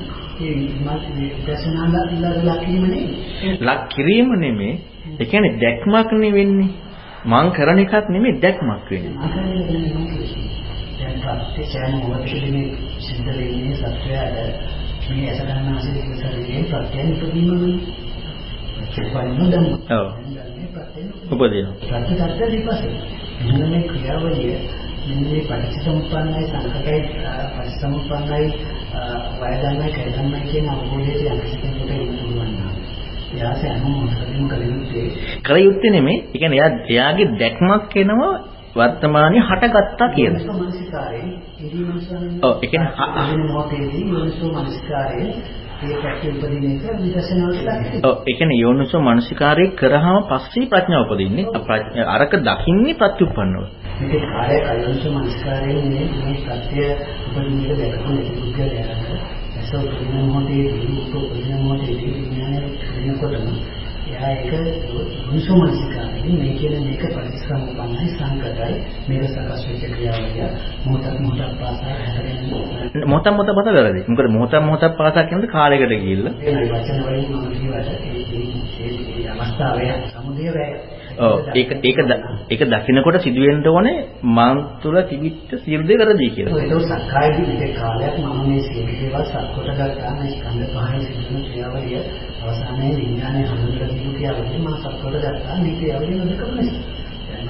ඒ 0.40 0.52
විදර්ශනාලා 1.19 2.05
ඉල්ලලා 2.09 2.56
කිරීම 2.59 2.85
නෙවෙයි. 2.85 3.09
ලක් 3.60 3.81
කිරීම 3.89 4.28
නෙමෙයි. 4.40 4.74
ඒ 5.20 5.27
කියන්නේ 5.27 5.59
දැක්මක් 5.60 6.10
නෙවෙන්නේ. 6.16 6.70
මං 7.27 7.47
කරන 7.52 7.78
එකක් 7.78 7.94
නෙමෙයි 8.09 8.35
දැක්මක් 8.43 8.90
වෙන්නේ. 8.90 9.16
දැන් 11.03 11.19
ප්‍රත්‍ය 11.20 11.62
සෑම 11.66 11.95
මොහොතකදීම 11.97 12.57
සිද්ධ 12.99 13.27
වෙන්නේ 13.29 13.77
සත්‍යයට 13.77 14.07
මේ 15.09 15.29
ඇස 15.29 15.41
ගන්න 15.41 15.69
ආසේ 15.70 16.03
ඉස්සරහේ 16.05 16.62
ප්‍රත්‍යයන් 16.70 17.09
ඉදීමනේ. 17.15 17.74
ප්‍රතිපන්න 18.77 19.51
ධර්ම. 19.51 19.66
ඔව්. 19.91 20.07
උපදිනවා. 21.31 21.74
ප්‍රත්‍ය 21.83 22.15
සත්‍ය 22.29 22.45
විපස්සේ. 22.53 22.95
මේ 23.62 23.83
ක්‍රියාවලිය 23.85 24.55
මෙන්න 25.03 25.23
මේ 25.24 25.43
පටිච්චසමුප්පන්නයි 25.43 26.43
සංකතයි 26.47 26.99
පටිච්චසමුප්පන්නයි 27.49 28.47
වයදන්නයි 29.41 29.89
කයදන්නයි 29.95 30.41
කියන 30.47 30.69
අවබෝධයේ 30.69 31.31
යම්කිසි 31.31 31.57
කෙනෙකුට 31.57 31.93
ඉන්න 31.97 32.15
පුළුවන් 32.15 32.53
නම් 32.53 32.70
එයා 33.35 33.55
සෑම 33.57 33.83
මොහොතකදීම 33.87 34.49
කලියුත්තේ 34.49 35.07
කලියුත්තේ 35.43 35.91
නෙමෙයි. 35.91 36.19
ඒ 36.24 36.39
කියන්නේ 36.39 36.61
එයා 36.61 36.73
එයාගේ 36.89 37.29
දැක්මක් 37.39 37.97
එනවා 37.97 38.35
වර්තමානයේ 38.77 39.43
හටගත්තා 39.43 40.09
කියලා. 40.09 40.40
යෝනිසෝ 40.40 40.61
මනසිකාරේ 40.61 41.27
ඉදී 41.61 41.85
මනසාරේ 41.85 42.39
ඔව් 42.43 42.55
ඒ 42.57 42.69
කියන්නේ 42.69 43.09
අදින 43.15 43.43
මොහොතේදී 43.43 44.05
යෝනිසෝ 44.09 44.51
මනසිකාරේ 44.55 45.27
ඒ 45.82 45.97
පැත්තේ 45.97 46.31
උපදින 46.32 46.65
එක 46.66 46.82
විදර්ශනාවට 46.99 47.59
දක්වනවා. 47.59 48.01
ඔව් 48.05 48.16
ඒ 48.23 48.35
කියන්නේ 48.35 48.61
යෝනිසෝ 48.61 49.03
මනසිකාරේ 49.03 49.69
කරාම 49.74 50.23
පස්සේ 50.24 50.66
ප්‍රඥාව 50.66 51.05
උපදින්නේ. 51.07 51.47
අරක 52.07 52.32
දකින්නේ 52.40 52.94
ප්‍රත්‍යুৎපන්නව. 52.94 53.65
මේක 54.01 54.24
කාය 54.31 54.59
අයෝනිසෝ 54.66 55.12
මනසිකාරයෙන් 55.15 55.85
මේ 55.89 56.07
මේ 56.16 56.36
සත්‍ය 56.39 56.81
උපදින 57.28 57.61
එක 57.65 57.78
දැකපු 57.78 58.11
පුද්ගලයාට 58.31 58.93
ඇස 59.55 59.70
උපදින 59.77 60.11
මොහොතේදී 60.23 60.99
උපදින 61.16 61.55
මොහොතේදී 61.59 62.11
විඥානය 62.15 62.59
වෙනකොටම 62.97 63.81
ඒක 64.24 64.53
යෝනිසෝ 64.53 65.57
මනසිකාරයෙන් 65.59 66.35
මේ 66.35 66.55
කියන 66.55 66.74
මේක 66.81 67.05
පරිස්සම්පන්නයි 67.09 68.07
සංකතයි. 68.11 68.74
මේක 69.09 69.23
සකස් 69.27 69.62
වෙච්ච 69.66 69.85
ක්‍රියාවලිය. 69.86 70.49
මොහොතක් 70.85 71.16
මොහොතක් 71.20 71.55
පාසා 71.61 71.94
හැදෙන 72.07 72.36
මොහොතක් 73.07 73.32
මොහොතක් 73.32 73.55
පාසා 73.57 73.74
වැරදි. 73.77 74.05
මොකද 74.09 74.31
මොහොතක් 74.31 74.62
මොහොතක් 74.62 74.97
පාසා 74.97 75.24
කියනකොට 75.24 75.53
කාලයකට 75.53 75.94
ගිහිල්ලා 75.97 76.35
මේ 76.36 76.66
වචන 76.70 77.01
වලින් 77.05 77.27
මම 77.35 77.53
කියවට 77.55 77.90
ඒ 78.07 78.23
ඒ 78.82 79.28
අවස්ථාවේ 79.32 79.93
සමුදය 80.09 80.49
වේ 80.53 80.70
ඔව් 81.18 81.48
ඒක 81.52 81.70
ඒක 81.80 81.98
ඒක 82.51 82.62
දකිනකොට 82.64 83.20
සිදුවෙන්න 83.20 83.66
ඕනේ 83.66 83.98
මන් 84.22 84.56
තුල 84.82 84.97
තිබිච්ච 85.05 85.51
සියලු 85.59 85.84
දේ 85.84 85.98
වැරදි 85.98 86.30
කියලා. 86.30 86.59
ඒක 86.59 86.72
සක්කාය 86.82 87.28
දිට්ඨිය 87.36 87.72
කාලයක් 87.74 88.16
මම 88.18 88.40
මේ 88.43 88.62
සියලු 88.62 88.93
දේවල් 88.94 89.24
සක්කොට 89.24 89.68
ගත්තා 89.70 90.12
මේ 90.12 90.32
ස්කන්ධ 90.32 90.66
පහේ 90.74 91.01
සිදුවන 91.06 91.44
ක්‍රියාවලිය 91.44 92.01
අවසානයේ 92.43 92.97
විඥානයේ 92.97 93.47
හඳුන්වලා 93.47 93.89
දීපු 93.90 94.10
ක්‍රියාවලිය 94.12 94.59
මම 94.59 94.74
සක්කොට 94.78 95.16
ගත්තා 95.16 95.56
මේ 95.59 95.74
ක්‍රියාවලිය 95.74 96.18
නොදකම 96.20 96.51
නිසා. 96.59 97.02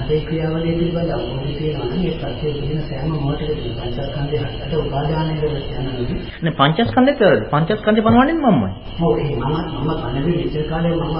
ඒ 0.05 0.19
ක්‍රියාවලිය 0.21 0.73
පිළිබඳ 0.73 1.11
අවබෝධය 1.11 1.53
තියෙනවා 1.53 1.87
නම් 1.87 2.03
ඒ 2.03 2.15
ප්‍රත්‍ය 2.17 2.47
උපදින 2.51 2.81
සෑම 2.83 3.11
මොහොතකදී 3.15 3.73
පංචස්කන්ධය 3.77 4.37
හතට 4.43 4.73
උපාදානය 4.77 5.33
කරලා 5.35 5.79
යනවාදී 5.79 6.19
නේ 6.41 6.53
පංචස්කන්ධෙත් 6.53 7.19
වැරදි. 7.21 7.45
පංචස්කන්ධය 7.51 8.01
පනවන්නේ 8.01 8.35
මමමයි. 8.35 8.69
ඔව් 9.01 9.13
ඒ 9.19 9.35
මම 9.37 9.55
මම 9.79 9.91
කනදී 10.03 10.43
ඉස්සර 10.43 10.65
කාලේ 10.69 10.95
මම 10.95 11.17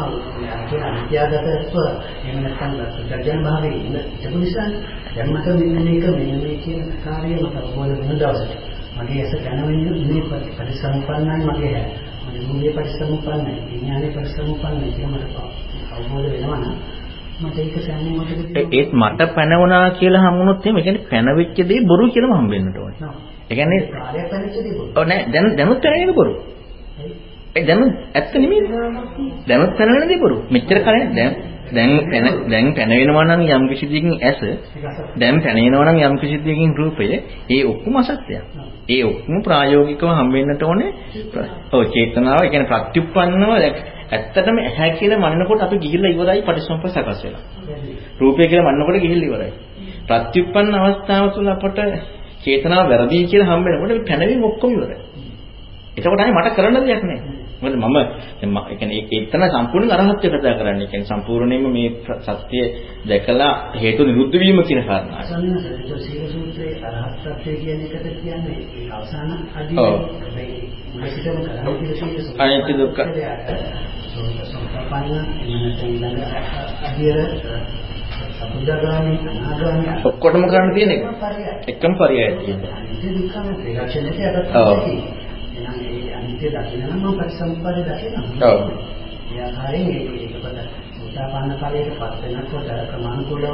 කියන 0.68 0.84
අනිත්‍යගතව 0.84 1.76
එහෙම 2.20 2.38
නැත්නම් 2.42 2.74
ප්‍රත්‍යඥ 3.08 3.42
භාවයේ 3.44 3.78
ඉන්න 3.80 3.96
ඒක 3.96 4.34
නිසානේ 4.36 4.82
දැන් 5.16 5.30
මට 5.30 5.48
මෙන්න 5.56 5.86
මේක 5.86 6.06
මෙන්න 6.10 6.40
මේ 6.40 6.58
කියන 6.58 6.82
කාර්යය 7.04 7.36
මට 7.36 7.56
අවබෝධ 7.58 7.94
වෙන 8.00 8.18
දවසට 8.18 8.52
මගේ 8.96 9.22
ඇස 9.22 9.34
දැනවෙන්නේ 9.44 10.06
මේ 10.08 10.24
පරිසම්පන්නයි 10.58 11.38
මගේ 11.42 11.84
මගේ 12.26 12.48
මුලේ 12.48 12.74
පරිසම්පන්නයි 12.74 13.54
විඥානේ 13.68 14.12
පරිසම්පන්නයි 14.12 14.92
කියලා 14.92 15.18
මට 15.18 15.36
අවබෝධ 15.92 16.28
වෙනවා 16.28 16.58
නම් 16.58 16.76
මට 17.42 17.58
ඒක 17.58 17.76
මොහොතකදී 18.08 18.66
ඒත් 18.72 18.90
මට 18.94 19.22
පැනවුණා 19.36 19.86
කියලා 19.92 20.24
හම්බුනොත් 20.24 20.66
එහෙම 20.66 20.78
ඒ 20.78 20.84
කියන්නේ 20.84 21.08
පැනවෙච්ච 21.10 21.58
දේ 21.64 21.82
බොරු 21.84 22.04
කියලාම 22.08 22.34
හම්බෙන්නට 22.36 22.78
ඕනේ. 22.78 23.12
ඒ 23.50 23.56
කියන්නේ 23.56 23.82
කාර්යයක් 23.90 24.28
පැනච්ච 24.30 24.56
දේ 24.58 24.74
බොරු. 24.74 24.90
ඔව් 24.96 25.04
නෑ 25.04 25.22
දැන් 25.34 25.46
දැනුත් 25.58 25.80
පැනගෙන 25.84 26.14
බොරු. 26.14 26.34
ඒ 27.56 27.64
දැනුත් 27.64 27.94
ඇත්ත 28.14 28.34
නෙමෙයි. 28.36 28.62
දැනුත් 29.48 29.74
පැනගෙන 29.78 30.08
දේ 30.10 30.20
බොරු. 30.20 30.38
මෙච්චර 30.50 30.80
කලින් 30.80 31.10
දැන් 31.16 31.32
දැන් 31.72 31.92
පැන 32.06 32.26
දැන් 32.50 32.66
පැනවෙනවා 32.74 33.26
නම් 33.26 33.42
යම් 33.50 33.64
කිසි 33.70 33.86
දෙයකින් 33.88 34.16
ඇස 34.22 34.40
දැන් 35.16 35.42
පැනවෙනවා 35.42 35.86
නම් 35.86 35.98
යම් 36.04 36.16
කිසි 36.18 36.38
දෙයකින් 36.40 36.72
රූපය 36.76 37.06
ඒ 37.50 37.62
ඔක්කොම 37.66 37.96
අසත්‍යයක්. 37.96 38.44
ඒ 38.90 39.04
ඔක්කොම 39.04 39.36
ප්‍රායෝගිකව 39.42 40.10
හම්බෙන්නට 40.12 40.64
ඕනේ. 40.64 40.92
ඔව් 41.72 41.82
චේතනාව 41.88 42.40
ඒ 42.40 42.50
කියන්නේ 42.50 42.72
ප්‍රත්‍යুৎපන්නව 42.72 43.52
ඇත්තටම 44.14 44.58
ඇහැ 44.60 44.90
කියලා 44.94 45.20
මනනකොට 45.26 45.62
අපි 45.62 45.78
ගිහිල්ලා 45.78 46.12
ඉවරයි 46.12 46.42
පටිසම්ප 46.42 46.86
සකස් 46.88 47.20
වෙලා. 47.24 47.44
රූපය 48.20 48.44
කියලා 48.46 48.72
මනනකොට 48.72 48.98
ගිහිල්ලා 48.98 49.30
ඉවරයි. 49.30 49.52
ප්‍රත්‍යুৎපන්න 50.08 50.76
අවස්ථාව 50.78 51.26
තුළ 51.32 51.50
අපට 51.50 51.80
චේතනාව 52.44 52.86
වැරදි 52.88 53.24
කියලා 53.26 53.50
හම්බෙනකොට 53.50 54.04
පැනවීම 54.08 54.44
ඔක්කොම 54.44 54.72
ඉවරයි. 54.74 54.98
එතකොට 55.98 56.20
ආයේ 56.20 56.36
මට 56.36 56.56
කරන්න 56.56 56.86
දෙයක් 56.86 57.04
නැහැ. 57.04 57.43
මොකද 57.64 57.76
මම 57.76 57.98
ඒ 58.62 58.76
කියන්නේ 58.76 59.00
ඒක 59.02 59.32
තමයි 59.32 59.48
සම්පූර්ණ 59.50 59.92
අරහත්ත්වය 59.92 60.28
කතා 60.32 60.54
කරන්නේ. 60.54 60.88
කියන්නේ 60.88 61.08
සම්පූර්ණයෙන්ම 61.08 61.66
මේ 61.70 61.90
සත්‍ය 62.22 62.60
දැකලා 63.04 63.54
හේතු 63.76 64.02
නිරුද්ධ 64.04 64.36
වීම 64.36 64.60
කියන 64.64 64.82
කාරණාව. 64.84 65.24
සම්මාන 65.24 66.00
සීල 66.00 66.24
සූත්‍රයේ 66.28 66.76
අරහත්ත්වය 66.84 67.52
කියන 67.56 67.80
එකට 67.86 68.08
කියන්නේ 68.18 68.60
ඒ 68.74 68.86
අවසාන 68.92 69.30
අදී 69.56 69.78
මේ 70.28 70.56
මුලින්ම 70.94 71.38
කරන්නේ 71.48 72.36
අනිත්‍ය 72.40 72.74
දුක්ඛ 72.74 73.02
සෝතපන්න 74.46 75.14
එන්නත 75.46 75.80
ඊළඟ 75.84 76.22
අනාගාමි 78.44 79.92
ඔක්කොටම 80.04 80.44
කරන්න 80.46 80.72
තියෙන 80.74 80.92
එක. 80.92 81.02
එකම 81.68 81.94
පරියයයි 81.96 82.34
තියෙන්නේ. 82.38 82.72
ඒ 85.82 86.14
අනිත්‍ය 86.14 86.48
දකින්න 86.48 86.90
නම් 86.92 87.06
පරිසම්පාදේ 87.14 87.86
දකිනවා. 87.90 88.50
ඔව්. 88.50 88.60
ඒ 89.30 89.42
ආකාරයෙන් 89.42 89.88
ඒකපද 89.92 90.84
සෝතාපන්න 90.96 91.54
ඵලයට 91.62 91.90
පත් 91.94 92.22
වෙනකොට 92.24 92.70
ක්‍රමානුකූලව 92.90 93.46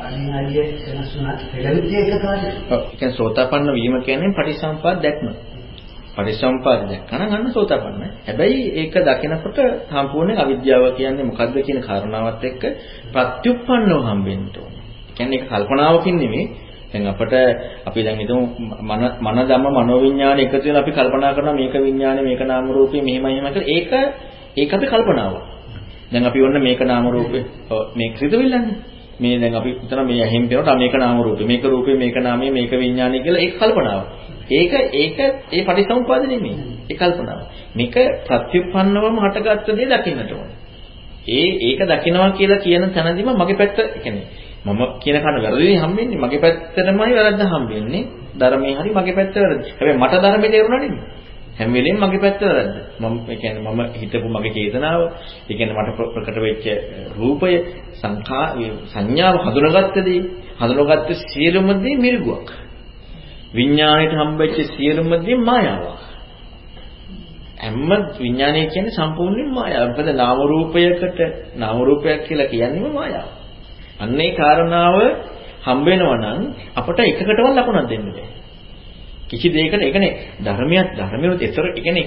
අනින් 0.00 0.34
අයියේ 0.34 0.66
වෙනස් 0.88 1.10
වුණා. 1.14 1.36
පෙළවිච්ච 1.52 1.94
එක 1.94 2.22
කාර්යය. 2.22 2.52
ඔව්. 2.70 2.80
ඒ 2.82 2.96
කියන්නේ 2.96 3.16
සෝතාපන්න 3.16 3.74
වීම 3.74 3.94
කියන්නේ 4.02 4.32
පටිසම්පාද 4.32 4.98
දැක්ම. 5.02 5.26
පටිසම්පාද 6.14 6.80
දැක්කම 6.88 7.22
අන්න 7.28 7.50
සෝතාපන්න. 7.50 8.02
හැබැයි 8.26 8.60
ඒක 8.74 8.94
දකිනකොට 9.00 9.58
සම්පූර්ණ 9.90 10.38
අවිද්‍යාව 10.38 10.84
කියන්නේ 10.92 11.24
මොකද්ද 11.24 11.56
කියන 11.60 11.80
කාරණාවත් 11.80 12.44
එක්ක 12.44 12.62
ප්‍රත්‍යুৎපන්නව 13.12 14.02
හම්බෙන්න 14.06 14.44
ඕනේ. 14.56 14.82
කියන්නේ 15.16 15.38
ඒක 15.38 15.48
කල්පනාවකින් 15.50 16.16
නෙමෙයි 16.16 16.44
දැන් 16.92 17.06
අපට 17.06 17.34
අපි 17.84 18.00
දැන් 18.02 18.18
හිතමු 18.18 18.40
මන 18.80 19.02
මන 19.20 19.38
ධම්ම 19.42 19.66
මනෝවිඤ්ඤාණ 19.74 20.38
එකතු 20.38 20.58
වෙලා 20.60 20.82
අපි 20.82 20.92
කල්පනා 20.92 21.32
කරනවා 21.32 21.54
මේක 21.54 21.74
විඤ්ඤාණය 21.76 22.22
මේක 22.22 22.42
නාම 22.42 22.68
රූපේ 22.68 23.02
මෙහෙමයි 23.02 23.32
එහෙම 23.32 23.48
කියලා 23.48 23.68
ඒක 23.70 23.92
ඒක 24.56 24.70
අපි 24.70 24.86
කල්පනාව. 24.86 25.34
දැන් 26.12 26.24
අපි 26.24 26.38
ඔන්න 26.40 26.56
මේක 26.60 26.80
නාම 26.82 27.04
රූපේ 27.08 27.44
මේක 27.94 28.12
සිදුවිල්ලන්නේ. 28.16 28.76
මේ 29.20 29.38
දැන් 29.38 29.54
අපි 29.54 29.70
හිතන 29.74 30.00
මේ 30.02 30.20
ඇහෙන් 30.20 30.48
පේනකොට 30.48 30.78
මේක 30.78 30.94
නාම 30.94 31.16
රූපේ 31.18 31.46
මේක 31.46 31.64
රූපේ 31.64 31.96
මේක 31.96 32.16
නාමය 32.18 32.50
මේක 32.50 32.70
විඤ්ඤාණය 32.72 33.18
කියලා 33.20 33.40
ඒක 33.40 33.54
කල්පනාව. 33.54 34.02
ඒක 34.50 34.72
ඒක 34.94 35.18
ඒ 35.50 35.62
පටිසමුපාද 35.62 36.22
නෙමෙයි. 36.24 36.56
ඒ 36.90 36.96
කල්පනාව. 36.96 37.40
මේක 37.74 37.94
ප්‍රත්‍යুৎපන්නවම 38.26 39.16
හටගත්ත 39.18 39.68
දේ 39.70 39.88
දකින්නට 39.92 40.32
ඕනේ. 40.32 40.56
ඒ 41.28 41.48
ඒක 41.62 41.80
දකිනවා 41.82 42.30
කියලා 42.32 42.58
කියන 42.58 42.84
තැනදීම 42.90 43.30
මගේ 43.32 43.56
පැත්ත 43.56 43.78
කියන්නේ 44.02 44.26
මම 44.64 44.80
කියන 45.00 45.16
කන 45.18 45.36
වැරදිනේ 45.36 45.78
හම්බෙන්නේ. 45.78 46.18
මගේ 46.18 46.40
පැත්තටමයි 46.40 47.14
වැරද්ද 47.16 47.42
හම්බෙන්නේ. 47.44 48.04
ධර්මයේ 48.34 48.74
හරි 48.74 48.90
මගේ 48.92 49.14
පැත්ත 49.14 49.34
වැරදි. 49.36 49.68
හැබැයි 49.72 49.98
මට 49.98 50.14
ධර්මයේ 50.24 50.50
තේරුණා 50.50 50.80
නෙමෙයි. 50.80 51.02
හැම 51.52 51.72
වෙලෙම 51.72 51.96
මගේ 51.98 52.20
පැත්ත 52.20 52.40
වැරද්ද. 52.42 52.74
මම 53.00 53.14
ඒ 53.24 53.36
කියන්නේ 53.36 53.62
මම 53.68 53.80
හිතපු 53.92 54.28
මගේ 54.28 54.52
චේතනාව 54.56 55.00
ඒ 55.50 55.54
කියන්නේ 55.56 55.76
මට 55.78 55.98
ප්‍රකට 56.14 56.38
වෙච්ච 56.38 56.66
රූපය 57.18 57.52
සංඛා 57.94 58.46
සංඥාව 58.86 59.34
හඳුනාගත්තදී 59.44 60.20
හඳුනාගත්ත 60.60 61.10
සියලුම 61.24 61.68
දේ 61.76 61.96
මිරිගුවක්. 61.96 62.48
විඥාණයට 63.54 64.14
හම්බෙච්ච 64.14 64.56
සියලුම 64.68 65.08
දේ 65.18 65.36
මායාවක්. 65.40 66.00
හැම 67.58 67.90
විඥානය 68.16 68.60
කියන්නේ 68.66 68.92
සම්පූර්ණයෙන්ම 68.92 69.50
මායාවක් 69.50 69.90
මොකද 69.90 70.08
නාම 70.14 70.38
රූපයකට 70.44 71.18
නාම 71.56 71.76
රූපයක් 71.80 72.18
කියලා 72.26 72.48
කියන්නේම 72.48 72.94
මායාවක්. 72.94 73.41
අන්න 74.02 74.20
ඒ 74.20 74.30
කාරණාව 74.32 74.96
හම්බ 75.62 75.86
වෙනවා 75.86 76.18
නම් 76.18 76.40
අපට 76.74 76.98
එකකටවත් 77.00 77.40
ලකුණක් 77.56 77.88
දෙන්න 77.88 78.04
බෑ. 78.08 78.28
කිසි 79.30 79.48
දෙයකට 79.50 79.74
ඒ 79.76 79.90
කියන්නේ 79.90 80.12
ධර්මයක් 80.40 80.88
ධර්මියොත් 80.96 81.40
ඒතර 81.40 81.64
ඒ 81.68 81.80
කියන්නේ 81.80 82.06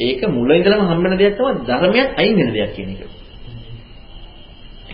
ඒක 0.00 0.20
මුල 0.28 0.50
ඉඳලම 0.50 0.82
හම්බ 0.82 1.02
වෙන 1.04 1.16
දෙයක් 1.16 1.34
තමයි 1.36 1.52
ධර්මයක් 1.66 2.08
අයින් 2.16 2.36
වෙන 2.38 2.50
දෙයක් 2.52 2.70
කියන 2.74 2.90
එක. 2.94 3.17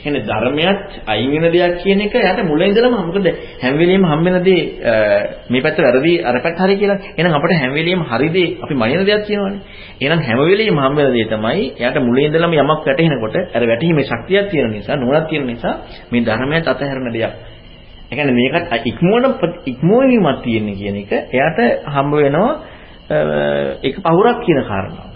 ඒ 0.05 0.11
කියන්නේ 0.11 0.23
ධර්මයක් 0.23 0.79
අයින් 1.07 1.31
වෙන 1.33 1.53
දෙයක් 1.53 1.73
කියන 1.79 2.01
එක 2.01 2.15
එයාට 2.15 2.45
මුල 2.45 2.61
ඉඳලම 2.61 2.93
මොකද 2.93 3.27
හැම 3.63 3.75
වෙලෙම 3.75 4.03
හම්බ 4.03 4.25
වෙන 4.27 4.37
දේ 4.43 4.63
මේ 5.49 5.63
පැත්ත 5.63 5.79
වැරදි 5.79 6.13
අර 6.21 6.37
පැත්ත 6.39 6.59
හරි 6.59 6.77
කියලා. 6.77 6.99
එහෙනම් 7.17 7.33
අපිට 7.33 7.53
හැම 7.55 7.73
වෙලෙම 7.73 8.01
හරි 8.03 8.29
දේ 8.29 8.49
අපි 8.61 8.75
මනින 8.75 9.01
දෙයක් 9.03 9.25
කියනවනේ. 9.25 9.61
එහෙනම් 10.01 10.21
හැම 10.21 10.39
වෙලෙම 10.41 10.77
හම්බ 10.77 10.97
වෙන 10.97 11.13
දේ 11.13 11.27
තමයි 11.27 11.65
එයාට 11.75 11.99
මුල 12.01 12.19
ඉඳලම 12.19 12.53
යමක් 12.55 12.71
වැටහෙනකොට 12.81 13.37
අර 13.51 13.63
වැටීමේ 13.63 14.05
ශක්තියක් 14.05 14.47
තියෙන 14.51 14.71
නිසා 14.71 14.97
නුවණක් 14.97 15.27
තියෙන 15.29 15.47
නිසා 15.47 15.75
මේ 16.11 16.23
ධර්මයට 16.23 16.67
අතහැරන 16.67 17.09
දෙයක්. 17.11 17.33
ඒ 18.05 18.15
කියන්නේ 18.15 18.37
මේකට 18.41 18.87
ඉක්මවන 18.87 19.25
ඉක්මවීමක් 19.67 20.39
තියෙන 20.45 20.67
කියන 20.75 20.97
එක 20.97 21.13
එයාට 21.33 21.59
හම්බ 21.87 22.13
වෙනවා 22.15 22.53
ඒක 23.83 23.97
පහුරක් 23.99 24.39
කියන 24.43 24.61
කාරණාව. 24.63 25.14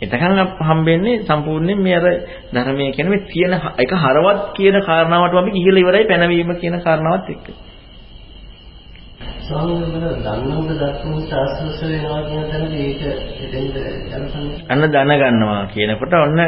එතකන් 0.00 0.38
හම්බෙන්නේ 0.60 1.22
සම්පූර්ණයෙන් 1.22 1.78
මේ 1.78 1.96
අර 1.96 2.06
ධර්මයේ 2.52 2.92
කියන 2.92 3.08
මේ 3.08 3.22
තියෙන 3.24 3.52
එක 3.78 3.92
හරවත් 3.94 4.40
කියන 4.54 4.76
කාරණාවට 4.82 5.34
අපි 5.34 5.50
ගිහිලා 5.50 5.82
ඉවරයි 5.82 6.04
පැනවීම 6.04 6.50
කියන 6.56 6.76
කාරණාවත් 6.80 7.28
එක්ක. 7.30 7.46
අන්න 14.68 14.82
දැනගන්නවා 14.92 15.62
කියනකොට 15.68 16.14
ඔන්න 16.16 16.40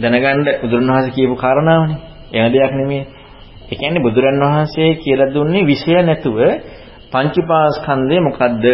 දැනගන්න 0.00 0.48
බුදුරණවහන්සේ 0.62 1.12
කියපු 1.12 1.34
කාරණාවනේ. 1.36 1.98
එන 2.34 2.52
දෙයක් 2.52 2.72
නෙමෙයි. 2.72 3.02
ඒ 3.64 3.76
කියන්නේ 3.76 4.02
බුදුරණවහන්සේ 4.02 4.90
කියලා 4.96 5.34
දුන්නේ 5.34 5.66
විෂය 5.66 5.92
නැතුව 6.00 6.38
පංචපාස්කන්ධය 7.12 8.18
මොකද්ද 8.20 8.64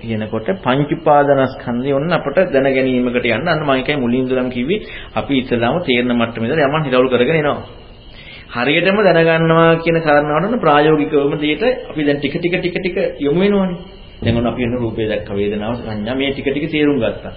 කියනකොට 0.00 0.48
පංච 0.58 0.90
උපාදානස්කන්ධය 0.94 1.92
ඔන්න 1.92 2.12
අපට 2.12 2.38
දැන 2.48 2.68
ගැනීමකට 2.68 3.26
යන්න 3.28 3.48
අන්න 3.48 3.60
මම 3.60 3.72
එකයි 3.74 3.96
මුලින් 3.96 4.22
ඉඳලම 4.22 4.48
කිව්වේ 4.50 4.80
අපි 5.14 5.34
ඉස්සලාම 5.40 5.76
තේරෙන 5.82 6.12
මට්ටමේ 6.12 6.48
ඉඳලා 6.48 6.68
යමන් 6.68 6.86
හිතවලු 6.86 7.08
කරගෙන 7.08 7.36
එනවා. 7.36 7.60
හරියටම 8.50 8.98
දැනගන්නවා 9.00 9.70
කියන 9.78 9.98
කාරණාවට 10.00 10.56
ප්‍රායෝගිකවම 10.58 11.34
දෙයට 11.38 11.64
අපි 11.84 12.00
දැන් 12.04 12.18
ටික 12.18 12.34
ටික 12.34 12.54
ටික 12.54 12.76
ටික 12.76 12.96
යොමු 13.20 13.40
වෙනවනේ. 13.42 13.78
දැන් 14.22 14.36
ඔන්න 14.36 14.46
අපි 14.46 14.60
වෙන 14.62 14.74
රූපේ 14.76 15.06
දැක්ක 15.06 15.30
වේදනාව 15.32 15.74
සංඥා 15.78 16.16
මේ 16.16 16.32
ටික 16.32 16.46
ටික 16.46 16.66
තේරුම් 16.68 16.98
ගත්තා. 16.98 17.32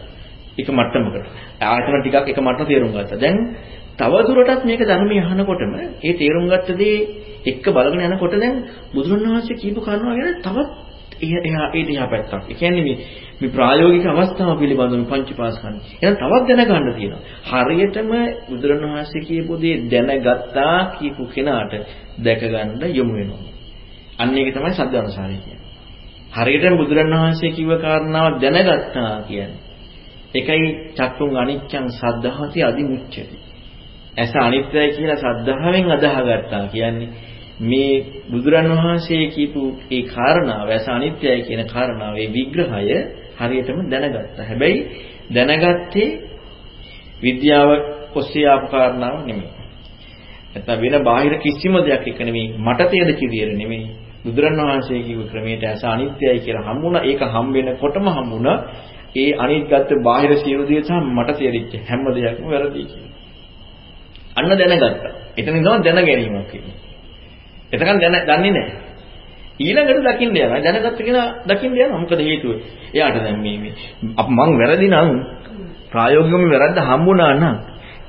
එක 0.58 0.68
මට්ටමකට. 0.70 1.26
ආයතන 1.64 1.98
ටිකක් 1.98 2.28
එක 2.28 2.40
මට්ටම 2.40 2.68
තේරුම් 2.68 2.92
ගත්තා. 2.92 3.18
දැන් 3.18 3.38
තව 3.98 4.14
දුරටත් 4.28 4.64
මේක 4.66 4.82
ධර්මයේ 4.82 5.24
අහනකොටම 5.24 5.74
ඒ 6.00 6.14
තේරුම් 6.14 6.46
ගත්ත 6.48 6.70
දේ 6.76 6.98
එක්ක 7.46 7.66
බලගෙන 7.68 8.06
යනකොට 8.08 8.34
දැන් 8.36 8.56
බුදුරණවහන්සේ 8.94 9.56
කියපු 9.56 9.80
කාරණා 9.80 10.16
ගැන 10.16 10.42
තවත් 10.42 10.91
එහා 11.22 11.68
ඒ 11.74 11.84
දිහා 11.84 12.08
පැත්තක්. 12.08 12.44
ඒ 12.44 12.54
කියන්නේ 12.54 12.84
මේ 12.84 12.98
මේ 13.42 13.50
ප්‍රායෝගික 13.50 14.06
අවස්ථාව 14.06 14.52
පිළිබඳව 14.60 14.94
මේ 14.94 15.10
පංචපාස්කන්ධ. 15.12 15.88
එහෙනම් 15.96 16.16
තවත් 16.18 16.50
දැනගන්න 16.50 16.94
තියෙනවා. 16.94 17.22
හරියටම 17.50 18.12
බුදුරණවහන්සේ 18.50 19.22
කියපු 19.22 19.54
දේ 19.62 19.76
දැනගත්තා 19.92 20.78
කියපු 20.96 21.24
කෙනාට 21.26 21.74
දැකගන්න 22.20 22.82
යොමු 22.92 23.14
වෙනවා. 23.14 23.52
අන්න 24.20 24.38
ඒක 24.38 24.50
තමයි 24.54 24.72
සද්ධානුසාරය 24.74 25.38
කියන්නේ. 25.38 25.70
හරියටම 26.34 26.74
බුදුරණවහන්සේ 26.78 27.52
කිව්ව 27.52 27.72
කාරණාව 27.82 28.34
දැනගත්තා 28.42 29.14
කියන්නේ. 29.22 29.62
ඒකයි 30.36 30.68
චක්කුං 30.98 31.32
අනිච්ඡං 31.38 31.86
සද්ධාහති 31.92 32.60
අදිමුච්ඡති. 32.64 33.38
ඇස 34.18 34.34
අනිත්‍යයි 34.38 34.90
කියලා 34.92 35.20
සද්ධාවෙන් 35.20 35.92
අදාහගත්තා 35.92 36.66
කියන්නේ 36.68 37.10
මේ 37.62 37.94
බුදුරන් 38.32 38.68
වහන්සේ 38.72 39.24
කියපු 39.28 39.62
ඒ 39.92 40.04
කාරණාව 40.06 40.68
ඇස 40.70 40.88
අනිත්‍යයි 40.90 41.42
කියන 41.42 41.62
කාරණාවේ 41.68 42.28
විග්‍රහය 42.30 42.98
හරියටම 43.40 43.78
දැනගත්තා. 43.86 44.44
හැබැයි 44.44 44.80
දැනගත්තේ 45.30 46.10
විද්‍යාව 47.22 47.70
ඔස්සේ 48.16 48.48
ආපු 48.48 48.68
කාරණාව 48.68 49.16
නෙමෙයි. 49.22 49.52
නැත්නම් 50.52 50.82
වෙන 50.84 50.96
බාහිර 51.04 51.34
කිසිම 51.38 51.74
දෙයක් 51.80 52.06
එක 52.06 52.20
නෙමෙයි 52.20 52.48
මට 52.58 52.82
තේරෙච්ච 52.90 53.22
විදියට 53.24 53.56
නෙමෙයි. 53.56 53.88
බුදුරන් 54.24 54.60
වහන්සේ 54.60 55.02
කියපු 55.02 55.24
ක්‍රමයට 55.32 55.64
ඇස 55.64 55.84
අනිත්‍යයි 55.86 56.40
කියලා 56.40 56.68
හම්බුණා. 56.68 57.04
ඒක 57.04 57.22
හම් 57.26 57.48
වෙනකොටම 57.56 58.06
හම්බුණා. 58.10 58.58
ඒ 59.16 59.32
අනිත්‍යත් 59.36 59.90
බාහිර 60.00 60.32
සියලු 60.38 60.64
දේ 60.66 60.82
සහ 60.82 60.92
මට 61.10 61.30
තේරිච්ච 61.38 61.74
හැම 61.88 62.02
දෙයක්ම 62.08 62.46
වැරදි 62.46 62.82
කියලා. 62.84 63.14
අන්න 64.38 64.52
දැනගත්තා. 64.52 65.12
එතන 65.38 65.56
ඉඳන් 65.56 65.84
දැන 65.86 66.00
ගැනීමක් 66.02 66.48
කියන්නේ. 66.52 66.91
එතකන් 67.72 68.00
දැන 68.00 68.16
දන්නේ 68.22 68.52
නැහැ. 68.52 68.92
ඊළඟට 69.60 70.04
දකින්න 70.08 70.36
යනවා. 70.36 70.60
දැනගත්ත 70.60 71.00
කෙනා 71.00 71.28
දකින්න 71.46 71.76
යනවා. 71.76 72.00
මොකද 72.00 72.20
හේතුව? 72.20 72.52
එයාට 72.94 73.18
දැන් 73.18 73.40
මේ 73.40 73.58
මේ 73.58 73.74
මං 74.28 74.52
වැරදි 74.60 74.88
නම් 74.88 75.10
ප්‍රායෝගිකවම 75.92 76.44
වැරද්ද 76.52 76.78
හම්බුණා 76.80 77.34
නම් 77.34 77.56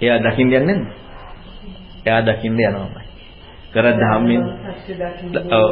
එයා 0.00 0.18
දකින්න 0.20 0.50
යන්නේ 0.50 0.76
නැහැ. 0.76 0.94
එයා 2.06 2.22
දකින්න 2.22 2.60
යනවාමයි. 2.60 3.06
කරද්ද 3.72 4.00
හම්බෙන් 4.04 4.42
සත්‍ය 4.76 4.92
දකින්න 4.94 5.52
ඔව්. 5.52 5.68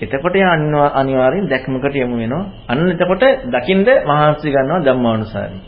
එතකොට 0.00 0.34
එයා 0.34 0.52
අනිවා- 0.52 0.94
අනිවාර්යෙන් 0.94 1.46
දැක්මකට 1.46 1.96
යමු 1.96 2.16
වෙනවා. 2.16 2.44
අන්න 2.68 2.88
එතකොට 2.90 3.24
දකින්ද 3.48 3.88
මහන්සි 4.04 4.48
ගන්නවා 4.50 4.80
ධම්මානුසාරී. 4.80 5.62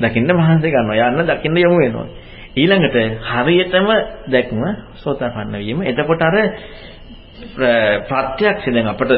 දකින්න 0.00 0.30
මහන්සි 0.32 0.68
ගන්නවා. 0.68 1.08
යන්න 1.10 1.26
දකින්න 1.26 1.56
යමු 1.58 1.78
වෙනවා. 1.78 2.08
ඊළඟට 2.56 2.96
හරියටම 3.30 3.86
දැක්ම 4.28 4.60
සෝතාපන්න 4.94 5.56
වීම. 5.58 5.78
එතකොට 5.82 6.22
අර 6.22 6.36
ප්‍ර- 7.54 7.98
ප්‍රත්‍යක්ෂ 8.08 8.66
දැන් 8.66 8.88
අපට 8.88 9.10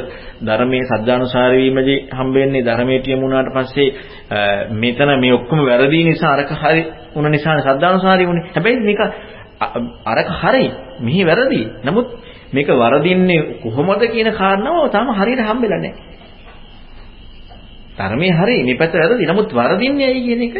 ධර්මයේ 0.42 0.84
සද්ධානුසාරී 0.84 1.62
වීමදී 1.64 1.98
හම්බෙන්නේ 2.12 2.62
ධර්මයට 2.62 3.06
යමුනාට 3.08 3.50
පස්සේ 3.54 3.88
අ, 4.30 4.38
මෙතන 4.72 5.10
මේ 5.20 5.32
ඔක්කොම 5.32 5.60
වැරදි 5.60 6.04
නිසා 6.04 6.32
අරක 6.34 6.50
හරි 6.62 6.82
උන 7.14 7.30
නිසා 7.30 7.56
සද්ධානුසාරී 7.60 8.26
වුනේ. 8.26 8.44
හැබැයි 8.54 8.80
මේක 8.80 9.00
අ- 9.60 9.72
අරක 10.06 10.28
හරි 10.40 10.64
මෙහි 11.00 11.22
වැරදි. 11.24 11.60
නමුත් 11.84 12.08
මේක 12.52 12.68
වරදින්නේ 12.74 13.40
කොහොමද 13.62 14.02
කියන 14.12 14.28
කාරණාව 14.32 14.90
තාම 14.90 15.08
හරියට 15.14 15.42
හම්බෙලා 15.42 15.78
නැහැ. 15.78 15.94
ධර්මයේ 17.98 18.32
හරි 18.32 18.56
මේ 18.64 18.76
පැත්ත 18.76 18.94
වැරදි. 18.94 19.24
නමුත් 19.26 19.48
වරදින්නේ 19.52 20.06
ඇයි 20.06 20.22
කියන 20.26 20.42
එක 20.42 20.56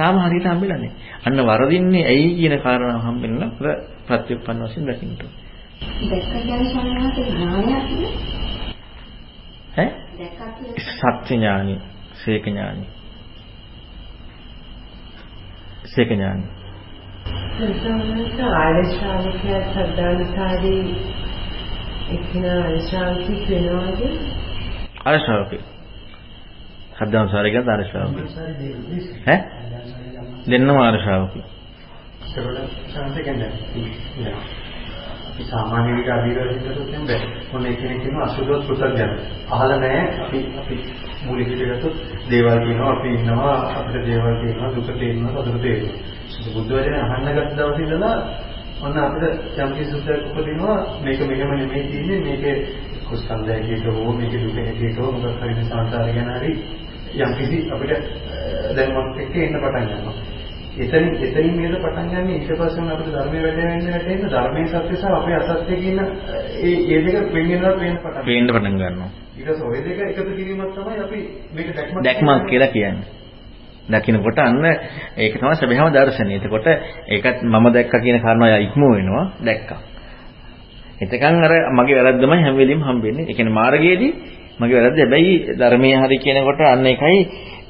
තාම 0.00 0.16
හරියට 0.20 0.46
හම්බෙලා 0.46 0.78
නැහැ. 0.78 0.92
අන්න 1.26 1.38
වරදින්නේ 1.44 2.04
ඇයි 2.06 2.34
කියන 2.36 2.56
කාරණාව 2.60 3.02
හම්බෙන්න 3.02 3.42
අර 3.42 3.66
ප්‍රත්‍යুৎපන්න 4.06 4.62
වශයෙන් 4.64 4.86
දකින්න 4.86 5.16
ඕනේ. 5.16 5.48
දැක්ක 6.02 6.32
දැන් 6.46 6.64
සමහරවිට 6.66 7.18
ඥානයක් 7.28 7.90
නේ. 7.94 8.12
ඈ 9.76 9.88
දැක්කා 10.16 10.48
කියලා 10.54 11.12
සත්‍ය 11.18 11.34
ඥානි, 11.34 11.76
සේක 12.14 12.44
ඥානි. 12.44 12.86
සේක 15.86 16.10
ඥානි. 16.10 16.46
සම්මත 17.60 18.40
ආර්ය 18.54 18.84
ශ්‍රාවකයා 18.88 19.62
සද්ධානුසාරී 19.68 20.82
එක්න 22.10 22.44
ආර්ය 22.50 22.80
ශ්‍රාවකෙක් 22.82 23.42
වෙනවාද? 23.48 24.00
අර 25.04 25.20
ශ්‍රාවකේ. 25.20 25.62
සද්ධානුසාරී 26.98 27.52
කියන 27.52 27.70
අර 27.70 27.84
ශ්‍රාවකේ. 27.84 28.26
ඈ 29.28 29.59
දෙන්නම 30.46 30.78
අර 30.78 30.96
ශ්‍රාවකේ. 30.98 31.44
ඒකට 32.28 32.90
සංසය 32.90 33.22
කියන්නේ 33.22 33.50
අපි 35.30 35.42
සාමාන්‍ය 35.44 35.90
විදිහට 35.90 36.12
අධිරහිතට 36.12 36.80
කියන්නේ 36.86 37.20
මොන 37.52 37.62
කෙනෙක් 37.72 38.00
කියනවා 38.02 38.24
අසුදොත් 38.24 38.66
පුතග්ජන. 38.66 39.12
අහලා 39.48 39.78
නැහැ 39.78 40.04
අපි 40.20 40.38
අපි 40.58 40.76
මූලික 41.24 41.48
විදිහට 41.50 41.84
දේවල් 42.30 42.58
කියනවා 42.60 42.92
අපි 42.92 43.08
ඉන්නවා 43.10 43.56
අපිට 43.72 44.06
දේවල් 44.06 44.36
කියනවා 44.36 44.74
දුක 44.74 44.88
තේරෙනවා 44.90 45.42
සතුට 45.42 45.62
තේරෙනවා. 45.62 45.98
ඒක 46.38 46.54
බුද්ධ 46.54 46.70
වචනේ 46.70 47.02
අහන්න 47.04 47.28
ගත්ත 47.36 47.56
දවසේ 47.58 47.84
ඉඳලා 47.84 48.16
ඔන්න 48.80 48.96
අපිට 48.98 49.58
යම් 49.58 49.72
කිසි 49.72 49.90
සුද්ධයක් 49.90 50.22
උපදිනවා 50.28 50.76
මේක 51.04 51.20
මෙහෙම 51.22 51.50
නෙමෙයි 51.52 51.84
තියෙන්නේ 51.86 52.20
මේකේ 52.20 52.56
කුස්කන්ධය 53.06 53.60
කියතෝ 53.62 53.94
හෝ 53.94 54.12
මේකේ 54.12 54.40
දුක 54.40 54.58
කියතෝ 54.78 55.12
මොකක් 55.14 55.42
හරි 55.42 55.54
සංසාරය 55.62 56.12
ගැන 56.12 56.30
හරි 56.34 56.52
යම් 57.12 57.32
කිසි 57.34 57.58
අපිට 57.68 57.92
දැනුමක් 58.76 59.18
එක්ක 59.18 59.34
එන්න 59.36 59.56
පටන් 59.56 59.86
ගන්නවා. 59.86 60.14
එතන 60.78 61.06
එතනින් 61.18 61.56
නේද 61.56 61.76
පටන් 61.76 62.08
ගන්න 62.08 62.28
ඊට 62.30 62.50
පස්සේ 62.50 62.88
අපිට 62.88 63.10
ධර්මයේ 63.10 63.42
වැඩ 63.42 63.58
වෙන්න 63.60 63.88
වැටෙන්න 63.88 64.28
ධර්මයේ 64.28 64.66
සත්‍ය 64.68 64.96
සහ 64.96 65.06
අපේ 65.12 65.36
අසත්‍ය 65.36 65.74
කියන 65.76 65.98
ඒ 65.98 66.74
ඒ 66.88 67.00
දෙක 67.04 67.32
වෙන්ගෙනවත් 67.32 67.78
වෙන්න 67.78 67.98
පටන් 67.98 68.24
පේන්න 68.24 68.48
පටන් 68.48 68.76
ගන්නවා. 68.76 69.10
ඊට 69.34 69.48
පස්සේ 69.48 69.66
ওই 69.66 69.80
දෙක 69.82 69.98
එකතු 70.02 70.30
කිරීමක් 70.30 70.72
තමයි 70.72 71.00
අපි 71.00 71.20
මේක 71.54 71.68
දැක්මක් 71.74 72.04
දැක්මක් 72.04 72.46
කියලා 72.46 72.70
කියන්නේ. 72.70 73.18
දකින්නකොට 73.90 74.38
අන්න 74.38 74.64
ඒක 75.16 75.34
තමයි 75.34 75.54
සැබෑම 75.56 75.92
දර්ශනය. 75.92 76.34
එතකොට 76.34 76.66
ඒකත් 77.08 77.42
මම 77.44 77.66
දැක්කා 77.70 78.00
කියන 78.00 78.20
කාරණාව 78.20 78.62
ඉක්ම 78.62 78.82
වෙනවා 78.88 79.24
දැක්කා. 79.42 79.80
එතකන් 81.00 81.36
අර 81.40 81.52
මගේ 81.72 81.96
වැරද්දමයි 81.98 82.42
හැම 82.42 82.56
වෙලෙම 82.56 82.80
හම්බෙන්නේ. 82.80 83.24
ඒ 83.24 83.34
කියන්නේ 83.34 83.52
මාර්ගයේදී 83.52 84.12
මගේ 84.60 84.76
වැරද්ද 84.76 84.98
හැබැයි 84.98 85.32
ධර්මයේ 85.56 85.96
හරි 85.98 86.16
කියනකොට 86.18 86.60
අන්න 86.66 86.86
ඒකයි 86.86 87.18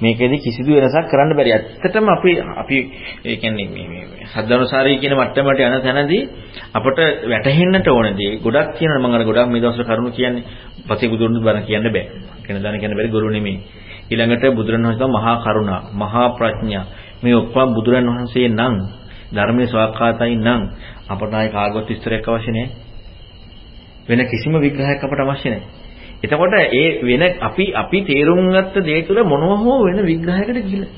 මේකෙදි 0.01 0.37
කිසිදු 0.39 0.71
වෙනසක් 0.75 1.07
කරන්න 1.07 1.33
බැරි. 1.33 1.51
ඇත්තටම 1.53 2.09
අපි 2.09 2.33
අපි 2.57 2.79
ඒ 3.25 3.37
කියන්නේ 3.37 3.69
මේ 3.69 3.87
මේ 3.89 4.27
සද්ධානුසාරී 4.27 4.97
කියන 4.97 5.15
මට්ටමට 5.15 5.61
යන 5.61 5.77
තැනදී 5.81 6.23
අපට 6.73 6.99
වැටහෙන්නට 7.27 7.89
ඕනදී 7.89 8.31
ගොඩක් 8.39 8.69
කියනවා 8.77 9.01
මම 9.01 9.15
අර 9.15 9.25
ගොඩක් 9.25 9.49
මේ 9.49 9.61
දවස්වල 9.61 9.85
කරුණු 9.85 10.11
කියන්නේ 10.11 10.45
පසේ 10.89 11.09
බුදුරුන් 11.09 11.39
බණ 11.39 11.65
කියන්න 11.65 11.87
බෑ. 11.87 12.07
කියන 12.43 12.57
දණ 12.57 12.81
කියන්න 12.81 12.97
බැරි 12.97 13.11
ගුරු 13.11 13.29
නෙමෙයි. 13.29 13.59
ඊළඟට 14.11 14.45
බුදුරණවහන්සේ 14.51 15.09
මහා 15.09 15.37
කරුණා, 15.39 15.81
මහා 15.93 16.29
ප්‍රඥා 16.31 16.85
මේ 17.23 17.35
ඔක්කොම 17.35 17.69
බුදුරණවහන්සේ 17.75 18.49
නම් 18.51 18.75
ධර්මයේ 19.33 19.67
ස්වාක්ඛාතයි 19.67 20.37
නම් 20.37 20.63
අපට 21.09 21.33
ආයි 21.33 21.51
කාගවත් 21.51 21.89
විස්තරයක් 21.89 22.27
අවශ්‍ය 22.27 22.51
නැහැ. 22.51 22.69
වෙන 24.09 24.21
කිසිම 24.27 24.55
විග්‍රහයක් 24.57 25.01
අපට 25.01 25.21
අවශ්‍ය 25.21 25.49
නැහැ. 25.51 25.69
එතකොට 26.23 26.55
ඒ 26.73 26.87
වෙන 27.03 27.23
අපි 27.41 27.65
අපි 27.75 27.99
තේරුම් 28.05 28.51
ගත්ත 28.51 28.85
දේ 28.85 29.03
තුළ 29.03 29.23
මොනවා 29.25 29.59
හෝ 29.59 29.79
වෙන 29.85 29.99
විග්‍රහයකට 30.05 30.59
ගිහිල්ලා. 30.59 30.93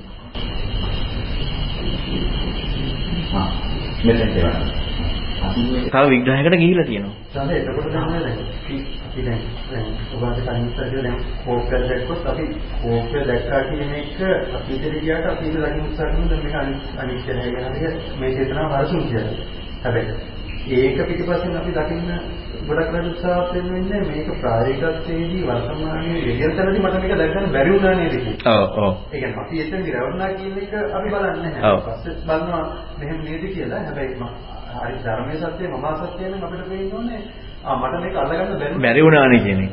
ආ 3.34 3.50
මෙතෙන් 4.02 4.28
දෙනවා. 4.28 4.82
තව 5.86 6.04
විග්‍රහයකට 6.10 6.56
ගිහිල්ලා 6.56 6.84
තියෙනවා. 6.84 7.14
සංසය 7.28 7.54
එතකොට 7.56 7.86
තමයි 7.86 8.18
දැන් 8.20 8.38
අපි 9.04 9.20
දැන් 9.22 9.40
ඔබට 10.16 10.38
කලින් 10.40 10.66
ඉස්සරහ 10.66 10.92
දැන් 10.98 11.18
කෝපය 11.44 11.80
දැක්කොත් 11.82 12.26
අපි 12.26 12.44
කෝපය 12.80 13.18
දැක්කා 13.22 13.62
කියන 13.62 13.94
එක 13.94 14.20
අපි 14.52 14.70
ඉදිරි 14.72 15.00
ගියාට 15.00 15.26
අපි 15.28 15.46
ලගින් 15.56 15.82
උත්සාහ 15.84 16.10
කරන 16.10 16.28
දැන් 16.28 16.42
මේක 16.44 16.56
අනිත්‍ය 16.98 17.32
නැහැ 17.32 17.72
කියන 17.72 17.88
එක 17.88 18.20
මේ 18.20 18.34
චේතනාව 18.34 18.72
හරසුන් 18.74 19.02
කියලා. 19.04 19.34
හැබැයි 19.82 20.41
ඒක 20.68 20.96
පිටිපස්සෙන් 20.98 21.56
අපි 21.56 21.72
දකින්න 21.72 22.10
ගොඩක් 22.62 22.92
වෙන 22.92 23.06
උත්සාහත් 23.06 23.52
වෙන්නේ 23.54 24.00
මේක 24.02 24.28
ප්‍රායෝගිකත්වයේදී 24.40 25.42
වර්තමානයේ 25.42 26.20
විද්‍යාවතනදී 26.22 26.82
මට 26.82 26.96
මේක 26.96 27.14
දැක් 27.14 27.32
ගන්න 27.32 27.52
බැරි 27.52 27.70
වුණා 27.72 27.94
නේද 27.94 28.14
කියලා. 28.16 28.54
ඔව් 28.56 28.78
ඔව්. 28.78 28.94
ඒ 29.12 29.18
කියන්නේ 29.18 29.42
අපි 29.42 29.60
එතනදී 29.60 29.92
රැවුණා 29.92 30.30
කියන 30.30 30.58
එක 30.58 30.74
අපි 30.92 31.08
බලන්නේ. 31.08 31.52
නැහැ. 31.52 31.76
පස්සේ 31.86 32.14
බලනවා 32.22 32.64
මෙහෙම 32.98 33.18
නේද 33.20 33.44
කියලා. 33.48 33.80
හැබැයි 33.80 34.14
මම 34.16 34.26
හරි 34.76 34.96
ධර්මයේ 35.04 35.38
සත්‍යය 35.44 35.68
මම 35.68 35.84
අසත්‍යය 35.84 36.28
නම් 36.28 36.44
අපිට 36.44 36.68
පේන්න 36.68 36.92
ඕනේ. 36.92 37.22
ආ 37.64 37.76
මට 37.76 38.02
මේක 38.02 38.16
අල්ලගන්න 38.16 38.58
බැරි. 38.58 38.74
බැරි 38.78 39.02
වුණානේ 39.02 39.40
කියන 39.40 39.60
එක. 39.60 39.72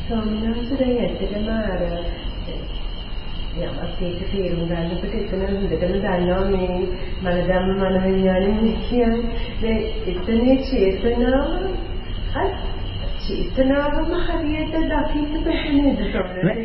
ස්වාමීන් 0.00 0.42
වහන්සේ 0.46 0.76
දැන් 0.78 0.96
ඇත්තටම 1.00 1.48
අර 1.48 1.82
යමක් 3.60 4.00
ඒක 4.02 4.18
තේරුම් 4.30 4.64
ගන්නකොට 4.66 5.14
එතන 5.16 5.44
හොඳටම 5.44 5.92
දන්නවා 5.96 6.44
මේ 6.46 6.80
මන 7.22 7.38
ධම්ම 7.44 7.70
මන 7.80 7.96
විඥානෙ 8.04 8.72
කියන්නේ 8.84 9.22
දැන් 9.60 9.80
එතනේ 10.08 10.56
චේතනාව 10.64 11.48
චේතනාවම 13.20 14.12
හරියට 14.20 14.74
දකින්න 14.82 15.42
බැහැ 15.44 15.72
නේද? 15.76 16.00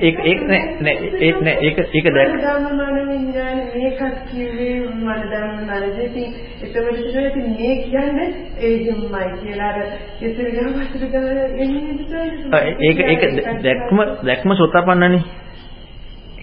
ඒක 0.01 0.19
ඒක 0.23 0.41
නෑ 0.43 0.61
නෑ 0.79 1.09
ඒක 1.19 1.41
නෑ 1.41 1.55
ඒක 1.61 1.79
ඒක 1.91 2.07
දැක් 2.09 2.35
ධම්ම 2.37 2.79
මන 2.79 3.09
විඥානෙ 3.09 3.63
මේකත් 3.73 4.21
කිව්වේ 4.29 4.77
මන 4.97 5.23
ධම්ම 5.25 5.57
මන 5.67 5.83
දෙති 5.97 6.25
එතකොට 6.63 6.99
ඉතින් 7.01 7.49
මේ 7.51 7.75
කියන්නේ 7.83 8.29
ඒ 8.61 8.73
හිම්මයි 8.79 9.29
කියලා. 9.37 9.71
අර 9.71 9.79
ඉතින් 10.21 10.47
ගම 10.53 10.71
වතුර 10.79 11.03
ගම 11.09 11.25
එන්නේ 11.59 12.73
ඒක 12.81 12.99
ඒක 13.07 13.23
දැක්ම 13.63 14.05
දැක්ම 14.23 14.55
සෝතාපන්නනේ. 14.55 15.23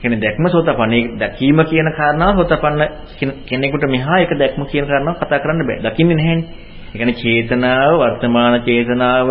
ඒ 0.01 0.03
කියන්නේ 0.03 0.21
දැක්ම 0.21 0.45
සෝතාපන්න. 0.49 0.93
ඒ 0.93 1.03
දැකීම 1.19 1.59
කියන 1.71 1.89
කාරණාව 1.99 2.35
සෝතාපන්න 2.37 2.83
කෙන- 3.21 3.37
කෙනෙකුට 3.49 3.85
මෙහා 3.91 4.19
ඒක 4.21 4.33
දැක්ම 4.39 4.63
කියන 4.73 4.87
කාරණාව 4.87 5.17
කතා 5.17 5.39
කරන්න 5.39 5.67
බෑ. 5.67 5.79
දකින්නේ 5.87 6.17
නැහැනේ. 6.17 6.47
ඒ 6.95 6.99
කියන්නේ 6.99 7.19
චේතනාව 7.23 7.93
වර්තමාන 8.01 8.55
චේතනාව 8.63 9.29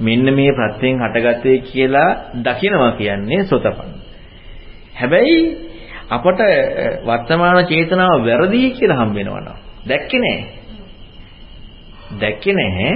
මෙන්න 0.00 0.34
මේ 0.34 0.52
ප්‍රත්‍යයෙන් 0.52 0.96
හටගත්තේ 1.02 1.58
කියලා 1.68 2.10
දකිනවා 2.44 2.92
කියන්නේ 2.92 3.44
සෝතාපන්න. 3.44 3.92
හැබැයි 5.00 5.38
අපට 6.10 6.40
අ, 6.40 6.48
වර්තමාන 7.06 7.66
චේතනාව 7.66 8.18
වැරදි 8.26 8.70
කියලා 8.70 8.98
හම්බ 9.00 9.14
වෙනවා 9.14 9.40
නම් 9.40 9.56
දැක්කේ 9.88 10.20
නැහැ. 10.20 10.44
දැක්කේ 12.20 12.54
නැහැ. 12.54 12.92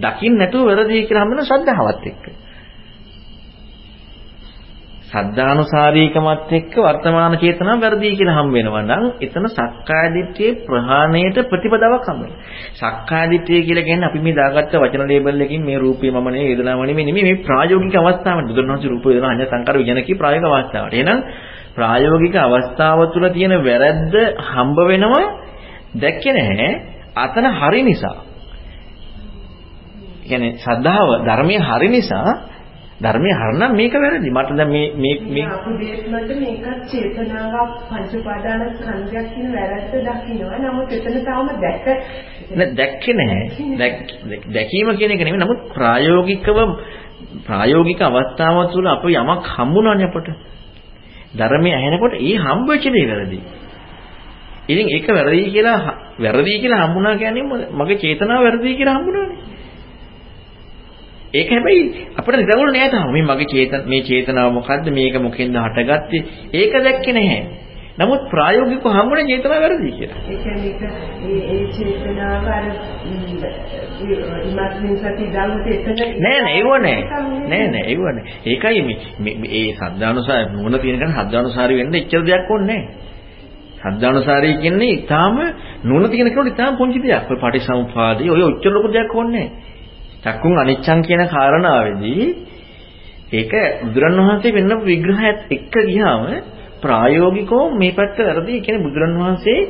දකින්න 0.00 0.36
නැතුව 0.38 0.66
වැරදි 0.66 1.02
කියලා 1.06 1.24
හම්බ 1.24 1.32
වෙන 1.32 1.44
ශ්‍රද්ධාවත් 1.44 2.06
එක්ක. 2.06 2.24
සද්ධානුසාරීකමත් 5.14 6.52
එක්ක 6.52 6.74
වර්තමාන 6.78 7.34
චේතනාව 7.38 7.78
වැරදි 7.80 8.10
කියලා 8.12 8.36
හම්බ 8.36 8.54
වෙනවා 8.54 8.82
නම් 8.82 9.04
එතන 9.20 9.46
සක්කාය 9.48 10.08
දිට්ඨියේ 10.10 10.58
ප්‍රහාණයට 10.64 11.38
ප්‍රතිපදාවක් 11.44 12.06
හම්බ 12.08 12.22
වෙනවා. 12.22 12.42
සක්කාය 12.74 13.26
දිට්ඨිය 13.30 13.60
කියලා 13.62 13.84
කියන්නේ 13.84 14.08
අපි 14.08 14.20
මේ 14.20 14.34
දාගත්ත 14.34 14.74
වචන 14.74 15.06
ලේබල් 15.06 15.40
එකකින් 15.40 15.62
මේ 15.62 15.78
රූපේ 15.78 16.10
මම 16.10 16.26
නෙවෙයි 16.26 16.50
වේදනාව 16.50 16.82
නෙවෙයි 16.82 17.06
නෙමෙයි 17.06 17.24
මේ 17.24 17.42
ප්‍රායෝගික 17.42 17.96
අවස්ථාවට 17.96 18.48
බුදුරණවහන්සේ 18.48 18.90
රූප 18.90 19.04
වේදනා 19.06 19.30
අඤ්ඤ 19.30 19.46
සංකාර 19.46 19.76
විඥාන 19.76 20.04
කී 20.04 20.16
ප්‍රායෝගික 20.16 20.52
අවස්ථාවට. 20.52 20.94
එහෙනම් 20.94 21.18
ප්‍රායෝගික 21.74 22.34
අවස්ථාව 22.38 22.98
තුළ 23.12 23.26
තියෙන 23.30 23.54
වැරද්ද 23.60 24.14
හම්බ 24.48 24.78
වෙනවා 24.84 25.24
දැක්කේ 25.96 26.32
නැහැ. 26.32 26.70
අතන 27.16 27.46
හරි 27.52 27.82
නිසා. 27.84 28.16
කියන්නේ 30.24 30.52
ශ්‍රද්ධාව 30.58 31.08
ධර්මයේ 31.22 31.60
හරි 31.60 31.88
නිසා 31.90 32.30
ධර්මයේ 33.04 33.34
හරනම් 33.34 33.72
මේක 33.76 33.94
වැරදි. 33.94 34.30
මට 34.30 34.50
දැන් 34.56 34.70
මේ 34.70 34.86
මේ 34.94 35.16
මේ 35.28 35.46
අපු 35.46 35.70
දේත් 35.78 36.04
මට 36.08 36.30
මේකත් 36.36 36.80
චේතනාවක් 36.90 37.72
පංච 37.88 38.12
උපාදාන 38.14 38.60
ස්කන්ධයක් 38.70 39.26
කියන 39.34 39.48
වැරද්ද 39.52 39.94
දකින්නවා. 40.00 40.58
නමුත් 40.58 40.92
එතන 40.92 41.16
තාම 41.24 41.46
දැක 41.60 41.86
නෑ 42.56 43.40
දැක්කේ. 43.76 43.76
දැක්- 43.78 44.48
දැකීම 44.54 44.88
කියන 44.96 45.10
එක 45.10 45.18
නෙමෙයි. 45.18 45.42
නමුත් 45.44 45.60
ප්‍රායෝගිකව 45.74 46.58
ප්‍රායෝගික 47.46 48.00
අවස්ථාව 48.02 48.56
තුළ 48.72 48.86
අප 48.86 49.04
යමක් 49.04 49.44
හම්බුනානේ 49.56 50.04
අපට. 50.04 50.28
ධර්මයේ 51.36 51.74
ඇහෙනකොට 51.74 52.14
ඒ 52.20 52.36
හම්බෙච්ච 52.36 52.84
දේ 52.86 53.06
වැරදි. 53.06 53.38
ඉතින් 54.68 54.86
ඒක 54.88 55.06
වැරදි 55.08 55.50
කියලා 55.50 55.78
වැරදි 56.20 56.60
කියලා 56.60 56.84
හම්බුණා 56.84 57.16
කියන්නේ 57.16 57.44
මගේ 57.72 57.96
චේතනාව 57.96 58.40
වැරදි 58.42 58.76
කියලා 58.76 58.96
හම්බුණානේ. 58.98 59.38
ඒක 61.34 61.48
හැබැයි 61.48 61.82
අපිට 62.14 62.36
නිදගුණ 62.38 62.72
නෑ 62.72 62.88
තාම. 62.90 63.10
මේ 63.10 63.24
මගේ 63.24 63.48
චේතන 63.48 63.86
මේ 63.86 64.02
චේතනාව 64.02 64.52
මොකද්ද? 64.52 64.86
මේක 64.90 65.14
මොකෙන්ද 65.20 65.56
හටගත්තේ? 65.58 66.22
ඒක 66.54 66.72
දැක්කේ 66.80 67.14
නැහැ. 67.14 67.40
නමුත් 67.96 68.22
ප්‍රායෝගිකව 68.30 68.86
හම්බුනේ 68.88 69.26
චේතනාව 69.26 69.60
වැරදි 69.60 69.90
කියලා. 69.92 70.20
ඒ 70.24 70.36
කියන්නේ 70.38 70.72
ඒ 71.50 71.64
චේතනාව 71.70 72.46
අර 72.48 72.64
ඉමත්මින් 74.44 74.94
සති 74.96 75.24
දාමුට 75.30 75.66
එතන 75.68 75.92
නෑ 76.18 76.38
නෑ 76.38 76.54
ඒව 76.54 76.70
නෑ. 76.78 77.00
නෑ 77.48 77.66
නෑ 77.68 77.84
ඒව 77.86 78.02
නෑ. 78.08 78.24
ඒකයි 78.46 78.80
මේ 78.82 79.34
මේ 79.36 79.50
ඒ 79.54 79.68
සද්ධානුසාර 79.74 80.46
නුවණ 80.50 80.80
තියෙන 80.80 80.98
කෙනා 80.98 81.24
සද්ධානුසාරී 81.24 81.78
වෙන්න 81.78 81.94
එච්චර 81.96 82.22
දෙයක් 82.24 82.50
ඕනේ 82.50 82.80
නෑ. 82.80 83.92
සද්ධානුසාරී 83.92 84.56
කියන්නේ 84.56 84.90
ඊටාම 84.90 85.36
නුවණ 85.84 86.10
තියෙන 86.10 86.26
කෙනෙකුට 86.26 86.48
ඊටාම 86.48 86.76
පුංචි 86.76 86.98
දෙයක්. 87.00 87.30
ඔය 87.30 87.38
පටිසමුපාදේ 87.38 88.30
ඔය 88.30 88.42
ඔච්චර 88.44 88.72
ලොකු 88.72 88.88
දෙයක් 88.92 89.14
ඕනේ 89.16 89.46
නෑ. 89.46 89.72
චක්කුන් 90.24 90.58
අනිච්ඡං 90.58 91.00
කියන 91.02 91.22
කාරණාවේදී 91.28 92.24
ඒක 93.32 93.52
බුදුරණවහන්සේ 93.84 94.52
වෙන්න 94.52 94.72
විග්‍රහයත් 94.82 95.38
එක්ක 95.50 95.74
ගියාම 95.86 96.22
ප්‍රායෝගිකව 96.80 97.52
මේ 97.74 97.92
පැත්ත 97.92 98.18
වැරදි. 98.18 98.52
ඒ 98.52 98.60
කියන්නේ 98.60 98.86
බුදුරණවහන්සේ 98.86 99.60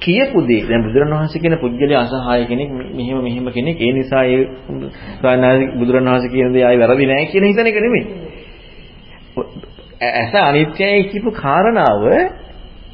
කියපු 0.00 0.38
දේ 0.42 0.62
දැන් 0.62 0.82
බුදුරණවහන්සේ 0.82 1.40
කියන 1.40 1.56
පුජ්‍යලේ 1.56 1.98
අසහාය 1.98 2.42
කෙනෙක් 2.46 2.70
මෙහෙම 2.90 3.18
මෙහෙම 3.20 3.46
කෙනෙක් 3.48 3.76
ඒ 3.78 3.92
නිසා 3.92 4.24
ඒ 4.26 4.40
බුදුරණවහන්සේ 5.74 6.30
කියන 6.30 6.52
දේ 6.54 6.64
ආයි 6.64 6.78
වැරදි 6.78 7.06
නෑ 7.06 7.24
කියන 7.26 7.44
හිතන 7.44 7.66
එක 7.66 7.78
නෙමෙයි. 7.78 8.04
ඇස 10.10 10.34
අනිත්‍යයි 10.42 11.02
කියපු 11.06 11.30
කාරණාව 11.34 12.02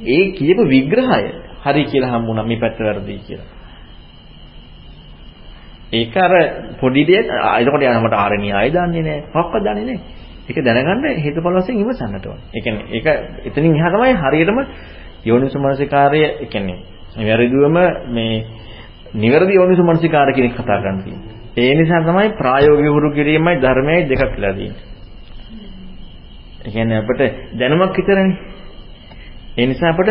ඒ 0.08 0.24
කියපු 0.32 0.62
විග්‍රහය 0.66 1.24
හරි 1.64 1.82
කියලා 1.86 2.12
හම්බුණා 2.12 2.46
මේ 2.46 2.58
පැත්ත 2.58 2.78
වැරදි 2.80 3.20
කියලා. 3.26 3.55
ඒක 5.92 6.16
අර 6.16 6.32
පොඩි 6.80 7.04
දෙයක් 7.04 7.26
එතකොට 7.26 7.82
යනකොට 7.82 8.12
ආරණිය 8.14 8.52
ආය 8.52 8.70
දන්නේ 8.70 9.02
නැහැ. 9.02 9.22
මොකක්වත් 9.32 9.62
දන්නේ 9.62 9.84
නැහැ. 9.84 10.00
ඒක 10.48 10.58
දැනගන්න 10.58 11.04
හේතුඵල 11.18 11.56
වශයෙන් 11.56 11.78
ඉවසන්නට 11.78 12.26
ඕනේ. 12.26 12.46
ඒ 12.50 12.60
කියන්නේ 12.60 12.86
ඒක 12.92 13.06
එතනින් 13.46 13.74
එහා 13.74 13.90
තමයි 13.90 14.14
හරියටම 14.16 14.58
යෝනිසමනසිකාරය 15.24 16.20
ඒ 16.22 16.46
කියන්නේ 16.46 16.78
වැරදිවම 17.18 17.78
මේ 18.08 18.44
නිවැරදි 19.14 19.54
යෝනිසමනසිකාර 19.54 20.32
කියන 20.32 20.46
එක 20.46 20.54
කතා 20.54 20.78
කරන්න 20.78 21.02
තියෙන්නේ. 21.02 21.34
ඒ 21.56 21.74
නිසා 21.74 22.02
තමයි 22.02 22.28
ප්‍රායෝගික 22.34 22.88
හුරු 22.88 23.10
කිරීමයි 23.12 23.56
ධර්මයයි 23.58 24.08
දෙකක් 24.08 24.22
කියලා 24.28 24.52
තියෙන්නේ. 24.52 24.84
ඒ 26.62 26.70
කියන්නේ 26.70 26.98
අපිට 26.98 27.20
දැනුමක් 27.54 27.96
විතරනේ. 27.96 28.55
ඒ 29.56 29.66
නිසා 29.66 29.90
අපිට 29.90 30.10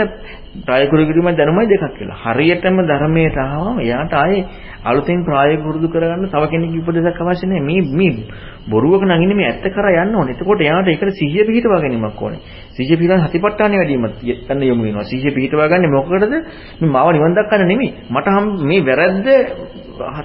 ප්‍රායෝගික 0.65 1.07
කිරීමයි 1.07 1.37
දැනුමයි 1.37 1.67
දෙකක් 1.67 1.85
කියලා. 1.97 2.17
හරියටම 2.25 2.77
ධර්මයට 2.81 3.37
ආවම 3.37 3.77
එයාට 3.79 4.13
ආයේ 4.13 4.41
අලුතෙන් 4.83 5.19
ප්‍රායෝගික 5.21 5.65
වෘදු 5.67 5.87
කරගන්න 5.87 6.25
තව 6.27 6.43
කෙනෙක්ගේ 6.47 6.81
උපදෙසක් 6.81 7.21
අවශ්‍ය 7.21 7.45
නැහැ. 7.45 7.61
මේ 7.61 7.81
මේ 7.91 8.25
බොරුවක 8.67 9.03
නම් 9.03 9.21
ඉන්නේ 9.21 9.37
මේ 9.37 9.49
ඇත්ත 9.49 9.67
කරා 9.69 10.01
යන්න 10.01 10.15
ඕනේ. 10.15 10.33
එතකොට 10.33 10.61
එයාට 10.61 10.87
ඒකට 10.87 11.13
සිහිය 11.13 11.45
පිහිටවා 11.45 11.79
ගැනීමක් 11.79 12.19
ඕනේ. 12.19 12.41
සිහිය 12.71 12.97
පිහිටවන 12.97 13.21
හතිපට්ඨානෙ 13.21 13.75
වැඩිමත් 13.77 14.15
යන්න 14.49 14.61
යොමු 14.63 14.83
වෙනවා. 14.83 15.05
සිහිය 15.05 15.31
පිහිටවා 15.31 15.67
ගන්න 15.67 15.93
මොකටද? 15.93 16.33
මේ 16.79 16.89
මාව 16.89 17.13
නිවන් 17.13 17.37
දක්කන්න 17.37 17.67
නෙමෙයි. 17.67 17.91
මට 18.09 18.27
මේ 18.63 18.81
වැරද්ද 18.81 19.27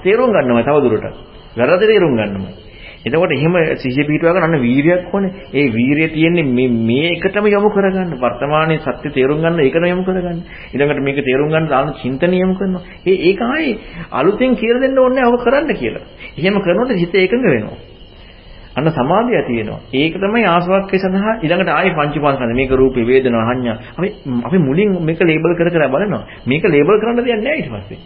තේරුම් 0.03 0.29
ගන්නවා 0.31 0.65
තව 0.65 0.77
දුරටත්. 0.83 1.15
වැරද්ද 1.57 1.83
තේරුම් 1.83 2.13
ගන්නවා. 2.13 2.70
එතකොට 3.03 3.31
එහෙම 3.31 3.53
සිහිය 3.77 4.05
පිටවා 4.05 4.33
ගන්න 4.33 4.43
අන්න 4.47 4.61
වීරියක් 4.61 5.09
ඕනේ. 5.09 5.31
ඒ 5.51 5.67
වීරිය 5.69 6.09
තියෙන්නේ 6.09 6.45
මේ 6.47 6.69
මේ 6.69 7.07
එකටම 7.11 7.45
යොමු 7.47 7.69
කරගන්න. 7.69 8.13
වර්තමානයේ 8.15 8.79
සත්‍ය 8.79 9.09
තේරුම් 9.09 9.39
ගන්න 9.39 9.59
ඒකම 9.59 9.85
යොමු 9.85 10.03
කරගන්න. 10.03 10.41
ඊළඟට 10.71 11.01
මේක 11.01 11.19
තේරුම් 11.19 11.49
ගන්න 11.49 11.67
දාන 11.67 11.93
චින්තනය 11.95 12.37
යොමු 12.37 12.55
කරනවා. 12.55 12.81
ඒ 13.03 13.15
ඒක 13.27 13.41
ආයේ 13.43 13.77
අලුතෙන් 14.11 14.53
කියලා 14.55 14.81
දෙන්න 14.81 14.97
ඕනේ 14.97 15.23
අව 15.23 15.37
කරන්න 15.39 15.73
කියලා. 15.73 16.03
එහෙම 16.37 16.59
කරනකොට 16.59 16.93
හිත 16.95 17.15
එකඟ 17.17 17.45
වෙනවා. 17.45 17.77
අන්න 18.73 18.91
සමාධිය 18.91 19.35
ඇති 19.35 19.53
වෙනවා. 19.55 19.79
ඒක 19.93 20.13
තමයි 20.15 20.45
ආසවක්කේ 20.47 20.99
සඳහා 20.99 21.33
ඊළඟට 21.37 21.71
ආයේ 21.71 21.95
පංචපාස්කන්ධ 21.95 22.55
මේක 22.55 22.71
රූපේ 22.73 23.05
වේදනා 23.05 23.47
සංඥා. 23.47 23.77
අපි 23.97 24.09
අපි 24.43 24.57
මුලින් 24.59 24.93
මේක 25.01 25.19
ලේබල් 25.21 25.55
කර 25.55 25.69
කර 25.69 25.87
බලනවා. 25.87 26.21
මේක 26.45 26.63
ලේබල් 26.65 26.95
කරන්න 26.97 27.17
දෙයක් 27.19 27.39
නැහැ 27.39 27.57
ඊට 27.57 27.73
පස්සේ. 27.73 27.99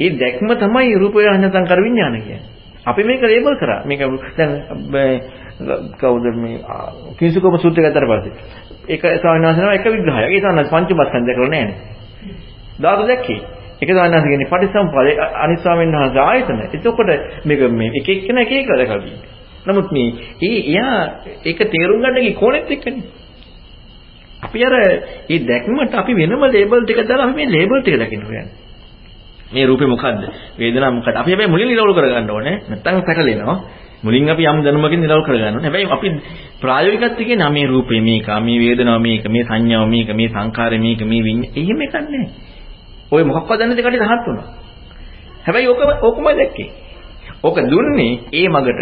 ඒ 0.00 0.10
දැක්ම 0.14 0.54
තමයි 0.56 0.94
රූපය 0.96 1.24
සංඥා 1.24 1.50
සංකාර 1.50 1.80
විඥාන 1.80 2.20
කියන්නේ. 2.20 2.55
අපි 2.86 3.02
මේක 3.02 3.22
ලේබල් 3.22 3.56
කරා. 3.56 3.84
මේක 3.84 4.00
දැන් 4.36 4.52
කවුද 5.94 6.24
මේ 6.36 6.58
කිසිකෝම 7.18 7.58
සූත්‍රය 7.58 7.82
ගත්තාට 7.82 8.08
පස්සේ 8.12 8.32
ඒක 8.88 9.02
ස්වාමීන් 9.20 9.46
වහන්සේනම 9.46 9.72
එක 9.72 9.86
විග්‍රහයක්. 9.86 10.26
ඒ 10.26 10.40
ස්වාමීන් 10.40 10.64
වහන්සේ 10.64 10.72
පංචමස්කන්ධ 10.72 11.34
කරලා 11.34 11.48
නැහැ 11.48 11.64
නේ. 11.64 11.76
ධාතු 12.78 13.06
දැක්කේ. 13.06 13.40
ඒක 13.76 13.90
ස්වාමීන් 13.90 14.14
වහන්සේ 14.14 14.30
කියන්නේ 14.30 14.52
පටිසම්පාද 14.52 15.06
අනිත් 15.36 15.60
ස්වාමීන් 15.60 15.92
වහන්සේ 15.94 16.22
ආයතන. 16.22 16.58
එතකොට 16.68 17.10
මේක 17.44 17.60
මේ 17.72 17.90
එක 17.94 18.08
එක්කෙනා 18.08 18.42
එක 18.42 18.52
එක 18.52 18.68
දැකලා 18.70 19.00
තියෙනවා. 19.00 19.34
නමුත් 19.66 19.88
මේ 19.90 20.08
ඒ 20.42 20.58
එයා 20.62 20.98
ඒක 21.44 21.58
තේරුම් 21.66 21.98
ගන්න 22.00 22.18
ගිය 22.18 22.34
කෝණෙත් 22.34 22.70
එක්කනේ. 22.70 23.04
අපි 24.42 24.58
අර 24.60 24.74
මේ 25.28 25.38
දැක්මට 25.42 25.94
අපි 25.94 26.12
වෙනම 26.14 26.42
ලේබල් 26.48 26.80
ටික 26.82 27.00
දාලා 27.02 27.26
අපි 27.26 27.36
මේ 27.36 27.50
ලේබල් 27.50 27.80
ටික 27.80 27.96
දකින්න 27.96 28.24
හොයන්නේ. 28.24 28.65
මේ 29.52 29.66
රූපේ 29.66 29.86
මොකද්ද? 29.86 30.22
වේදනාව 30.58 30.94
මොකද්ද? 30.94 31.16
අපි 31.16 31.30
හැබැයි 31.30 31.50
මුලින් 31.50 31.68
නිරවුල් 31.68 31.94
කරගන්න 31.94 32.30
ඕනේ. 32.30 32.56
නැත්තම් 32.68 33.02
පැටලෙනවා. 33.06 33.56
මුලින් 34.02 34.30
අපි 34.30 34.42
යම් 34.44 34.58
දැනුමකින් 34.64 35.00
නිරවුල් 35.00 35.24
කරගන්න 35.24 35.54
ඕනේ. 35.54 35.62
හැබැයි 35.62 35.88
අපි 35.90 36.08
ප්‍රායෝගිකත්වය 36.60 37.24
කියන්නේ 37.24 37.50
මේ 37.50 37.66
රූපේ 37.66 38.00
මේක, 38.00 38.26
මේ 38.26 38.58
වේදනාව 38.58 39.00
මේක, 39.00 39.24
මේ 39.28 39.44
සංඥාව 39.44 39.88
මේක, 39.88 40.08
මේ 40.14 40.28
සංකාරය 40.28 40.78
මේක, 40.78 41.00
මේ 41.02 41.22
විඤ්ඤාණය. 41.22 41.56
එහෙම 41.56 41.80
එකක් 41.80 41.94
නැහැ. 41.94 42.28
ඔය 43.10 43.22
මොකක්වත් 43.24 43.58
දන්නේ 43.60 43.76
දෙකට 43.76 44.02
රහත් 44.02 44.26
වුණා. 44.26 44.48
හැබැයි 45.46 45.68
ඕක 45.68 45.80
ඕකමයි 46.02 46.34
දැක්කේ. 46.36 46.68
ඕක 47.42 47.56
දුන්නේ 47.70 48.12
ඒ 48.32 48.48
මගට. 48.48 48.80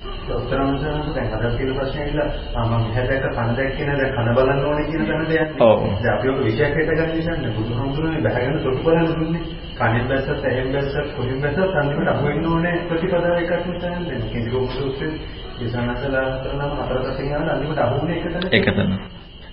උත්තරම 0.00 0.70
සරණ 0.74 1.08
දැන් 1.14 1.32
අද 1.36 1.42
තියෙන 1.50 1.74
ප්‍රශ්නේ 1.76 2.04
ඉල්ල 2.06 2.20
මම 2.56 2.72
මෙහෙට 2.84 3.24
කන 3.30 3.50
දැක්කේ 3.56 3.86
නේද 3.86 4.02
කන 4.14 4.30
බලන්න 4.36 4.64
ඕනේ 4.64 4.86
කියන 4.86 5.04
තැන 5.06 5.26
දෙයක්. 5.28 5.50
ඔව්. 5.60 5.82
දැන් 5.96 6.14
අපි 6.14 6.28
ඔක 6.28 6.38
විශේෂ 6.40 6.76
හිත 6.76 6.90
ගන්න 6.90 7.12
නිසා 7.12 7.52
බුදුහාමුදුරනේ 7.56 8.22
බහගෙන 8.26 8.56
තොටු 8.58 8.82
බලන්න 8.82 9.08
දුන්නේ. 9.10 9.42
කනෙන් 9.76 10.08
බැස්සත් 10.08 10.44
ඇහෙන් 10.44 10.72
බැස්සත් 10.72 11.12
කොහෙන් 11.16 11.38
බැස්සත් 11.42 11.76
අන්තිමට 11.76 12.08
අහු 12.08 12.26
වෙන්න 12.26 12.46
ඕනේ 12.46 12.76
ප්‍රතිපදාව 12.88 13.38
එකක් 13.38 13.52
නිසා 13.66 13.94
දැන් 14.02 14.22
කිසිකෝ 14.32 14.66
සූත්‍රයේ 14.70 15.12
ඒ 15.58 15.68
සනසලා 15.68 16.26
කරනම 16.42 16.72
හතර 16.80 16.98
පහෙන් 17.16 17.32
යන 17.36 17.50
අන්තිමට 17.50 17.80
අහු 17.80 17.96
වෙන 18.00 18.14
එක 18.14 18.24
තමයි. 18.26 18.48
ඒක 18.52 18.68
තමයි. 18.72 19.00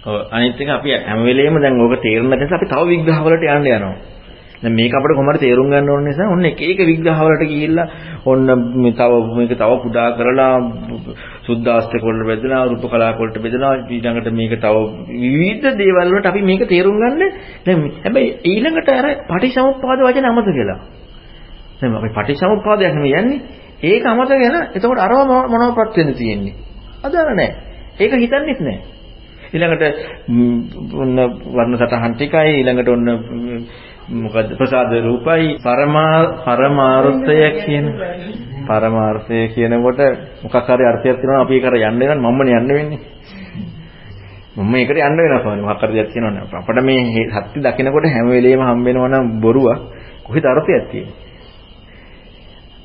ඔව් 0.05 0.15
අනිත් 0.31 0.61
එක 0.61 0.69
අපි 0.71 0.99
හැම 1.03 1.25
වෙලෙම 1.25 1.59
දැන් 1.59 1.81
ඕක 1.81 1.97
තේරුම් 2.01 2.29
නැත්නම් 2.29 2.57
අපි 2.57 2.67
තව 2.67 2.81
විග්‍රහ 2.89 3.19
වලට 3.21 3.49
යන්න 3.49 3.67
යනවා. 3.69 3.95
දැන් 4.61 4.73
මේක 4.73 4.91
අපිට 4.91 5.13
කොහොමද 5.13 5.39
තේරුම් 5.39 5.67
ගන්න 5.67 5.89
ඕන 5.89 6.03
නිසා 6.03 6.27
ඔන්න 6.27 6.45
එක 6.45 6.61
එක 6.63 6.79
විග්‍රහ 6.81 7.19
වලට 7.19 7.43
ගිහිල්ලා 7.45 7.87
ඔන්න 8.25 8.47
මේ 8.75 8.93
තව 8.93 9.11
මේක 9.31 9.53
තව 9.53 9.71
කුඩා 9.79 10.07
කරලා 10.13 10.55
සුද්ධාස්තක 11.43 12.01
වලට 12.01 12.25
බෙදලා 12.25 12.61
රූප 12.65 12.85
කලාප 12.85 13.17
වලට 13.17 13.37
බෙදලා 13.39 13.73
ඊළඟට 13.87 14.31
මේක 14.33 14.53
තව 14.57 14.75
විවිධ 15.25 15.67
දේවල් 15.75 16.09
වලට 16.09 16.27
අපි 16.27 16.41
මේක 16.43 16.63
තේරුම් 16.65 16.97
ගන්න. 16.97 17.21
දැන් 17.63 17.79
හැබැයි 17.99 18.29
ඊළඟට 18.45 18.89
අර 18.91 19.07
පටිසමුප්පාද 19.27 19.99
වචන 20.01 20.25
අමතක 20.25 20.53
වෙලා. 20.55 20.79
දැන් 21.79 21.95
අපි 21.95 22.09
පටිසමුප්පාදයක් 22.11 22.93
නෙමෙයි 22.93 23.15
යන්නේ. 23.15 23.39
ඒක 23.83 24.05
අමතක 24.05 24.37
වෙලා 24.37 24.63
එතකොට 24.71 24.99
අරව 24.99 25.19
මොනවපත් 25.47 25.97
වෙන්න 25.97 26.15
තියෙන්නේ? 26.15 26.55
අදාළ 27.03 27.33
නැහැ 27.33 27.53
ඒක 27.99 28.13
හිතන්නෙත් 28.15 28.59
නැහැ 28.59 28.97
ඊළඟට 29.49 30.95
ඔන්න 30.95 31.19
වර්ණ 31.47 31.77
සටහන් 31.77 32.15
ටිකයි 32.15 32.53
ඊළඟට 32.53 32.89
ඔන්න 32.89 33.05
මොකද්ද? 34.07 34.55
ප්‍රසාද 34.55 34.91
රූපයි. 34.97 35.59
පරමා 35.59 36.39
පරමාර්ථය 36.39 37.37
කියන 37.59 37.85
පරමාර්ථය 38.63 39.39
කියනකොට 39.49 39.99
මොකක් 40.43 40.55
හරි 40.65 40.85
අර්ථයක් 40.85 41.17
තියෙනවා 41.17 41.43
අපි 41.43 41.53
ඒකට 41.55 41.75
යන්න 41.75 41.99
වෙනවා 42.01 42.15
මම්මනේ 42.23 42.55
යන්න 42.55 42.67
වෙන්නේ. 42.69 42.99
මම 44.55 44.65
මේකට 44.65 44.95
යන්න 44.97 45.17
වෙනවා 45.17 45.43
කොහොමද 45.43 45.61
මොකක් 45.61 45.81
හරි 45.81 45.93
දෙයක් 45.93 46.09
තියෙනවනේ. 46.09 46.43
අපිට 46.49 46.79
මේ 46.81 47.27
සත්‍ය 47.29 47.59
දකිනකොට 47.59 48.05
හැම 48.05 48.27
වෙලෙම 48.27 48.61
හම් 48.61 48.79
වෙනවා 48.81 49.09
නම් 49.09 49.41
බොරුවක්. 49.41 49.79
කොහෙද 50.23 50.45
අර්ථයක් 50.45 50.85
තියෙන්නේ? 50.91 51.15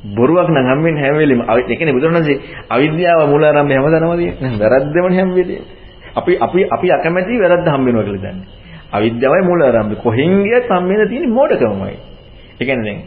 බොරුවක් 0.08 0.48
නම් 0.48 0.66
හම් 0.66 0.80
වෙන්නේ 0.82 1.02
හැම 1.02 1.16
වෙලෙම. 1.16 1.40
ඒ 1.40 1.76
කියන්නේ 1.76 1.94
බුදුරණන්සේ 1.94 2.38
අවිද්‍යාව 2.68 3.28
මූල 3.28 3.42
ආරම්භය 3.42 3.74
හැමදාම 3.74 4.18
තියෙන්නේ. 4.18 4.58
වැරද්දමනේ 4.60 5.14
හැම 5.14 5.30
වෙලෙම. 5.30 5.62
අපි 6.12 6.32
අපි 6.36 6.60
අපි 6.66 6.86
අකමැති 6.90 7.38
වැරද්ද 7.38 7.66
හම් 7.68 7.82
වෙනවා 7.84 8.04
කියලා 8.04 8.24
දන්නේ 8.24 8.61
අවිද්‍යාවයි 8.92 9.42
මූල 9.42 9.60
ආරම්භය. 9.62 9.96
කොහෙන් 9.96 10.32
ගියත් 10.42 10.64
සම්මේන 10.66 11.08
තියෙන 11.08 11.30
මෝඩකමයි. 11.30 11.96
ඒ 12.54 12.64
කියන්නේ 12.64 12.86
දැන් 12.86 13.00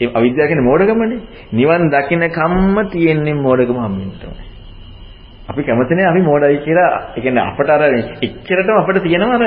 ඒ 0.00 0.10
අවිද්‍යාව 0.14 0.48
කියන්නේ 0.48 0.68
මෝඩකමනේ. 0.70 1.20
නිවන් 1.52 1.82
දකින්න 1.90 2.24
කම්ම 2.30 2.76
තියෙන්නේ 2.88 3.36
මෝඩකම 3.36 3.78
හම්බෙන්න 3.78 4.12
තමයි. 4.16 4.44
අපි 5.48 5.62
කැමති 5.62 5.94
නෑ 5.94 6.10
අපි 6.10 6.22
මෝඩයි 6.22 6.58
කියලා. 6.58 6.92
ඒ 7.16 7.20
කියන්නේ 7.20 7.44
අපට 7.44 7.70
අර 7.70 7.82
එච්චරටම 8.22 8.76
අපිට 8.76 9.02
තියෙනවා 9.02 9.36
අර 9.36 9.44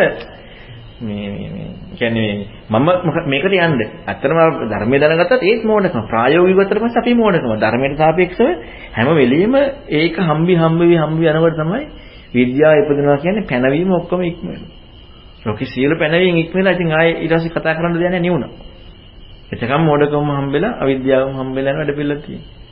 මේ 1.01 1.29
මේ 1.29 1.49
මේ 1.49 1.67
කියන්නේ 1.93 2.31
මම 2.69 2.87
මේකට 3.25 3.55
යන්න. 3.57 3.81
ඇත්තටම 4.05 4.39
ධර්මයේ 4.69 4.99
දැනගත්තත් 4.99 5.43
ඒත් 5.43 5.63
මෝඩකම. 5.63 6.07
ප්‍රායෝගිකව 6.07 6.59
ගත්තට 6.59 6.81
පස්සේ 6.81 7.01
අපි 7.01 7.13
මෝඩකම. 7.15 7.51
ධර්මයට 7.57 7.97
සාපේක්ෂව 7.97 8.47
හැම 8.91 9.09
වෙලෙම 9.13 9.53
ඒක 9.91 10.15
හම්බි 10.19 10.53
හම්බවි 10.55 10.95
හම්බි 10.97 11.23
යනකොට 11.27 11.57
තමයි 11.57 11.83
විද්‍යාව 12.33 12.81
ඉපදෙනවා 12.81 13.17
කියන්නේ 13.17 13.49
පැනවීම 13.49 13.91
ඔක්කොම 13.93 14.21
ඉක්ම 14.23 14.47
වෙනවා. 14.47 14.84
ලෝකේ 15.45 15.67
සියලු 15.67 15.95
පැනවීම 15.95 16.37
ඉක්ම 16.37 16.55
වෙලා 16.55 16.73
ඉතින් 16.73 16.91
ආයේ 16.91 17.15
ඊට 17.17 17.33
පස්සේ 17.33 17.53
කතා 17.53 17.73
කරන්න 17.73 17.93
දෙයක් 17.93 18.03
නැහැ 18.03 18.19
නිවුණා. 18.19 18.51
එතකම් 19.51 19.81
මෝඩකම 19.81 20.29
හම්බෙලා 20.33 20.77
අවිද්‍යාවම 20.81 21.33
හම්බෙලා 21.37 21.73
යන 21.73 21.79
වැඩ 21.79 21.95
පිළිලා 21.95 22.21
තියෙනවා. 22.21 22.63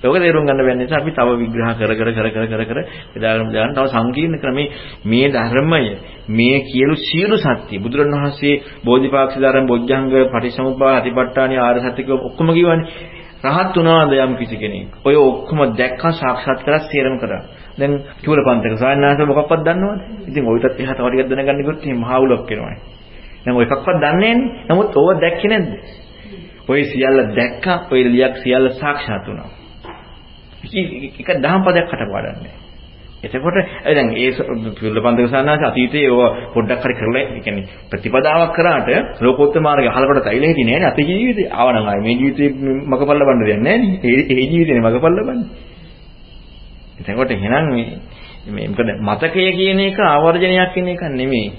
ඒක 0.00 0.14
තේරුම් 0.16 0.46
ගන්න 0.46 0.58
බැරි 0.58 0.78
නිසා 0.78 0.98
අපි 0.98 1.10
තව 1.10 1.28
විග්‍රහ 1.36 1.70
කර 1.74 1.92
කර 1.92 2.10
කර 2.12 2.30
කර 2.30 2.46
කර 2.46 2.62
කර 2.64 2.78
බෙදාගෙන 3.12 3.50
දාන 3.50 3.74
තව 3.74 3.86
සංකීර්ණ 3.88 4.38
ක්‍රමේ 4.38 4.66
මේ 5.04 5.28
ධර්මය 5.28 5.82
මේ 6.30 6.58
කියලු 6.62 6.94
සියලු 6.98 7.36
සත්‍ය 7.36 7.74
බුදුරණවහන්සේ 7.78 8.54
බෝධිපාක්ෂි 8.84 9.38
ධර්ම 9.40 9.66
බොජ්ජංග 9.66 10.06
පටිසමුප්පාද 10.28 10.94
අතිපට්ඨාන 10.96 11.52
ආර්ය 11.58 11.80
සත්‍ය 11.82 12.00
කිව්ව 12.00 12.20
ඔක්කොම 12.22 12.48
කියවනේ 12.50 12.86
රහත් 13.44 13.74
වුණාද 13.74 14.12
යම් 14.18 14.32
කිසි 14.36 14.56
කෙනෙක් 14.56 14.90
ඔය 15.04 15.14
ඔක්කොම 15.20 15.58
දැක්කා 15.72 16.12
සාක්ෂාත් 16.12 16.62
කරලා 16.62 16.86
සේරම 16.86 17.16
කරා 17.18 17.42
දැන් 17.78 17.92
චූලපන්තක 18.22 18.78
සායනාස 18.78 19.20
මොකක්වත් 19.22 19.62
දන්නවද? 19.62 20.00
ඉතින් 20.28 20.44
ඔයිටත් 20.44 20.80
එහා 20.80 20.94
තව 20.94 21.06
ටිකක් 21.08 21.30
දැනගන්න 21.30 21.58
ගියොත් 21.58 21.78
එහෙනම් 21.80 22.00
මහා 22.00 22.18
උලක් 22.18 22.50
වෙනවානේ. 22.50 22.80
දැන් 23.44 23.56
ඔය 23.56 23.64
එකක්වත් 23.64 23.96
දන්නේ 23.96 24.34
නැන්නේ. 24.34 24.64
නමුත් 24.68 24.96
ඕව 24.96 25.20
දැක්කේ 25.20 25.50
නැද්ද? 25.50 25.70
ඔය 26.68 26.80
සියල්ල 26.84 27.18
දැක්කා 27.36 27.76
ඔය 27.90 28.00
ලියක් 28.04 28.34
සියල්ල 28.42 28.66
සාක්ෂාත් 28.80 29.26
වුණා. 29.26 29.50
එක 31.18 31.28
දහම් 31.36 31.62
පදයක් 31.62 31.86
කටපාඩන්නේ. 31.86 32.54
එතකොට 33.20 33.56
දැන් 33.86 34.10
ඒ 34.14 34.30
පිළිබඳව 34.76 35.26
සානාස 35.28 35.62
අතීතයේ 35.62 36.10
ඔය 36.10 36.28
පොඩ්ඩක් 36.54 36.82
හරි 36.82 36.94
කරලා 36.94 37.22
ඒ 37.24 37.40
කියන්නේ 37.40 37.66
ප්‍රතිපදාවක් 37.90 38.52
කරාට 38.54 38.88
ලෝකෝත්තර 39.20 39.60
මාර්ගය 39.60 39.88
අහලකට 39.88 40.24
තයිලා 40.24 40.50
හිටියේ 40.50 40.68
නෑනේ. 40.70 40.90
අතේ 40.90 41.06
ජීවිතේ. 41.06 41.48
ආවනම් 41.52 41.86
ආයේ 41.86 42.04
මේ 42.04 42.16
ජීවිතේ 42.16 42.48
මගපල් 42.84 43.16
ලබන්න 43.16 43.40
දෙයක් 43.40 43.60
නෑනේ. 43.60 43.98
ඒ 44.04 44.20
ඒ 44.32 44.44
ජීවිතේනේ 44.44 44.84
මගපල් 44.84 45.14
ලබන්නේ 45.14 45.46
එතකොට 47.00 47.30
එහෙනම් 47.30 47.66
මේ 47.68 47.86
මේ 48.48 48.68
මොකද 48.68 48.88
මතකය 49.00 49.52
කියන 49.52 49.80
එක 49.80 49.98
ආවර්ජනයක් 50.00 50.72
කියන 50.74 50.88
එක 50.88 51.02
නෙමෙයි 51.12 51.52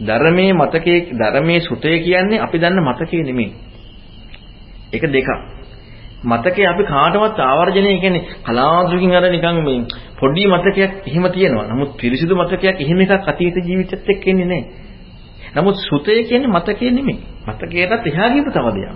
ධර්මයේ 0.00 0.52
මතකයේ 0.54 1.00
ධර්මයේ 1.12 1.60
සුතය 1.60 1.98
කියන්නේ 2.00 2.40
අපි 2.40 2.58
දන්න 2.58 2.80
මතකයේ 2.82 3.24
නෙමෙයි 3.24 3.50
ඒක 4.92 5.04
දෙකක් 5.08 5.30
මතකේ 6.22 6.66
අපි 6.66 6.84
කාටවත් 6.84 7.38
ආවර්ජනය 7.40 7.92
කියන්නේ 7.96 8.26
කලාතුරකින් 8.44 9.12
අර 9.12 9.24
නිකන් 9.26 9.58
මේ 9.60 9.84
පොඩි 10.16 10.46
මතකයක් 10.46 10.78
එහෙම 11.06 11.24
තියෙනවා. 11.26 11.66
නමුත් 11.66 11.96
පිරිසිදු 11.96 12.36
මතකයක් 12.36 12.64
එහෙම 12.76 13.00
එකක් 13.00 13.12
අතීත 13.24 13.56
ජීවිතෙත් 13.58 14.04
එක්ක 14.06 14.26
එන්නේ 14.26 14.46
නැහැ. 14.46 14.64
නමුත් 15.54 15.76
සුතය 15.80 16.24
කියන්නේ 16.24 16.48
මතකේ 16.48 16.90
නෙමෙයි. 16.90 17.18
මතකයටත් 17.46 18.06
එහා 18.06 18.28
ගියපු 18.30 18.50
තව 18.50 18.66
දෙයක්. 18.70 18.92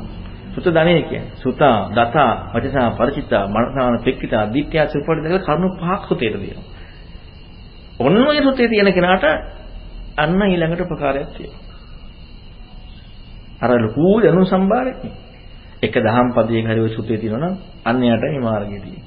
සුත 0.55 0.64
ධනෙ 0.66 1.02
කියන්නේ 1.02 1.32
සුතා, 1.36 1.90
දතා, 1.90 2.51
වචසා, 2.55 2.90
ಪರಿචිතා, 2.90 3.44
මනසාන, 3.48 3.98
පෙක්කිතා, 4.05 4.44
දිට්ඨිය, 4.48 4.86
සුපරිදක 4.89 5.44
කරුණු 5.44 5.68
පහක් 5.72 6.02
සුතේට 6.09 6.36
තියෙනවා. 6.36 6.68
ඔන්න 7.98 8.16
ඔය 8.22 8.43
සුතේ 8.43 8.68
තියෙන 8.68 8.93
කෙනාට 8.93 9.24
අන්න 10.16 10.43
ඊළඟට 10.43 10.89
ප්‍රකාරයක් 10.89 11.28
තියෙනවා. 11.31 11.64
අර 13.60 13.70
ලකූ 13.81 14.20
දනු 14.22 14.44
සම්භාරයක් 14.44 14.98
නේ. 15.02 15.14
එක 15.82 15.94
දහම් 15.97 16.28
පදයක 16.32 16.66
හරි 16.66 16.81
ඔය 16.81 16.90
සුතේ 16.90 17.18
තියෙනවා 17.18 17.43
නම් 17.43 17.55
අන්න 17.85 18.02
යට 18.05 18.22
මේ 18.22 18.40
මාර්ගය 18.40 18.78
තියෙන්නේ. 18.78 19.05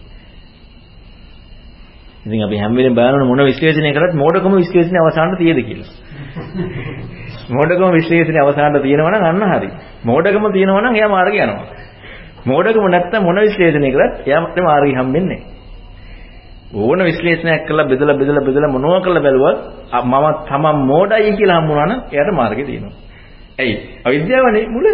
ඉතින් 2.25 2.43
අපි 2.43 2.57
හැම 2.57 2.73
වෙලේම 2.73 2.95
බලන 2.95 3.27
මොන 3.27 3.41
විශ්ලේෂණය 3.41 3.91
කරත් 3.93 4.13
මෝඩකම 4.15 4.53
විශ්ලේෂණය 4.55 4.99
අවසානට 4.99 5.37
තියෙද 5.37 5.59
කියලා. 5.61 5.91
මෝඩකම 7.49 7.91
විශ්ලේෂණය 7.93 8.39
අවසානට 8.39 8.81
තියෙනවා 8.81 9.11
නම් 9.11 9.25
අන්න 9.25 9.53
හරි. 9.53 9.69
මෝඩකම 10.03 10.45
තියෙනවා 10.51 10.81
නම් 10.81 10.95
එයා 10.95 11.09
මාර්ගය 11.09 11.37
යනවා. 11.37 11.65
මෝඩකම 12.45 12.85
නැත්තම් 12.87 13.23
මොන 13.23 13.39
විශ්ලේෂණය 13.39 13.91
කරත් 13.91 14.27
එයාට 14.27 14.57
මාර්ගය 14.61 14.93
හම්බෙන්නේ 14.93 15.39
ඕන 16.73 16.99
විශ්ලේෂණයක් 16.99 17.65
කළා 17.65 17.85
බෙදලා 17.85 18.15
බෙදලා 18.15 18.41
බෙදලා 18.41 18.71
මොනවා 18.71 19.01
කළා 19.01 19.21
බැලුවත් 19.21 19.59
මම 20.03 20.25
තමන් 20.45 20.77
මෝඩයි 20.85 21.31
කියලා 21.33 21.59
හම්බුනා 21.61 21.85
නම් 21.85 21.99
එයාට 22.11 22.33
මාර්ගය 22.33 22.63
තියෙනවා. 22.63 22.95
ඇයි? 23.59 23.75
අවිද්‍යාවනේ 24.05 24.65
මුල. 24.67 24.87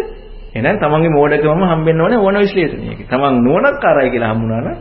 එහෙනම් 0.54 0.78
තමන්ගේ 0.78 1.10
මෝඩකමම 1.10 1.64
හම්බෙන්න 1.64 2.00
ඕනේ 2.00 2.18
ඕන 2.18 2.36
විශ්ලේෂණයක. 2.36 3.00
තමන් 3.08 3.34
නුවණක්කාරයි 3.44 4.10
කියලා 4.10 4.32
හම්බුනා 4.32 4.60
නම් 4.60 4.76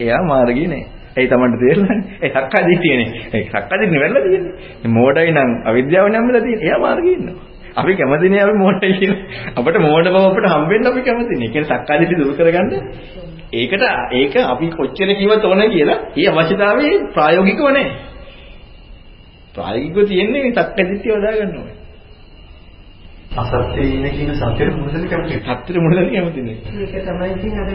එයා 0.00 0.22
මාර්ගී 0.22 0.66
නෑ. 0.66 0.84
ඒ 1.16 1.26
තමන්ට 1.26 1.60
තේරෙන්නේ. 1.60 1.98
ඒ 2.22 2.30
සක්කාදිට්ඨියනේ. 2.30 3.08
ඒ 3.32 3.44
සක්කාදිට්ඨිය 3.44 4.00
වෙලා 4.00 4.22
තියෙන්නේ. 4.22 4.52
මෝඩයි 4.88 5.32
නම් 5.32 5.50
අවිද්‍යාව 5.64 6.06
නම් 6.08 6.24
වෙලා 6.28 6.42
තියෙන්නේ. 6.42 6.68
එයා 6.68 6.80
මාර්ගී 6.80 7.14
ඉන්නවා. 7.14 7.53
අපි 7.76 7.92
කැමතිනේ 7.94 8.40
අපි 8.40 8.56
මෝඩයි 8.56 8.94
කියලා. 8.94 9.20
අපිට 9.56 9.78
මෝඩ 9.80 10.06
බව 10.06 10.24
අපිට 10.24 10.48
හම්බෙන්න 10.48 10.86
අපි 10.86 11.00
කැමතිනේ. 11.02 11.46
ඒ 11.46 11.52
කියන්නේ 11.52 11.70
සක්කාදිට්ඨිය 11.72 12.18
දුරු 12.20 12.34
කරගන්න 12.34 12.72
ඒකට 13.52 13.84
ඒක 14.12 14.34
අපි 14.46 14.66
කොච්චර 14.70 15.10
කිව්වත් 15.12 15.44
ඕනේ 15.44 15.68
කියලා 15.68 15.98
ඒ 16.16 16.28
අවශ්‍යතාවය 16.32 16.90
ප්‍රායෝගිකව 17.14 17.66
නැහැ. 17.68 17.94
ප්‍රායෝගිකව 19.54 20.08
තියෙන්නේ 20.08 20.52
සක්කාදිට්ඨිය 20.52 21.14
වදා 21.14 21.34
ගන්න 21.34 21.56
ඕනේ. 21.56 21.76
අසත්‍යයේ 23.34 23.86
ඉන්න 23.90 24.06
කියන 24.10 24.30
සත්‍යෙට 24.32 24.76
මුලදී 24.76 25.08
කැමති. 25.08 25.38
සත්‍යෙට 25.38 25.78
මුලදී 25.78 26.10
කැමති 26.10 26.42
නේ. 26.42 26.56
මේක 26.72 26.92
තමයි 27.00 27.28
ඉතින් 27.32 27.54
අර 27.58 27.68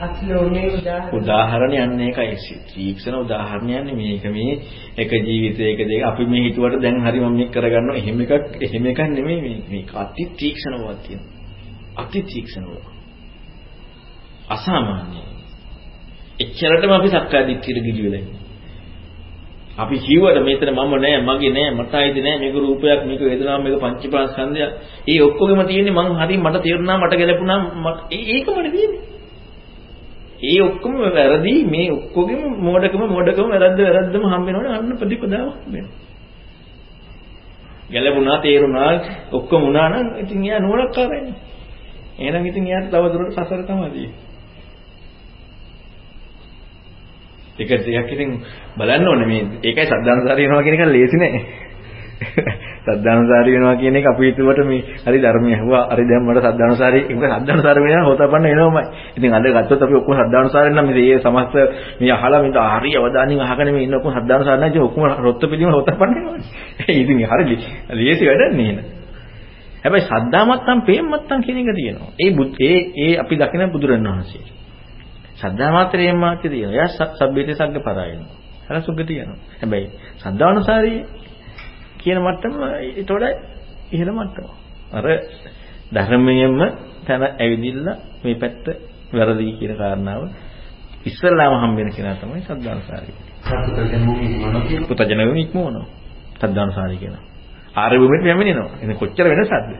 අස්ලෝනේ 0.00 0.66
උදාහරණ. 0.70 1.16
උදාහරණ 1.16 1.74
යන්නේ 1.76 2.08
ඒකයි. 2.08 2.56
තීක්ෂණ 2.68 3.16
උදාහරණයන්නේ 3.16 3.94
මේක 3.94 4.24
මේ 4.28 4.52
එක 4.96 5.10
ජීවිතයක 5.20 5.80
දෙක 5.84 6.02
අපි 6.04 6.26
මේ 6.26 6.42
හිතුවට 6.42 6.82
දැන් 6.82 6.98
හරි 7.00 7.20
මම 7.20 7.36
මේක 7.36 7.50
කරගන්නවා. 7.50 7.96
එහෙම 7.96 8.20
එකක් 8.20 8.32
එහෙම 8.60 8.86
එකක් 8.86 9.00
නෙමෙයි 9.08 9.40
මේ. 9.40 9.60
මේක 9.70 9.90
අති 9.96 10.22
තීක්ෂණවක් 10.34 10.98
තියෙනවා. 11.04 11.32
අති 11.96 12.20
තීක්ෂණව. 12.24 12.70
අසාමාන්‍යයි. 14.48 15.22
එච්චරටම 16.40 16.92
අපි 16.92 17.08
සක්කාය 17.10 17.44
දිට්ඨියට 17.46 17.84
ගිජු 17.86 18.02
වෙලා 18.04 18.20
ඉන්නේ. 18.20 18.39
අපි 19.76 19.96
කිව්වට 19.98 20.42
මෙතන 20.42 20.70
මම 20.70 20.92
නෑ 20.96 21.20
මගේ 21.20 21.52
නෑ 21.52 21.70
මට 21.72 21.94
ආයිද 21.94 22.16
නෑ 22.18 22.38
මේක 22.38 22.54
රූපයක් 22.56 23.00
මේක 23.04 23.20
වේදනාවක් 23.20 23.62
මේක 23.62 23.76
පංචපාස්කන්ධය. 23.78 24.66
ඒ 25.06 25.20
ඔක්කොගෙම 25.20 25.62
තියෙන්නේ 25.64 25.94
මං 25.94 26.08
හරි 26.16 26.36
මට 26.36 26.62
තේරුණා 26.62 26.98
මට 26.98 27.14
ගැලපුණා 27.14 27.58
මට 27.76 27.98
ඒකමනේ 28.10 28.70
තියෙන්නේ. 28.70 29.02
ඒ 30.42 30.60
ඔක්කොම 30.62 30.94
වැරදි 31.08 31.54
මේ 31.64 31.90
ඔක්කොගෙම 31.90 32.40
මෝඩකම 32.58 33.02
මෝඩකම 33.06 33.48
වැරද්ද 33.52 33.80
වැරද්දම 33.86 34.24
හම්බ 34.24 34.46
වෙනවනේ 34.46 34.72
අන්න 34.72 34.96
ප්‍රතිපදාව 34.96 35.46
හම්බ 35.46 35.72
වෙනවා. 35.72 35.94
ගැලපුණා 37.90 38.38
තේරුණා 38.38 38.90
ඔක්කොම 39.32 39.60
වුණා 39.62 39.88
නම් 39.90 40.06
ඉතින් 40.18 40.44
එයා 40.44 40.60
නුවණක්කාරයිනේ. 40.60 41.36
එහෙනම් 42.18 42.44
ඉතින් 42.46 42.66
එයාට 42.66 42.90
තව 42.90 43.04
දුරට 43.12 43.32
සසර 43.34 43.62
තමයි 43.62 43.90
තියෙන්නේ. 43.90 44.29
ඒක 47.60 47.70
ටිකක් 47.76 48.10
ඉතින් 48.10 48.30
බලන්න 48.76 49.08
ඕනේ 49.08 49.26
මේ 49.26 49.42
ඒකයි 49.62 49.86
සද්ධානුසාරී 49.86 50.46
වෙනවා 50.46 50.62
කියන 50.62 50.76
එක 50.76 50.88
ලේසි 50.88 51.16
නෑ. 51.16 51.40
සද්ධානුසාරී 52.86 53.54
වෙනවා 53.54 53.76
කියන 53.76 53.96
එක 53.96 54.06
අපි 54.06 54.22
හිතුවට 54.24 54.60
මේ 54.64 54.80
හරි 55.02 55.18
ධර්මය 55.18 55.50
ඇහුවා 55.50 55.82
හරි 55.90 56.04
දැන් 56.04 56.22
මට 56.24 56.44
සද්ධානුසාරී 56.46 57.04
ඒක 57.04 57.18
සද්ධානුසාරී 57.34 57.84
වෙනවා 57.84 58.06
හොතපන්න 58.06 58.46
වෙනවමයි. 58.50 58.84
ඉතින් 59.16 59.34
අද 59.34 59.46
ගත්තොත් 59.46 59.82
අපි 59.82 59.94
ඔක්කොම 59.94 60.14
සද්ධානුසාරී 60.18 60.72
නම් 60.72 60.88
මේ 60.88 61.18
සමස්ත 61.18 61.54
මේ 62.00 62.12
අහලා 62.12 62.40
මේ 62.40 62.52
හරි 62.74 62.90
අවධානයෙන් 62.96 63.40
අහගෙන 63.42 63.68
මේ 63.70 63.84
ඉන්න 63.84 63.94
ඔක්කොම 63.94 64.12
සද්ධානුසාරී 64.14 64.60
නැති 64.60 64.78
ඔක්කොම 64.80 65.04
රොත්ත 65.18 65.42
පිළිම 65.42 65.70
හොතපන්න 65.70 66.10
වෙනවනේ. 66.16 66.44
ඉතින් 67.00 67.18
හරි 67.26 67.44
ලේසි 67.98 68.24
වැඩක් 68.26 68.56
නේ 68.56 68.70
නේද? 68.70 68.88
හැබැයි 69.82 70.06
සද්ධාමත්තම් 70.06 70.80
පේමත්තම් 70.82 71.40
කියන 71.40 71.58
එක 71.58 71.74
තියෙනවා. 71.74 72.10
ඒ 72.16 72.30
ඒ 72.60 72.78
ඒ 72.96 73.12
අපි 73.18 73.34
දකින 73.36 73.70
බුදුරණවහන්සේ. 73.72 74.44
සද්ධා 75.40 75.70
මාත්‍රයෙන් 75.70 76.16
මාත්‍ය 76.16 76.48
තියෙනවා. 76.48 76.76
එයා 76.76 76.88
සබ්බේතේ 77.18 77.54
සග්ග 77.54 77.76
පරායන. 77.80 78.22
අර 78.68 78.76
සුගති 78.80 79.14
යනවා. 79.16 79.38
හැබැයි 79.60 79.88
සද්ධානුසාරී 80.16 81.00
කියන 81.98 82.18
මට්ටම 82.18 82.54
ඊට 82.90 83.10
වඩා 83.10 83.32
ඉහළ 83.92 84.12
මට්ටම. 84.12 84.46
අර 84.92 85.06
ධර්මයෙන්ම 85.92 86.60
තන 87.06 87.22
ඇවිදින්න 87.34 87.88
මේ 88.22 88.36
පැත්ත 88.36 88.66
වැරදි 89.12 89.52
කියන 89.58 89.74
කාරණාව 89.76 90.22
ඉස්සල්ලාම 91.02 91.54
හම්බ 91.56 91.76
වෙන 91.76 91.90
කෙනා 91.90 92.14
තමයි 92.16 92.42
සද්ධානුසාරී. 92.42 93.14
පුතජන 94.88 95.18
වෙමින් 95.20 95.38
ඉක්මවනවා. 95.38 95.86
සද්ධානුසාරී 96.40 96.98
කියනවා. 96.98 97.24
ආර්ය 97.74 97.96
භූමියට 97.98 98.24
පැමිණෙනවා. 98.24 98.76
එතන 98.82 98.94
කොච්චර 98.94 99.26
වෙනසක්ද? 99.26 99.70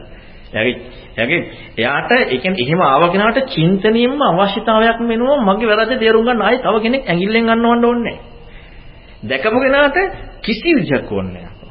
එයාගේ 0.53 0.75
එයාගේ 1.13 1.41
එයාට 1.77 2.11
ඒ 2.13 2.37
කියන්නේ 2.37 2.63
එහෙම 2.63 2.81
ආව 2.81 3.03
කෙනාට 3.11 3.39
චින්තනයෙන්ම 3.47 4.21
අවශ්‍යතාවයක් 4.23 4.99
වෙනවා 5.03 5.39
මගේ 5.47 5.69
වැරද්ද 5.71 5.93
තේරුම් 5.99 6.25
ගන්න 6.25 6.41
ආයි 6.41 6.57
තව 6.59 6.75
කෙනෙක් 6.81 7.03
ඇඟිල්ලෙන් 7.05 7.45
ගන්නවන්න 7.45 7.85
ඕනේ 7.85 8.03
නැහැ. 8.07 8.19
දැකපු 9.23 9.57
කෙනාට 9.59 9.97
කිසි 10.41 10.69
විදිහක් 10.71 11.11
ඕනේ 11.11 11.33
නැහැ. 11.35 11.61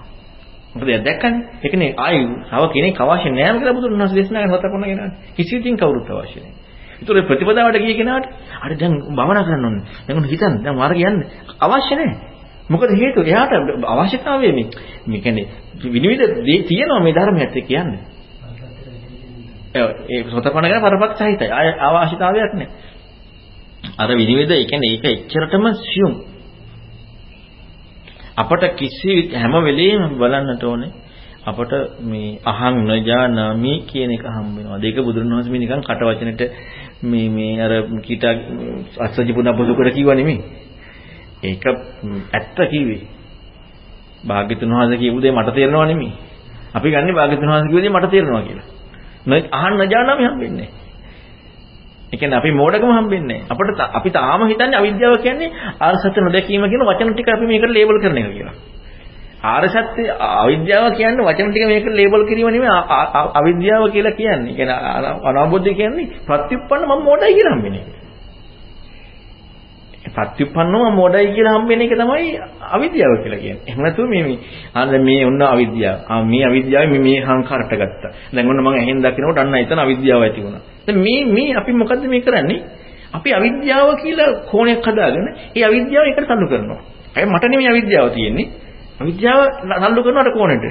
මොකද 0.73 0.89
එයා 0.89 1.05
දැක්කනේ. 1.05 1.41
ඒ 1.57 1.69
කියන්නේ 1.69 1.95
ආයි 1.97 2.21
තව 2.47 2.63
කෙනෙක් 2.71 3.01
අවශ්‍ය 3.01 3.29
නැහැ 3.31 3.59
කියලා 3.59 3.77
බුදුන් 3.77 3.93
වහන්සේ 3.95 4.17
දේශනා 4.17 4.43
කරන 4.43 4.55
හතපොන්න 4.55 4.85
කෙනාට. 4.85 5.15
කිසි 5.37 5.53
විදිහින් 5.57 5.77
කවුරුත් 5.77 6.11
අවශ්‍ය 6.13 6.39
නැහැ. 6.39 6.55
ඒතකොට 6.99 7.27
ප්‍රතිපදාවට 7.29 7.79
ගිය 7.79 7.95
කෙනාට 7.95 8.27
අර 8.61 8.73
දැන් 8.75 8.93
භවනා 9.11 9.45
කරන්න 9.45 9.65
ඕනේ. 9.65 9.85
දැන් 10.07 10.19
උන් 10.19 10.27
හිතන්න 10.27 10.55
දැන් 10.65 10.77
මාර්ගය 10.77 11.03
යන්න 11.03 11.19
අවශ්‍ය 11.59 11.95
නැහැ. 11.95 12.17
මොකද 12.69 12.91
හේතුව 12.93 13.25
එයාට 13.25 13.53
අවශ්‍යතාවය 13.85 14.49
මේ 14.49 14.67
මේ 15.07 15.21
කියන්නේ 15.21 15.47
විනිවිද 15.87 16.23
තියෙනවා 16.65 17.01
මේ 17.01 17.15
ධර්මයත් 17.15 17.53
එක්ක 17.53 17.67
කියන්නේ. 17.67 18.01
ඒ 19.73 20.25
සෝතපණ 20.25 20.67
ගැන 20.67 20.83
පරපක්ෂයිතයි. 20.83 21.51
ආය 21.51 21.69
අවශ්‍යතාවයක් 21.81 22.53
නැහැ. 22.55 22.69
අර 23.97 24.09
විනිවිද 24.11 24.51
ඒ 24.51 24.65
කියන්නේ 24.65 24.93
ඒක 24.93 25.05
එච්චරටම 25.07 25.65
සියුම්. 25.83 26.15
අපට 28.37 28.63
කිසි 28.75 29.13
හැම 29.33 29.55
වෙලෙම 29.61 30.03
බලන්නට 30.15 30.65
ඕනේ 30.65 30.91
අපට 31.43 31.73
මේ 32.03 32.39
අහං 32.45 32.75
නජානාමි 32.85 33.73
කියන 33.83 34.11
එක 34.11 34.25
හම්බ 34.27 34.57
වෙනවා. 34.57 34.79
දෙක 34.79 34.97
බුදුරණවහන්සේ 34.99 35.51
මේ 35.51 35.61
නිකන් 35.61 35.83
කට 35.83 36.03
වචනෙට 36.03 36.43
මේ 37.03 37.29
මේ 37.29 37.55
අර 37.59 37.73
කීට 38.01 38.25
අස්සජි 38.99 39.33
පුනපොසු 39.33 39.73
කර 39.75 39.91
කිව්වා 39.91 40.15
නෙමෙයි. 40.15 40.41
ඒක 41.43 41.65
ඇත්ත 42.33 42.59
කිව්වේ. 42.67 43.03
භාග්‍යතුන් 44.25 44.71
වහන්සේ 44.71 44.99
කියපු 44.99 45.19
දේ 45.19 45.33
මට 45.33 45.55
තේරෙනව 45.55 45.87
නෙමෙයි. 45.87 46.13
අපි 46.75 46.89
ගන්නේ 46.89 47.15
භාග්‍යතුන් 47.15 47.49
වහන්සේ 47.49 47.69
කියපු 47.69 47.83
දේ 47.83 47.91
මට 47.91 48.11
තේරෙනවා 48.11 48.43
කියලා. 48.43 48.80
අහන්න 49.27 49.77
නොජානම 49.77 50.19
හම්බෙන්නේ 50.19 50.51
නැහැ. 50.51 50.69
ඒ 52.13 52.17
කියන්නේ 52.17 52.39
අපි 52.39 52.51
මෝඩකම 52.53 52.91
හම්බෙන්නේ 52.91 53.39
නැහැ. 53.39 53.51
අපිට 53.51 53.81
අපි 53.93 54.11
තාම 54.11 54.41
හිතන්නේ 54.45 54.79
අවිද්‍යාව 54.79 55.17
කියන්නේ 55.19 55.51
ආර්සත්‍ය 55.81 56.21
නොදැකීම 56.21 56.65
කියන 56.65 56.83
වචන 56.83 57.13
ටික 57.13 57.29
අපි 57.29 57.47
මේකට 57.47 57.71
ලේබල් 57.71 57.99
කරන 57.99 58.19
එක 58.19 58.33
කියලා. 58.33 58.57
ආර්සත්‍ය 59.45 60.03
අවිද්‍යාව 60.39 60.87
කියන්නේ 60.93 61.27
වචන 61.27 61.51
ටික 61.51 61.67
මේකට 61.67 61.93
ලේබල් 61.93 62.23
කිරීම 62.25 62.49
නෙමෙයි 62.49 62.73
අවිද්‍යාව 63.35 63.85
කියලා 63.91 64.13
කියන්නේ. 64.13 64.51
ඒ 64.51 64.57
කියන්නේ 64.57 64.79
අනවබෝධය 65.31 65.75
කියන්නේ 65.75 66.07
ප්‍රතිඋප්පන්න 66.27 66.83
මම 66.87 67.03
මෝඩයි 67.03 67.35
කියලා 67.35 67.57
හම්බෙන්නේ. 67.57 68.00
ප්‍රත්‍යুৎපන්නව 70.15 70.85
මොඩයි 70.93 71.33
කියලා 71.35 71.55
හම්බෙන 71.57 71.83
එක 71.83 71.93
තමයි 71.93 72.29
අවිද්‍යාව 72.69 73.13
කියලා 73.23 73.41
කියන්නේ. 73.41 73.65
එහෙම 73.67 73.81
නැතුව 73.83 74.09
මේ 74.09 74.23
මේ 74.23 74.39
ආ 74.75 74.99
මේ 75.01 75.25
ඔන්න 75.27 75.43
අවිද්‍යාව. 75.45 75.99
ආ 76.07 76.23
මේ 76.25 76.45
අවිද්‍යාව 76.45 76.87
මේ 76.89 77.01
මේ 77.01 77.19
සංකාරට 77.23 77.73
ගත්තා. 77.73 78.13
දැන් 78.33 78.47
ඔන්න 78.47 78.61
මම 78.61 78.69
ඇහෙන් 78.73 79.03
දකිනකොට 79.03 79.39
අන්න 79.39 79.55
එතන 79.57 79.79
අවිද්‍යාව 79.79 80.23
ඇති 80.23 80.41
වුණා. 80.43 80.63
දැන් 80.87 80.99
මේ 80.99 81.25
මේ 81.27 81.57
අපි 81.57 81.73
මොකද්ද 81.73 82.05
මේ 82.07 82.21
කරන්නේ? 82.21 82.61
අපි 83.13 83.29
අවිද්‍යාව 83.33 83.89
කියලා 84.03 84.31
කෝණයක් 84.51 84.87
හදාගෙන 84.87 85.27
ඒ 85.57 85.65
අවිද්‍යාව 85.65 86.05
එකට 86.07 86.27
තල්ලු 86.27 86.47
කරනවා. 86.49 86.81
අය 87.17 87.25
මට 87.25 87.45
නෙමෙයි 87.45 87.69
අවිද්‍යාව 87.69 88.09
තියෙන්නේ. 88.11 88.47
අවිද්‍යාව 89.01 89.41
තල්ලු 89.83 90.01
කරනවට 90.03 90.33
කෝණයට. 90.33 90.65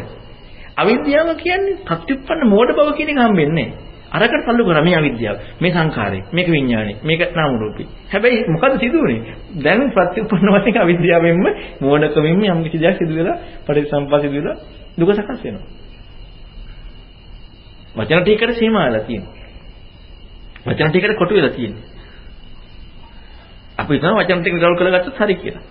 අවිද්‍යාව 0.78 1.30
කියන්නේ 1.38 1.80
ප්‍රත්‍යুৎපන්න 1.86 2.42
මෝඩ 2.46 2.70
බව 2.72 2.90
කියන 2.98 3.10
එක 3.10 3.20
හම්බෙන්නේ 3.20 3.68
නැහැ. 3.68 3.89
අරකට 4.12 4.46
තල්ලු 4.46 4.64
කරා 4.66 4.82
මේ 4.82 4.96
අවිද්‍යාව 4.96 5.38
මේ 5.60 5.72
සංඛාරය 5.72 6.20
මේක 6.32 6.48
විඥානය 6.48 6.94
මේක 7.04 7.22
නාම 7.32 7.52
රූපී. 7.56 7.88
හැබැයි 8.10 8.46
මොකද 8.48 8.80
සිදුවුනේ? 8.80 9.36
දැන් 9.56 9.92
ප්‍රතිඋපන්න 9.92 10.50
වශයෙන් 10.56 10.78
අවිද්‍යාවෙන්ම 10.78 11.46
මෝඩකමින්ම 11.82 12.42
යම් 12.46 12.64
කිසි 12.64 12.78
දෙයක් 12.78 12.98
සිදු 12.98 13.14
වෙලා 13.16 13.38
පරිසම්පා 13.66 14.20
සිදු 14.20 14.36
වෙලා 14.36 14.58
දුක 14.98 15.10
සකස් 15.12 15.44
වෙනවා. 15.44 15.68
වචන 17.96 18.22
ටිකට 18.22 18.52
සීමා 18.54 18.86
වෙලා 18.86 19.04
තියෙනවා. 19.04 19.36
වචන 20.66 20.90
ටිකට 20.90 21.16
කොටු 21.16 21.36
වෙලා 21.36 21.50
තියෙනවා. 21.50 21.86
අපි 23.78 23.94
හිතනවා 23.94 24.18
වචන 24.18 24.42
ටික 24.42 24.54
නිරවුල් 24.54 24.78
කරගත්තොත් 24.78 25.18
හරි 25.18 25.36
කියලා. 25.36 25.64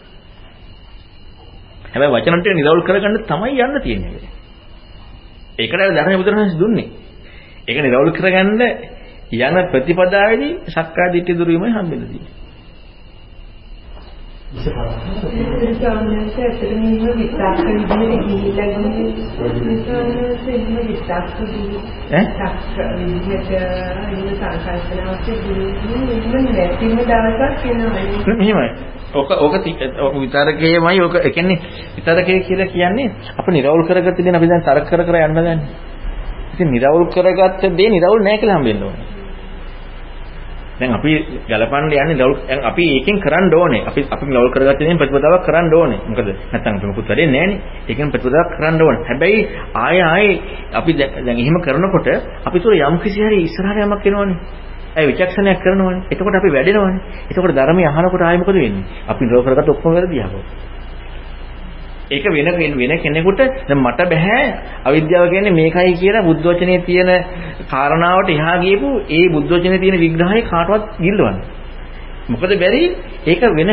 හැබැයි 1.91 2.15
වචන 2.15 2.41
ටික 2.41 2.55
නිරවුල් 2.55 2.83
කරගන්න 2.83 3.17
තමයි 3.25 3.61
යන්න 3.61 3.83
තියෙන්නේ. 3.83 4.31
ඒකට 5.59 5.81
ධර්ම 5.91 6.17
බුදුරජාණන් 6.17 6.59
දුන්නේ. 6.59 6.89
ඒක 7.69 7.79
නිරවුල් 7.79 8.13
කරගන්න 8.13 8.61
යන 9.39 9.57
ප්‍රතිපදාවේදී 9.71 10.53
සක්කාය 10.69 11.13
දිට්ඨිය 11.13 11.39
දුරු 11.39 11.51
වීමයි 11.51 11.73
හම්බෙන්නේ 11.73 12.09
තියෙන්නේ. 12.09 12.37
ස්වාමීන් 14.49 16.29
ඇත්තටම 16.31 16.79
මේ 16.81 17.07
විස්තර 17.11 17.59
විදිහට 17.61 18.23
ගිහිල්ලා 18.25 18.69
ගන්නේ 18.73 19.09
ස්වාමීන් 19.29 19.75
විස්තර 20.89 21.13
විදිහට 22.99 23.51
ඉන්න 24.11 24.31
සංකල්පනාවක් 24.33 25.27
ගිහින් 26.23 26.47
නැතිම 26.49 26.93
දවසක් 27.01 27.65
එනවා. 27.67 28.05
මෙහෙමයි. 28.29 28.69
ඔක 29.15 29.31
ඔක 29.39 29.55
විතරකේමයි 30.17 31.01
ඔක 31.03 31.15
කියන්නේ 31.29 31.59
විතරකේ 31.97 32.41
කියලා 32.43 32.69
කියන්නේ 32.69 33.09
අප 33.37 33.47
නිරවුල් 33.49 33.85
කරගත්ත 33.85 34.19
දේ 34.19 34.33
අපි 34.33 34.47
දැන් 34.47 34.63
තරක 34.63 34.85
කර 34.87 35.03
කර 35.05 35.17
යන්න 35.19 35.37
ගන්නේ. 35.37 35.88
ඉතින් 36.59 36.71
නිරවුල් 36.71 37.07
කරගත්ත 37.09 37.63
දේ 37.71 37.89
නිරවුල් 37.89 38.21
නැහැ 38.21 38.39
කියලා 38.39 38.59
හම්බෙන්න 38.59 38.83
ඕනේ. 38.83 39.07
දැන් 40.79 40.93
අපි 40.93 41.13
ගලපන්න 41.47 41.87
යන්නේ 41.87 42.07
නිරවුල් 42.11 42.35
දැන් 42.41 42.65
අපි 42.65 42.85
ඒකෙන් 42.91 43.21
කරන්න 43.21 43.55
ඕනේ. 43.55 43.83
අපි 43.83 44.01
අපි 44.07 44.25
නිරවුල් 44.27 44.51
කරගත්ත 44.51 44.79
දේ 44.81 44.97
ප්‍රතිපදාවක් 44.97 45.45
කරන්න 45.47 45.71
ඕනේ. 45.73 46.01
මොකද 46.05 46.29
නැත්තම් 46.53 46.75
අපි 46.75 46.87
මොකුත් 46.87 47.07
වැඩේ 47.07 47.27
නැහනේ. 47.29 47.59
ඒකෙන් 47.89 48.11
ප්‍රතිපදාවක් 48.11 48.51
කරන්න 48.53 48.83
ඕනේ. 48.83 49.05
හැබැයි 49.07 49.41
ආයෙ 49.77 50.03
ආයෙ 50.05 50.33
අපි 50.73 50.93
දැන් 50.95 51.37
එහෙම 51.37 51.61
කරනකොට 51.61 52.09
අපි 52.45 52.59
තුර 52.61 52.73
යම් 52.75 52.99
කිසි 52.99 53.21
හරි 53.21 53.39
ඉස්සරහට 53.43 53.79
යමක් 53.79 54.07
එනවනේ. 54.07 54.37
ඒ 54.97 55.07
විචක්ෂණයක් 55.07 55.61
කරනවනේ. 55.61 56.03
එතකොට 56.11 56.35
අපි 56.35 56.51
වැඩෙනවනේ. 56.51 56.99
එතකොට 57.31 57.55
ධර්මය 57.55 57.83
අහනකොට 57.85 58.23
ආයෙ 58.23 58.39
මොකද 58.39 58.55
වෙන්නේ? 58.57 58.85
අපි 59.07 59.23
නිරවුල් 59.25 59.45
කරගත්ත 59.45 59.71
ඔක්කොම 59.71 59.95
වැරදි 59.95 60.19
යහපො. 60.19 60.41
ඒක 62.11 62.25
වෙන 62.27 62.79
වෙන 62.79 62.99
කෙනෙකුට 62.99 63.41
දැන් 63.69 63.81
මට 63.81 64.01
බෑ 64.07 64.41
අවිද්‍යාව 64.85 65.29
කියන්නේ 65.29 65.53
මේකයි 65.53 65.93
කියලා 65.95 66.23
බුද්ධ 66.23 66.47
වචනේ 66.47 66.81
තියෙන 66.81 67.11
කාරණාවට 67.67 68.31
එහා 68.31 68.57
ගියපු 68.59 68.89
ඒ 69.11 69.25
බුද්ධ 69.29 69.53
වචනේ 69.53 69.79
තියෙන 69.79 69.99
විග්‍රහය 69.99 70.41
කාටවත් 70.45 70.85
ගිල්ලවන්න. 70.99 71.37
මොකද 72.29 72.53
බැරි 72.57 72.83
ඒක 73.27 73.43
වෙන 73.53 73.71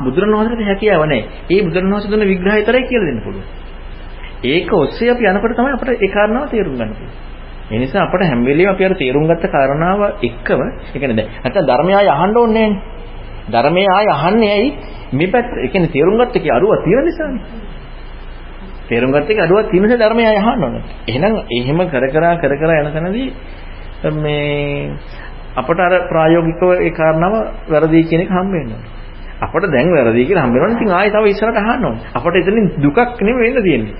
බුදුරණවහන්සේට 0.00 0.64
හැකියාව 0.64 1.04
නැහැ. 1.04 1.22
ඒ 1.50 1.60
බුදුරණවහන්සේ 1.62 2.10
දුන්න 2.10 2.26
විග්‍රහය 2.26 2.62
තරයි 2.62 2.82
කියලා 2.84 3.08
දෙන්න 3.08 3.22
පුළුවන්. 3.22 3.46
ඒක 4.44 4.72
ඔස්සේ 4.74 5.10
අපි 5.10 5.24
යනකොට 5.26 5.54
තමයි 5.54 5.72
අපිට 5.72 5.90
ඒ 5.98 6.10
කාරණාව 6.10 6.48
තේරුම් 6.48 6.74
ගන්න 6.74 6.92
පුළුවන්. 6.92 7.14
ඒ 7.66 7.78
නිසා 7.78 8.02
අපිට 8.02 8.22
හැම 8.22 8.40
වෙලෙම 8.42 8.68
අපි 8.68 8.84
අර 8.84 8.94
තේරුම් 8.94 9.24
ගත්ත 9.26 9.44
කාරණාව 9.48 10.00
එක්කම 10.22 10.60
ඒ 10.62 10.72
කියන්නේ 10.94 11.16
දැන් 11.16 11.28
නැත්නම් 11.42 11.66
ධර්මය 11.66 11.92
ආය 11.92 12.08
අහන්න 12.08 12.36
ඕනේ 12.36 12.68
නැහැ. 12.68 12.95
ධර්මය 13.48 13.82
ආය 13.88 14.06
අහන්නේ 14.08 14.50
ඇයි? 14.50 14.68
මේ 15.12 15.28
පැත්ත 15.28 15.50
ඒ 15.56 15.68
කියන්නේ 15.68 15.90
තේරුම් 15.90 16.16
ගත්ත 16.16 16.36
කී 16.38 16.52
අරුව 16.52 16.72
තියෙන 16.82 17.04
නිසානේ. 17.04 17.42
තේරුම් 18.88 19.12
ගත්ත 19.12 19.30
එක 19.30 19.38
අඩුවක් 19.38 19.70
තියෙන 19.70 19.82
නිසා 19.82 19.98
ධර්මය 19.98 20.22
අහන්න 20.24 20.64
ඕන. 20.64 20.74
එහෙනම් 21.06 21.34
එහෙම 21.50 21.78
කර 21.86 22.04
කර 22.08 22.26
කර 22.36 22.52
කර 22.54 22.70
යන 22.72 22.88
තැනදී 22.88 23.28
මේ 24.16 24.90
අපට 25.54 25.80
අර 25.80 25.94
ප්‍රායෝගිකව 26.06 26.62
ඒ 26.76 26.90
කාරණාව 26.92 27.34
වැරදි 27.68 28.04
කියන 28.04 28.20
එක 28.20 28.30
හම්බ 28.30 28.52
වෙනවා. 28.52 28.82
අපට 29.40 29.66
දැන් 29.68 29.90
වැරදි 29.90 30.26
කියලා 30.26 30.44
හම්බ 30.44 30.54
වෙනවා. 30.54 30.76
ඉතින් 30.76 30.90
ආයෙ 30.90 31.10
තව 31.10 31.24
ඉස්සරහට 31.26 31.58
අහන්න 31.58 31.84
ඕනේ. 31.84 32.02
අපට 32.14 32.36
එතනින් 32.36 32.66
දුකක් 32.78 32.98
නෙමෙයි 33.20 33.44
වෙන්න 33.46 33.62
තියෙන්නේ. 33.62 33.94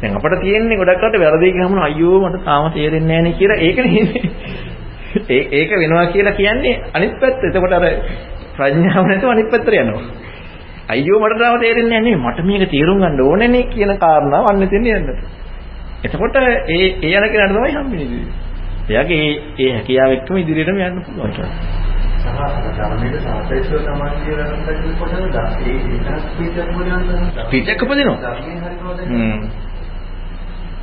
දැන් 0.00 0.16
අපට 0.16 0.40
තියෙන්නේ 0.40 0.76
ගොඩක් 0.76 1.04
අට 1.04 1.16
වැරදි 1.18 1.52
කියලාම 1.52 1.78
අයියෝ 1.80 2.18
මට 2.24 2.44
තාම 2.44 2.72
තේරෙන්නේ 2.72 3.08
නැහැ 3.08 3.22
නේ 3.24 3.34
කියලා 3.34 3.58
ඒකනේ 3.58 4.04
ඒ 5.28 5.42
ඒක 5.52 5.70
වෙනවා 5.74 6.06
කියලා 6.08 6.34
කියන්නේ 6.34 6.74
අනිත් 6.94 7.14
පැත්ත. 7.20 7.44
එතකොට 7.44 7.72
අර 7.72 7.84
ප්‍රඥාව 8.60 9.04
නැතුව 9.06 9.30
අනිත් 9.30 9.50
පැත්තට 9.50 9.76
යනවා. 9.76 10.02
අයියෝ 10.88 11.20
මට 11.20 11.38
තාම 11.38 11.60
තේරෙන්නේ 11.60 12.00
නැහැ 12.00 12.20
මට 12.22 12.44
මේක 12.44 12.70
තේරුම් 12.70 12.98
ගන්න 12.98 13.20
ඕනේනේ 13.22 13.64
කියන 13.66 13.92
කාරණාව 13.98 14.50
අන්න 14.50 14.62
එතෙන් 14.62 14.86
යන්න. 14.88 15.08
එතකොට 16.04 16.36
ඒ 16.38 16.86
ඒ 17.00 17.12
යන 17.14 17.28
කෙනාට 17.28 17.52
තමයි 17.52 17.72
හම්බෙන්නේ. 17.74 18.24
එයාගේ 18.88 19.26
ඒ 19.58 19.70
හැකියාව 19.74 20.12
එක්කම 20.12 20.36
ඉදිරියටම 20.36 20.80
යන්න 20.80 21.02
පුළුවන්. 21.04 21.32
ප්‍රීතියක් 27.46 27.82
උපදිනවා. 27.82 28.34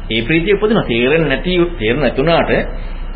ඒ 0.10 0.22
ප්‍රීතිය 0.24 0.56
උපදිනවා. 0.56 0.86
තේරෙන්නේ 0.86 1.30
නැති 1.30 1.54
තේරෙන්නේ 1.76 2.04
නැතුණාට 2.04 2.52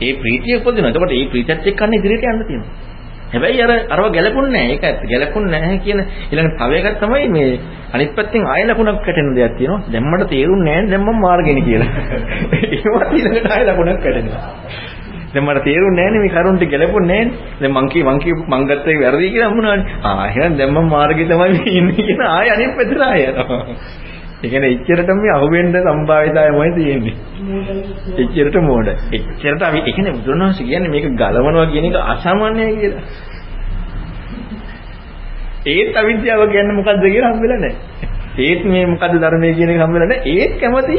ඒ 0.01 0.13
ප්‍රීතිය 0.15 0.55
උපදිනවා. 0.57 0.91
එතකොට 0.91 1.13
ඒ 1.13 1.25
ප්‍රීතියත් 1.27 1.67
එක්ක 1.67 1.81
අන්න 1.81 1.93
ඉදිරියට 1.93 2.27
යන්න 2.27 2.47
තියෙනවා. 2.47 2.90
හැබැයි 3.34 3.62
අර 3.62 3.72
අරව 3.90 4.06
ගැලපුන්නේ 4.12 4.53
නැහැ. 4.53 4.72
ඒක 4.72 4.84
ඇත්ත. 4.84 5.03
ගැලපුන්නේ 5.03 5.52
නැහැ 5.56 5.80
කියන 5.80 5.99
ඊළඟ 6.02 6.52
තව 6.58 6.72
එකක් 6.80 6.99
තමයි 6.99 7.28
මේ 7.30 7.60
අනිත් 7.94 8.16
පැත්තෙන් 8.16 8.48
ආය 8.48 8.64
ලකුණක් 8.66 9.02
කැටෙන 9.06 9.36
දෙයක් 9.36 9.58
තියෙනවා. 9.58 9.82
දැන් 9.88 10.06
මට 10.06 10.30
තේරුන්නේ 10.30 10.76
නැහැ 10.76 10.91
දැන් 10.91 11.03
මම 11.03 11.20
මාර්ගෙනි 11.20 11.62
කියලා. 11.62 11.90
ඒවත් 12.76 13.12
ඊළඟට 13.12 13.52
ආය 13.52 13.64
ලකුණක් 13.66 14.03
කැටෙනවා. 14.03 14.44
දැන් 15.34 15.45
මට 15.45 15.64
තේරුන්නේ 15.64 16.06
නැහැ 16.06 16.22
මේ 16.22 16.34
කරුණට 16.36 16.68
ගැලපුන්නේ 16.68 17.24
නැහැ. 17.24 17.58
දැන් 17.62 17.74
මං 17.74 17.90
කී 17.90 18.03
මං 18.03 18.20
කී 18.20 18.38
මං 18.45 18.68
ගත්ත 18.68 18.88
එක 18.88 19.02
වැරදි 19.02 19.34
කියලා 19.34 19.49
හම්බුණානේ. 19.49 19.99
ආ 20.03 20.24
එහෙනම් 20.28 20.58
දැන් 20.58 20.72
මම 20.72 20.90
මාර්ගේ 20.90 21.28
තමයි 21.28 21.60
ඉන්නේ 21.74 21.95
කියන 21.99 22.24
ආය 22.30 22.48
අනිත් 22.49 22.74
පැත්තට 22.78 23.03
ආය 23.03 23.22
යනවා. 23.26 23.64
ඒ 24.43 24.49
කියන්නේ 24.49 24.72
එච්චරටම 24.72 25.18
මේ 25.18 25.34
අහුවෙන්න 25.34 25.76
සම්භාවිතාවයමයි 25.88 26.72
තියෙන්නේ. 26.76 27.15
එච්චරට 28.18 28.55
මෝඩ. 28.61 28.88
එච්චරට 29.11 29.61
අපි 29.61 29.80
ඒ 29.80 29.91
කියන්නේ 29.91 30.13
බුදුරණවහන්සේ 30.13 30.65
කියන්නේ 30.65 30.91
මේක 30.91 31.05
ගලවනවා 31.15 31.65
කියන 31.65 31.85
එක 31.85 31.97
අසාමාන්‍යයි 32.05 32.76
කියලා. 32.76 33.03
ඒත් 35.68 35.95
අවිද්‍යාව 35.95 36.41
කියන්නේ 36.47 36.76
මොකද්ද 36.76 37.03
කියලා 37.05 37.34
හම්බෙලා 37.34 37.59
නැහැ. 37.59 37.76
ඒත් 38.39 38.61
මේ 38.65 38.85
මොකද්ද 38.88 39.15
ධර්මයේ 39.15 39.53
කියන 39.53 39.69
එක 39.69 39.80
හම්බෙලා 39.80 40.07
නැහැ. 40.07 40.34
ඒත් 40.35 40.53
කැමති 40.57 40.97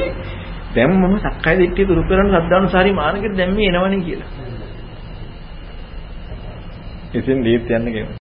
දැන් 0.75 0.91
මම 0.93 1.15
සක්කාය 1.21 1.57
දිට්ඨිය 1.59 1.87
දුරු 1.87 2.03
කරන 2.05 2.29
සද්ධානුසාරී 2.31 2.95
මාර්ගෙට 2.95 3.37
දැන් 3.37 3.55
මේ 3.55 3.69
එනවනේ 3.71 4.01
කියලා. 4.01 4.31
ඉතින් 7.15 7.39
දීප්ත 7.43 7.71
යන්න 7.71 7.87
කියමු. 7.87 8.11